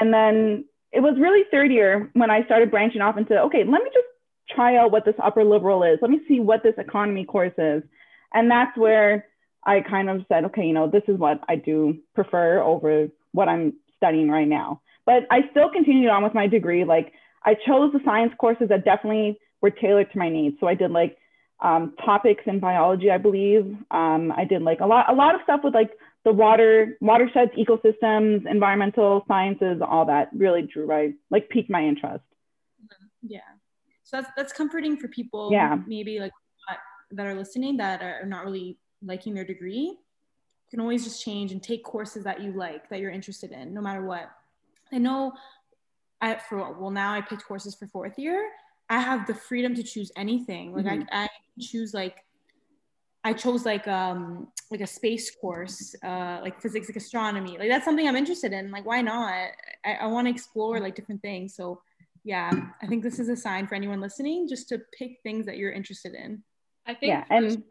And 0.00 0.14
then 0.14 0.64
it 0.92 1.00
was 1.00 1.16
really 1.18 1.44
third 1.50 1.70
year 1.70 2.08
when 2.14 2.30
I 2.30 2.44
started 2.46 2.70
branching 2.70 3.02
off 3.02 3.18
into, 3.18 3.38
okay, 3.38 3.64
let 3.64 3.82
me 3.82 3.90
just 3.92 4.06
try 4.50 4.76
out 4.76 4.92
what 4.92 5.04
this 5.04 5.14
upper 5.22 5.44
liberal 5.44 5.82
is. 5.82 5.98
Let 6.00 6.10
me 6.10 6.20
see 6.26 6.40
what 6.40 6.62
this 6.62 6.74
economy 6.78 7.26
course 7.26 7.52
is. 7.58 7.82
And 8.34 8.50
that's 8.50 8.76
where 8.76 9.26
I 9.64 9.80
kind 9.80 10.10
of 10.10 10.24
said, 10.28 10.44
okay, 10.46 10.64
you 10.64 10.74
know, 10.74 10.90
this 10.90 11.04
is 11.08 11.18
what 11.18 11.40
I 11.48 11.56
do 11.56 11.98
prefer 12.14 12.60
over 12.60 13.08
what 13.32 13.48
I'm 13.48 13.74
studying 13.96 14.28
right 14.28 14.48
now. 14.48 14.82
But 15.06 15.26
I 15.30 15.48
still 15.50 15.70
continued 15.70 16.10
on 16.10 16.22
with 16.22 16.34
my 16.34 16.46
degree. 16.46 16.84
Like 16.84 17.12
I 17.44 17.54
chose 17.54 17.92
the 17.92 18.00
science 18.04 18.32
courses 18.38 18.68
that 18.68 18.84
definitely 18.84 19.38
were 19.62 19.70
tailored 19.70 20.12
to 20.12 20.18
my 20.18 20.28
needs. 20.28 20.56
So 20.60 20.66
I 20.66 20.74
did 20.74 20.90
like 20.90 21.16
um, 21.60 21.94
topics 22.04 22.42
in 22.46 22.60
biology, 22.60 23.10
I 23.10 23.18
believe. 23.18 23.76
Um, 23.90 24.32
I 24.36 24.44
did 24.44 24.62
like 24.62 24.80
a 24.80 24.86
lot, 24.86 25.08
a 25.08 25.14
lot 25.14 25.34
of 25.34 25.40
stuff 25.44 25.60
with 25.64 25.74
like 25.74 25.92
the 26.24 26.32
water, 26.32 26.96
watersheds, 27.00 27.52
ecosystems, 27.52 28.46
environmental 28.50 29.24
sciences, 29.28 29.80
all 29.86 30.06
that 30.06 30.30
really 30.34 30.62
drew 30.62 30.86
my, 30.86 31.12
like 31.30 31.48
piqued 31.48 31.70
my 31.70 31.82
interest. 31.82 32.24
Yeah. 33.22 33.40
So 34.02 34.18
that's 34.18 34.30
that's 34.36 34.52
comforting 34.52 34.96
for 34.98 35.08
people. 35.08 35.50
Yeah. 35.50 35.78
Maybe 35.86 36.20
like 36.20 36.32
that, 37.12 37.26
are 37.26 37.34
listening 37.34 37.76
that 37.78 38.02
are 38.02 38.26
not 38.26 38.44
really 38.44 38.78
liking 39.02 39.34
their 39.34 39.44
degree. 39.44 39.96
You 39.96 40.70
can 40.70 40.80
always 40.80 41.04
just 41.04 41.22
change 41.22 41.52
and 41.52 41.62
take 41.62 41.84
courses 41.84 42.24
that 42.24 42.40
you 42.42 42.52
like, 42.52 42.88
that 42.88 43.00
you're 43.00 43.10
interested 43.10 43.52
in, 43.52 43.74
no 43.74 43.80
matter 43.80 44.04
what. 44.04 44.30
I 44.92 44.98
know. 44.98 45.32
I 46.20 46.36
for 46.36 46.78
well 46.78 46.90
now 46.90 47.12
I 47.12 47.20
picked 47.20 47.44
courses 47.44 47.74
for 47.74 47.86
fourth 47.88 48.18
year. 48.18 48.50
I 48.88 49.00
have 49.00 49.26
the 49.26 49.34
freedom 49.34 49.74
to 49.74 49.82
choose 49.82 50.10
anything. 50.16 50.72
Like 50.72 50.86
Mhm. 50.86 51.06
I, 51.10 51.24
I 51.24 51.28
choose 51.60 51.92
like 51.94 52.24
I 53.24 53.32
chose 53.32 53.64
like 53.64 53.86
um 53.88 54.48
like 54.70 54.80
a 54.80 54.86
space 54.86 55.34
course, 55.34 55.94
uh 56.04 56.40
like 56.42 56.60
physics, 56.60 56.88
like 56.88 56.96
astronomy. 56.96 57.58
Like 57.58 57.68
that's 57.68 57.84
something 57.84 58.06
I'm 58.06 58.16
interested 58.16 58.52
in. 58.52 58.70
Like 58.70 58.86
why 58.86 59.02
not? 59.02 59.50
I, 59.84 59.94
I 60.00 60.06
want 60.06 60.26
to 60.26 60.30
explore 60.30 60.80
like 60.80 60.94
different 60.94 61.22
things. 61.22 61.54
So 61.54 61.82
yeah, 62.24 62.50
I 62.82 62.86
think 62.86 63.02
this 63.02 63.18
is 63.18 63.28
a 63.28 63.36
sign 63.36 63.66
for 63.66 63.74
anyone 63.74 64.00
listening 64.00 64.48
just 64.48 64.68
to 64.70 64.80
pick 64.98 65.18
things 65.22 65.44
that 65.46 65.58
you're 65.58 65.72
interested 65.72 66.14
in. 66.14 66.42
I 66.86 66.94
think 66.94 67.10
Yeah. 67.10 67.24
first- 67.24 67.56
And 67.56 67.64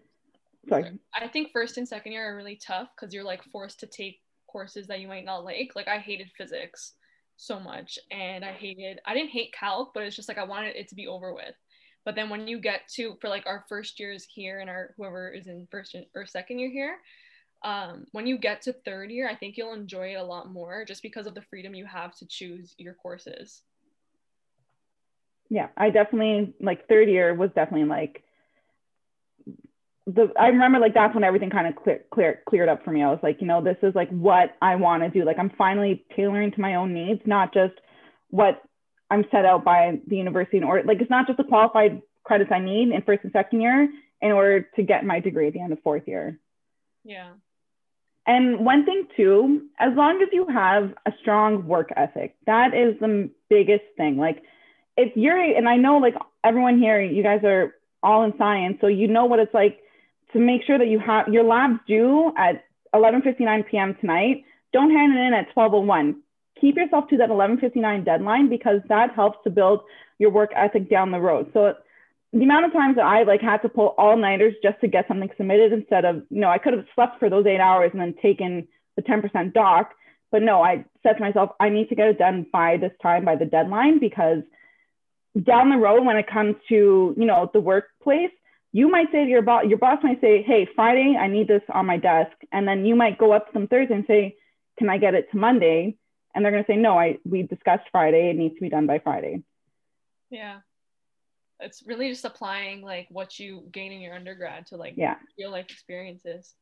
sorry. 0.70 1.00
I 1.14 1.28
think 1.28 1.52
first 1.52 1.78
and 1.78 1.88
second 1.88 2.12
year 2.14 2.26
are 2.32 2.36
really 2.36 2.56
tough 2.56 2.90
because 2.96 3.14
you're 3.14 3.24
like 3.24 3.44
forced 3.46 3.80
to 3.82 3.88
take 3.88 4.22
courses 4.48 4.88
that 4.88 5.00
you 5.00 5.08
might 5.08 5.26
not 5.26 5.44
like. 5.44 5.76
Like 5.76 5.88
I 5.88 5.98
hated 6.00 6.32
physics 6.38 6.96
so 7.36 7.60
much 7.60 7.98
and 8.12 8.46
I 8.46 8.54
hated 8.54 9.00
I 9.06 9.14
didn't 9.14 9.32
hate 9.32 9.54
calc, 9.54 9.94
but 9.94 10.04
it's 10.04 10.16
just 10.16 10.28
like 10.30 10.38
I 10.38 10.44
wanted 10.44 10.76
it 10.76 10.88
to 10.90 10.96
be 10.96 11.08
over 11.08 11.34
with. 11.34 11.56
But 12.06 12.16
then 12.16 12.30
when 12.30 12.48
you 12.48 12.60
get 12.60 12.88
to 12.96 13.16
for 13.22 13.30
like 13.30 13.46
our 13.48 13.66
first 13.70 14.00
years 14.00 14.26
here 14.26 14.60
and 14.60 14.70
our 14.70 14.94
whoever 14.98 15.30
is 15.30 15.48
in 15.48 15.68
first 15.72 15.96
or 16.16 16.26
second 16.26 16.60
year 16.60 16.70
here, 16.70 16.98
um, 17.64 18.06
when 18.12 18.28
you 18.28 18.38
get 18.38 18.62
to 18.64 18.74
third 18.74 19.10
year, 19.10 19.28
I 19.30 19.36
think 19.36 19.56
you'll 19.58 19.74
enjoy 19.74 20.12
it 20.14 20.16
a 20.16 20.24
lot 20.24 20.52
more 20.52 20.84
just 20.86 21.02
because 21.02 21.28
of 21.28 21.34
the 21.34 21.42
freedom 21.44 21.74
you 21.74 21.86
have 21.86 22.14
to 22.18 22.26
choose 22.28 22.76
your 22.78 22.94
courses. 22.94 23.64
yeah, 25.50 25.68
I 25.78 25.90
definitely 25.92 26.54
like 26.60 26.88
third 26.88 27.10
year 27.10 27.34
was 27.36 27.52
definitely 27.52 27.88
like 27.88 28.24
the 30.06 30.32
I 30.40 30.48
remember 30.48 30.80
like 30.80 30.94
that's 30.94 31.14
when 31.14 31.24
everything 31.24 31.50
kind 31.50 31.68
of 31.68 31.76
clear, 31.76 32.04
clear 32.14 32.42
cleared 32.48 32.70
up 32.70 32.84
for 32.84 32.92
me. 32.92 33.04
I 33.04 33.10
was 33.10 33.20
like, 33.24 33.40
you 33.40 33.48
know, 33.48 33.64
this 33.64 33.78
is 33.82 33.96
like 33.96 34.10
what 34.10 34.56
I 34.62 34.76
want 34.76 35.04
to 35.04 35.10
do. 35.10 35.26
Like 35.26 35.40
I'm 35.40 35.52
finally 35.58 36.04
tailoring 36.16 36.52
to 36.52 36.62
my 36.62 36.76
own 36.76 36.94
needs, 36.94 37.22
not 37.26 37.54
just 37.54 37.74
what 38.30 38.62
I'm 39.10 39.26
set 39.32 39.46
out 39.46 39.64
by 39.64 40.00
the 40.08 40.18
university 40.18 40.58
in 40.58 40.64
order 40.64 40.84
like 40.84 41.00
it's 41.00 41.10
not 41.10 41.28
just 41.28 41.38
the 41.38 41.44
qualified 41.44 42.02
credits 42.24 42.52
I 42.52 42.60
need 42.60 42.90
in 42.90 43.02
first 43.04 43.24
and 43.24 43.32
second 43.32 43.62
year 43.62 43.90
in 44.22 44.32
order 44.32 44.62
to 44.76 44.84
get 44.84 45.06
my 45.06 45.20
degree 45.20 45.48
at 45.48 45.54
the 45.54 45.62
end 45.62 45.74
of 45.74 45.82
fourth 45.84 46.08
year. 46.08 46.40
Yeah. 47.04 47.32
And 48.26 48.66
one 48.66 48.86
thing 48.86 49.08
too, 49.18 49.68
as 49.80 49.94
long 49.96 50.22
as 50.22 50.30
you 50.32 50.48
have 50.48 50.94
a 51.06 51.12
strong 51.22 51.68
work 51.68 51.92
ethic, 51.96 52.36
that 52.46 52.74
is 52.74 52.98
the 53.00 53.30
biggest 53.50 53.84
thing. 53.98 54.18
Like 54.18 54.44
if 54.96 55.16
you're, 55.16 55.38
and 55.38 55.68
I 55.68 55.76
know 55.76 55.98
like 55.98 56.16
everyone 56.44 56.78
here, 56.78 57.02
you 57.02 57.22
guys 57.24 57.42
are 57.44 57.76
all 58.02 58.24
in 58.24 58.34
science, 58.38 58.78
so 58.82 58.88
you 58.88 59.08
know 59.08 59.26
what 59.26 59.40
it's 59.40 59.54
like 59.54 59.80
to 60.34 60.40
make 60.40 60.64
sure 60.64 60.78
that 60.78 60.88
you 60.88 61.00
have 61.00 61.28
your 61.28 61.44
labs 61.44 61.80
due 61.88 62.34
at 62.38 62.66
11:59 62.94 63.68
p.m. 63.70 63.96
tonight. 64.02 64.44
Don't 64.72 64.92
hand 64.92 65.16
it 65.16 65.20
in 65.20 65.34
at 65.34 65.54
12:01. 65.56 66.16
Keep 66.60 66.76
yourself 66.78 67.08
to 67.10 67.18
that 67.18 67.30
11:59 67.30 68.04
deadline 68.04 68.50
because 68.50 68.82
that 68.90 69.14
helps 69.14 69.38
to 69.44 69.50
build 69.50 69.82
your 70.20 70.32
work 70.32 70.52
ethic 70.56 70.90
down 70.90 71.12
the 71.12 71.20
road. 71.20 71.50
So 71.54 71.76
the 72.32 72.44
amount 72.44 72.66
of 72.66 72.74
times 72.74 72.96
that 72.96 73.06
I 73.06 73.24
like 73.24 73.42
had 73.42 73.62
to 73.62 73.70
pull 73.70 73.94
all 73.98 74.18
nighters 74.18 74.56
just 74.64 74.80
to 74.82 74.88
get 74.88 75.08
something 75.08 75.30
submitted 75.38 75.72
instead 75.72 76.06
of 76.06 76.24
you 76.30 76.42
know 76.42 76.50
I 76.50 76.58
could 76.58 76.74
have 76.74 76.86
slept 76.96 77.20
for 77.20 77.30
those 77.30 77.46
eight 77.46 77.60
hours 77.60 77.92
and 77.94 78.02
then 78.02 78.16
taken 78.22 78.68
the 78.96 79.02
10% 79.02 79.54
doc. 79.54 79.94
But 80.32 80.42
no, 80.42 80.64
I 80.64 80.86
said 81.04 81.14
to 81.14 81.20
myself, 81.20 81.52
I 81.60 81.70
need 81.70 81.90
to 81.90 81.96
get 81.96 82.08
it 82.08 82.18
done 82.18 82.46
by 82.52 82.78
this 82.78 82.92
time, 83.02 83.24
by 83.24 83.36
the 83.36 83.46
deadline, 83.46 84.00
because 84.00 84.40
down 85.42 85.70
the 85.70 85.78
road 85.78 86.06
when 86.06 86.18
it 86.18 86.28
comes 86.28 86.56
to 86.70 87.14
you 87.18 87.26
know 87.26 87.50
the 87.54 87.60
workplace, 87.60 88.32
you 88.74 88.90
might 88.90 89.12
say 89.12 89.24
to 89.24 89.30
your 89.30 89.44
boss, 89.44 89.66
your 89.68 89.78
boss 89.78 90.00
might 90.04 90.20
say, 90.20 90.42
Hey, 90.42 90.68
Friday, 90.76 91.16
I 91.18 91.28
need 91.28 91.48
this 91.48 91.62
on 91.72 91.86
my 91.86 91.98
desk. 91.98 92.36
And 92.52 92.68
then 92.68 92.86
you 92.86 92.96
might 92.96 93.20
go 93.20 93.32
up 93.32 93.48
to 93.48 93.54
them 93.54 93.68
Thursday 93.68 93.94
and 93.94 94.06
say, 94.08 94.36
Can 94.78 94.90
I 94.90 94.98
get 94.98 95.14
it 95.14 95.32
to 95.32 95.38
Monday? 95.38 95.96
And 96.36 96.44
they're 96.44 96.52
gonna 96.52 96.66
say, 96.68 96.76
No, 96.76 96.98
I 97.00 97.20
we 97.24 97.44
discussed 97.44 97.88
Friday, 97.92 98.32
it 98.32 98.36
needs 98.36 98.56
to 98.56 98.62
be 98.62 98.70
done 98.70 98.88
by 98.88 99.00
Friday. 99.00 99.44
Yeah. 100.32 100.60
It's 101.60 101.84
really 101.86 102.10
just 102.10 102.26
applying 102.26 102.82
like 102.82 103.08
what 103.10 103.40
you 103.40 103.64
gain 103.72 103.92
in 103.92 104.02
your 104.02 104.16
undergrad 104.16 104.66
to 104.68 104.76
like 104.76 104.96
yeah. 104.98 105.16
real 105.38 105.52
life 105.52 105.68
experiences. 105.70 106.56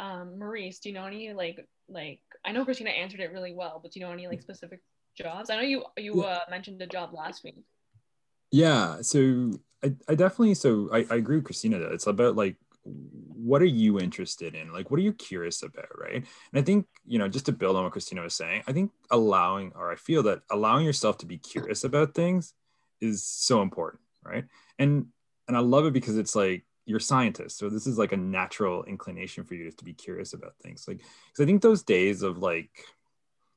Um, 0.00 0.38
Maurice, 0.38 0.80
do 0.80 0.88
you 0.88 0.94
know 0.96 1.06
any 1.06 1.32
like 1.32 1.66
like 1.88 2.18
I 2.44 2.50
know 2.50 2.64
Christina 2.64 2.90
answered 2.90 3.20
it 3.20 3.32
really 3.32 3.54
well, 3.54 3.78
but 3.80 3.92
do 3.92 4.00
you 4.00 4.06
know 4.06 4.12
any 4.12 4.26
like 4.26 4.42
specific 4.42 4.80
jobs? 5.16 5.50
I 5.50 5.56
know 5.56 5.62
you 5.62 5.84
you 5.96 6.24
uh, 6.24 6.40
mentioned 6.50 6.82
a 6.82 6.86
job 6.88 7.14
last 7.14 7.44
week. 7.44 7.62
Yeah, 8.50 9.00
so 9.02 9.52
I, 9.84 9.92
I 10.08 10.14
definitely 10.14 10.54
so 10.54 10.88
I, 10.92 11.06
I 11.10 11.16
agree 11.16 11.36
with 11.36 11.44
Christina 11.44 11.78
that 11.78 11.92
it's 11.92 12.06
about 12.06 12.36
like 12.36 12.56
what 12.84 13.62
are 13.62 13.66
you 13.66 14.00
interested 14.00 14.54
in? 14.54 14.72
Like 14.72 14.90
what 14.90 14.98
are 14.98 15.02
you 15.02 15.12
curious 15.12 15.62
about, 15.62 15.98
right? 15.98 16.14
And 16.14 16.26
I 16.54 16.62
think, 16.62 16.86
you 17.06 17.18
know, 17.18 17.28
just 17.28 17.46
to 17.46 17.52
build 17.52 17.76
on 17.76 17.84
what 17.84 17.92
Christina 17.92 18.22
was 18.22 18.34
saying, 18.34 18.62
I 18.66 18.72
think 18.72 18.90
allowing 19.10 19.72
or 19.74 19.92
I 19.92 19.96
feel 19.96 20.22
that 20.24 20.42
allowing 20.50 20.84
yourself 20.84 21.18
to 21.18 21.26
be 21.26 21.38
curious 21.38 21.84
about 21.84 22.14
things 22.14 22.54
is 23.00 23.24
so 23.24 23.62
important, 23.62 24.02
right? 24.24 24.44
And 24.78 25.06
and 25.48 25.56
I 25.56 25.60
love 25.60 25.86
it 25.86 25.92
because 25.92 26.16
it's 26.16 26.34
like 26.34 26.64
you're 26.84 27.00
scientist 27.00 27.58
so 27.58 27.68
this 27.68 27.86
is 27.86 27.96
like 27.96 28.12
a 28.12 28.16
natural 28.16 28.82
inclination 28.84 29.44
for 29.44 29.54
you 29.54 29.70
to 29.70 29.84
be 29.84 29.94
curious 29.94 30.34
about 30.34 30.54
things 30.62 30.84
like 30.88 30.98
because 30.98 31.40
i 31.40 31.44
think 31.44 31.62
those 31.62 31.82
days 31.82 32.22
of 32.22 32.38
like 32.38 32.70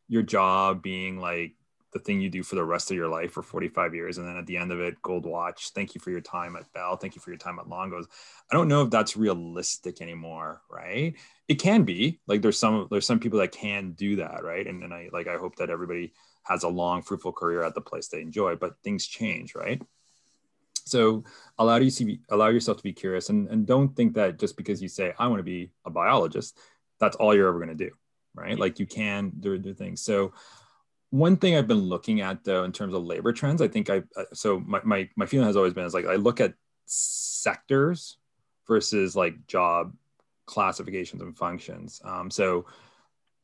your 0.08 0.22
job 0.22 0.82
being 0.84 1.20
like 1.20 1.54
the 1.96 2.02
thing 2.02 2.20
you 2.20 2.30
do 2.30 2.44
for 2.44 2.56
the 2.56 2.64
rest 2.64 2.92
of 2.92 2.98
your 2.98 3.08
life 3.08 3.32
for 3.32 3.42
45 3.42 3.96
years 3.96 4.18
and 4.18 4.28
then 4.28 4.36
at 4.36 4.46
the 4.46 4.58
end 4.58 4.74
of 4.74 4.82
it 4.82 5.02
gold 5.02 5.26
watch. 5.26 5.70
Thank 5.70 5.96
you 5.96 6.02
for 6.02 6.12
your 6.12 6.20
time 6.20 6.58
at 6.58 6.72
bell. 6.74 6.98
Thank 6.98 7.16
you 7.16 7.22
for 7.22 7.30
your 7.30 7.38
time 7.38 7.58
at 7.58 7.68
longos. 7.68 8.08
I 8.52 8.54
don't 8.54 8.68
know 8.68 8.82
if 8.82 8.90
that's 8.90 9.16
realistic 9.16 10.02
anymore 10.02 10.62
right? 10.70 11.16
It 11.48 11.56
can 11.56 11.84
be. 11.84 12.20
Like 12.28 12.42
there's 12.42 12.60
some 12.60 12.90
there's 12.92 13.06
some 13.06 13.22
people 13.22 13.40
that 13.40 13.54
can 13.54 13.94
do 13.94 14.18
that 14.18 14.44
right? 14.44 14.68
And, 14.68 14.84
and 14.84 14.94
i 14.94 15.08
like 15.14 15.28
i 15.28 15.38
hope 15.38 15.56
that 15.56 15.70
everybody 15.70 16.12
has 16.44 16.64
a 16.64 16.68
long 16.68 17.02
fruitful 17.02 17.32
career 17.32 17.64
at 17.64 17.76
the 17.76 17.82
place 17.82 18.10
they 18.10 18.20
enjoy 18.20 18.58
but 18.58 18.76
things 18.84 19.08
change 19.08 19.56
right? 19.56 19.82
So 20.84 21.24
allow 21.58 21.78
you 21.78 21.92
to 21.92 22.06
be, 22.06 22.20
allow 22.30 22.50
yourself 22.50 22.76
to 22.78 22.84
be 22.84 22.92
curious 22.92 23.30
and, 23.30 23.48
and 23.48 23.66
don't 23.66 23.96
think 23.96 24.16
that 24.16 24.38
just 24.38 24.58
because 24.58 24.82
you 24.82 24.90
say 24.90 25.14
i 25.18 25.28
want 25.28 25.40
to 25.40 25.44
be 25.44 25.72
a 25.86 25.90
biologist 25.90 26.60
that's 27.00 27.16
all 27.16 27.34
you're 27.34 27.48
ever 27.48 27.58
going 27.60 27.76
to 27.76 27.86
do 27.86 27.92
right? 28.36 28.60
Like 28.60 28.80
you 28.80 28.86
can 28.86 29.32
do, 29.40 29.58
do 29.58 29.74
things. 29.74 30.02
So 30.02 30.34
one 31.16 31.38
thing 31.38 31.56
I've 31.56 31.68
been 31.68 31.78
looking 31.78 32.20
at 32.20 32.44
though 32.44 32.66
in 32.66 32.74
terms 32.74 32.94
of 32.94 33.04
labor 33.04 33.32
trends, 33.32 33.62
I 33.62 33.70
think 33.70 33.90
I 33.90 34.04
so 34.34 34.60
my, 34.60 34.82
my 34.84 35.10
my 35.16 35.26
feeling 35.26 35.48
has 35.48 35.56
always 35.56 35.74
been 35.74 35.86
is 35.86 35.94
like 35.94 36.06
I 36.06 36.16
look 36.16 36.42
at 36.42 36.54
sectors 36.86 38.18
versus 38.68 39.16
like 39.16 39.48
job 39.48 39.94
classifications 40.46 41.22
and 41.22 41.38
functions. 41.38 42.02
Um, 42.04 42.30
so 42.30 42.66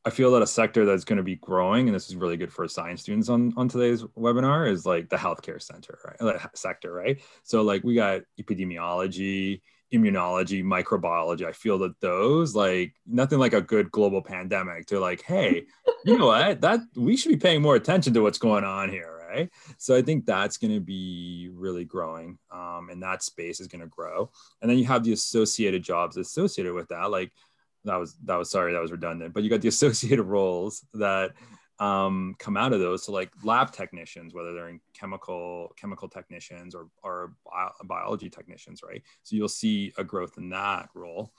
I 0.04 0.10
feel 0.10 0.32
that 0.32 0.42
a 0.42 0.46
sector 0.46 0.84
that's 0.84 1.04
going 1.04 1.16
to 1.16 1.22
be 1.22 1.36
growing, 1.36 1.88
and 1.88 1.94
this 1.94 2.08
is 2.08 2.16
really 2.16 2.36
good 2.36 2.52
for 2.52 2.66
science 2.68 3.02
students 3.02 3.28
on, 3.28 3.54
on 3.56 3.68
today's 3.68 4.02
webinar, 4.18 4.68
is 4.68 4.84
like 4.84 5.08
the 5.08 5.16
healthcare 5.16 5.62
center, 5.62 5.98
right? 6.20 6.40
sector, 6.54 6.92
right? 6.92 7.22
So 7.44 7.62
like 7.62 7.84
we 7.84 7.94
got 7.94 8.22
epidemiology, 8.40 9.62
immunology, 9.92 10.64
microbiology. 10.64 11.46
I 11.46 11.52
feel 11.52 11.78
that 11.78 12.00
those 12.00 12.54
like 12.54 12.94
nothing 13.06 13.38
like 13.38 13.52
a 13.52 13.60
good 13.60 13.90
global 13.90 14.22
pandemic. 14.22 14.86
They're 14.86 14.98
like, 14.98 15.22
hey, 15.22 15.66
you 16.04 16.18
know 16.18 16.26
what? 16.26 16.60
That 16.60 16.80
we 16.96 17.16
should 17.16 17.30
be 17.30 17.36
paying 17.36 17.62
more 17.62 17.76
attention 17.76 18.14
to 18.14 18.22
what's 18.22 18.38
going 18.38 18.64
on 18.64 18.90
here, 18.90 19.20
right? 19.28 19.50
So 19.78 19.94
I 19.94 20.02
think 20.02 20.24
that's 20.24 20.56
going 20.56 20.72
to 20.74 20.80
be 20.80 21.50
really 21.52 21.84
growing, 21.84 22.38
um, 22.50 22.88
and 22.90 23.02
that 23.02 23.22
space 23.22 23.60
is 23.60 23.68
going 23.68 23.82
to 23.82 23.86
grow. 23.86 24.30
And 24.60 24.70
then 24.70 24.78
you 24.78 24.84
have 24.86 25.04
the 25.04 25.12
associated 25.12 25.82
jobs 25.82 26.16
associated 26.16 26.72
with 26.72 26.88
that, 26.88 27.10
like 27.10 27.32
that 27.84 27.96
was 27.96 28.16
that 28.24 28.36
was 28.36 28.50
sorry 28.50 28.72
that 28.72 28.82
was 28.82 28.92
redundant, 28.92 29.34
but 29.34 29.42
you 29.42 29.50
got 29.50 29.60
the 29.60 29.68
associated 29.76 30.22
roles 30.22 30.84
that 30.94 31.32
um, 31.82 32.36
come 32.38 32.56
out 32.56 32.72
of 32.72 32.78
those. 32.78 33.04
So 33.04 33.12
like 33.12 33.30
lab 33.42 33.72
technicians, 33.72 34.32
whether 34.32 34.54
they're 34.54 34.68
in 34.68 34.80
chemical 34.94 35.74
chemical 35.76 36.08
technicians 36.08 36.76
or, 36.76 36.86
or 37.02 37.32
bio, 37.44 37.70
biology 37.84 38.30
technicians, 38.30 38.84
right? 38.84 39.02
So 39.24 39.34
you'll 39.34 39.48
see 39.48 39.92
a 39.98 40.04
growth 40.04 40.38
in 40.38 40.48
that 40.50 40.90
role. 40.94 41.32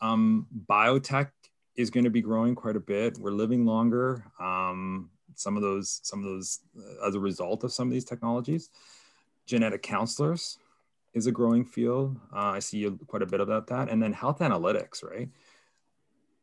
Um, 0.00 0.46
biotech 0.70 1.30
is 1.74 1.90
going 1.90 2.04
to 2.04 2.10
be 2.10 2.20
growing 2.20 2.54
quite 2.54 2.76
a 2.76 2.80
bit. 2.80 3.18
We're 3.18 3.32
living 3.32 3.66
longer. 3.66 4.24
Um, 4.38 5.10
some 5.34 5.56
of 5.56 5.62
those, 5.62 5.98
some 6.04 6.20
of 6.20 6.26
those, 6.26 6.60
uh, 6.78 7.08
as 7.08 7.16
a 7.16 7.20
result 7.20 7.64
of 7.64 7.72
some 7.72 7.88
of 7.88 7.92
these 7.92 8.04
technologies, 8.04 8.70
genetic 9.46 9.82
counselors 9.82 10.58
is 11.14 11.26
a 11.26 11.32
growing 11.32 11.64
field. 11.64 12.16
Uh, 12.32 12.50
I 12.50 12.60
see 12.60 12.88
quite 13.08 13.22
a 13.22 13.26
bit 13.26 13.40
about 13.40 13.66
that, 13.68 13.88
and 13.88 14.00
then 14.00 14.12
health 14.12 14.38
analytics, 14.38 15.02
right? 15.02 15.28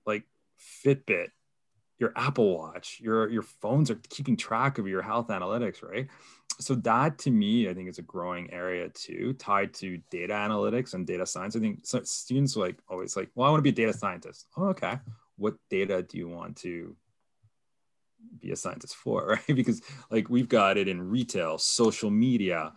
Like 0.06 0.24
Fitbit 0.60 1.30
your 2.00 2.14
Apple 2.16 2.58
Watch, 2.58 3.00
your 3.02 3.30
your 3.30 3.44
phones 3.44 3.90
are 3.90 4.00
keeping 4.10 4.36
track 4.36 4.78
of 4.78 4.88
your 4.88 5.02
health 5.02 5.28
analytics, 5.28 5.84
right? 5.84 6.08
So 6.60 6.76
that 6.76 7.18
to 7.20 7.32
me, 7.32 7.70
I 7.70 7.74
think 7.74 7.90
is 7.90 7.98
a 7.98 8.04
growing 8.04 8.52
area 8.52 8.90
too, 8.90 9.34
tied 9.34 9.74
to 9.76 10.00
data 10.10 10.34
analytics 10.34 10.94
and 10.94 11.06
data 11.06 11.26
science. 11.26 11.56
I 11.56 11.60
think 11.60 11.80
so 11.84 12.02
students 12.04 12.56
like 12.56 12.78
always 12.88 13.16
like, 13.16 13.30
well, 13.36 13.48
I 13.48 13.52
want 13.52 13.60
to 13.60 13.64
be 13.64 13.70
a 13.70 13.86
data 13.86 13.98
scientist. 13.98 14.48
Oh, 14.58 14.68
okay. 14.68 15.00
What 15.38 15.56
data 15.70 16.02
do 16.02 16.18
you 16.18 16.30
want 16.30 16.58
to 16.58 16.96
be 18.40 18.52
a 18.52 18.56
scientist 18.56 18.96
for, 18.96 19.26
right? 19.48 19.56
Because 19.56 19.82
like 20.10 20.30
we've 20.30 20.50
got 20.50 20.78
it 20.78 20.88
in 20.88 21.10
retail, 21.10 21.58
social 21.58 22.10
media, 22.10 22.72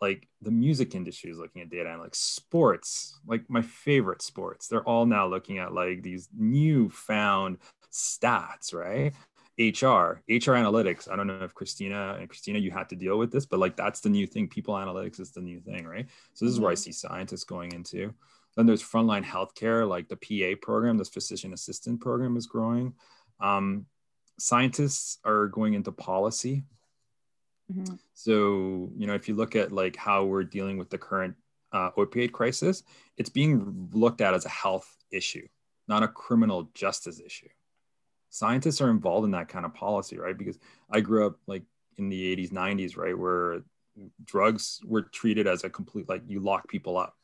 like 0.00 0.26
the 0.40 0.50
music 0.50 0.94
industry 0.94 1.30
is 1.30 1.38
looking 1.38 1.60
at 1.60 1.70
data 1.70 1.90
analytics, 1.90 2.16
sports, 2.16 3.18
like 3.26 3.44
my 3.48 3.60
favorite 3.60 4.22
sports. 4.22 4.66
They're 4.66 4.88
all 4.88 5.04
now 5.04 5.26
looking 5.26 5.58
at 5.58 5.74
like 5.74 6.02
these 6.02 6.28
new 6.36 6.88
found 6.88 7.58
stats, 7.92 8.74
right? 8.74 9.12
HR, 9.60 10.22
HR 10.26 10.56
analytics. 10.56 11.10
I 11.10 11.16
don't 11.16 11.26
know 11.26 11.40
if 11.42 11.54
Christina 11.54 12.16
and 12.18 12.28
Christina, 12.28 12.58
you 12.58 12.70
had 12.70 12.88
to 12.88 12.96
deal 12.96 13.18
with 13.18 13.30
this, 13.30 13.44
but 13.44 13.60
like 13.60 13.76
that's 13.76 14.00
the 14.00 14.08
new 14.08 14.26
thing. 14.26 14.48
People 14.48 14.74
analytics 14.74 15.20
is 15.20 15.32
the 15.32 15.42
new 15.42 15.60
thing, 15.60 15.86
right? 15.86 16.06
So 16.32 16.46
this 16.46 16.54
is 16.54 16.60
where 16.60 16.70
I 16.70 16.74
mm-hmm. 16.74 16.80
see 16.80 16.92
scientists 16.92 17.44
going 17.44 17.72
into. 17.72 18.14
Then 18.56 18.66
there's 18.66 18.82
frontline 18.82 19.24
healthcare, 19.24 19.86
like 19.86 20.08
the 20.08 20.16
PA 20.16 20.58
program, 20.62 20.96
this 20.96 21.10
physician 21.10 21.52
assistant 21.52 22.00
program 22.00 22.36
is 22.36 22.46
growing. 22.46 22.94
Um, 23.38 23.86
scientists 24.38 25.18
are 25.24 25.48
going 25.48 25.74
into 25.74 25.92
policy. 25.92 26.64
Mm-hmm. 27.72 27.96
So, 28.14 28.90
you 28.96 29.06
know, 29.06 29.14
if 29.14 29.28
you 29.28 29.34
look 29.34 29.56
at 29.56 29.72
like 29.72 29.94
how 29.94 30.24
we're 30.24 30.44
dealing 30.44 30.78
with 30.78 30.88
the 30.88 30.98
current 30.98 31.36
uh, 31.72 31.90
opioid 31.98 32.32
crisis, 32.32 32.82
it's 33.18 33.30
being 33.30 33.90
looked 33.92 34.22
at 34.22 34.32
as 34.32 34.46
a 34.46 34.50
health 34.50 34.90
issue, 35.10 35.46
not 35.86 36.02
a 36.02 36.08
criminal 36.08 36.70
justice 36.74 37.20
issue 37.20 37.48
scientists 38.30 38.80
are 38.80 38.90
involved 38.90 39.24
in 39.24 39.32
that 39.32 39.48
kind 39.48 39.66
of 39.66 39.74
policy, 39.74 40.16
right? 40.16 40.38
Because 40.38 40.58
I 40.90 41.00
grew 41.00 41.26
up 41.26 41.36
like 41.46 41.64
in 41.98 42.08
the 42.08 42.36
80s, 42.36 42.50
90s, 42.50 42.96
right, 42.96 43.18
where 43.18 43.62
drugs 44.24 44.80
were 44.86 45.02
treated 45.02 45.46
as 45.46 45.64
a 45.64 45.70
complete 45.70 46.08
like 46.08 46.22
you 46.26 46.40
lock 46.40 46.68
people 46.68 46.96
up. 46.96 47.16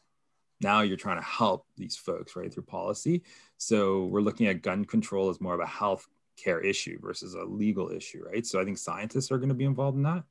Now 0.60 0.80
you're 0.80 0.96
trying 0.96 1.18
to 1.18 1.24
help 1.24 1.66
these 1.76 1.96
folks, 1.96 2.34
right, 2.34 2.52
through 2.52 2.64
policy. 2.64 3.22
So 3.56 4.06
we're 4.06 4.20
looking 4.20 4.46
at 4.46 4.62
gun 4.62 4.84
control 4.84 5.30
as 5.30 5.40
more 5.40 5.54
of 5.54 5.60
a 5.60 5.66
health 5.66 6.06
care 6.36 6.60
issue 6.60 6.98
versus 7.00 7.34
a 7.34 7.44
legal 7.44 7.90
issue, 7.90 8.24
right? 8.24 8.44
So 8.44 8.60
I 8.60 8.64
think 8.64 8.78
scientists 8.78 9.30
are 9.30 9.38
going 9.38 9.50
to 9.50 9.54
be 9.54 9.64
involved 9.64 9.96
in 9.96 10.02
that. 10.02 10.24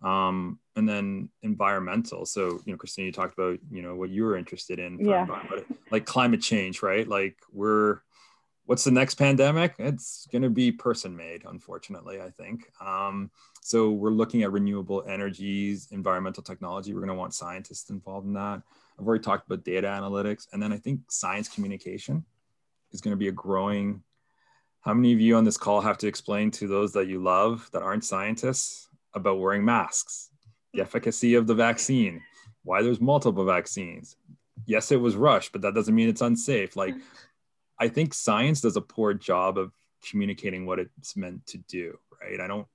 Um, 0.00 0.58
and 0.76 0.88
then 0.88 1.28
environmental. 1.42 2.24
So, 2.24 2.60
you 2.64 2.72
know, 2.72 2.76
Christina, 2.76 3.06
you 3.06 3.12
talked 3.12 3.36
about, 3.36 3.58
you 3.70 3.82
know, 3.82 3.96
what 3.96 4.10
you 4.10 4.24
were 4.24 4.36
interested 4.36 4.78
in, 4.78 5.04
yeah. 5.04 5.26
like 5.90 6.06
climate 6.06 6.40
change, 6.40 6.82
right? 6.82 7.06
Like 7.06 7.36
we're, 7.52 8.00
what's 8.68 8.84
the 8.84 8.90
next 8.90 9.14
pandemic? 9.14 9.74
It's 9.78 10.28
going 10.30 10.42
to 10.42 10.50
be 10.50 10.70
person 10.70 11.16
made, 11.16 11.44
unfortunately, 11.46 12.20
I 12.20 12.28
think. 12.28 12.70
Um, 12.84 13.30
so 13.62 13.92
we're 13.92 14.10
looking 14.10 14.42
at 14.42 14.52
renewable 14.52 15.02
energies, 15.08 15.88
environmental 15.90 16.42
technology. 16.42 16.92
We're 16.92 17.00
going 17.00 17.08
to 17.08 17.14
want 17.14 17.32
scientists 17.32 17.88
involved 17.88 18.26
in 18.26 18.34
that. 18.34 18.60
I've 19.00 19.06
already 19.06 19.24
talked 19.24 19.46
about 19.46 19.64
data 19.64 19.86
analytics. 19.86 20.48
And 20.52 20.62
then 20.62 20.70
I 20.70 20.76
think 20.76 21.00
science 21.08 21.48
communication 21.48 22.26
is 22.92 23.00
going 23.00 23.12
to 23.12 23.16
be 23.16 23.28
a 23.28 23.32
growing. 23.32 24.02
How 24.82 24.92
many 24.92 25.14
of 25.14 25.20
you 25.20 25.36
on 25.36 25.44
this 25.44 25.56
call 25.56 25.80
have 25.80 25.96
to 25.98 26.06
explain 26.06 26.50
to 26.50 26.68
those 26.68 26.92
that 26.92 27.06
you 27.06 27.22
love 27.22 27.70
that 27.72 27.80
aren't 27.80 28.04
scientists 28.04 28.90
about 29.14 29.40
wearing 29.40 29.64
masks, 29.64 30.28
the 30.74 30.82
efficacy 30.82 31.36
of 31.36 31.46
the 31.46 31.54
vaccine, 31.54 32.20
why 32.64 32.82
there's 32.82 33.00
multiple 33.00 33.46
vaccines? 33.46 34.16
Yes, 34.66 34.92
it 34.92 35.00
was 35.00 35.16
rushed, 35.16 35.52
but 35.52 35.62
that 35.62 35.74
doesn't 35.74 35.94
mean 35.94 36.10
it's 36.10 36.20
unsafe. 36.20 36.76
Like 36.76 36.94
I 37.80 37.88
think 37.88 38.14
science 38.14 38.60
does 38.60 38.76
a 38.76 38.80
poor 38.80 39.14
job 39.14 39.58
of 39.58 39.72
communicating 40.08 40.66
what 40.66 40.78
it's 40.78 41.16
meant 41.16 41.46
to 41.46 41.58
do, 41.58 41.98
right? 42.20 42.40
I 42.40 42.46
don't, 42.46 42.66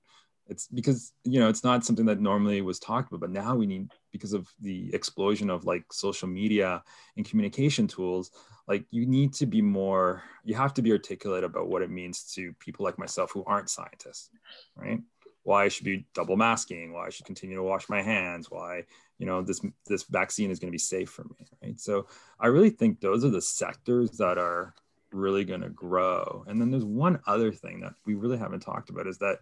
it's 0.46 0.68
because, 0.68 1.12
you 1.24 1.40
know, 1.40 1.48
it's 1.48 1.64
not 1.64 1.84
something 1.84 2.06
that 2.06 2.20
normally 2.20 2.60
was 2.60 2.78
talked 2.78 3.08
about, 3.08 3.20
but 3.20 3.30
now 3.30 3.54
we 3.54 3.66
need, 3.66 3.90
because 4.12 4.32
of 4.32 4.46
the 4.60 4.94
explosion 4.94 5.48
of 5.50 5.64
like 5.64 5.84
social 5.92 6.28
media 6.28 6.82
and 7.16 7.28
communication 7.28 7.86
tools, 7.86 8.30
like 8.68 8.84
you 8.90 9.06
need 9.06 9.32
to 9.34 9.46
be 9.46 9.62
more, 9.62 10.22
you 10.44 10.54
have 10.54 10.74
to 10.74 10.82
be 10.82 10.92
articulate 10.92 11.44
about 11.44 11.68
what 11.68 11.82
it 11.82 11.90
means 11.90 12.32
to 12.34 12.52
people 12.54 12.84
like 12.84 12.98
myself 12.98 13.30
who 13.32 13.44
aren't 13.46 13.70
scientists, 13.70 14.30
right? 14.76 15.00
Why 15.44 15.64
I 15.64 15.68
should 15.68 15.84
be 15.84 16.06
double 16.14 16.36
masking, 16.36 16.92
why 16.92 17.06
I 17.06 17.10
should 17.10 17.26
continue 17.26 17.56
to 17.56 17.62
wash 17.62 17.88
my 17.88 18.00
hands, 18.00 18.50
why 18.50 18.84
you 19.18 19.26
know 19.26 19.42
this 19.42 19.60
this 19.86 20.04
vaccine 20.04 20.50
is 20.50 20.58
going 20.58 20.68
to 20.68 20.74
be 20.74 20.78
safe 20.78 21.08
for 21.10 21.24
me 21.24 21.46
right 21.62 21.80
so 21.80 22.06
i 22.40 22.46
really 22.46 22.70
think 22.70 23.00
those 23.00 23.24
are 23.24 23.30
the 23.30 23.40
sectors 23.40 24.10
that 24.12 24.38
are 24.38 24.74
really 25.14 25.44
going 25.44 25.60
to 25.60 25.70
grow. 25.70 26.44
And 26.46 26.60
then 26.60 26.70
there's 26.70 26.84
one 26.84 27.20
other 27.26 27.52
thing 27.52 27.80
that 27.80 27.94
we 28.04 28.14
really 28.14 28.38
haven't 28.38 28.60
talked 28.60 28.90
about 28.90 29.06
is 29.06 29.18
that 29.18 29.38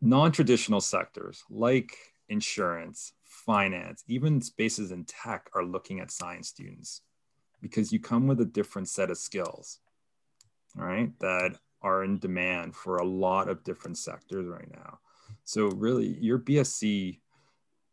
non-traditional 0.00 0.80
sectors 0.80 1.42
like 1.48 1.96
insurance 2.28 3.12
finance 3.24 4.04
even 4.08 4.42
spaces 4.42 4.90
in 4.90 5.04
tech 5.04 5.48
are 5.54 5.64
looking 5.64 6.00
at 6.00 6.10
science 6.10 6.48
students 6.48 7.02
because 7.62 7.92
you 7.92 7.98
come 7.98 8.26
with 8.26 8.40
a 8.40 8.44
different 8.44 8.88
set 8.88 9.10
of 9.10 9.16
skills 9.16 9.78
right 10.74 11.18
that 11.20 11.56
are 11.82 12.04
in 12.04 12.18
demand 12.18 12.74
for 12.74 12.96
a 12.96 13.04
lot 13.04 13.48
of 13.48 13.64
different 13.64 13.96
sectors 13.96 14.46
right 14.46 14.70
now. 14.74 14.98
So 15.44 15.68
really 15.68 16.18
your 16.20 16.38
bsc 16.38 17.18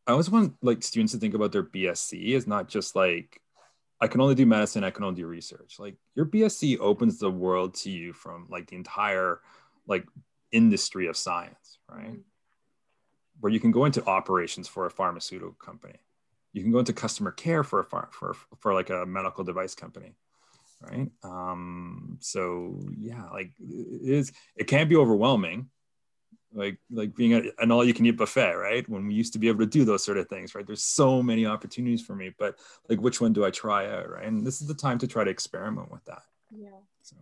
I 0.06 0.12
always 0.12 0.30
want 0.30 0.56
like 0.62 0.84
students 0.84 1.14
to 1.14 1.20
think 1.20 1.34
about 1.34 1.52
their 1.52 1.64
BSc 1.64 2.36
as 2.36 2.46
not 2.46 2.68
just 2.68 2.96
like 2.96 3.40
I 4.04 4.08
can 4.08 4.20
only 4.20 4.36
do 4.36 4.46
medicine, 4.46 4.84
I 4.84 4.90
can 4.90 5.06
only 5.06 5.22
do 5.22 5.28
research. 5.28 5.80
Like 5.80 5.96
your 6.14 6.26
BSc 6.26 6.78
opens 6.80 7.20
the 7.20 7.32
world 7.32 7.74
to 7.76 7.90
you 7.90 8.12
from 8.12 8.48
like 8.50 8.68
the 8.68 8.76
entire 8.76 9.40
like 9.88 10.06
industry 10.52 11.08
of 11.08 11.16
science, 11.16 11.80
right? 11.90 12.12
Mm-hmm. 12.12 12.20
Where 13.40 13.54
you 13.54 13.62
can 13.62 13.72
go 13.72 13.86
into 13.86 14.06
operations 14.06 14.68
for 14.68 14.86
a 14.86 14.92
pharmaceutical 14.92 15.54
company. 15.54 15.96
You 16.52 16.64
can 16.64 16.72
go 16.74 16.80
into 16.80 16.92
customer 16.92 17.32
care 17.32 17.64
for 17.64 17.80
a 17.80 17.86
far, 17.86 18.10
for 18.12 18.36
for 18.60 18.74
like 18.74 18.90
a 18.90 19.06
medical 19.06 19.46
device 19.46 19.74
company, 19.74 20.16
right? 20.82 21.10
Um, 21.24 22.18
so 22.20 22.82
yeah, 22.98 23.30
like 23.30 23.52
it 23.58 24.10
is 24.10 24.34
it 24.58 24.66
can 24.66 24.90
be 24.90 24.98
overwhelming 24.98 25.70
like 26.54 26.78
like 26.92 27.16
being 27.16 27.34
a, 27.34 27.42
an 27.60 27.72
all 27.72 27.86
you 27.86 27.94
can 27.94 28.06
eat 28.06 28.18
buffet 28.18 28.56
right? 28.56 28.88
When 28.88 29.08
we 29.08 29.14
used 29.14 29.34
to 29.34 29.40
be 29.40 29.48
able 29.48 29.60
to 29.60 29.66
do 29.66 29.86
those 29.86 30.04
sort 30.04 30.18
of 30.18 30.28
things 30.28 30.56
right? 30.56 30.66
There's 30.66 30.84
so 30.84 31.22
many 31.22 31.46
opportunities 31.46 32.02
for 32.02 32.16
me 32.16 32.34
but 32.38 32.60
like 32.90 33.00
which 33.00 33.22
one 33.22 33.34
do 33.34 33.46
i 33.46 33.52
try 33.52 33.90
out 33.90 34.10
right? 34.10 34.26
And 34.26 34.46
this 34.46 34.62
is 34.62 34.68
the 34.68 34.74
time 34.74 34.98
to 35.00 35.08
try 35.08 35.24
to 35.24 35.32
experiment 35.32 35.92
with 35.92 36.04
that. 36.06 36.24
Yeah. 36.56 36.70
So. 37.02 37.16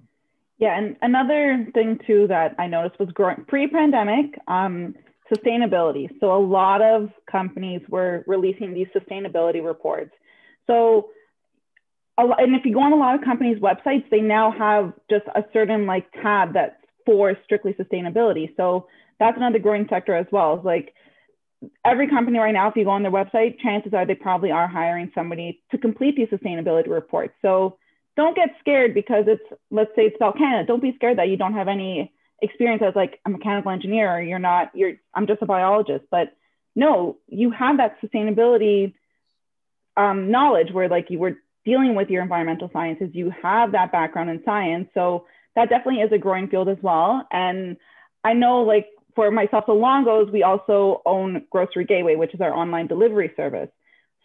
yeah 0.57 0.77
and 0.77 0.95
another 1.01 1.67
thing 1.73 1.99
too 2.05 2.27
that 2.27 2.55
i 2.59 2.67
noticed 2.67 2.99
was 2.99 3.09
growing 3.09 3.45
pre-pandemic 3.47 4.37
um, 4.47 4.95
sustainability. 5.33 6.09
So 6.19 6.35
a 6.35 6.43
lot 6.43 6.81
of 6.81 7.09
companies 7.31 7.81
were 7.87 8.23
releasing 8.27 8.73
these 8.73 8.87
sustainability 8.95 9.63
reports. 9.63 10.11
So 10.67 11.09
and 12.17 12.55
if 12.55 12.65
you 12.65 12.73
go 12.73 12.81
on 12.81 12.91
a 12.91 12.97
lot 12.97 13.15
of 13.15 13.21
companies 13.21 13.57
websites 13.59 14.07
they 14.11 14.21
now 14.21 14.51
have 14.51 14.93
just 15.09 15.25
a 15.33 15.43
certain 15.53 15.85
like 15.87 16.11
tab 16.21 16.53
that's 16.53 16.75
for 17.05 17.35
strictly 17.45 17.73
sustainability. 17.73 18.55
So 18.57 18.87
that's 19.21 19.37
another 19.37 19.59
growing 19.59 19.87
sector 19.87 20.15
as 20.15 20.25
well. 20.31 20.55
It's 20.55 20.65
like 20.65 20.95
every 21.85 22.09
company 22.09 22.39
right 22.39 22.51
now, 22.51 22.69
if 22.69 22.75
you 22.75 22.83
go 22.83 22.89
on 22.89 23.03
their 23.03 23.11
website, 23.11 23.59
chances 23.59 23.93
are 23.93 24.03
they 24.03 24.15
probably 24.15 24.49
are 24.49 24.67
hiring 24.67 25.11
somebody 25.13 25.61
to 25.69 25.77
complete 25.77 26.15
these 26.15 26.27
sustainability 26.29 26.89
reports. 26.89 27.35
So 27.43 27.77
don't 28.17 28.35
get 28.35 28.49
scared 28.59 28.95
because 28.95 29.25
it's, 29.27 29.43
let's 29.69 29.91
say 29.95 30.07
it's 30.07 30.17
Bell 30.17 30.33
Canada. 30.33 30.65
Don't 30.65 30.81
be 30.81 30.95
scared 30.95 31.19
that 31.19 31.29
you 31.29 31.37
don't 31.37 31.53
have 31.53 31.67
any 31.67 32.11
experience 32.41 32.81
as 32.83 32.95
like 32.95 33.19
a 33.23 33.29
mechanical 33.29 33.69
engineer 33.69 34.11
or 34.11 34.21
you're 34.23 34.39
not, 34.39 34.71
you're, 34.73 34.93
I'm 35.13 35.27
just 35.27 35.43
a 35.43 35.45
biologist. 35.45 36.05
But 36.09 36.35
no, 36.75 37.17
you 37.27 37.51
have 37.51 37.77
that 37.77 38.01
sustainability 38.01 38.95
um, 39.95 40.31
knowledge 40.31 40.71
where 40.71 40.89
like 40.89 41.11
you 41.11 41.19
were 41.19 41.37
dealing 41.63 41.93
with 41.93 42.09
your 42.09 42.23
environmental 42.23 42.71
sciences, 42.73 43.11
you 43.13 43.31
have 43.43 43.73
that 43.73 43.91
background 43.91 44.31
in 44.31 44.41
science. 44.43 44.89
So 44.95 45.27
that 45.55 45.69
definitely 45.69 46.01
is 46.01 46.11
a 46.11 46.17
growing 46.17 46.47
field 46.47 46.69
as 46.69 46.77
well. 46.81 47.27
And 47.31 47.77
I 48.23 48.33
know 48.33 48.61
like 48.61 48.87
for 49.15 49.31
myself, 49.31 49.65
so 49.67 49.73
Longos, 49.73 50.31
we 50.31 50.43
also 50.43 51.01
own 51.05 51.45
Grocery 51.49 51.85
Gateway, 51.85 52.15
which 52.15 52.33
is 52.33 52.41
our 52.41 52.53
online 52.53 52.87
delivery 52.87 53.31
service. 53.35 53.69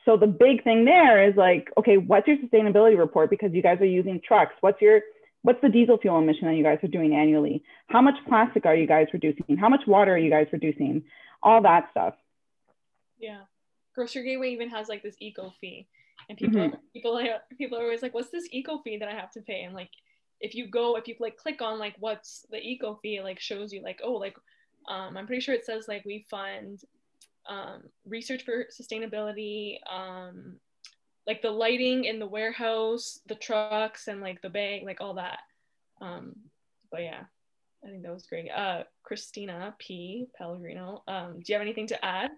So 0.04 0.16
the 0.16 0.26
big 0.26 0.62
thing 0.62 0.84
there 0.84 1.28
is 1.28 1.36
like, 1.36 1.68
okay, 1.76 1.96
what's 1.96 2.28
your 2.28 2.36
sustainability 2.36 2.96
report? 2.96 3.28
Because 3.28 3.52
you 3.52 3.62
guys 3.62 3.80
are 3.80 3.86
using 3.86 4.20
trucks. 4.26 4.54
What's 4.60 4.80
your 4.80 5.00
what's 5.42 5.60
the 5.62 5.68
diesel 5.68 5.98
fuel 5.98 6.18
emission 6.18 6.48
that 6.48 6.54
you 6.54 6.62
guys 6.62 6.78
are 6.82 6.88
doing 6.88 7.14
annually? 7.14 7.62
How 7.88 8.00
much 8.00 8.14
plastic 8.28 8.66
are 8.66 8.74
you 8.74 8.86
guys 8.86 9.06
reducing? 9.12 9.56
How 9.56 9.68
much 9.68 9.82
water 9.86 10.14
are 10.14 10.18
you 10.18 10.30
guys 10.30 10.46
reducing? 10.52 11.04
All 11.42 11.62
that 11.62 11.88
stuff. 11.90 12.14
Yeah. 13.18 13.42
Grocery 13.94 14.24
Gateway 14.24 14.50
even 14.50 14.70
has 14.70 14.88
like 14.88 15.02
this 15.02 15.16
eco 15.20 15.52
fee. 15.60 15.88
And 16.28 16.38
people 16.38 16.60
mm-hmm. 16.60 16.76
people 16.92 17.20
people 17.58 17.78
are 17.78 17.82
always 17.82 18.02
like, 18.02 18.14
what's 18.14 18.30
this 18.30 18.48
eco 18.52 18.78
fee 18.78 18.98
that 18.98 19.08
I 19.08 19.14
have 19.14 19.30
to 19.32 19.40
pay? 19.40 19.62
And 19.62 19.74
like 19.74 19.90
if 20.40 20.54
you 20.54 20.68
go, 20.68 20.96
if 20.96 21.08
you 21.08 21.16
like 21.18 21.36
click 21.36 21.62
on 21.62 21.78
like 21.78 21.94
what's 21.98 22.46
the 22.50 22.58
eco 22.58 22.98
fee, 23.02 23.16
it 23.16 23.24
like 23.24 23.40
shows 23.40 23.72
you 23.72 23.82
like, 23.82 24.00
oh, 24.04 24.14
like 24.14 24.36
um, 24.88 25.16
I'm 25.16 25.26
pretty 25.26 25.40
sure 25.40 25.54
it 25.54 25.64
says 25.64 25.86
like 25.88 26.04
we 26.04 26.26
fund 26.30 26.80
um, 27.48 27.82
research 28.06 28.44
for 28.44 28.66
sustainability, 28.66 29.78
um, 29.90 30.56
like 31.26 31.42
the 31.42 31.50
lighting 31.50 32.04
in 32.04 32.18
the 32.18 32.26
warehouse, 32.26 33.20
the 33.26 33.34
trucks, 33.34 34.08
and 34.08 34.20
like 34.20 34.42
the 34.42 34.50
bag, 34.50 34.84
like 34.84 35.00
all 35.00 35.14
that. 35.14 35.40
Um, 36.00 36.36
but 36.90 37.02
yeah, 37.02 37.22
I 37.84 37.88
think 37.88 38.02
that 38.02 38.12
was 38.12 38.26
great. 38.26 38.50
Uh, 38.50 38.84
Christina 39.02 39.74
P. 39.78 40.26
Pellegrino, 40.36 41.02
um, 41.08 41.40
do 41.40 41.44
you 41.46 41.54
have 41.54 41.62
anything 41.62 41.88
to 41.88 42.04
add? 42.04 42.30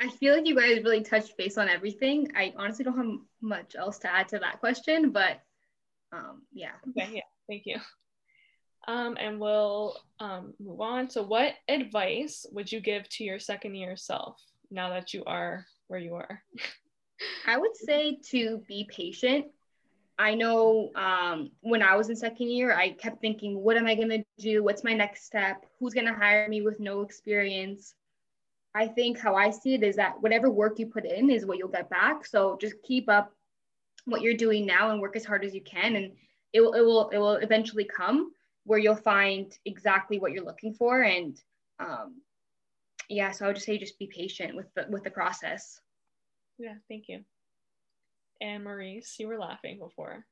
I 0.00 0.08
feel 0.08 0.34
like 0.34 0.46
you 0.46 0.56
guys 0.56 0.82
really 0.82 1.02
touched 1.02 1.36
base 1.36 1.56
on 1.56 1.68
everything. 1.68 2.32
I 2.36 2.52
honestly 2.56 2.84
don't 2.84 2.96
have 2.96 3.18
much 3.40 3.76
else 3.76 3.98
to 4.00 4.12
add 4.12 4.28
to 4.30 4.38
that 4.40 4.60
question, 4.60 5.10
but 5.10 5.40
um, 6.12 6.42
yeah. 6.52 6.72
Okay, 6.90 7.10
yeah, 7.14 7.22
thank 7.48 7.62
you 7.66 7.76
um, 8.86 9.16
and 9.18 9.40
we'll 9.40 9.96
um, 10.20 10.54
move 10.60 10.80
on. 10.80 11.08
So, 11.10 11.22
what 11.22 11.54
advice 11.68 12.46
would 12.52 12.70
you 12.70 12.80
give 12.80 13.08
to 13.10 13.24
your 13.24 13.38
second 13.38 13.74
year 13.74 13.96
self 13.96 14.40
now 14.70 14.90
that 14.90 15.14
you 15.14 15.24
are 15.24 15.66
where 15.88 16.00
you 16.00 16.14
are? 16.14 16.42
I 17.46 17.56
would 17.56 17.76
say 17.76 18.18
to 18.30 18.62
be 18.68 18.88
patient. 18.90 19.46
I 20.18 20.34
know 20.34 20.90
um, 20.94 21.50
when 21.60 21.82
I 21.82 21.96
was 21.96 22.08
in 22.08 22.16
second 22.16 22.48
year, 22.48 22.72
I 22.72 22.90
kept 22.90 23.20
thinking, 23.20 23.58
what 23.58 23.76
am 23.76 23.86
I 23.86 23.96
going 23.96 24.10
to 24.10 24.24
do? 24.38 24.62
What's 24.62 24.84
my 24.84 24.92
next 24.92 25.24
step? 25.24 25.66
Who's 25.80 25.94
going 25.94 26.06
to 26.06 26.14
hire 26.14 26.48
me 26.48 26.62
with 26.62 26.78
no 26.78 27.02
experience? 27.02 27.94
I 28.76 28.86
think 28.86 29.18
how 29.18 29.34
I 29.34 29.50
see 29.50 29.74
it 29.74 29.82
is 29.82 29.96
that 29.96 30.20
whatever 30.20 30.50
work 30.50 30.78
you 30.78 30.86
put 30.86 31.04
in 31.04 31.30
is 31.30 31.46
what 31.46 31.58
you'll 31.58 31.68
get 31.68 31.90
back. 31.90 32.26
So 32.26 32.56
just 32.60 32.74
keep 32.84 33.08
up 33.08 33.32
what 34.04 34.20
you're 34.20 34.34
doing 34.34 34.66
now 34.66 34.90
and 34.90 35.00
work 35.00 35.16
as 35.16 35.24
hard 35.24 35.44
as 35.44 35.54
you 35.54 35.62
can, 35.62 35.96
and 35.96 36.12
it 36.52 36.60
will 36.60 36.74
it 36.74 36.82
will 36.82 37.08
it 37.10 37.18
will 37.18 37.36
eventually 37.36 37.84
come 37.84 38.32
where 38.64 38.78
you'll 38.78 38.96
find 38.96 39.56
exactly 39.64 40.18
what 40.18 40.32
you're 40.32 40.44
looking 40.44 40.74
for 40.74 41.02
and 41.02 41.40
um, 41.78 42.20
yeah 43.08 43.30
so 43.30 43.44
i 43.44 43.48
would 43.48 43.56
just 43.56 43.66
say 43.66 43.78
just 43.78 43.98
be 43.98 44.06
patient 44.06 44.56
with 44.56 44.72
the 44.74 44.86
with 44.88 45.04
the 45.04 45.10
process 45.10 45.80
yeah 46.58 46.74
thank 46.88 47.08
you 47.08 47.20
and 48.40 48.64
maurice 48.64 49.16
you 49.18 49.28
were 49.28 49.38
laughing 49.38 49.78
before 49.78 50.24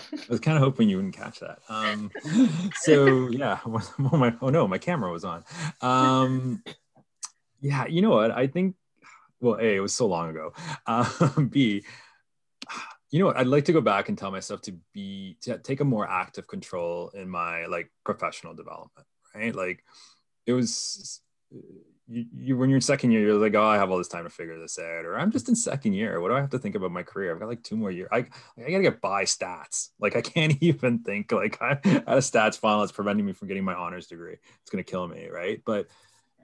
I 0.12 0.18
was 0.28 0.40
kind 0.40 0.56
of 0.56 0.62
hoping 0.62 0.88
you 0.88 0.96
wouldn't 0.96 1.14
catch 1.14 1.40
that. 1.40 1.58
Um, 1.68 2.10
so 2.76 3.28
yeah, 3.28 3.58
well, 3.66 3.84
my, 4.12 4.34
oh 4.40 4.48
no, 4.48 4.66
my 4.66 4.78
camera 4.78 5.12
was 5.12 5.24
on. 5.24 5.44
Um, 5.80 6.62
yeah, 7.60 7.86
you 7.86 8.02
know 8.02 8.10
what? 8.10 8.30
I 8.30 8.46
think, 8.46 8.74
well, 9.40 9.58
A, 9.60 9.76
it 9.76 9.80
was 9.80 9.94
so 9.94 10.06
long 10.06 10.30
ago. 10.30 10.52
Uh, 10.86 11.40
B, 11.40 11.84
you 13.12 13.20
know 13.20 13.26
what? 13.26 13.36
I'd 13.36 13.46
like 13.46 13.66
to 13.66 13.72
go 13.72 13.80
back 13.80 14.08
and 14.08 14.18
tell 14.18 14.32
myself 14.32 14.62
to 14.62 14.74
be 14.92 15.36
to 15.42 15.58
take 15.58 15.80
a 15.80 15.84
more 15.84 16.08
active 16.08 16.48
control 16.48 17.10
in 17.14 17.28
my 17.28 17.66
like 17.66 17.92
professional 18.04 18.54
development 18.54 19.06
right? 19.34 19.54
Like 19.54 19.84
it 20.46 20.52
was 20.52 21.20
you, 22.08 22.26
you 22.34 22.56
when 22.56 22.68
you're 22.68 22.78
in 22.78 22.82
second 22.82 23.12
year 23.12 23.20
you're 23.20 23.34
like 23.34 23.54
oh 23.54 23.62
i 23.62 23.76
have 23.76 23.90
all 23.90 23.98
this 23.98 24.08
time 24.08 24.24
to 24.24 24.30
figure 24.30 24.58
this 24.58 24.78
out 24.78 25.04
or 25.04 25.18
i'm 25.18 25.30
just 25.30 25.48
in 25.48 25.54
second 25.54 25.92
year. 25.92 26.20
What 26.20 26.28
do 26.28 26.34
i 26.34 26.40
have 26.40 26.50
to 26.50 26.58
think 26.58 26.74
about 26.74 26.90
my 26.90 27.02
career? 27.02 27.32
I've 27.32 27.38
got 27.38 27.48
like 27.48 27.62
two 27.62 27.76
more 27.76 27.90
years 27.90 28.08
i, 28.12 28.18
I 28.58 28.70
gotta 28.70 28.82
get 28.82 29.00
by 29.00 29.24
stats. 29.24 29.90
Like 30.00 30.16
i 30.16 30.20
can't 30.20 30.56
even 30.60 31.00
think 31.00 31.32
like 31.32 31.60
i 31.62 31.78
had 31.84 32.04
a 32.06 32.16
stats 32.18 32.58
final 32.58 32.80
that's 32.80 32.92
preventing 32.92 33.26
me 33.26 33.32
from 33.32 33.48
getting 33.48 33.64
my 33.64 33.74
honors 33.74 34.06
degree. 34.06 34.36
It's 34.62 34.70
gonna 34.70 34.82
kill 34.82 35.06
me 35.06 35.28
right? 35.28 35.62
But 35.64 35.88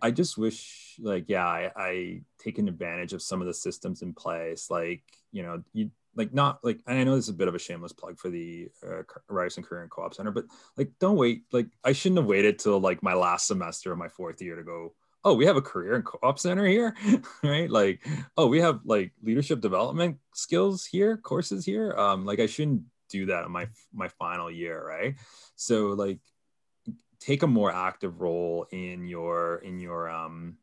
I 0.00 0.12
just 0.12 0.38
wish, 0.38 0.94
like, 1.00 1.24
yeah, 1.26 1.44
I, 1.44 1.72
I 1.74 2.20
taken 2.38 2.68
advantage 2.68 3.14
of 3.14 3.20
some 3.20 3.40
of 3.40 3.48
the 3.48 3.52
systems 3.52 4.02
in 4.02 4.14
place. 4.14 4.70
Like, 4.70 5.02
you 5.32 5.42
know, 5.42 5.64
you 5.72 5.90
like 6.18 6.34
not 6.34 6.58
like 6.64 6.80
and 6.86 6.98
I 6.98 7.04
know 7.04 7.14
this 7.14 7.26
is 7.26 7.30
a 7.30 7.34
bit 7.34 7.48
of 7.48 7.54
a 7.54 7.60
shameless 7.60 7.92
plug 7.92 8.18
for 8.18 8.28
the 8.28 8.68
uh, 8.86 9.02
Ryerson 9.28 9.62
Career 9.62 9.82
and 9.82 9.90
Co-op 9.90 10.12
Center, 10.12 10.32
but 10.32 10.44
like 10.76 10.90
don't 10.98 11.16
wait. 11.16 11.44
Like 11.52 11.68
I 11.84 11.92
shouldn't 11.92 12.18
have 12.18 12.26
waited 12.26 12.58
till 12.58 12.80
like 12.80 13.02
my 13.02 13.14
last 13.14 13.46
semester 13.46 13.92
of 13.92 13.98
my 13.98 14.08
fourth 14.08 14.42
year 14.42 14.56
to 14.56 14.64
go. 14.64 14.94
Oh, 15.24 15.34
we 15.34 15.46
have 15.46 15.56
a 15.56 15.62
career 15.62 15.94
and 15.94 16.04
co-op 16.04 16.38
center 16.38 16.64
here, 16.64 16.94
right? 17.42 17.68
Like, 17.68 18.06
oh, 18.36 18.46
we 18.46 18.60
have 18.60 18.80
like 18.84 19.12
leadership 19.22 19.60
development 19.60 20.18
skills 20.32 20.86
here, 20.86 21.16
courses 21.16 21.64
here. 21.64 21.92
Um, 21.92 22.24
like 22.24 22.40
I 22.40 22.46
shouldn't 22.46 22.82
do 23.08 23.26
that 23.26 23.44
in 23.44 23.52
my 23.52 23.68
my 23.92 24.08
final 24.08 24.50
year, 24.50 24.84
right? 24.84 25.14
So 25.54 25.88
like 25.88 26.18
take 27.20 27.42
a 27.42 27.46
more 27.46 27.72
active 27.72 28.20
role 28.20 28.66
in 28.70 29.06
your 29.06 29.56
in 29.58 29.78
your 29.78 30.08
um 30.10 30.56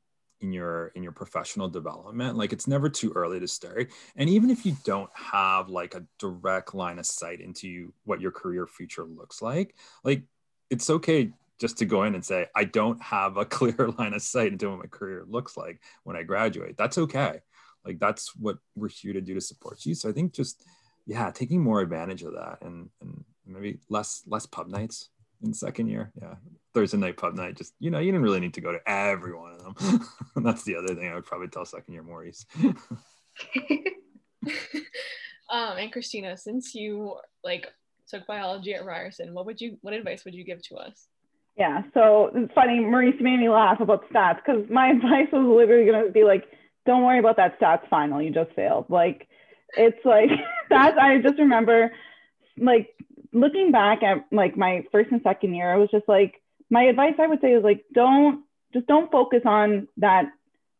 in 0.46 0.54
your 0.54 0.88
in 0.90 1.02
your 1.02 1.12
professional 1.12 1.68
development 1.68 2.38
like 2.38 2.54
it's 2.54 2.68
never 2.68 2.88
too 2.88 3.12
early 3.16 3.40
to 3.40 3.48
start. 3.48 3.92
And 4.16 4.30
even 4.30 4.52
if 4.52 4.64
you 4.64 4.78
don't 4.84 5.10
have 5.14 5.70
like 5.70 5.96
a 5.96 6.06
direct 6.20 6.76
line 6.76 7.00
of 7.00 7.08
sight 7.08 7.42
into 7.42 7.92
what 8.04 8.22
your 8.22 8.32
career 8.32 8.68
future 8.68 9.04
looks 9.04 9.42
like 9.42 9.76
like 10.04 10.22
it's 10.70 10.90
okay 10.90 11.32
just 11.60 11.80
to 11.80 11.86
go 11.86 12.04
in 12.04 12.14
and 12.14 12.24
say 12.24 12.46
i 12.56 12.64
don't 12.64 13.02
have 13.02 13.38
a 13.38 13.46
clear 13.58 13.90
line 13.98 14.14
of 14.14 14.22
sight 14.22 14.52
into 14.52 14.70
what 14.70 14.80
my 14.80 14.86
career 14.86 15.26
looks 15.28 15.58
like 15.58 15.82
when 16.04 16.16
i 16.16 16.22
graduate. 16.22 16.78
That's 16.78 17.00
okay. 17.00 17.42
Like 17.84 18.00
that's 18.00 18.36
what 18.36 18.58
we're 18.76 18.90
here 18.90 19.14
to 19.14 19.22
do 19.22 19.34
to 19.34 19.42
support 19.42 19.84
you. 19.86 19.96
So 19.96 20.10
i 20.10 20.12
think 20.12 20.32
just 20.34 20.64
yeah 21.08 21.32
taking 21.32 21.62
more 21.62 21.82
advantage 21.82 22.22
of 22.22 22.34
that 22.34 22.60
and 22.62 22.90
and 23.02 23.24
maybe 23.48 23.80
less 23.90 24.22
less 24.28 24.46
pub 24.46 24.68
nights 24.68 25.10
in 25.46 25.54
second 25.54 25.88
year 25.88 26.12
yeah 26.22 26.36
Thursday 26.76 26.98
night 26.98 27.18
pub 27.18 27.34
night. 27.34 27.56
Just 27.56 27.74
you 27.80 27.90
know, 27.90 27.98
you 28.00 28.12
didn't 28.12 28.22
really 28.22 28.42
need 28.42 28.54
to 28.56 28.62
go 28.62 28.72
to 28.74 28.80
every 28.86 29.34
one 29.34 29.54
of 29.54 29.64
them. 29.64 30.06
that's 30.44 30.64
the 30.64 30.76
other 30.76 30.94
thing 30.94 31.08
I 31.08 31.16
would 31.16 31.26
probably 31.26 31.48
tell 31.48 31.66
second 31.66 31.94
year 31.94 32.04
Maurice. 32.04 32.46
um, 35.50 35.78
and 35.80 35.92
Christina, 35.92 36.38
since 36.38 36.76
you 36.76 37.16
like 37.44 37.66
took 38.10 38.28
biology 38.28 38.76
at 38.76 38.86
Ryerson, 38.86 39.34
what 39.34 39.48
would 39.48 39.60
you 39.60 39.78
what 39.82 39.94
advice 39.96 40.26
would 40.26 40.36
you 40.36 40.44
give 40.44 40.62
to 40.68 40.76
us? 40.76 41.08
Yeah, 41.58 41.84
so 41.94 42.30
it's 42.36 42.54
funny. 42.54 42.82
Maurice 42.82 43.16
made 43.22 43.40
me 43.40 43.50
laugh 43.50 43.80
about 43.80 44.08
stats 44.12 44.42
because 44.46 44.70
my 44.70 44.90
advice 44.92 45.30
was 45.32 45.48
literally 45.48 45.90
going 45.90 46.06
to 46.06 46.12
be 46.12 46.26
like, 46.26 46.44
"Don't 46.86 47.04
worry 47.04 47.20
about 47.20 47.38
that 47.38 47.58
stats 47.60 47.88
final. 47.90 48.22
You 48.22 48.32
just 48.32 48.52
failed." 48.52 48.88
Like, 48.90 49.30
it's 49.78 50.04
like 50.04 50.30
that. 50.70 50.98
I 50.98 51.22
just 51.22 51.40
remember, 51.40 51.94
like, 52.58 52.90
looking 53.36 53.72
back 53.72 54.02
at 54.02 54.26
like 54.32 54.58
my 54.58 54.86
first 54.92 55.12
and 55.12 55.22
second 55.22 55.54
year, 55.54 55.72
I 55.72 55.78
was 55.78 55.92
just 55.92 56.08
like, 56.08 56.42
my 56.70 56.84
advice 56.84 57.14
I 57.20 57.28
would 57.28 57.42
say 57.42 57.54
is 57.54 57.64
like 57.64 57.86
don't 57.94 58.44
just 58.74 58.88
don't 58.88 59.12
focus 59.12 59.42
on 59.46 59.88
that 59.98 60.26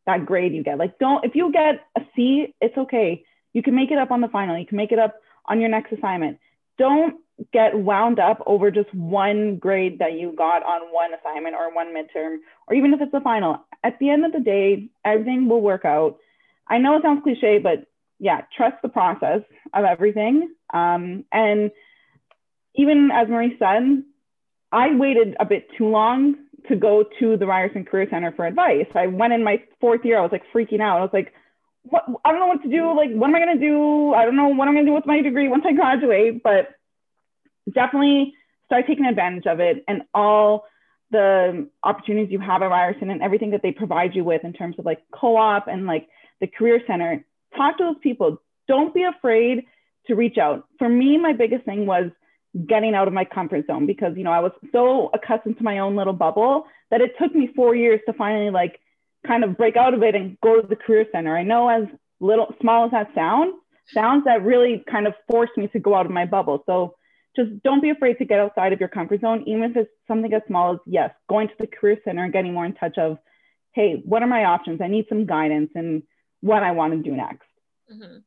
that 0.06 0.26
grade 0.26 0.54
you 0.54 0.64
get. 0.64 0.80
Like 0.80 0.98
don't 0.98 1.24
if 1.24 1.36
you 1.36 1.52
get 1.52 1.86
a 1.96 2.02
C, 2.16 2.56
it's 2.62 2.78
okay. 2.78 3.24
You 3.54 3.62
can 3.62 3.76
make 3.76 3.92
it 3.92 3.98
up 3.98 4.12
on 4.12 4.22
the 4.22 4.28
final. 4.30 4.58
You 4.58 4.66
can 4.66 4.78
make 4.78 4.92
it 4.92 5.00
up 5.00 5.16
on 5.46 5.60
your 5.60 5.70
next 5.70 5.92
assignment. 5.92 6.40
Don't 6.78 7.18
get 7.52 7.78
wound 7.78 8.20
up 8.20 8.42
over 8.46 8.72
just 8.72 8.94
one 8.94 9.58
grade 9.58 10.00
that 10.00 10.14
you 10.14 10.34
got 10.36 10.64
on 10.64 10.94
one 10.94 11.12
assignment 11.14 11.56
or 11.56 11.74
one 11.74 11.94
midterm 11.94 12.38
or 12.68 12.76
even 12.76 12.94
if 12.94 13.02
it's 13.02 13.12
the 13.12 13.20
final. 13.20 13.60
At 13.84 14.00
the 14.00 14.10
end 14.10 14.26
of 14.26 14.32
the 14.32 14.40
day, 14.40 14.88
everything 15.04 15.50
will 15.50 15.62
work 15.62 15.86
out. 15.86 16.18
I 16.68 16.78
know 16.78 16.96
it 16.96 17.04
sounds 17.04 17.22
cliche, 17.24 17.60
but 17.60 17.86
yeah, 18.20 18.42
trust 18.56 18.78
the 18.82 18.90
process 18.90 19.42
of 19.74 19.84
everything. 19.84 20.54
Um, 20.74 21.26
and 21.32 21.72
even 22.76 23.10
as 23.12 23.28
Maurice 23.28 23.58
said, 23.60 24.04
I 24.72 24.96
waited 24.96 25.36
a 25.40 25.46
bit 25.46 25.68
too 25.78 25.88
long 25.88 26.36
to 26.68 26.76
go 26.76 27.06
to 27.20 27.38
the 27.38 27.46
Ryerson 27.46 27.86
Career 27.86 28.08
Center 28.10 28.32
for 28.36 28.46
advice. 28.46 28.88
I 28.96 29.08
went 29.08 29.34
in 29.34 29.44
my 29.44 29.62
fourth 29.80 30.04
year, 30.04 30.18
I 30.18 30.22
was 30.22 30.32
like 30.32 30.44
freaking 30.54 30.82
out. 30.82 30.98
I 30.98 31.02
was 31.02 31.14
like, 31.14 31.34
what 31.84 32.04
I 32.24 32.32
don't 32.32 32.40
know 32.40 32.48
what 32.48 32.64
to 32.64 32.70
do. 32.70 32.96
Like, 32.96 33.12
what 33.12 33.28
am 33.28 33.36
I 33.36 33.40
gonna 33.40 33.60
do? 33.60 34.14
I 34.14 34.26
don't 34.26 34.36
know 34.36 34.48
what 34.48 34.68
I'm 34.68 34.74
gonna 34.74 34.86
do 34.86 34.94
with 34.94 35.06
my 35.06 35.22
degree 35.22 35.48
once 35.48 35.64
I 35.68 35.74
graduate, 35.74 36.42
but 36.44 36.70
definitely 37.74 38.34
start 38.66 38.86
taking 38.88 39.06
advantage 39.06 39.46
of 39.46 39.60
it 39.60 39.84
and 39.88 40.02
all 40.14 40.66
the 41.12 41.70
opportunities 41.84 42.32
you 42.32 42.40
have 42.40 42.62
at 42.64 42.70
Ryerson 42.70 43.12
and 43.12 43.22
everything 43.22 43.52
that 43.52 43.62
they 43.62 43.72
provide 43.72 44.16
you 44.16 44.24
with 44.24 44.44
in 44.44 44.54
terms 44.54 44.76
of 44.80 44.86
like 44.86 45.02
co-op 45.14 45.68
and 45.68 45.86
like 45.86 46.08
the 46.42 46.48
career 46.48 46.82
center. 46.88 47.24
Talk 47.56 47.78
to 47.78 47.84
those 47.84 48.02
people. 48.02 48.42
Don't 48.68 48.94
be 48.94 49.04
afraid 49.04 49.66
to 50.08 50.16
reach 50.16 50.38
out. 50.38 50.68
For 50.80 50.90
me, 50.90 51.18
my 51.18 51.34
biggest 51.34 51.66
thing 51.66 51.86
was 51.86 52.10
getting 52.68 52.96
out 52.96 53.08
of 53.08 53.14
my 53.14 53.26
comfort 53.26 53.68
zone 53.68 53.86
because 53.86 54.16
you 54.16 54.24
know 54.24 54.32
I 54.32 54.40
was 54.40 54.52
so 54.72 55.10
accustomed 55.14 55.58
to 55.58 55.64
my 55.64 55.80
own 55.80 55.96
little 55.96 56.14
bubble 56.14 56.66
that 56.90 57.02
it 57.02 57.12
took 57.20 57.36
me 57.36 57.50
four 57.56 57.76
years 57.76 58.00
to 58.06 58.14
finally 58.14 58.50
like 58.50 58.80
kind 59.28 59.44
of 59.44 59.58
break 59.58 59.76
out 59.76 59.94
of 59.94 60.04
it 60.04 60.16
and 60.16 60.38
go 60.42 60.62
to 60.62 60.68
the 60.68 60.76
career 60.76 61.06
center. 61.12 61.36
I 61.36 61.44
know 61.44 61.68
as 61.68 61.84
little 62.20 62.54
small 62.62 62.86
as 62.86 62.92
that 62.92 63.14
sound 63.14 63.54
sounds 63.94 64.24
that 64.26 64.44
really 64.44 64.84
kind 64.90 65.08
of 65.08 65.14
forced 65.30 65.58
me 65.58 65.68
to 65.68 65.80
go 65.80 65.94
out 65.96 66.06
of 66.06 66.12
my 66.12 66.26
bubble. 66.26 66.64
So 66.66 66.96
just 67.36 67.52
don't 67.64 67.82
be 67.82 67.90
afraid 67.90 68.18
to 68.18 68.26
get 68.26 68.40
outside 68.40 68.74
of 68.74 68.80
your 68.80 68.90
comfort 68.90 69.22
zone, 69.22 69.44
even 69.46 69.64
if 69.64 69.76
it's 69.76 69.92
something 70.08 70.34
as 70.34 70.42
small 70.48 70.74
as 70.74 70.80
yes, 70.86 71.12
going 71.30 71.50
to 71.50 71.54
the 71.60 71.68
career 71.68 71.98
center 72.04 72.24
and 72.24 72.34
getting 72.34 72.54
more 72.54 72.66
in 72.66 72.74
touch 72.74 72.98
of, 72.98 73.18
hey, 73.74 74.02
what 74.06 74.24
are 74.24 74.28
my 74.28 74.46
options? 74.46 74.82
I 74.82 74.88
need 74.88 75.06
some 75.10 75.26
guidance 75.26 75.72
and 75.76 76.04
what 76.42 76.64
I 76.64 76.72
want 76.72 76.94
to 76.94 77.10
do 77.10 77.16
next. 77.16 77.48
Mm-hmm. 77.92 78.20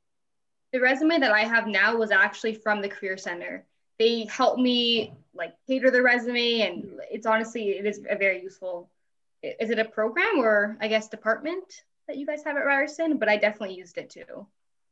The 0.72 0.80
resume 0.80 1.18
that 1.18 1.32
I 1.32 1.44
have 1.44 1.66
now 1.66 1.96
was 1.96 2.10
actually 2.10 2.54
from 2.54 2.82
the 2.82 2.88
career 2.88 3.16
center 3.16 3.64
they 3.98 4.24
help 4.24 4.58
me 4.58 5.14
like 5.34 5.54
cater 5.66 5.90
the 5.90 6.02
resume 6.02 6.60
and 6.60 6.90
it's 7.10 7.26
honestly 7.26 7.70
it 7.70 7.86
is 7.86 8.00
a 8.08 8.16
very 8.16 8.42
useful 8.42 8.90
is 9.42 9.70
it 9.70 9.78
a 9.78 9.84
program 9.84 10.38
or 10.38 10.76
i 10.80 10.88
guess 10.88 11.08
department 11.08 11.82
that 12.08 12.16
you 12.16 12.26
guys 12.26 12.42
have 12.44 12.56
at 12.56 12.64
ryerson? 12.64 13.18
But 13.18 13.28
i 13.28 13.36
definitely 13.36 13.76
used 13.76 13.96
it 13.98 14.10
too. 14.10 14.46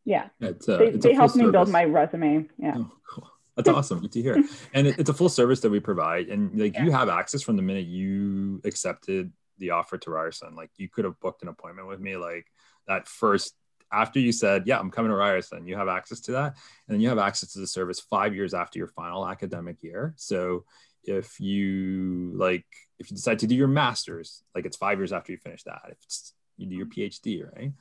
Yeah. 0.04 0.26
Uh, 0.40 0.48
it's 0.48 0.68
a, 0.68 0.76
they, 0.76 0.86
it's 0.88 1.04
they 1.04 1.14
helped 1.14 1.34
me 1.34 1.50
build 1.50 1.68
my 1.68 1.84
resume. 1.84 2.46
Yeah. 2.58 2.74
Oh, 2.76 2.92
cool. 3.10 3.28
that's 3.56 3.68
awesome. 3.68 4.00
Good 4.00 4.12
to 4.12 4.22
hear. 4.22 4.44
And 4.74 4.86
it, 4.86 5.00
it's 5.00 5.10
a 5.10 5.14
full 5.14 5.30
service 5.30 5.60
that 5.60 5.70
we 5.70 5.80
provide 5.80 6.28
and 6.28 6.56
like 6.56 6.74
yeah. 6.74 6.84
you 6.84 6.92
have 6.92 7.08
access 7.08 7.42
from 7.42 7.56
the 7.56 7.62
minute 7.62 7.86
you 7.86 8.60
accepted 8.64 9.32
the 9.58 9.70
offer 9.70 9.98
to 9.98 10.10
ryerson. 10.10 10.54
Like 10.54 10.70
you 10.76 10.88
could 10.88 11.06
have 11.06 11.18
booked 11.18 11.42
an 11.42 11.48
appointment 11.48 11.88
with 11.88 11.98
me 11.98 12.16
like 12.16 12.46
that 12.86 13.08
first 13.08 13.54
after 13.92 14.18
you 14.18 14.32
said, 14.32 14.66
yeah, 14.66 14.78
I'm 14.78 14.90
coming 14.90 15.10
to 15.10 15.16
Ryerson, 15.16 15.66
you 15.66 15.76
have 15.76 15.88
access 15.88 16.20
to 16.22 16.32
that. 16.32 16.56
And 16.86 16.94
then 16.94 17.00
you 17.00 17.08
have 17.08 17.18
access 17.18 17.52
to 17.52 17.60
the 17.60 17.66
service 17.66 18.00
five 18.00 18.34
years 18.34 18.54
after 18.54 18.78
your 18.78 18.88
final 18.88 19.26
academic 19.26 19.82
year. 19.82 20.14
So 20.16 20.64
if 21.04 21.38
you 21.40 22.32
like, 22.36 22.66
if 22.98 23.10
you 23.10 23.16
decide 23.16 23.38
to 23.40 23.46
do 23.46 23.54
your 23.54 23.68
master's, 23.68 24.42
like 24.54 24.66
it's 24.66 24.76
five 24.76 24.98
years 24.98 25.12
after 25.12 25.32
you 25.32 25.38
finish 25.38 25.62
that, 25.64 25.82
if 25.86 25.98
it's, 26.02 26.32
you 26.56 26.66
do 26.66 26.76
your 26.76 26.86
PhD, 26.86 27.44
right? 27.54 27.72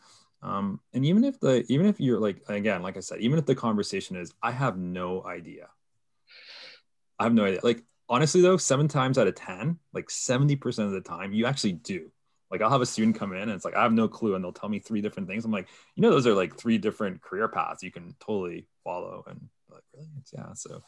Um, 0.42 0.80
and 0.94 1.06
even 1.06 1.24
if 1.24 1.40
the, 1.40 1.66
even 1.70 1.88
if 1.88 2.00
you're 2.00 2.20
like, 2.20 2.44
again, 2.48 2.84
like 2.84 2.98
I 2.98 3.00
said, 3.00 3.22
even 3.22 3.40
if 3.40 3.46
the 3.46 3.56
conversation 3.56 4.16
is, 4.16 4.34
I 4.44 4.52
have 4.52 4.78
no 4.78 5.24
idea. 5.24 5.70
I 7.18 7.24
have 7.24 7.34
no 7.34 7.46
idea. 7.46 7.62
Like, 7.64 7.84
honestly 8.08 8.42
though, 8.42 8.58
seven 8.58 8.88
times 8.88 9.18
out 9.18 9.28
of 9.28 9.36
10, 9.36 9.80
like 9.94 10.08
70% 10.10 10.80
of 10.80 10.92
the 10.92 11.02
time, 11.02 11.34
you 11.34 11.46
actually 11.46 11.74
do 11.74 12.12
like 12.56 12.62
I'll 12.62 12.72
have 12.72 12.82
a 12.82 12.86
student 12.86 13.18
come 13.18 13.34
in 13.34 13.42
and 13.42 13.52
it's 13.52 13.66
like 13.66 13.76
I 13.76 13.84
have 13.84 13.92
no 13.92 14.08
clue, 14.08 14.36
and 14.36 14.44
they'll 14.44 14.54
tell 14.54 14.70
me 14.70 14.80
three 14.80 15.02
different 15.02 15.28
things. 15.28 15.44
I'm 15.44 15.52
like, 15.52 15.68
you 15.96 16.02
know, 16.02 16.10
those 16.10 16.26
are 16.26 16.34
like 16.34 16.56
three 16.56 16.78
different 16.78 17.22
career 17.22 17.50
paths 17.50 17.84
you 17.84 17.92
can 17.92 18.16
totally 18.22 18.66
follow. 18.84 19.26
And 19.28 19.50
like, 19.70 19.84
really, 19.94 20.08
it's, 20.22 20.32
yeah. 20.34 20.54
So 20.54 20.82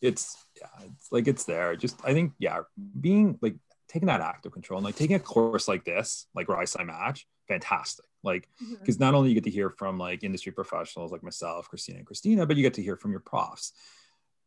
it's 0.00 0.36
yeah, 0.60 0.86
it's 0.86 1.12
like 1.12 1.28
it's 1.28 1.44
there. 1.44 1.76
Just 1.76 2.00
I 2.04 2.12
think 2.12 2.32
yeah, 2.40 2.62
being 3.00 3.38
like 3.40 3.54
taking 3.88 4.08
that 4.08 4.20
active 4.20 4.50
control 4.50 4.78
and 4.78 4.84
like 4.84 4.96
taking 4.96 5.14
a 5.14 5.20
course 5.20 5.68
like 5.68 5.84
this, 5.84 6.26
like 6.34 6.48
RYSCI 6.48 6.84
Match, 6.84 7.26
fantastic. 7.46 8.06
Like 8.24 8.48
because 8.58 8.96
mm-hmm. 8.96 9.04
not 9.04 9.14
only 9.14 9.28
you 9.28 9.34
get 9.36 9.44
to 9.44 9.50
hear 9.50 9.70
from 9.70 9.98
like 9.98 10.24
industry 10.24 10.50
professionals 10.50 11.12
like 11.12 11.22
myself, 11.22 11.68
Christina 11.68 11.98
and 11.98 12.06
Christina, 12.06 12.46
but 12.46 12.56
you 12.56 12.64
get 12.64 12.74
to 12.74 12.82
hear 12.82 12.96
from 12.96 13.12
your 13.12 13.20
profs, 13.20 13.72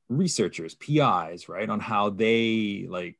researchers, 0.09 0.75
PIs, 0.75 1.47
right, 1.47 1.69
on 1.69 1.79
how 1.79 2.09
they 2.09 2.85
like 2.89 3.17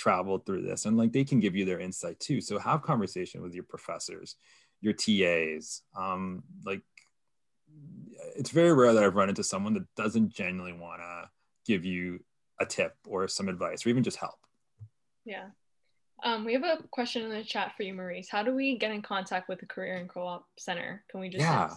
traveled 0.00 0.46
through 0.46 0.62
this 0.62 0.86
and 0.86 0.96
like 0.96 1.12
they 1.12 1.24
can 1.24 1.40
give 1.40 1.54
you 1.54 1.64
their 1.64 1.80
insight 1.80 2.18
too. 2.20 2.40
So 2.40 2.58
have 2.58 2.82
conversation 2.82 3.42
with 3.42 3.54
your 3.54 3.64
professors 3.64 4.36
your 4.82 4.94
tas 4.94 5.82
um 5.94 6.42
like 6.64 6.80
it's 8.34 8.48
very 8.48 8.72
rare 8.72 8.94
that 8.94 9.04
i've 9.04 9.14
run 9.14 9.28
into 9.28 9.44
someone 9.44 9.74
that 9.74 9.84
doesn't 9.94 10.32
genuinely 10.32 10.72
want 10.72 11.02
to 11.02 11.28
give 11.66 11.84
you 11.84 12.18
a 12.60 12.66
tip 12.66 12.94
or 13.06 13.26
some 13.28 13.48
advice 13.48 13.84
or 13.84 13.88
even 13.88 14.02
just 14.02 14.18
help. 14.18 14.38
Yeah. 15.24 15.46
Um, 16.22 16.44
we 16.44 16.52
have 16.52 16.62
a 16.62 16.78
question 16.90 17.22
in 17.22 17.30
the 17.30 17.42
chat 17.42 17.72
for 17.76 17.82
you 17.82 17.94
maurice. 17.94 18.28
How 18.28 18.42
do 18.42 18.54
we 18.54 18.76
get 18.76 18.90
in 18.90 19.00
contact 19.00 19.48
with 19.48 19.58
the 19.60 19.66
career 19.66 19.96
and 19.96 20.08
co-op 20.08 20.46
center? 20.58 21.02
Can 21.10 21.20
we 21.20 21.30
just 21.30 21.40
yeah. 21.40 21.70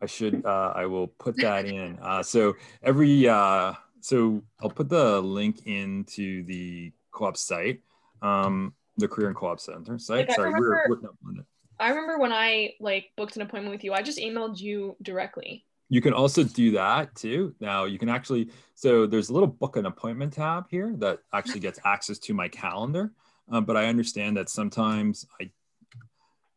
i 0.00 0.06
should 0.06 0.44
uh, 0.46 0.72
i 0.74 0.86
will 0.86 1.08
put 1.08 1.36
that 1.36 1.66
in. 1.66 1.98
Uh, 2.00 2.22
so 2.22 2.54
every 2.82 3.28
uh, 3.28 3.74
so 4.00 4.42
i'll 4.60 4.70
put 4.70 4.88
the 4.88 5.20
link 5.20 5.66
into 5.66 6.42
the 6.44 6.92
co-op 7.16 7.36
site, 7.36 7.80
um, 8.22 8.74
the 8.96 9.08
Career 9.08 9.28
and 9.28 9.36
Co-op 9.36 9.58
Center 9.58 9.98
site. 9.98 10.28
Like, 10.28 10.36
Sorry, 10.36 10.48
I 10.48 10.52
remember, 10.52 10.86
we're, 10.88 10.96
we're 11.32 11.42
I 11.80 11.88
remember 11.88 12.18
when 12.18 12.32
I 12.32 12.74
like 12.80 13.10
booked 13.16 13.36
an 13.36 13.42
appointment 13.42 13.74
with 13.74 13.84
you, 13.84 13.92
I 13.92 14.02
just 14.02 14.18
emailed 14.18 14.60
you 14.60 14.96
directly. 15.02 15.64
You 15.88 16.00
can 16.00 16.12
also 16.12 16.42
do 16.42 16.72
that 16.72 17.14
too. 17.14 17.54
Now 17.60 17.84
you 17.84 17.98
can 17.98 18.08
actually, 18.08 18.50
so 18.74 19.06
there's 19.06 19.28
a 19.28 19.32
little 19.32 19.48
book 19.48 19.76
an 19.76 19.86
appointment 19.86 20.32
tab 20.32 20.66
here 20.70 20.94
that 20.98 21.20
actually 21.32 21.60
gets 21.60 21.78
access 21.84 22.18
to 22.20 22.34
my 22.34 22.48
calendar. 22.48 23.12
Um, 23.48 23.64
but 23.64 23.76
I 23.76 23.86
understand 23.86 24.36
that 24.36 24.48
sometimes 24.48 25.26
I, 25.40 25.50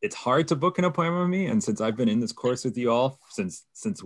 it's 0.01 0.15
hard 0.15 0.47
to 0.47 0.55
book 0.55 0.79
an 0.79 0.85
appointment 0.85 1.21
with 1.21 1.29
me. 1.29 1.45
And 1.45 1.63
since 1.63 1.79
I've 1.79 1.95
been 1.95 2.09
in 2.09 2.19
this 2.19 2.31
course 2.31 2.65
with 2.65 2.77
you 2.77 2.91
all 2.91 3.19
since, 3.29 3.65
since 3.73 4.01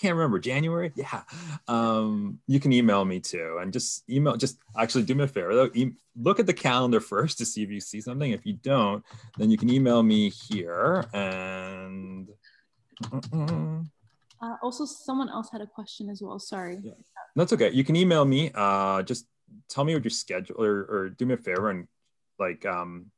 can't 0.00 0.14
remember 0.16 0.38
January. 0.38 0.92
Yeah, 0.96 1.22
um, 1.68 2.38
you 2.46 2.58
can 2.60 2.72
email 2.72 3.04
me 3.04 3.20
too, 3.20 3.58
and 3.60 3.72
just 3.72 4.08
email. 4.08 4.36
Just 4.36 4.58
actually 4.76 5.04
do 5.04 5.14
me 5.14 5.24
a 5.24 5.28
favor 5.28 5.54
though. 5.54 5.70
E- 5.74 5.92
look 6.16 6.40
at 6.40 6.46
the 6.46 6.52
calendar 6.54 7.00
first 7.12 7.38
to 7.38 7.44
see 7.46 7.62
if 7.62 7.70
you 7.70 7.80
see 7.80 8.00
something. 8.00 8.30
If 8.32 8.44
you 8.46 8.54
don't, 8.54 9.04
then 9.38 9.50
you 9.50 9.58
can 9.58 9.70
email 9.70 10.02
me 10.02 10.30
here, 10.30 11.04
and 11.12 12.28
Uh, 14.42 14.56
also, 14.62 14.86
someone 14.86 15.28
else 15.28 15.50
had 15.52 15.60
a 15.60 15.66
question 15.66 16.08
as 16.08 16.22
well. 16.22 16.38
Sorry. 16.38 16.78
Yeah. 16.82 16.92
That's 17.36 17.52
okay. 17.52 17.70
You 17.70 17.84
can 17.84 17.94
email 17.94 18.24
me. 18.24 18.50
Uh, 18.54 19.02
just 19.02 19.26
tell 19.68 19.84
me 19.84 19.92
what 19.94 20.02
your 20.04 20.10
schedule 20.10 20.56
or, 20.58 20.80
or 20.88 21.08
do 21.10 21.26
me 21.26 21.34
a 21.34 21.36
favor 21.36 21.70
and 21.70 21.86
like 22.38 22.64
um, 22.64 23.10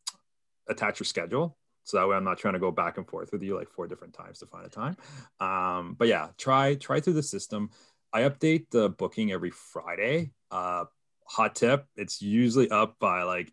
attach 0.69 0.99
your 0.99 1.05
schedule. 1.07 1.57
So 1.85 1.97
that 1.97 2.09
way 2.09 2.17
I'm 2.17 2.25
not 2.25 2.39
trying 2.39 2.55
to 2.55 2.61
go 2.61 2.71
back 2.71 2.99
and 2.99 3.09
forth 3.09 3.33
with 3.33 3.43
you 3.43 3.57
like 3.57 3.71
four 3.71 3.87
different 3.87 4.15
times 4.15 4.39
to 4.39 4.47
find 4.47 4.67
a 4.67 4.69
time. 4.69 4.97
Um, 5.41 5.95
but 5.99 6.09
yeah, 6.09 6.29
try, 6.39 6.75
try 6.75 7.01
through 7.01 7.15
the 7.15 7.23
system. 7.23 7.71
I 8.13 8.23
update 8.23 8.67
the 8.71 8.89
booking 8.89 9.33
every 9.33 9.51
Friday. 9.51 10.33
Uh, 10.51 10.85
hot 11.27 11.55
tip, 11.55 11.87
it's 11.97 12.23
usually 12.23 12.71
up 12.71 12.99
by 12.99 13.23
like 13.23 13.53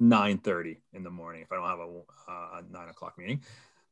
9.30 0.00 0.78
in 0.92 1.02
the 1.02 1.10
morning 1.10 1.42
if 1.42 1.50
I 1.50 1.56
don't 1.56 1.68
have 1.68 1.78
a, 1.78 2.00
uh, 2.28 2.60
a 2.60 2.72
nine 2.72 2.88
o'clock 2.88 3.16
meeting. 3.18 3.42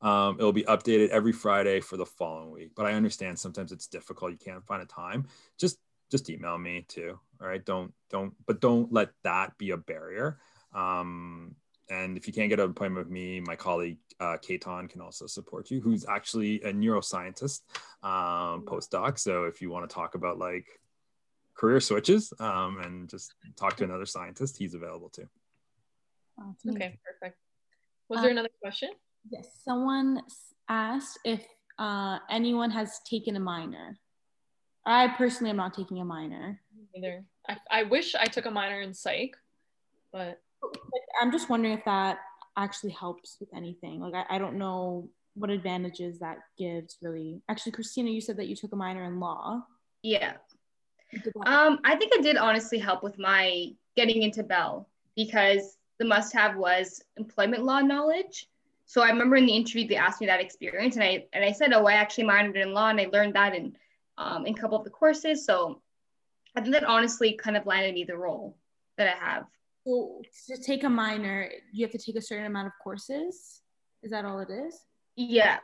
Um, 0.01 0.37
it'll 0.39 0.53
be 0.53 0.65
updated 0.65 1.09
every 1.09 1.33
Friday 1.33 1.81
for 1.81 1.97
the 1.97 2.05
following 2.05 2.51
week. 2.51 2.73
But 2.77 2.87
I 2.87 2.93
understand 2.93 3.39
sometimes 3.39 3.73
it's 3.73 3.87
difficult. 3.87 4.33
You 4.33 4.39
can't 4.39 4.67
find 4.67 4.83
a 4.83 4.87
time. 4.87 5.27
Just 5.59 5.79
just 6.11 6.29
email 6.29 6.59
me 6.59 6.85
too. 6.87 7.19
All 7.41 7.49
right. 7.49 7.65
Don't 7.65 7.93
don't 8.11 8.35
but 8.47 8.61
don't 8.61 8.93
let 8.93 9.11
that 9.23 9.57
be 9.57 9.71
a 9.71 9.79
barrier. 9.79 10.39
Um, 10.75 11.57
and 11.91 12.17
if 12.17 12.27
you 12.27 12.33
can't 12.33 12.49
get 12.49 12.61
an 12.61 12.71
appointment 12.71 13.07
with 13.07 13.13
me, 13.13 13.41
my 13.41 13.57
colleague 13.57 13.99
uh, 14.21 14.37
Katon 14.43 14.89
can 14.89 15.01
also 15.01 15.27
support 15.27 15.71
you, 15.71 15.81
who's 15.81 16.07
actually 16.09 16.63
a 16.63 16.73
neuroscientist 16.73 17.61
um, 18.03 18.65
postdoc. 18.65 19.19
So 19.19 19.45
if 19.45 19.61
you 19.61 19.71
want 19.71 19.89
to 19.89 19.95
talk 19.95 20.15
about 20.15 20.39
like 20.39 20.67
career 21.55 21.81
switches 21.81 22.33
um, 22.41 22.79
and 22.81 23.09
just 23.09 23.35
talk 23.57 23.77
to 23.77 23.85
another 23.85 24.07
scientist, 24.07 24.57
he's 24.57 24.75
available 24.75 25.09
too. 25.11 25.29
Okay, 26.69 26.99
perfect. 27.05 27.39
Was 28.09 28.21
there 28.21 28.31
um, 28.31 28.39
another 28.39 28.51
question? 28.61 28.91
Yes, 29.31 29.49
someone 29.65 30.23
asked 30.69 31.19
if 31.25 31.45
uh, 31.79 32.19
anyone 32.31 32.71
has 32.71 33.01
taken 33.09 33.37
a 33.37 33.41
minor. 33.41 33.99
I 34.87 35.09
personally 35.09 35.51
am 35.51 35.57
not 35.57 35.75
taking 35.75 36.01
a 36.01 36.05
minor. 36.05 36.61
Either. 36.97 37.25
I, 37.49 37.57
I 37.71 37.83
wish 37.85 38.15
I 38.15 38.27
took 38.27 38.47
a 38.47 38.51
minor 38.51 38.81
in 38.81 38.93
psych, 38.95 39.37
but 40.13 40.41
I'm 41.21 41.33
just 41.33 41.49
wondering 41.49 41.75
if 41.75 41.85
that 41.85 42.19
actually 42.57 42.93
helps 42.93 43.37
with 43.41 43.49
anything. 43.55 44.01
Like 44.01 44.15
I, 44.15 44.37
I 44.37 44.39
don't 44.39 44.59
know 44.59 45.09
what 45.35 45.51
advantages 45.51 46.19
that 46.21 46.39
gives 46.59 46.97
really. 47.03 47.43
Actually, 47.49 47.73
Christina, 47.73 48.11
you 48.11 48.21
said 48.21 48.37
that 48.37 48.47
you 48.47 48.57
took 48.57 48.73
a 48.73 48.77
minor 48.77 49.05
in 49.05 49.21
law. 49.21 49.63
Yeah. 50.03 50.35
Um, 51.47 51.79
I 51.85 51.97
think 51.97 52.13
it 52.13 52.23
did 52.23 52.37
honestly 52.37 52.79
help 52.79 53.03
with 53.03 53.19
my 53.19 53.69
getting 53.97 54.23
into 54.23 54.43
Bell 54.43 54.89
because 55.17 55.77
the 55.99 56.05
must-have 56.05 56.57
was 56.57 57.03
employment 57.17 57.65
law 57.65 57.81
knowledge. 57.81 58.49
So 58.87 59.03
I 59.03 59.09
remember 59.09 59.37
in 59.37 59.47
the 59.47 59.57
interview 59.57 59.89
they 59.89 59.97
asked 59.97 60.21
me 60.21 60.27
that 60.27 60.41
experience, 60.41 60.97
and 60.97 61.05
I 61.05 61.27
and 61.33 61.45
I 61.45 61.53
said, 61.53 61.73
oh, 61.73 61.87
I 61.87 61.95
actually 61.95 62.25
minored 62.25 62.61
in 62.61 62.75
law, 62.75 62.91
and 62.91 63.01
I 63.01 63.09
learned 63.13 63.35
that 63.35 63.55
in 63.55 63.77
um, 64.19 64.47
in 64.47 64.55
a 64.55 64.61
couple 64.61 64.77
of 64.77 64.85
the 64.85 64.91
courses. 64.91 65.47
So 65.47 65.81
I 66.55 66.61
think 66.61 66.73
that 66.75 66.85
honestly 66.85 67.33
kind 67.35 67.57
of 67.57 67.67
landed 67.67 67.95
me 67.95 68.05
the 68.05 68.17
role 68.17 68.57
that 68.99 69.09
I 69.09 69.25
have. 69.25 69.47
So 69.85 70.23
to 70.49 70.57
take 70.57 70.85
a 70.85 70.89
minor, 70.89 71.51
you 71.73 71.85
have 71.85 71.93
to 71.93 71.99
take 71.99 72.17
a 72.17 72.23
certain 72.23 72.47
amount 72.47 72.69
of 72.69 72.73
courses. 72.83 73.61
Is 74.03 74.11
that 74.11 74.25
all 74.25 74.41
it 74.41 74.51
is? 74.51 74.79
Yeah. 75.17 75.59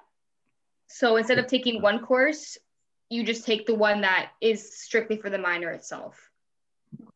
So 0.88 1.16
instead 1.16 1.38
of 1.38 1.46
taking 1.46 1.80
one 1.80 2.00
course, 2.00 2.58
you 3.08 3.24
just 3.24 3.46
take 3.46 3.66
the 3.66 3.74
one 3.74 4.02
that 4.02 4.30
is 4.40 4.76
strictly 4.78 5.16
for 5.16 5.30
the 5.30 5.38
minor 5.38 5.70
itself. 5.70 6.30
Okay. 7.00 7.10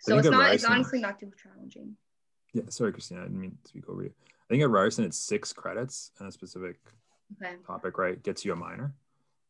So 0.00 0.18
it's 0.18 0.28
not. 0.28 0.54
It's 0.54 0.64
honestly 0.64 1.00
not 1.00 1.20
too 1.20 1.30
challenging. 1.42 1.96
Yeah. 2.52 2.64
Sorry, 2.68 2.92
Christina. 2.92 3.20
I 3.20 3.24
didn't 3.24 3.40
mean 3.40 3.56
to 3.62 3.68
speak 3.68 3.88
over 3.88 4.02
you. 4.02 4.12
I 4.28 4.48
think 4.48 4.62
at 4.62 4.70
Ryerson 4.70 5.04
it's 5.04 5.18
six 5.18 5.52
credits 5.52 6.10
and 6.18 6.28
a 6.28 6.32
specific 6.32 6.76
okay. 7.40 7.54
topic, 7.66 7.96
right? 7.96 8.22
Gets 8.22 8.44
you 8.44 8.52
a 8.52 8.56
minor. 8.56 8.92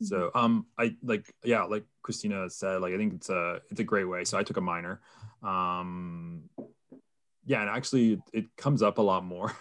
Mm-hmm. 0.02 0.14
So 0.14 0.30
um 0.34 0.66
I 0.78 0.96
like 1.02 1.32
yeah, 1.44 1.62
like 1.64 1.84
Christina 2.02 2.48
said, 2.50 2.80
like 2.80 2.94
I 2.94 2.96
think 2.96 3.14
it's 3.14 3.30
a 3.30 3.60
it's 3.70 3.80
a 3.80 3.84
great 3.84 4.04
way. 4.04 4.24
So 4.24 4.38
I 4.38 4.42
took 4.42 4.56
a 4.56 4.60
minor. 4.60 5.00
Um 5.42 6.48
yeah, 7.44 7.60
and 7.60 7.70
actually 7.70 8.20
it 8.32 8.56
comes 8.56 8.82
up 8.82 8.98
a 8.98 9.02
lot 9.02 9.24
more 9.24 9.54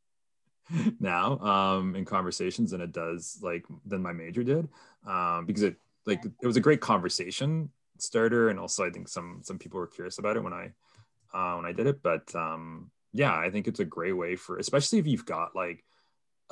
now 1.00 1.38
um 1.38 1.94
in 1.96 2.04
conversations 2.04 2.70
than 2.70 2.80
it 2.80 2.92
does 2.92 3.38
like 3.42 3.64
than 3.86 4.02
my 4.02 4.12
major 4.12 4.42
did. 4.42 4.68
Um 5.06 5.46
because 5.46 5.62
it 5.62 5.76
like 6.06 6.24
it 6.24 6.46
was 6.46 6.56
a 6.56 6.60
great 6.60 6.80
conversation 6.80 7.70
starter 7.98 8.48
and 8.48 8.58
also 8.58 8.84
I 8.84 8.90
think 8.90 9.08
some 9.08 9.40
some 9.42 9.58
people 9.58 9.78
were 9.78 9.86
curious 9.86 10.18
about 10.18 10.36
it 10.36 10.42
when 10.42 10.52
I 10.52 10.72
uh, 11.32 11.56
when 11.56 11.66
I 11.66 11.72
did 11.72 11.86
it. 11.86 12.02
But 12.02 12.34
um 12.34 12.90
yeah, 13.12 13.36
I 13.36 13.50
think 13.50 13.68
it's 13.68 13.80
a 13.80 13.84
great 13.84 14.14
way 14.14 14.36
for, 14.36 14.56
especially 14.56 14.98
if 14.98 15.06
you've 15.06 15.26
got 15.26 15.54
like 15.54 15.84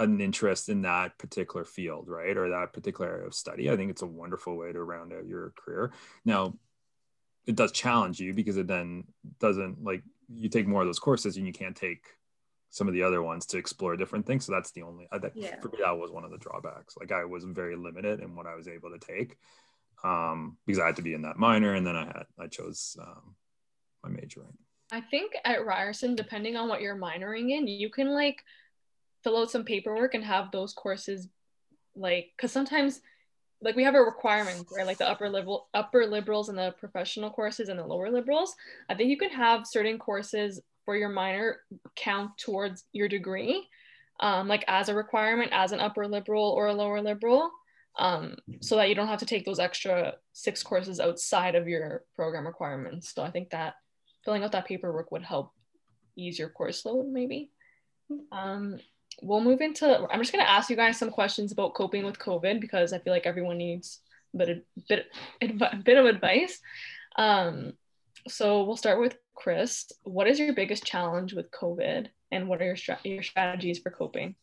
an 0.00 0.20
interest 0.20 0.68
in 0.68 0.82
that 0.82 1.18
particular 1.18 1.64
field, 1.64 2.08
right? 2.08 2.36
Or 2.36 2.48
that 2.48 2.72
particular 2.72 3.10
area 3.10 3.26
of 3.26 3.34
study. 3.34 3.70
I 3.70 3.76
think 3.76 3.90
it's 3.90 4.02
a 4.02 4.06
wonderful 4.06 4.56
way 4.56 4.72
to 4.72 4.82
round 4.82 5.12
out 5.12 5.26
your 5.26 5.52
career. 5.56 5.92
Now, 6.24 6.54
it 7.46 7.56
does 7.56 7.72
challenge 7.72 8.20
you 8.20 8.34
because 8.34 8.56
it 8.56 8.66
then 8.66 9.04
doesn't 9.38 9.82
like 9.82 10.02
you 10.28 10.48
take 10.48 10.66
more 10.66 10.82
of 10.82 10.86
those 10.86 10.98
courses 10.98 11.36
and 11.36 11.46
you 11.46 11.52
can't 11.52 11.76
take 11.76 12.04
some 12.70 12.86
of 12.86 12.94
the 12.94 13.02
other 13.02 13.22
ones 13.22 13.46
to 13.46 13.58
explore 13.58 13.96
different 13.96 14.26
things. 14.26 14.44
So 14.44 14.52
that's 14.52 14.70
the 14.70 14.82
only, 14.82 15.08
I 15.10 15.18
think 15.18 15.32
yeah. 15.36 15.60
for 15.60 15.68
me, 15.68 15.78
that 15.82 15.98
was 15.98 16.12
one 16.12 16.24
of 16.24 16.30
the 16.30 16.38
drawbacks. 16.38 16.96
Like 16.98 17.10
I 17.10 17.24
was 17.24 17.44
very 17.44 17.76
limited 17.76 18.20
in 18.20 18.36
what 18.36 18.46
I 18.46 18.54
was 18.54 18.68
able 18.68 18.90
to 18.90 18.98
take 18.98 19.36
um, 20.04 20.56
because 20.66 20.78
I 20.78 20.86
had 20.86 20.96
to 20.96 21.02
be 21.02 21.14
in 21.14 21.22
that 21.22 21.36
minor 21.36 21.74
and 21.74 21.84
then 21.84 21.96
I 21.96 22.04
had, 22.04 22.26
I 22.38 22.46
chose 22.46 22.96
um, 23.00 23.34
my 24.04 24.10
major. 24.10 24.42
I 24.92 25.00
think 25.00 25.32
at 25.44 25.66
Ryerson, 25.66 26.14
depending 26.14 26.56
on 26.56 26.68
what 26.68 26.80
you're 26.80 26.96
minoring 26.96 27.50
in, 27.50 27.66
you 27.66 27.90
can 27.90 28.10
like 28.14 28.42
fill 29.22 29.38
out 29.38 29.50
some 29.50 29.64
paperwork 29.64 30.14
and 30.14 30.24
have 30.24 30.50
those 30.50 30.72
courses 30.72 31.28
like 31.96 32.30
because 32.36 32.52
sometimes 32.52 33.00
like 33.62 33.76
we 33.76 33.84
have 33.84 33.94
a 33.94 34.00
requirement 34.00 34.66
right? 34.74 34.86
Like 34.86 34.98
the 34.98 35.08
upper 35.08 35.28
level 35.28 35.68
upper 35.74 36.06
liberals 36.06 36.48
and 36.48 36.56
the 36.56 36.74
professional 36.78 37.30
courses 37.30 37.68
and 37.68 37.78
the 37.78 37.86
lower 37.86 38.10
liberals. 38.10 38.54
I 38.88 38.94
think 38.94 39.10
you 39.10 39.18
can 39.18 39.30
have 39.30 39.66
certain 39.66 39.98
courses 39.98 40.60
for 40.84 40.96
your 40.96 41.10
minor 41.10 41.58
count 41.96 42.38
towards 42.38 42.84
your 42.92 43.08
degree 43.08 43.68
um, 44.20 44.48
like 44.48 44.64
as 44.68 44.88
a 44.88 44.94
requirement 44.94 45.50
as 45.52 45.72
an 45.72 45.80
upper 45.80 46.06
liberal 46.06 46.44
or 46.50 46.68
a 46.68 46.74
lower 46.74 47.00
liberal 47.00 47.50
um, 47.98 48.36
so 48.60 48.76
that 48.76 48.88
you 48.88 48.94
don't 48.94 49.08
have 49.08 49.18
to 49.18 49.26
take 49.26 49.44
those 49.44 49.58
extra 49.58 50.14
six 50.32 50.62
courses 50.62 51.00
outside 51.00 51.54
of 51.54 51.68
your 51.68 52.04
program 52.14 52.46
requirements. 52.46 53.12
So 53.14 53.22
i 53.22 53.30
think 53.30 53.50
that 53.50 53.74
filling 54.24 54.44
out 54.44 54.52
that 54.52 54.66
paperwork 54.66 55.10
would 55.10 55.22
help 55.22 55.52
ease 56.16 56.38
your 56.38 56.50
course 56.50 56.84
load 56.84 57.06
maybe. 57.08 57.50
Um, 58.32 58.78
we'll 59.22 59.40
move 59.40 59.60
into, 59.60 60.06
I'm 60.10 60.20
just 60.20 60.32
gonna 60.32 60.44
ask 60.44 60.70
you 60.70 60.76
guys 60.76 60.98
some 60.98 61.10
questions 61.10 61.52
about 61.52 61.74
coping 61.74 62.04
with 62.04 62.18
COVID 62.18 62.60
because 62.60 62.92
I 62.92 62.98
feel 62.98 63.12
like 63.12 63.26
everyone 63.26 63.58
needs 63.58 64.00
a 64.34 64.38
bit 64.38 64.48
of, 64.48 64.58
bit, 64.88 65.06
a 65.40 65.76
bit 65.76 65.98
of 65.98 66.06
advice. 66.06 66.60
Um, 67.16 67.74
so 68.28 68.64
we'll 68.64 68.76
start 68.76 69.00
with 69.00 69.16
Chris. 69.34 69.90
What 70.02 70.28
is 70.28 70.38
your 70.38 70.54
biggest 70.54 70.84
challenge 70.84 71.32
with 71.32 71.50
COVID 71.50 72.08
and 72.30 72.48
what 72.48 72.60
are 72.60 72.66
your, 72.66 72.76
your 73.04 73.22
strategies 73.22 73.78
for 73.78 73.90
coping? 73.90 74.34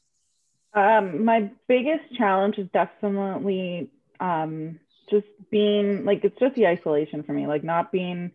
Um, 0.73 1.23
my 1.25 1.51
biggest 1.67 2.15
challenge 2.15 2.57
is 2.57 2.67
definitely 2.73 3.89
um, 4.19 4.79
just 5.09 5.27
being 5.49 6.05
like, 6.05 6.23
it's 6.23 6.39
just 6.39 6.55
the 6.55 6.67
isolation 6.67 7.23
for 7.23 7.33
me, 7.33 7.47
like 7.47 7.63
not 7.63 7.91
being 7.91 8.31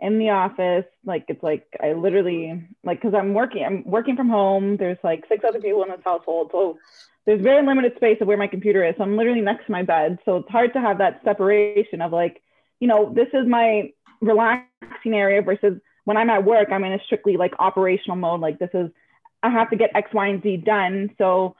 in 0.00 0.18
the 0.18 0.30
office 0.30 0.84
like 1.04 1.24
it's 1.28 1.42
like 1.42 1.66
i 1.82 1.92
literally 1.92 2.62
like 2.84 3.00
because 3.00 3.14
i'm 3.14 3.34
working 3.34 3.64
i'm 3.64 3.84
working 3.84 4.16
from 4.16 4.28
home. 4.28 4.76
There's 4.76 4.98
like 5.02 5.24
six 5.28 5.44
other 5.44 5.60
people 5.60 5.82
in 5.82 5.90
this 5.90 6.00
household 6.04 6.50
so 6.52 6.78
there's 7.26 7.42
very 7.42 7.64
limited 7.64 7.94
space 7.96 8.18
of 8.20 8.26
where 8.26 8.36
my 8.36 8.46
computer 8.46 8.84
is 8.84 8.94
so 8.96 9.04
i'm 9.04 9.16
literally 9.16 9.40
next 9.40 9.66
to 9.66 9.72
my 9.72 9.82
bed. 9.82 10.18
So 10.24 10.36
it's 10.38 10.48
hard 10.50 10.72
to 10.72 10.80
have 10.80 10.98
that 10.98 11.20
separation 11.24 12.00
of 12.00 12.12
like 12.12 12.42
you 12.80 12.88
know 12.88 13.12
this 13.14 13.28
is 13.32 13.46
my 13.46 13.92
relaxing 14.20 15.14
area 15.14 15.42
versus 15.42 15.80
when 16.04 16.16
i'm 16.16 16.30
at 16.30 16.44
work 16.44 16.68
i'm 16.70 16.84
in 16.84 16.92
a 16.92 17.04
strictly 17.04 17.36
like 17.36 17.54
operational 17.58 18.16
mode 18.16 18.40
like 18.40 18.58
this 18.58 18.70
is 18.74 18.90
i 19.42 19.50
have 19.50 19.70
to 19.70 19.76
get 19.76 19.90
x 19.94 20.10
y 20.12 20.28
and 20.28 20.42
z 20.42 20.56
done. 20.56 21.10
So 21.18 21.56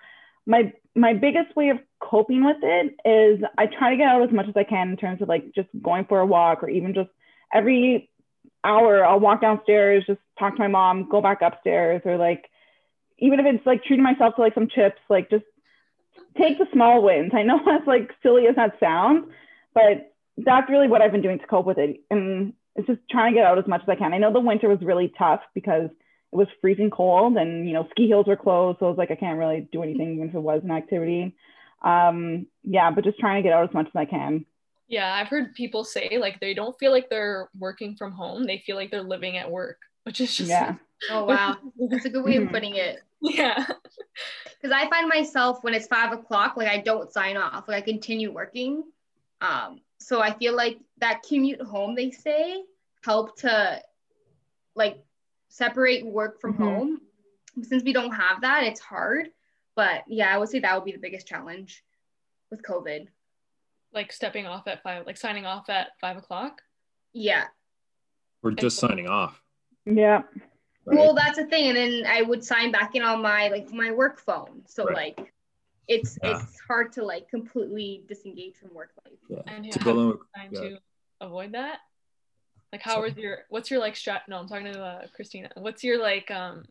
my 0.46 0.72
my 0.94 1.14
biggest 1.14 1.54
way 1.56 1.68
of 1.68 1.78
coping 2.00 2.44
with 2.44 2.56
it 2.62 2.96
is 3.04 3.44
i 3.58 3.66
try 3.66 3.90
to 3.90 3.96
get 3.96 4.08
out 4.08 4.22
as 4.22 4.32
much 4.32 4.48
as 4.48 4.56
i 4.56 4.64
can 4.64 4.90
in 4.90 4.96
terms 4.96 5.22
of 5.22 5.28
like 5.28 5.54
just 5.54 5.68
going 5.82 6.04
for 6.06 6.20
a 6.20 6.26
walk 6.26 6.62
or 6.62 6.68
even 6.68 6.94
just 6.94 7.10
every 7.52 8.10
hour, 8.64 9.04
I'll 9.04 9.20
walk 9.20 9.40
downstairs, 9.40 10.04
just 10.06 10.20
talk 10.38 10.54
to 10.56 10.60
my 10.60 10.68
mom, 10.68 11.08
go 11.08 11.20
back 11.20 11.42
upstairs, 11.42 12.02
or 12.04 12.16
like, 12.16 12.44
even 13.18 13.40
if 13.40 13.46
it's 13.46 13.66
like 13.66 13.84
treating 13.84 14.02
myself 14.02 14.36
to 14.36 14.40
like 14.40 14.54
some 14.54 14.68
chips, 14.68 15.00
like 15.08 15.30
just 15.30 15.44
take 16.38 16.58
the 16.58 16.66
small 16.72 17.02
wins. 17.02 17.32
I 17.34 17.42
know 17.42 17.60
that's 17.66 17.86
like 17.86 18.10
silly 18.22 18.46
as 18.46 18.56
that 18.56 18.78
sounds, 18.80 19.26
but 19.74 20.14
that's 20.36 20.70
really 20.70 20.88
what 20.88 21.02
I've 21.02 21.12
been 21.12 21.22
doing 21.22 21.38
to 21.38 21.46
cope 21.46 21.66
with 21.66 21.78
it. 21.78 22.00
And 22.10 22.54
it's 22.76 22.86
just 22.86 23.00
trying 23.10 23.32
to 23.32 23.38
get 23.38 23.46
out 23.46 23.58
as 23.58 23.66
much 23.66 23.82
as 23.82 23.88
I 23.88 23.96
can. 23.96 24.14
I 24.14 24.18
know 24.18 24.32
the 24.32 24.40
winter 24.40 24.68
was 24.68 24.80
really 24.82 25.12
tough 25.18 25.40
because 25.54 25.90
it 26.32 26.36
was 26.36 26.46
freezing 26.60 26.90
cold 26.90 27.36
and, 27.36 27.66
you 27.66 27.74
know, 27.74 27.88
ski 27.90 28.08
hills 28.08 28.26
were 28.26 28.36
closed. 28.36 28.78
So 28.78 28.86
I 28.86 28.88
was 28.88 28.98
like, 28.98 29.10
I 29.10 29.16
can't 29.16 29.38
really 29.38 29.68
do 29.72 29.82
anything 29.82 30.14
even 30.14 30.28
if 30.28 30.34
it 30.34 30.40
was 30.40 30.62
an 30.62 30.70
activity. 30.70 31.34
Um, 31.82 32.46
yeah, 32.62 32.90
but 32.90 33.04
just 33.04 33.18
trying 33.18 33.42
to 33.42 33.46
get 33.46 33.54
out 33.54 33.68
as 33.68 33.74
much 33.74 33.86
as 33.86 33.96
I 33.96 34.04
can. 34.04 34.46
Yeah, 34.90 35.14
I've 35.14 35.28
heard 35.28 35.54
people 35.54 35.84
say 35.84 36.18
like 36.18 36.40
they 36.40 36.52
don't 36.52 36.76
feel 36.80 36.90
like 36.90 37.08
they're 37.08 37.48
working 37.56 37.94
from 37.94 38.10
home. 38.10 38.44
They 38.44 38.58
feel 38.58 38.74
like 38.74 38.90
they're 38.90 39.02
living 39.02 39.36
at 39.36 39.48
work, 39.48 39.78
which 40.02 40.20
is 40.20 40.36
just 40.36 40.50
yeah. 40.50 40.74
Oh 41.08 41.24
wow, 41.26 41.56
that's 41.88 42.06
a 42.06 42.10
good 42.10 42.24
way 42.24 42.36
of 42.36 42.42
mm-hmm. 42.44 42.54
putting 42.54 42.74
it. 42.74 42.98
Yeah. 43.22 43.64
Because 44.60 44.76
I 44.76 44.90
find 44.90 45.08
myself 45.08 45.62
when 45.62 45.74
it's 45.74 45.86
five 45.86 46.12
o'clock, 46.12 46.56
like 46.56 46.66
I 46.66 46.78
don't 46.78 47.10
sign 47.12 47.36
off, 47.36 47.68
like 47.68 47.84
I 47.84 47.86
continue 47.86 48.32
working. 48.32 48.82
Um, 49.40 49.80
so 49.98 50.20
I 50.20 50.36
feel 50.36 50.56
like 50.56 50.78
that 50.98 51.22
commute 51.26 51.62
home, 51.62 51.94
they 51.94 52.10
say, 52.10 52.64
help 53.04 53.38
to 53.38 53.80
like 54.74 55.04
separate 55.48 56.04
work 56.04 56.40
from 56.40 56.54
Mhm. 56.54 56.58
home. 56.58 57.00
Since 57.62 57.84
we 57.84 57.92
don't 57.92 58.12
have 58.12 58.40
that, 58.40 58.64
it's 58.64 58.80
hard. 58.80 59.30
But 59.76 60.02
yeah, 60.08 60.34
I 60.34 60.38
would 60.38 60.48
say 60.48 60.58
that 60.58 60.74
would 60.74 60.84
be 60.84 60.92
the 60.92 60.98
biggest 60.98 61.28
challenge 61.28 61.84
with 62.50 62.62
COVID. 62.62 63.06
Like 63.92 64.12
stepping 64.12 64.46
off 64.46 64.66
at 64.68 64.82
five, 64.82 65.06
like 65.06 65.16
signing 65.16 65.46
off 65.46 65.68
at 65.68 65.88
five 66.00 66.16
o'clock. 66.16 66.62
Yeah. 67.12 67.44
We're 68.42 68.52
just 68.52 68.78
signing 68.78 69.08
off. 69.08 69.40
Yeah. 69.84 70.22
right? 70.84 70.98
Well, 70.98 71.14
that's 71.14 71.36
the 71.38 71.46
thing. 71.46 71.68
And 71.68 71.76
then 71.76 72.04
I 72.06 72.22
would 72.22 72.44
sign 72.44 72.70
back 72.70 72.94
in 72.94 73.02
on 73.02 73.20
my 73.22 73.48
like 73.48 73.70
my 73.72 73.90
work 73.90 74.20
phone. 74.20 74.62
So 74.66 74.84
Right. 74.84 75.18
like 75.18 75.32
it's 75.88 76.18
Yeah. 76.22 76.40
it's 76.40 76.60
hard 76.68 76.92
to 76.92 77.04
like 77.04 77.28
completely 77.28 78.04
disengage 78.06 78.56
from 78.56 78.72
work 78.74 78.92
life. 79.04 79.18
yeah. 79.28 79.42
And 79.52 79.70
To 79.72 79.78
how 79.80 79.84
build 79.84 79.96
do 79.96 80.00
on 80.00 80.06
you 80.06 80.12
what- 80.18 80.26
trying 80.34 80.54
yeah. 80.54 80.60
to 80.76 80.82
avoid 81.20 81.52
that? 81.52 81.78
Like 82.72 82.82
how 82.82 82.94
Sorry. 82.94 83.10
is 83.10 83.16
your 83.16 83.38
what's 83.48 83.70
your 83.72 83.80
like 83.80 83.94
strat 83.94 84.20
no, 84.28 84.36
I'm 84.38 84.46
talking 84.48 84.72
to 84.72 84.80
uh, 84.82 85.06
Christina. 85.16 85.50
What's 85.56 85.82
your 85.82 85.98
like 86.00 86.30
um 86.30 86.64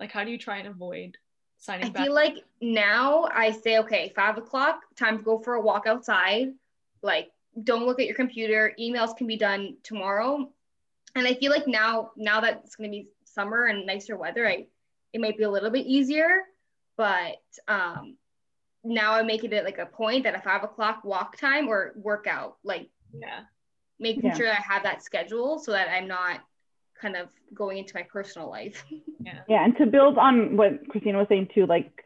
like 0.00 0.10
how 0.10 0.24
do 0.24 0.30
you 0.32 0.38
try 0.38 0.56
and 0.58 0.66
avoid 0.66 1.16
signing 1.58 1.86
I 1.86 1.90
back? 1.90 2.06
feel 2.06 2.14
like 2.14 2.36
now 2.60 3.24
I 3.32 3.50
say, 3.52 3.78
okay, 3.78 4.12
five 4.14 4.38
o'clock, 4.38 4.80
time 4.96 5.18
to 5.18 5.24
go 5.24 5.38
for 5.38 5.54
a 5.54 5.60
walk 5.60 5.86
outside. 5.86 6.48
Like, 7.02 7.30
don't 7.62 7.86
look 7.86 8.00
at 8.00 8.06
your 8.06 8.16
computer. 8.16 8.74
Emails 8.80 9.16
can 9.16 9.26
be 9.26 9.36
done 9.36 9.76
tomorrow. 9.82 10.50
And 11.14 11.26
I 11.26 11.34
feel 11.34 11.52
like 11.52 11.66
now, 11.68 12.10
now 12.16 12.40
that 12.40 12.62
it's 12.64 12.76
gonna 12.76 12.88
be 12.90 13.08
summer 13.24 13.66
and 13.66 13.86
nicer 13.86 14.16
weather, 14.16 14.46
I 14.46 14.66
it 15.12 15.20
might 15.20 15.38
be 15.38 15.44
a 15.44 15.50
little 15.50 15.70
bit 15.70 15.86
easier. 15.86 16.42
But 16.96 17.42
um 17.68 18.16
now 18.82 19.14
I 19.14 19.22
make 19.22 19.44
it 19.44 19.64
like 19.64 19.78
a 19.78 19.86
point 19.86 20.24
that 20.24 20.34
a 20.34 20.40
five 20.40 20.64
o'clock 20.64 21.04
walk 21.04 21.36
time 21.38 21.68
or 21.68 21.92
workout, 21.96 22.56
like 22.64 22.90
yeah. 23.12 23.40
making 23.98 24.24
Yeah. 24.24 24.34
sure 24.34 24.50
I 24.50 24.54
have 24.60 24.82
that 24.82 25.02
schedule 25.02 25.58
so 25.58 25.72
that 25.72 25.88
I'm 25.88 26.08
not 26.08 26.40
kind 27.04 27.16
of 27.16 27.28
going 27.54 27.76
into 27.76 27.92
my 27.94 28.02
personal 28.02 28.48
life. 28.50 28.84
Yeah. 29.20 29.40
Yeah, 29.48 29.64
and 29.64 29.74
to 29.78 29.86
build 29.86 30.18
on 30.18 30.54
what 30.58 30.86
Christina 30.90 31.16
was 31.16 31.26
saying 31.30 31.48
too, 31.54 31.64
like 31.64 32.04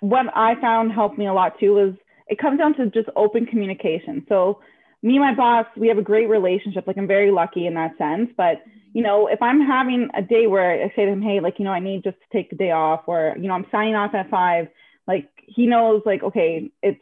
what 0.00 0.26
I 0.36 0.60
found 0.60 0.92
helped 0.92 1.16
me 1.16 1.26
a 1.26 1.32
lot 1.32 1.58
too 1.58 1.72
was 1.72 1.94
it 2.26 2.38
comes 2.38 2.58
down 2.58 2.74
to 2.74 2.90
just 2.90 3.08
open 3.16 3.46
communication. 3.46 4.26
So 4.28 4.60
me 5.02 5.16
and 5.16 5.24
my 5.24 5.34
boss, 5.34 5.64
we 5.74 5.88
have 5.88 5.96
a 5.96 6.02
great 6.02 6.28
relationship. 6.28 6.86
Like 6.86 6.98
I'm 6.98 7.06
very 7.06 7.30
lucky 7.30 7.66
in 7.66 7.72
that 7.74 7.96
sense. 7.96 8.28
But 8.36 8.62
you 8.92 9.02
know, 9.02 9.26
if 9.26 9.40
I'm 9.40 9.62
having 9.62 10.10
a 10.14 10.20
day 10.20 10.46
where 10.48 10.84
I 10.84 10.92
say 10.94 11.06
to 11.06 11.12
him, 11.12 11.22
hey, 11.22 11.40
like 11.40 11.58
you 11.58 11.64
know, 11.64 11.72
I 11.72 11.80
need 11.80 12.04
just 12.04 12.18
to 12.18 12.26
take 12.30 12.52
a 12.52 12.56
day 12.56 12.72
off, 12.72 13.04
or 13.06 13.34
you 13.40 13.48
know, 13.48 13.54
I'm 13.54 13.66
signing 13.72 13.94
off 13.94 14.14
at 14.14 14.28
five, 14.28 14.68
like 15.08 15.30
he 15.46 15.66
knows, 15.66 16.02
like 16.04 16.22
okay, 16.22 16.70
it's 16.82 17.00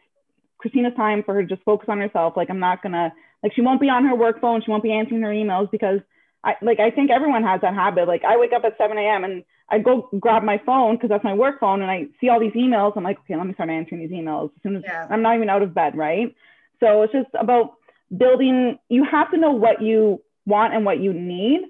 Christina's 0.59 0.95
time 0.95 1.25
for 1.25 1.35
her 1.35 1.43
to 1.43 1.49
just 1.49 1.65
focus 1.65 1.89
on 1.89 1.99
herself. 1.99 2.35
Like 2.37 2.49
I'm 2.49 2.61
not 2.61 2.81
gonna 2.81 3.13
like 3.43 3.55
she 3.55 3.63
won't 3.63 3.81
be 3.81 3.89
on 3.89 4.05
her 4.05 4.15
work 4.15 4.41
phone, 4.41 4.63
she 4.65 4.71
won't 4.71 4.85
be 4.85 4.93
answering 4.93 5.23
her 5.23 5.31
emails 5.31 5.69
because 5.73 5.99
I 6.45 6.55
like 6.63 6.81
I 6.81 6.91
think 6.91 7.11
everyone 7.11 7.43
has 7.43 7.61
that 7.63 7.75
habit. 7.75 8.09
Like 8.09 8.25
I 8.25 8.37
wake 8.37 8.53
up 8.53 8.65
at 8.65 8.79
7 8.79 8.97
a.m. 8.97 9.25
and 9.25 9.45
I 9.71 9.79
go 9.79 10.09
grab 10.19 10.43
my 10.43 10.61
phone 10.65 10.97
because 10.97 11.11
that's 11.11 11.25
my 11.25 11.35
work 11.35 11.61
phone 11.61 11.83
and 11.83 11.91
I 11.91 12.07
see 12.21 12.29
all 12.29 12.41
these 12.41 12.53
emails. 12.53 12.95
I'm 12.97 13.05
like, 13.05 13.19
okay, 13.21 13.37
let 13.37 13.47
me 13.47 13.55
start 13.55 13.71
answering 13.71 14.01
these 14.01 14.11
emails 14.11 14.51
as 14.57 14.63
soon 14.63 14.77
as 14.77 14.83
Yeah. 14.85 15.07
I'm 15.11 15.23
not 15.23 15.37
even 15.37 15.51
out 15.51 15.63
of 15.63 15.75
bed, 15.75 15.97
right? 15.97 16.35
So 16.81 17.03
it's 17.03 17.13
just 17.13 17.29
about 17.39 17.75
building, 18.17 18.79
you 18.89 19.05
have 19.05 19.31
to 19.33 19.37
know 19.37 19.51
what 19.51 19.83
you 19.83 20.23
want 20.47 20.75
and 20.75 20.85
what 20.85 21.01
you 21.01 21.13
need 21.13 21.61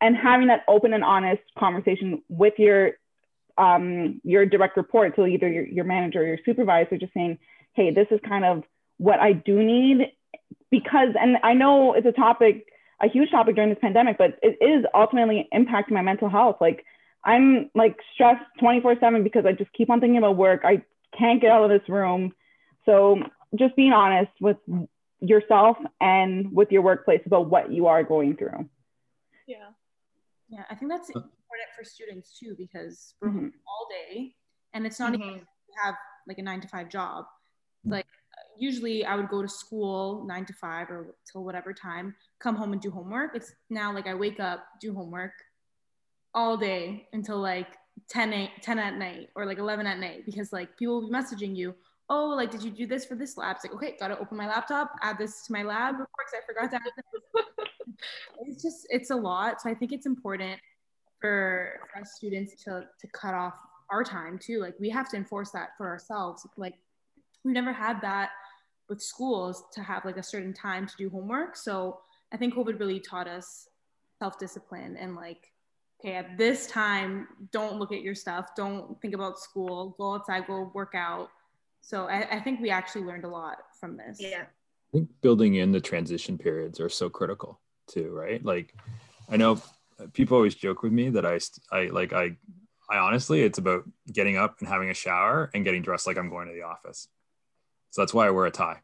and 0.00 0.16
having 0.16 0.48
that 0.48 0.64
open 0.68 0.94
and 0.94 1.04
honest 1.04 1.42
conversation 1.58 2.22
with 2.28 2.54
your 2.58 2.92
um, 3.58 4.20
your 4.24 4.46
direct 4.46 4.78
report. 4.78 5.12
So 5.14 5.26
either 5.26 5.48
your, 5.48 5.66
your 5.66 5.84
manager 5.84 6.22
or 6.22 6.24
your 6.24 6.38
supervisor 6.44 6.96
just 6.96 7.12
saying, 7.12 7.38
hey, 7.74 7.90
this 7.90 8.06
is 8.10 8.18
kind 8.26 8.46
of 8.46 8.62
what 8.96 9.20
I 9.20 9.32
do 9.32 9.62
need 9.62 10.12
because, 10.70 11.08
and 11.20 11.36
I 11.42 11.52
know 11.52 11.92
it's 11.92 12.06
a 12.06 12.12
topic, 12.12 12.71
a 13.00 13.08
huge 13.08 13.30
topic 13.30 13.54
during 13.54 13.70
this 13.70 13.78
pandemic, 13.80 14.18
but 14.18 14.38
it 14.42 14.58
is 14.60 14.84
ultimately 14.94 15.48
impacting 15.52 15.92
my 15.92 16.02
mental 16.02 16.28
health. 16.28 16.56
Like 16.60 16.84
I'm 17.24 17.70
like 17.74 17.96
stressed 18.14 18.44
24 18.60 18.96
seven 19.00 19.22
because 19.24 19.44
I 19.46 19.52
just 19.52 19.72
keep 19.72 19.90
on 19.90 20.00
thinking 20.00 20.18
about 20.18 20.36
work. 20.36 20.62
I 20.64 20.82
can't 21.16 21.40
get 21.40 21.50
out 21.50 21.64
of 21.64 21.70
this 21.70 21.88
room. 21.88 22.32
So 22.84 23.22
just 23.56 23.76
being 23.76 23.92
honest 23.92 24.32
with 24.40 24.56
yourself 25.20 25.76
and 26.00 26.52
with 26.52 26.72
your 26.72 26.82
workplace 26.82 27.20
about 27.26 27.48
what 27.48 27.70
you 27.70 27.86
are 27.86 28.02
going 28.02 28.36
through. 28.36 28.68
Yeah. 29.46 29.68
Yeah, 30.48 30.64
I 30.68 30.74
think 30.74 30.90
that's 30.90 31.10
Uh, 31.10 31.20
important 31.20 31.68
for 31.76 31.84
students 31.84 32.38
too 32.38 32.54
because 32.58 33.14
we're 33.20 33.28
Mhm. 33.28 33.34
home 33.34 33.52
all 33.66 33.88
day 33.88 34.34
and 34.74 34.86
it's 34.86 34.98
not 34.98 35.14
even 35.14 35.28
Mhm. 35.28 35.46
have 35.82 35.94
like 36.26 36.38
a 36.38 36.42
nine 36.42 36.60
to 36.60 36.68
five 36.68 36.88
job. 36.88 37.26
Like 37.84 38.06
usually 38.62 39.04
I 39.04 39.16
would 39.16 39.28
go 39.28 39.42
to 39.42 39.48
school 39.48 40.24
nine 40.24 40.44
to 40.46 40.52
five 40.52 40.88
or 40.88 41.16
till 41.30 41.42
whatever 41.42 41.72
time, 41.72 42.14
come 42.38 42.54
home 42.54 42.72
and 42.72 42.80
do 42.80 42.90
homework. 42.90 43.34
It's 43.34 43.52
now 43.70 43.92
like 43.92 44.06
I 44.06 44.14
wake 44.14 44.38
up, 44.38 44.64
do 44.80 44.94
homework 44.94 45.32
all 46.32 46.56
day 46.56 47.08
until 47.12 47.38
like 47.38 47.76
10, 48.08 48.32
a- 48.32 48.52
10 48.62 48.78
at 48.78 48.96
night 48.96 49.30
or 49.34 49.46
like 49.46 49.58
11 49.58 49.86
at 49.86 49.98
night 49.98 50.24
because 50.24 50.52
like 50.52 50.76
people 50.78 51.00
will 51.00 51.08
be 51.08 51.14
messaging 51.14 51.56
you, 51.56 51.74
oh, 52.08 52.28
like, 52.28 52.50
did 52.50 52.62
you 52.62 52.70
do 52.70 52.86
this 52.86 53.04
for 53.04 53.16
this 53.16 53.36
lab? 53.36 53.56
It's 53.56 53.64
like, 53.64 53.74
okay, 53.74 53.96
gotta 53.98 54.18
open 54.18 54.36
my 54.36 54.46
laptop, 54.46 54.92
add 55.02 55.18
this 55.18 55.44
to 55.46 55.52
my 55.52 55.64
lab 55.64 55.94
report 55.94 56.10
because 56.18 56.40
I 56.40 56.46
forgot 56.46 56.70
to 56.70 56.76
add 56.76 56.92
this. 56.96 57.44
it's 58.46 58.62
just, 58.62 58.86
it's 58.90 59.10
a 59.10 59.16
lot. 59.16 59.60
So 59.60 59.70
I 59.70 59.74
think 59.74 59.92
it's 59.92 60.06
important 60.06 60.60
for, 61.20 61.80
for 61.92 62.00
us 62.00 62.12
students 62.14 62.62
to, 62.64 62.84
to 63.00 63.06
cut 63.08 63.34
off 63.34 63.54
our 63.90 64.04
time 64.04 64.38
too. 64.38 64.60
Like 64.60 64.74
we 64.78 64.88
have 64.90 65.08
to 65.10 65.16
enforce 65.16 65.50
that 65.50 65.70
for 65.76 65.88
ourselves. 65.88 66.46
Like 66.56 66.74
we've 67.44 67.54
never 67.54 67.72
had 67.72 68.00
that 68.02 68.30
with 68.92 69.00
schools 69.00 69.64
to 69.72 69.82
have 69.82 70.04
like 70.04 70.18
a 70.18 70.22
certain 70.22 70.52
time 70.52 70.86
to 70.86 70.94
do 70.98 71.08
homework. 71.08 71.56
So 71.56 72.00
I 72.30 72.36
think 72.36 72.54
COVID 72.54 72.78
really 72.78 73.00
taught 73.00 73.26
us 73.26 73.66
self-discipline 74.18 74.98
and 75.00 75.16
like, 75.16 75.50
okay, 75.98 76.16
at 76.16 76.36
this 76.36 76.66
time, 76.66 77.26
don't 77.52 77.78
look 77.78 77.90
at 77.90 78.02
your 78.02 78.14
stuff. 78.14 78.50
Don't 78.54 79.00
think 79.00 79.14
about 79.14 79.38
school. 79.38 79.94
Go 79.96 80.14
outside, 80.14 80.46
go 80.46 80.70
work 80.74 80.92
out. 80.94 81.30
So 81.80 82.04
I, 82.04 82.36
I 82.36 82.40
think 82.40 82.60
we 82.60 82.68
actually 82.68 83.04
learned 83.04 83.24
a 83.24 83.28
lot 83.28 83.56
from 83.80 83.96
this. 83.96 84.20
Yeah. 84.20 84.42
I 84.42 84.90
think 84.92 85.08
building 85.22 85.54
in 85.54 85.72
the 85.72 85.80
transition 85.80 86.36
periods 86.36 86.78
are 86.78 86.90
so 86.90 87.08
critical 87.08 87.60
too, 87.88 88.10
right? 88.12 88.44
Like, 88.44 88.74
I 89.30 89.38
know 89.38 89.58
people 90.12 90.36
always 90.36 90.54
joke 90.54 90.82
with 90.82 90.92
me 90.92 91.08
that 91.08 91.24
I, 91.24 91.40
I 91.70 91.86
like, 91.86 92.12
I, 92.12 92.36
I 92.90 92.98
honestly, 92.98 93.40
it's 93.40 93.58
about 93.58 93.84
getting 94.12 94.36
up 94.36 94.56
and 94.60 94.68
having 94.68 94.90
a 94.90 94.94
shower 94.94 95.50
and 95.54 95.64
getting 95.64 95.80
dressed 95.80 96.06
like 96.06 96.18
I'm 96.18 96.28
going 96.28 96.48
to 96.48 96.52
the 96.52 96.64
office. 96.64 97.08
So 97.92 98.02
that's 98.02 98.12
why 98.12 98.26
I 98.26 98.30
wear 98.30 98.46
a 98.46 98.50
tie. 98.50 98.80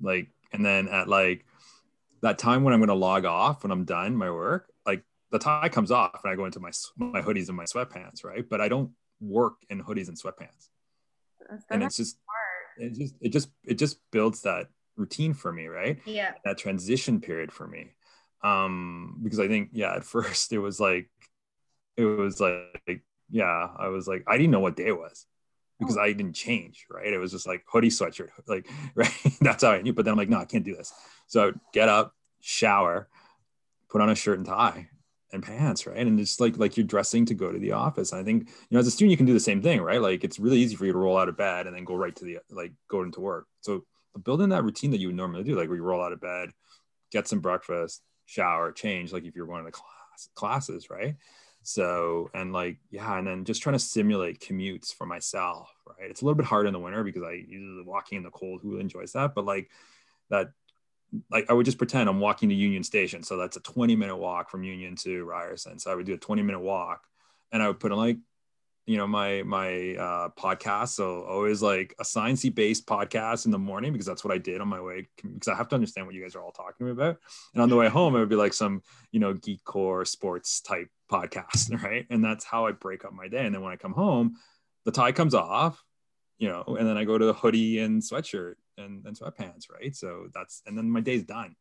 Like, 0.00 0.28
and 0.52 0.64
then 0.64 0.88
at 0.88 1.08
like 1.08 1.46
that 2.20 2.38
time 2.38 2.62
when 2.64 2.74
I'm 2.74 2.80
going 2.80 2.88
to 2.88 2.94
log 2.94 3.24
off 3.24 3.62
when 3.62 3.70
I'm 3.72 3.84
done 3.84 4.14
my 4.14 4.30
work, 4.30 4.70
like 4.84 5.02
the 5.30 5.38
tie 5.38 5.70
comes 5.70 5.90
off 5.90 6.20
and 6.22 6.30
I 6.32 6.36
go 6.36 6.44
into 6.44 6.60
my 6.60 6.70
my 6.96 7.22
hoodies 7.22 7.48
and 7.48 7.56
my 7.56 7.64
sweatpants, 7.64 8.24
right? 8.24 8.46
But 8.46 8.60
I 8.60 8.68
don't 8.68 8.90
work 9.20 9.54
in 9.70 9.82
hoodies 9.82 10.08
and 10.08 10.16
sweatpants 10.18 10.68
That's, 11.48 11.64
and 11.70 11.82
it's 11.82 11.96
just 11.96 12.18
smart. 12.76 12.92
it 12.92 12.98
just 12.98 13.14
it 13.22 13.28
just 13.30 13.48
it 13.64 13.78
just 13.78 13.98
builds 14.10 14.42
that 14.42 14.66
routine 14.96 15.32
for 15.32 15.50
me 15.50 15.68
right 15.68 16.00
Yeah. 16.04 16.32
that 16.44 16.58
transition 16.58 17.20
period 17.22 17.50
for 17.50 17.66
me 17.66 17.94
um 18.44 19.18
because 19.22 19.40
i 19.40 19.48
think 19.48 19.70
yeah 19.72 19.94
at 19.94 20.04
first 20.14 20.52
it 20.52 20.58
was 20.58 20.78
like 20.78 21.08
it 21.96 22.04
was 22.04 22.40
like 22.40 23.02
yeah 23.30 23.68
i 23.78 23.88
was 23.88 24.06
like 24.06 24.22
i 24.26 24.36
didn't 24.36 24.50
know 24.50 24.60
what 24.60 24.76
day 24.76 24.88
it 24.88 24.98
was 24.98 25.24
because 25.78 25.96
oh. 25.96 26.02
i 26.02 26.12
didn't 26.12 26.34
change 26.34 26.86
right? 26.90 27.12
It 27.12 27.18
was 27.18 27.32
just 27.32 27.46
like 27.46 27.64
hoodie 27.66 27.88
sweatshirt 27.88 28.30
like 28.46 28.68
right? 28.94 29.12
That's 29.40 29.62
how 29.62 29.72
i 29.72 29.82
knew 29.82 29.92
but 29.92 30.04
then 30.04 30.12
i'm 30.12 30.18
like 30.18 30.28
no 30.28 30.38
i 30.38 30.44
can't 30.44 30.64
do 30.64 30.74
this. 30.74 30.92
So 31.26 31.42
I 31.42 31.46
would 31.46 31.60
get 31.72 31.88
up 31.88 32.14
shower 32.40 33.08
put 33.88 34.00
on 34.00 34.10
a 34.10 34.14
shirt 34.14 34.38
and 34.38 34.46
tie 34.46 34.88
and 35.32 35.42
pants 35.42 35.86
right? 35.86 36.06
And 36.06 36.18
it's 36.20 36.40
like 36.40 36.58
like 36.58 36.76
you're 36.76 36.86
dressing 36.86 37.26
to 37.26 37.34
go 37.34 37.52
to 37.52 37.58
the 37.58 37.72
office. 37.72 38.12
And 38.12 38.20
i 38.20 38.24
think 38.24 38.48
you 38.48 38.74
know 38.74 38.78
as 38.78 38.86
a 38.86 38.90
student 38.90 39.10
you 39.10 39.16
can 39.16 39.26
do 39.26 39.32
the 39.32 39.40
same 39.40 39.62
thing 39.62 39.80
right? 39.80 40.00
Like 40.00 40.24
it's 40.24 40.38
really 40.38 40.58
easy 40.58 40.76
for 40.76 40.86
you 40.86 40.92
to 40.92 40.98
roll 40.98 41.18
out 41.18 41.28
of 41.28 41.36
bed 41.36 41.66
and 41.66 41.76
then 41.76 41.84
go 41.84 41.94
right 41.94 42.14
to 42.16 42.24
the 42.24 42.38
like 42.50 42.72
go 42.88 43.02
into 43.02 43.20
work. 43.20 43.46
So 43.60 43.84
building 44.24 44.48
that 44.50 44.64
routine 44.64 44.90
that 44.90 45.00
you 45.00 45.08
would 45.08 45.16
normally 45.16 45.44
do 45.44 45.56
like 45.56 45.68
where 45.68 45.76
you 45.76 45.82
roll 45.82 46.02
out 46.02 46.12
of 46.12 46.20
bed 46.20 46.50
get 47.10 47.28
some 47.28 47.40
breakfast 47.40 48.02
shower 48.24 48.72
change 48.72 49.12
like 49.12 49.24
if 49.24 49.36
you're 49.36 49.46
going 49.46 49.64
to 49.64 49.70
class 49.70 50.28
classes 50.34 50.90
right 50.90 51.16
so 51.66 52.30
and 52.32 52.52
like 52.52 52.78
yeah 52.90 53.18
and 53.18 53.26
then 53.26 53.44
just 53.44 53.62
trying 53.62 53.74
to 53.74 53.78
simulate 53.78 54.40
commutes 54.40 54.94
for 54.94 55.06
myself 55.06 55.74
right 55.98 56.10
it's 56.10 56.22
a 56.22 56.24
little 56.24 56.36
bit 56.36 56.46
hard 56.46 56.66
in 56.66 56.72
the 56.72 56.78
winter 56.78 57.02
because 57.02 57.22
i 57.22 57.32
usually 57.32 57.82
walking 57.84 58.18
in 58.18 58.22
the 58.22 58.30
cold 58.30 58.60
who 58.62 58.78
enjoys 58.78 59.12
that 59.12 59.34
but 59.34 59.44
like 59.44 59.68
that 60.30 60.50
like 61.30 61.48
I 61.48 61.52
would 61.52 61.66
just 61.66 61.78
pretend 61.78 62.08
I'm 62.08 62.20
walking 62.20 62.48
to 62.48 62.54
Union 62.54 62.82
Station. 62.82 63.22
So 63.22 63.36
that's 63.36 63.56
a 63.56 63.60
20 63.60 63.96
minute 63.96 64.16
walk 64.16 64.50
from 64.50 64.62
Union 64.62 64.96
to 64.96 65.24
Ryerson. 65.24 65.78
So 65.78 65.90
I 65.90 65.94
would 65.94 66.06
do 66.06 66.14
a 66.14 66.18
20 66.18 66.42
minute 66.42 66.60
walk 66.60 67.04
and 67.52 67.62
I 67.62 67.68
would 67.68 67.80
put 67.80 67.92
on 67.92 67.98
like, 67.98 68.18
you 68.86 68.96
know, 68.96 69.06
my 69.06 69.42
my 69.42 69.94
uh 69.96 70.28
podcast. 70.38 70.88
So 70.88 71.24
always 71.24 71.62
like 71.62 71.94
a 71.98 72.04
sciencey 72.04 72.54
based 72.54 72.86
podcast 72.86 73.46
in 73.46 73.50
the 73.50 73.58
morning 73.58 73.92
because 73.92 74.06
that's 74.06 74.24
what 74.24 74.34
I 74.34 74.38
did 74.38 74.60
on 74.60 74.68
my 74.68 74.80
way 74.80 75.08
because 75.22 75.48
I 75.48 75.54
have 75.54 75.68
to 75.68 75.74
understand 75.74 76.06
what 76.06 76.14
you 76.14 76.22
guys 76.22 76.36
are 76.36 76.42
all 76.42 76.52
talking 76.52 76.88
about. 76.88 77.18
And 77.54 77.62
on 77.62 77.68
the 77.68 77.76
way 77.76 77.88
home, 77.90 78.14
it 78.14 78.20
would 78.20 78.28
be 78.28 78.36
like 78.36 78.54
some, 78.54 78.82
you 79.10 79.20
know, 79.20 79.32
geek 79.32 79.64
core 79.64 80.04
sports 80.04 80.60
type 80.60 80.88
podcast, 81.10 81.72
right? 81.82 82.06
And 82.10 82.24
that's 82.24 82.44
how 82.44 82.66
I 82.66 82.72
break 82.72 83.04
up 83.04 83.12
my 83.12 83.28
day. 83.28 83.44
And 83.44 83.54
then 83.54 83.62
when 83.62 83.72
I 83.72 83.76
come 83.76 83.92
home, 83.92 84.36
the 84.84 84.92
tie 84.92 85.12
comes 85.12 85.34
off, 85.34 85.82
you 86.38 86.48
know, 86.48 86.76
and 86.78 86.88
then 86.88 86.96
I 86.96 87.04
go 87.04 87.18
to 87.18 87.24
the 87.24 87.32
hoodie 87.32 87.80
and 87.80 88.02
sweatshirt 88.02 88.54
and, 88.78 89.04
and 89.06 89.18
sweatpants, 89.18 89.70
right? 89.72 89.94
So 89.94 90.28
that's 90.34 90.62
and 90.66 90.76
then 90.76 90.90
my 90.90 91.00
day's 91.00 91.24
done. 91.24 91.56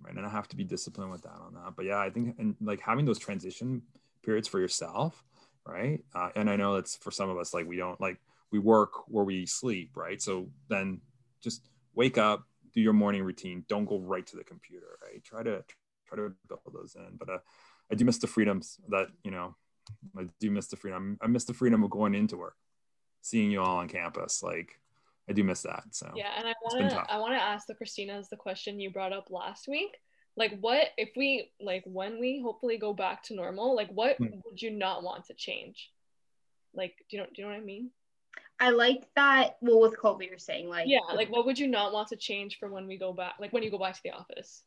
Right. 0.00 0.14
And 0.14 0.24
I 0.24 0.28
have 0.28 0.46
to 0.48 0.56
be 0.56 0.62
disciplined 0.62 1.10
with 1.10 1.22
that 1.22 1.40
on 1.40 1.54
that. 1.54 1.74
But 1.76 1.86
yeah, 1.86 1.98
I 1.98 2.10
think 2.10 2.36
and 2.38 2.54
like 2.60 2.80
having 2.80 3.04
those 3.04 3.18
transition 3.18 3.82
periods 4.22 4.46
for 4.46 4.60
yourself, 4.60 5.24
right? 5.66 6.04
Uh, 6.14 6.30
and 6.36 6.48
I 6.48 6.54
know 6.56 6.76
that's 6.76 6.96
for 6.96 7.10
some 7.10 7.28
of 7.30 7.36
us, 7.36 7.52
like 7.52 7.66
we 7.66 7.76
don't 7.76 8.00
like 8.00 8.18
we 8.52 8.58
work 8.58 9.08
where 9.08 9.24
we 9.24 9.44
sleep, 9.46 9.96
right? 9.96 10.22
So 10.22 10.50
then 10.68 11.00
just 11.42 11.62
wake 11.94 12.16
up, 12.16 12.44
do 12.72 12.80
your 12.80 12.92
morning 12.92 13.24
routine. 13.24 13.64
Don't 13.68 13.84
go 13.84 13.98
right 13.98 14.26
to 14.26 14.36
the 14.36 14.44
computer, 14.44 14.98
right? 15.02 15.22
Try 15.24 15.42
to 15.42 15.64
try 16.06 16.16
to 16.16 16.32
build 16.48 16.60
those 16.72 16.94
in. 16.94 17.16
But 17.18 17.28
uh, 17.28 17.38
I 17.90 17.94
do 17.94 18.04
miss 18.04 18.18
the 18.18 18.26
freedoms 18.26 18.78
that 18.88 19.08
you 19.24 19.30
know. 19.30 19.54
I 20.16 20.26
do 20.38 20.50
miss 20.50 20.66
the 20.66 20.76
freedom. 20.76 21.18
I 21.22 21.26
miss 21.28 21.44
the 21.44 21.54
freedom 21.54 21.82
of 21.82 21.90
going 21.90 22.14
into 22.14 22.36
work, 22.36 22.56
seeing 23.22 23.50
you 23.50 23.62
all 23.62 23.78
on 23.78 23.88
campus. 23.88 24.42
Like 24.42 24.78
I 25.28 25.32
do 25.32 25.44
miss 25.44 25.62
that. 25.62 25.84
So 25.92 26.10
yeah, 26.14 26.32
and 26.36 26.46
I 26.46 26.54
want 26.62 26.90
to 26.90 27.12
I 27.12 27.18
want 27.18 27.32
to 27.34 27.42
ask 27.42 27.66
the 27.66 27.74
Christina's 27.74 28.28
the 28.28 28.36
question 28.36 28.80
you 28.80 28.90
brought 28.90 29.12
up 29.12 29.30
last 29.30 29.68
week. 29.68 29.96
Like, 30.36 30.58
what 30.60 30.88
if 30.96 31.10
we 31.16 31.50
like 31.60 31.82
when 31.84 32.20
we 32.20 32.40
hopefully 32.40 32.78
go 32.78 32.94
back 32.94 33.24
to 33.24 33.34
normal? 33.34 33.74
Like, 33.74 33.90
what 33.90 34.16
hmm. 34.18 34.26
would 34.44 34.62
you 34.62 34.70
not 34.70 35.02
want 35.02 35.26
to 35.26 35.34
change? 35.34 35.90
Like, 36.74 36.94
do 37.10 37.16
you 37.16 37.22
know 37.22 37.26
do 37.34 37.42
you 37.42 37.44
know 37.44 37.50
what 37.52 37.60
I 37.60 37.64
mean? 37.64 37.90
I 38.60 38.70
like 38.70 39.08
that. 39.16 39.56
Well, 39.60 39.80
with 39.80 39.98
COVID, 39.98 40.28
you're 40.28 40.38
saying 40.38 40.68
like 40.68 40.86
yeah, 40.88 41.00
like 41.14 41.30
what 41.30 41.44
would 41.46 41.58
you 41.58 41.66
not 41.66 41.92
want 41.92 42.08
to 42.08 42.16
change 42.16 42.58
for 42.58 42.70
when 42.70 42.86
we 42.86 42.98
go 42.98 43.12
back? 43.12 43.34
Like 43.38 43.52
when 43.52 43.62
you 43.62 43.70
go 43.70 43.78
back 43.78 43.94
to 43.94 44.02
the 44.02 44.12
office. 44.12 44.62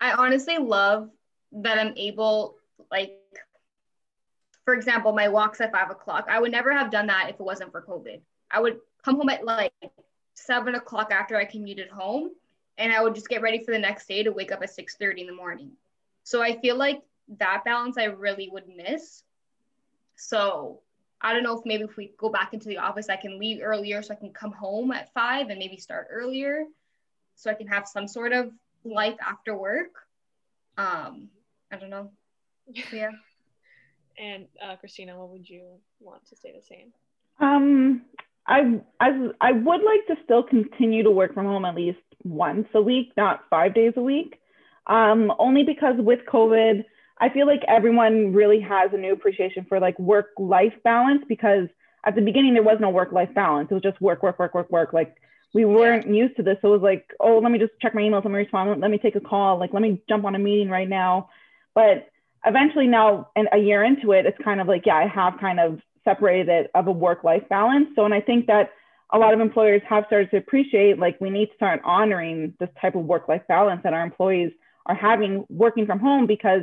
I 0.00 0.12
honestly 0.12 0.58
love 0.58 1.10
that 1.56 1.78
I'm 1.78 1.94
able, 1.96 2.56
like, 2.90 3.18
for 4.64 4.74
example, 4.74 5.12
my 5.12 5.28
walks 5.28 5.60
at 5.60 5.72
five 5.72 5.90
o'clock. 5.90 6.26
I 6.28 6.40
would 6.40 6.52
never 6.52 6.72
have 6.72 6.90
done 6.90 7.06
that 7.06 7.30
if 7.30 7.36
it 7.36 7.42
wasn't 7.42 7.72
for 7.72 7.82
COVID. 7.82 8.20
I 8.50 8.60
would 8.60 8.78
come 9.04 9.16
home 9.16 9.28
at 9.28 9.44
like 9.44 9.72
seven 10.34 10.74
o'clock 10.74 11.12
after 11.12 11.36
I 11.36 11.44
commuted 11.44 11.88
home, 11.88 12.30
and 12.76 12.92
I 12.92 13.02
would 13.02 13.14
just 13.14 13.28
get 13.28 13.42
ready 13.42 13.62
for 13.62 13.72
the 13.72 13.78
next 13.78 14.06
day 14.06 14.22
to 14.22 14.32
wake 14.32 14.52
up 14.52 14.62
at 14.62 14.70
six 14.70 14.96
thirty 14.96 15.20
in 15.22 15.26
the 15.26 15.32
morning. 15.34 15.72
So 16.24 16.42
I 16.42 16.58
feel 16.60 16.76
like 16.76 17.02
that 17.38 17.62
balance 17.64 17.96
I 17.96 18.04
really 18.04 18.48
would 18.52 18.68
miss. 18.68 19.22
So 20.16 20.80
I 21.20 21.32
don't 21.32 21.42
know 21.42 21.58
if 21.58 21.64
maybe 21.64 21.84
if 21.84 21.96
we 21.96 22.12
go 22.18 22.28
back 22.28 22.52
into 22.52 22.68
the 22.68 22.78
office, 22.78 23.08
I 23.08 23.16
can 23.16 23.38
leave 23.38 23.60
earlier 23.62 24.02
so 24.02 24.14
I 24.14 24.16
can 24.16 24.32
come 24.32 24.52
home 24.52 24.92
at 24.92 25.12
five 25.14 25.48
and 25.48 25.58
maybe 25.58 25.76
start 25.76 26.08
earlier 26.10 26.64
so 27.36 27.50
I 27.50 27.54
can 27.54 27.66
have 27.68 27.86
some 27.86 28.08
sort 28.08 28.32
of 28.32 28.52
life 28.84 29.16
after 29.24 29.56
work. 29.56 29.92
Um, 30.76 31.28
I 31.72 31.76
don't 31.76 31.90
know. 31.90 32.10
Yeah. 32.92 33.10
and 34.18 34.46
uh, 34.62 34.76
Christina, 34.76 35.16
what 35.16 35.30
would 35.30 35.48
you 35.48 35.62
want 36.00 36.26
to 36.26 36.36
say 36.36 36.52
the 36.52 36.62
same? 36.62 36.92
Um, 37.38 38.02
I, 38.46 38.80
I 39.00 39.28
I 39.40 39.52
would 39.52 39.80
like 39.82 40.06
to 40.08 40.16
still 40.24 40.42
continue 40.42 41.02
to 41.02 41.10
work 41.10 41.34
from 41.34 41.46
home 41.46 41.64
at 41.64 41.74
least 41.74 41.98
once 42.24 42.66
a 42.74 42.82
week, 42.82 43.12
not 43.16 43.44
five 43.50 43.74
days 43.74 43.92
a 43.96 44.02
week. 44.02 44.40
Um, 44.86 45.32
only 45.38 45.64
because 45.64 45.94
with 45.98 46.20
COVID, 46.32 46.84
I 47.18 47.28
feel 47.28 47.46
like 47.46 47.62
everyone 47.66 48.32
really 48.32 48.60
has 48.60 48.90
a 48.92 48.96
new 48.96 49.12
appreciation 49.12 49.64
for 49.68 49.80
like 49.80 49.98
work 49.98 50.30
life 50.38 50.74
balance 50.84 51.22
because 51.28 51.68
at 52.04 52.14
the 52.14 52.20
beginning 52.20 52.54
there 52.54 52.62
was 52.62 52.78
no 52.80 52.90
work 52.90 53.12
life 53.12 53.32
balance. 53.34 53.68
It 53.70 53.74
was 53.74 53.82
just 53.82 54.00
work, 54.00 54.22
work, 54.22 54.38
work, 54.38 54.54
work, 54.54 54.70
work. 54.70 54.92
Like 54.92 55.16
we 55.54 55.64
weren't 55.64 56.08
used 56.08 56.36
to 56.36 56.42
this. 56.42 56.58
So 56.62 56.68
it 56.68 56.80
was 56.80 56.82
like, 56.82 57.06
oh, 57.20 57.38
let 57.38 57.50
me 57.50 57.58
just 57.58 57.72
check 57.80 57.94
my 57.94 58.02
emails, 58.02 58.24
let 58.24 58.30
me 58.30 58.38
respond, 58.38 58.80
let 58.80 58.90
me 58.90 58.98
take 58.98 59.16
a 59.16 59.20
call, 59.20 59.58
like 59.58 59.72
let 59.72 59.82
me 59.82 60.02
jump 60.08 60.24
on 60.24 60.34
a 60.34 60.38
meeting 60.38 60.68
right 60.68 60.88
now. 60.88 61.30
But 61.76 62.08
eventually 62.44 62.88
now 62.88 63.28
and 63.36 63.48
a 63.52 63.58
year 63.58 63.84
into 63.84 64.12
it, 64.12 64.24
it's 64.24 64.38
kind 64.42 64.60
of 64.60 64.66
like, 64.66 64.86
yeah, 64.86 64.96
I 64.96 65.06
have 65.06 65.34
kind 65.38 65.60
of 65.60 65.78
separated 66.04 66.48
it 66.48 66.70
of 66.74 66.88
a 66.88 66.92
work-life 66.92 67.42
balance. 67.48 67.88
So 67.94 68.04
and 68.04 68.14
I 68.14 68.22
think 68.22 68.46
that 68.46 68.70
a 69.12 69.18
lot 69.18 69.34
of 69.34 69.40
employers 69.40 69.82
have 69.88 70.04
started 70.06 70.30
to 70.30 70.38
appreciate 70.38 70.98
like 70.98 71.20
we 71.20 71.30
need 71.30 71.46
to 71.46 71.54
start 71.54 71.82
honoring 71.84 72.54
this 72.58 72.70
type 72.80 72.96
of 72.96 73.04
work-life 73.04 73.42
balance 73.46 73.82
that 73.84 73.92
our 73.92 74.02
employees 74.02 74.50
are 74.86 74.94
having 74.94 75.44
working 75.48 75.86
from 75.86 76.00
home 76.00 76.26
because 76.26 76.62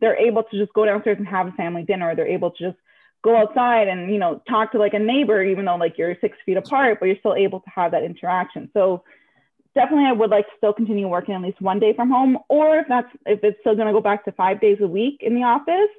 they're 0.00 0.16
able 0.16 0.42
to 0.44 0.58
just 0.58 0.72
go 0.72 0.84
downstairs 0.84 1.18
and 1.18 1.28
have 1.28 1.46
a 1.46 1.52
family 1.52 1.84
dinner. 1.84 2.16
They're 2.16 2.26
able 2.26 2.50
to 2.52 2.64
just 2.70 2.78
go 3.22 3.36
outside 3.36 3.88
and 3.88 4.10
you 4.10 4.18
know 4.18 4.42
talk 4.48 4.72
to 4.72 4.78
like 4.78 4.94
a 4.94 4.98
neighbor 4.98 5.42
even 5.42 5.64
though 5.64 5.76
like 5.76 5.96
you're 5.98 6.16
six 6.20 6.36
feet 6.44 6.58
apart 6.58 6.98
but 7.00 7.06
you're 7.06 7.18
still 7.18 7.34
able 7.34 7.60
to 7.60 7.70
have 7.70 7.92
that 7.92 8.04
interaction 8.04 8.68
so 8.74 9.02
definitely 9.74 10.06
i 10.06 10.12
would 10.12 10.30
like 10.30 10.46
to 10.46 10.52
still 10.56 10.72
continue 10.72 11.08
working 11.08 11.34
at 11.34 11.42
least 11.42 11.60
one 11.60 11.78
day 11.78 11.92
from 11.94 12.10
home 12.10 12.38
or 12.48 12.78
if 12.78 12.86
that's 12.88 13.08
if 13.26 13.42
it's 13.42 13.58
still 13.60 13.74
going 13.74 13.86
to 13.86 13.92
go 13.92 14.00
back 14.00 14.24
to 14.24 14.32
five 14.32 14.60
days 14.60 14.78
a 14.80 14.86
week 14.86 15.18
in 15.20 15.34
the 15.34 15.42
office 15.42 15.90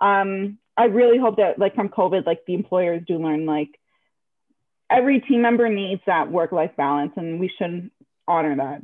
um, 0.00 0.58
i 0.76 0.84
really 0.84 1.18
hope 1.18 1.36
that 1.36 1.58
like 1.58 1.74
from 1.74 1.88
covid 1.88 2.26
like 2.26 2.40
the 2.46 2.54
employers 2.54 3.02
do 3.06 3.18
learn 3.18 3.46
like 3.46 3.70
every 4.90 5.20
team 5.20 5.42
member 5.42 5.68
needs 5.68 6.02
that 6.06 6.30
work 6.30 6.52
life 6.52 6.72
balance 6.76 7.12
and 7.16 7.40
we 7.40 7.50
should 7.58 7.90
honor 8.28 8.56
that 8.56 8.82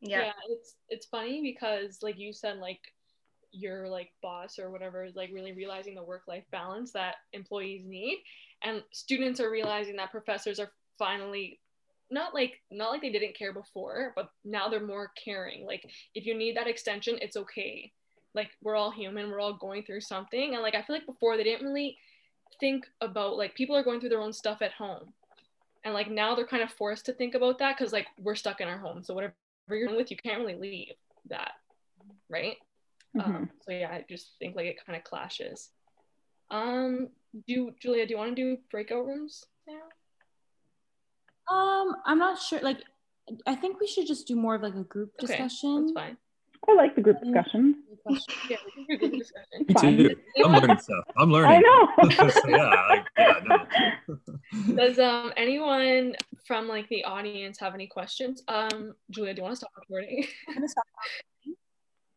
yeah. 0.00 0.26
yeah 0.26 0.32
it's 0.50 0.74
it's 0.88 1.06
funny 1.06 1.40
because 1.42 1.98
like 2.02 2.18
you 2.18 2.32
said 2.32 2.58
like 2.58 2.80
your 3.52 3.88
like 3.88 4.10
boss 4.22 4.58
or 4.58 4.70
whatever 4.70 5.04
is 5.04 5.16
like 5.16 5.30
really 5.32 5.52
realizing 5.52 5.94
the 5.94 6.02
work 6.02 6.22
life 6.28 6.44
balance 6.52 6.92
that 6.92 7.14
employees 7.32 7.84
need 7.86 8.18
and 8.62 8.82
students 8.92 9.40
are 9.40 9.50
realizing 9.50 9.96
that 9.96 10.10
professors 10.10 10.58
are 10.58 10.70
finally 10.98 11.58
not 12.10 12.34
like 12.34 12.60
not 12.70 12.90
like 12.90 13.00
they 13.00 13.10
didn't 13.10 13.36
care 13.36 13.52
before 13.52 14.12
but 14.14 14.30
now 14.44 14.68
they're 14.68 14.84
more 14.84 15.10
caring 15.22 15.66
like 15.66 15.88
if 16.14 16.26
you 16.26 16.36
need 16.36 16.56
that 16.56 16.68
extension 16.68 17.18
it's 17.20 17.36
okay 17.36 17.92
like 18.34 18.50
we're 18.62 18.76
all 18.76 18.90
human 18.90 19.30
we're 19.30 19.40
all 19.40 19.54
going 19.54 19.82
through 19.82 20.00
something 20.00 20.54
and 20.54 20.62
like 20.62 20.74
i 20.74 20.82
feel 20.82 20.94
like 20.94 21.06
before 21.06 21.36
they 21.36 21.44
didn't 21.44 21.66
really 21.66 21.96
think 22.60 22.86
about 23.00 23.36
like 23.36 23.54
people 23.54 23.74
are 23.74 23.82
going 23.82 23.98
through 23.98 24.08
their 24.08 24.20
own 24.20 24.32
stuff 24.32 24.62
at 24.62 24.72
home 24.72 25.12
and 25.84 25.94
like 25.94 26.10
now 26.10 26.34
they're 26.34 26.46
kind 26.46 26.62
of 26.62 26.72
forced 26.72 27.06
to 27.06 27.12
think 27.12 27.34
about 27.34 27.58
that 27.58 27.76
because 27.76 27.92
like 27.92 28.06
we're 28.18 28.34
stuck 28.34 28.60
in 28.60 28.68
our 28.68 28.78
home 28.78 29.02
so 29.02 29.14
whatever 29.14 29.34
you're 29.70 29.94
with 29.96 30.10
you 30.10 30.16
can't 30.16 30.40
really 30.40 30.54
leave 30.54 30.94
that 31.28 31.52
right 32.30 32.56
Mm-hmm. 33.16 33.36
Um, 33.36 33.50
so 33.64 33.72
yeah, 33.72 33.90
I 33.90 34.04
just 34.08 34.32
think 34.38 34.56
like 34.56 34.66
it 34.66 34.84
kind 34.84 34.96
of 34.96 35.04
clashes. 35.04 35.70
Um, 36.50 37.08
do 37.46 37.72
Julia, 37.80 38.06
do 38.06 38.12
you 38.12 38.18
want 38.18 38.36
to 38.36 38.42
do 38.42 38.58
breakout 38.70 39.06
rooms 39.06 39.44
now? 39.66 39.74
Um, 41.50 41.96
I'm 42.04 42.18
not 42.18 42.40
sure. 42.40 42.60
Like, 42.60 42.78
I 43.46 43.54
think 43.54 43.80
we 43.80 43.86
should 43.86 44.06
just 44.06 44.26
do 44.26 44.36
more 44.36 44.54
of 44.54 44.62
like 44.62 44.74
a 44.74 44.82
group 44.84 45.12
okay, 45.22 45.26
discussion. 45.26 45.86
That's 45.86 45.92
fine. 45.92 46.16
I 46.68 46.72
like 46.72 46.96
the 46.96 47.02
group 47.02 47.20
discussion. 47.22 47.82
yeah, 48.50 48.56
group 48.98 49.12
discussion. 49.12 49.66
Me 49.68 49.74
too. 49.74 50.16
I'm 50.44 50.52
learning 50.52 50.78
stuff. 50.78 51.04
I'm 51.16 51.30
learning. 51.30 51.52
I 51.52 51.58
know. 51.60 52.28
so, 52.30 52.48
yeah, 52.48 52.86
like, 52.88 53.06
yeah, 53.18 53.40
no. 53.44 54.74
Does 54.76 54.98
um 54.98 55.32
anyone 55.36 56.16
from 56.44 56.66
like 56.68 56.88
the 56.88 57.04
audience 57.04 57.58
have 57.60 57.74
any 57.74 57.86
questions? 57.86 58.42
Um, 58.48 58.94
Julia, 59.10 59.34
do 59.34 59.40
you 59.40 59.42
want 59.44 59.52
to 59.52 59.56
stop 59.56 59.72
recording? 59.76 60.26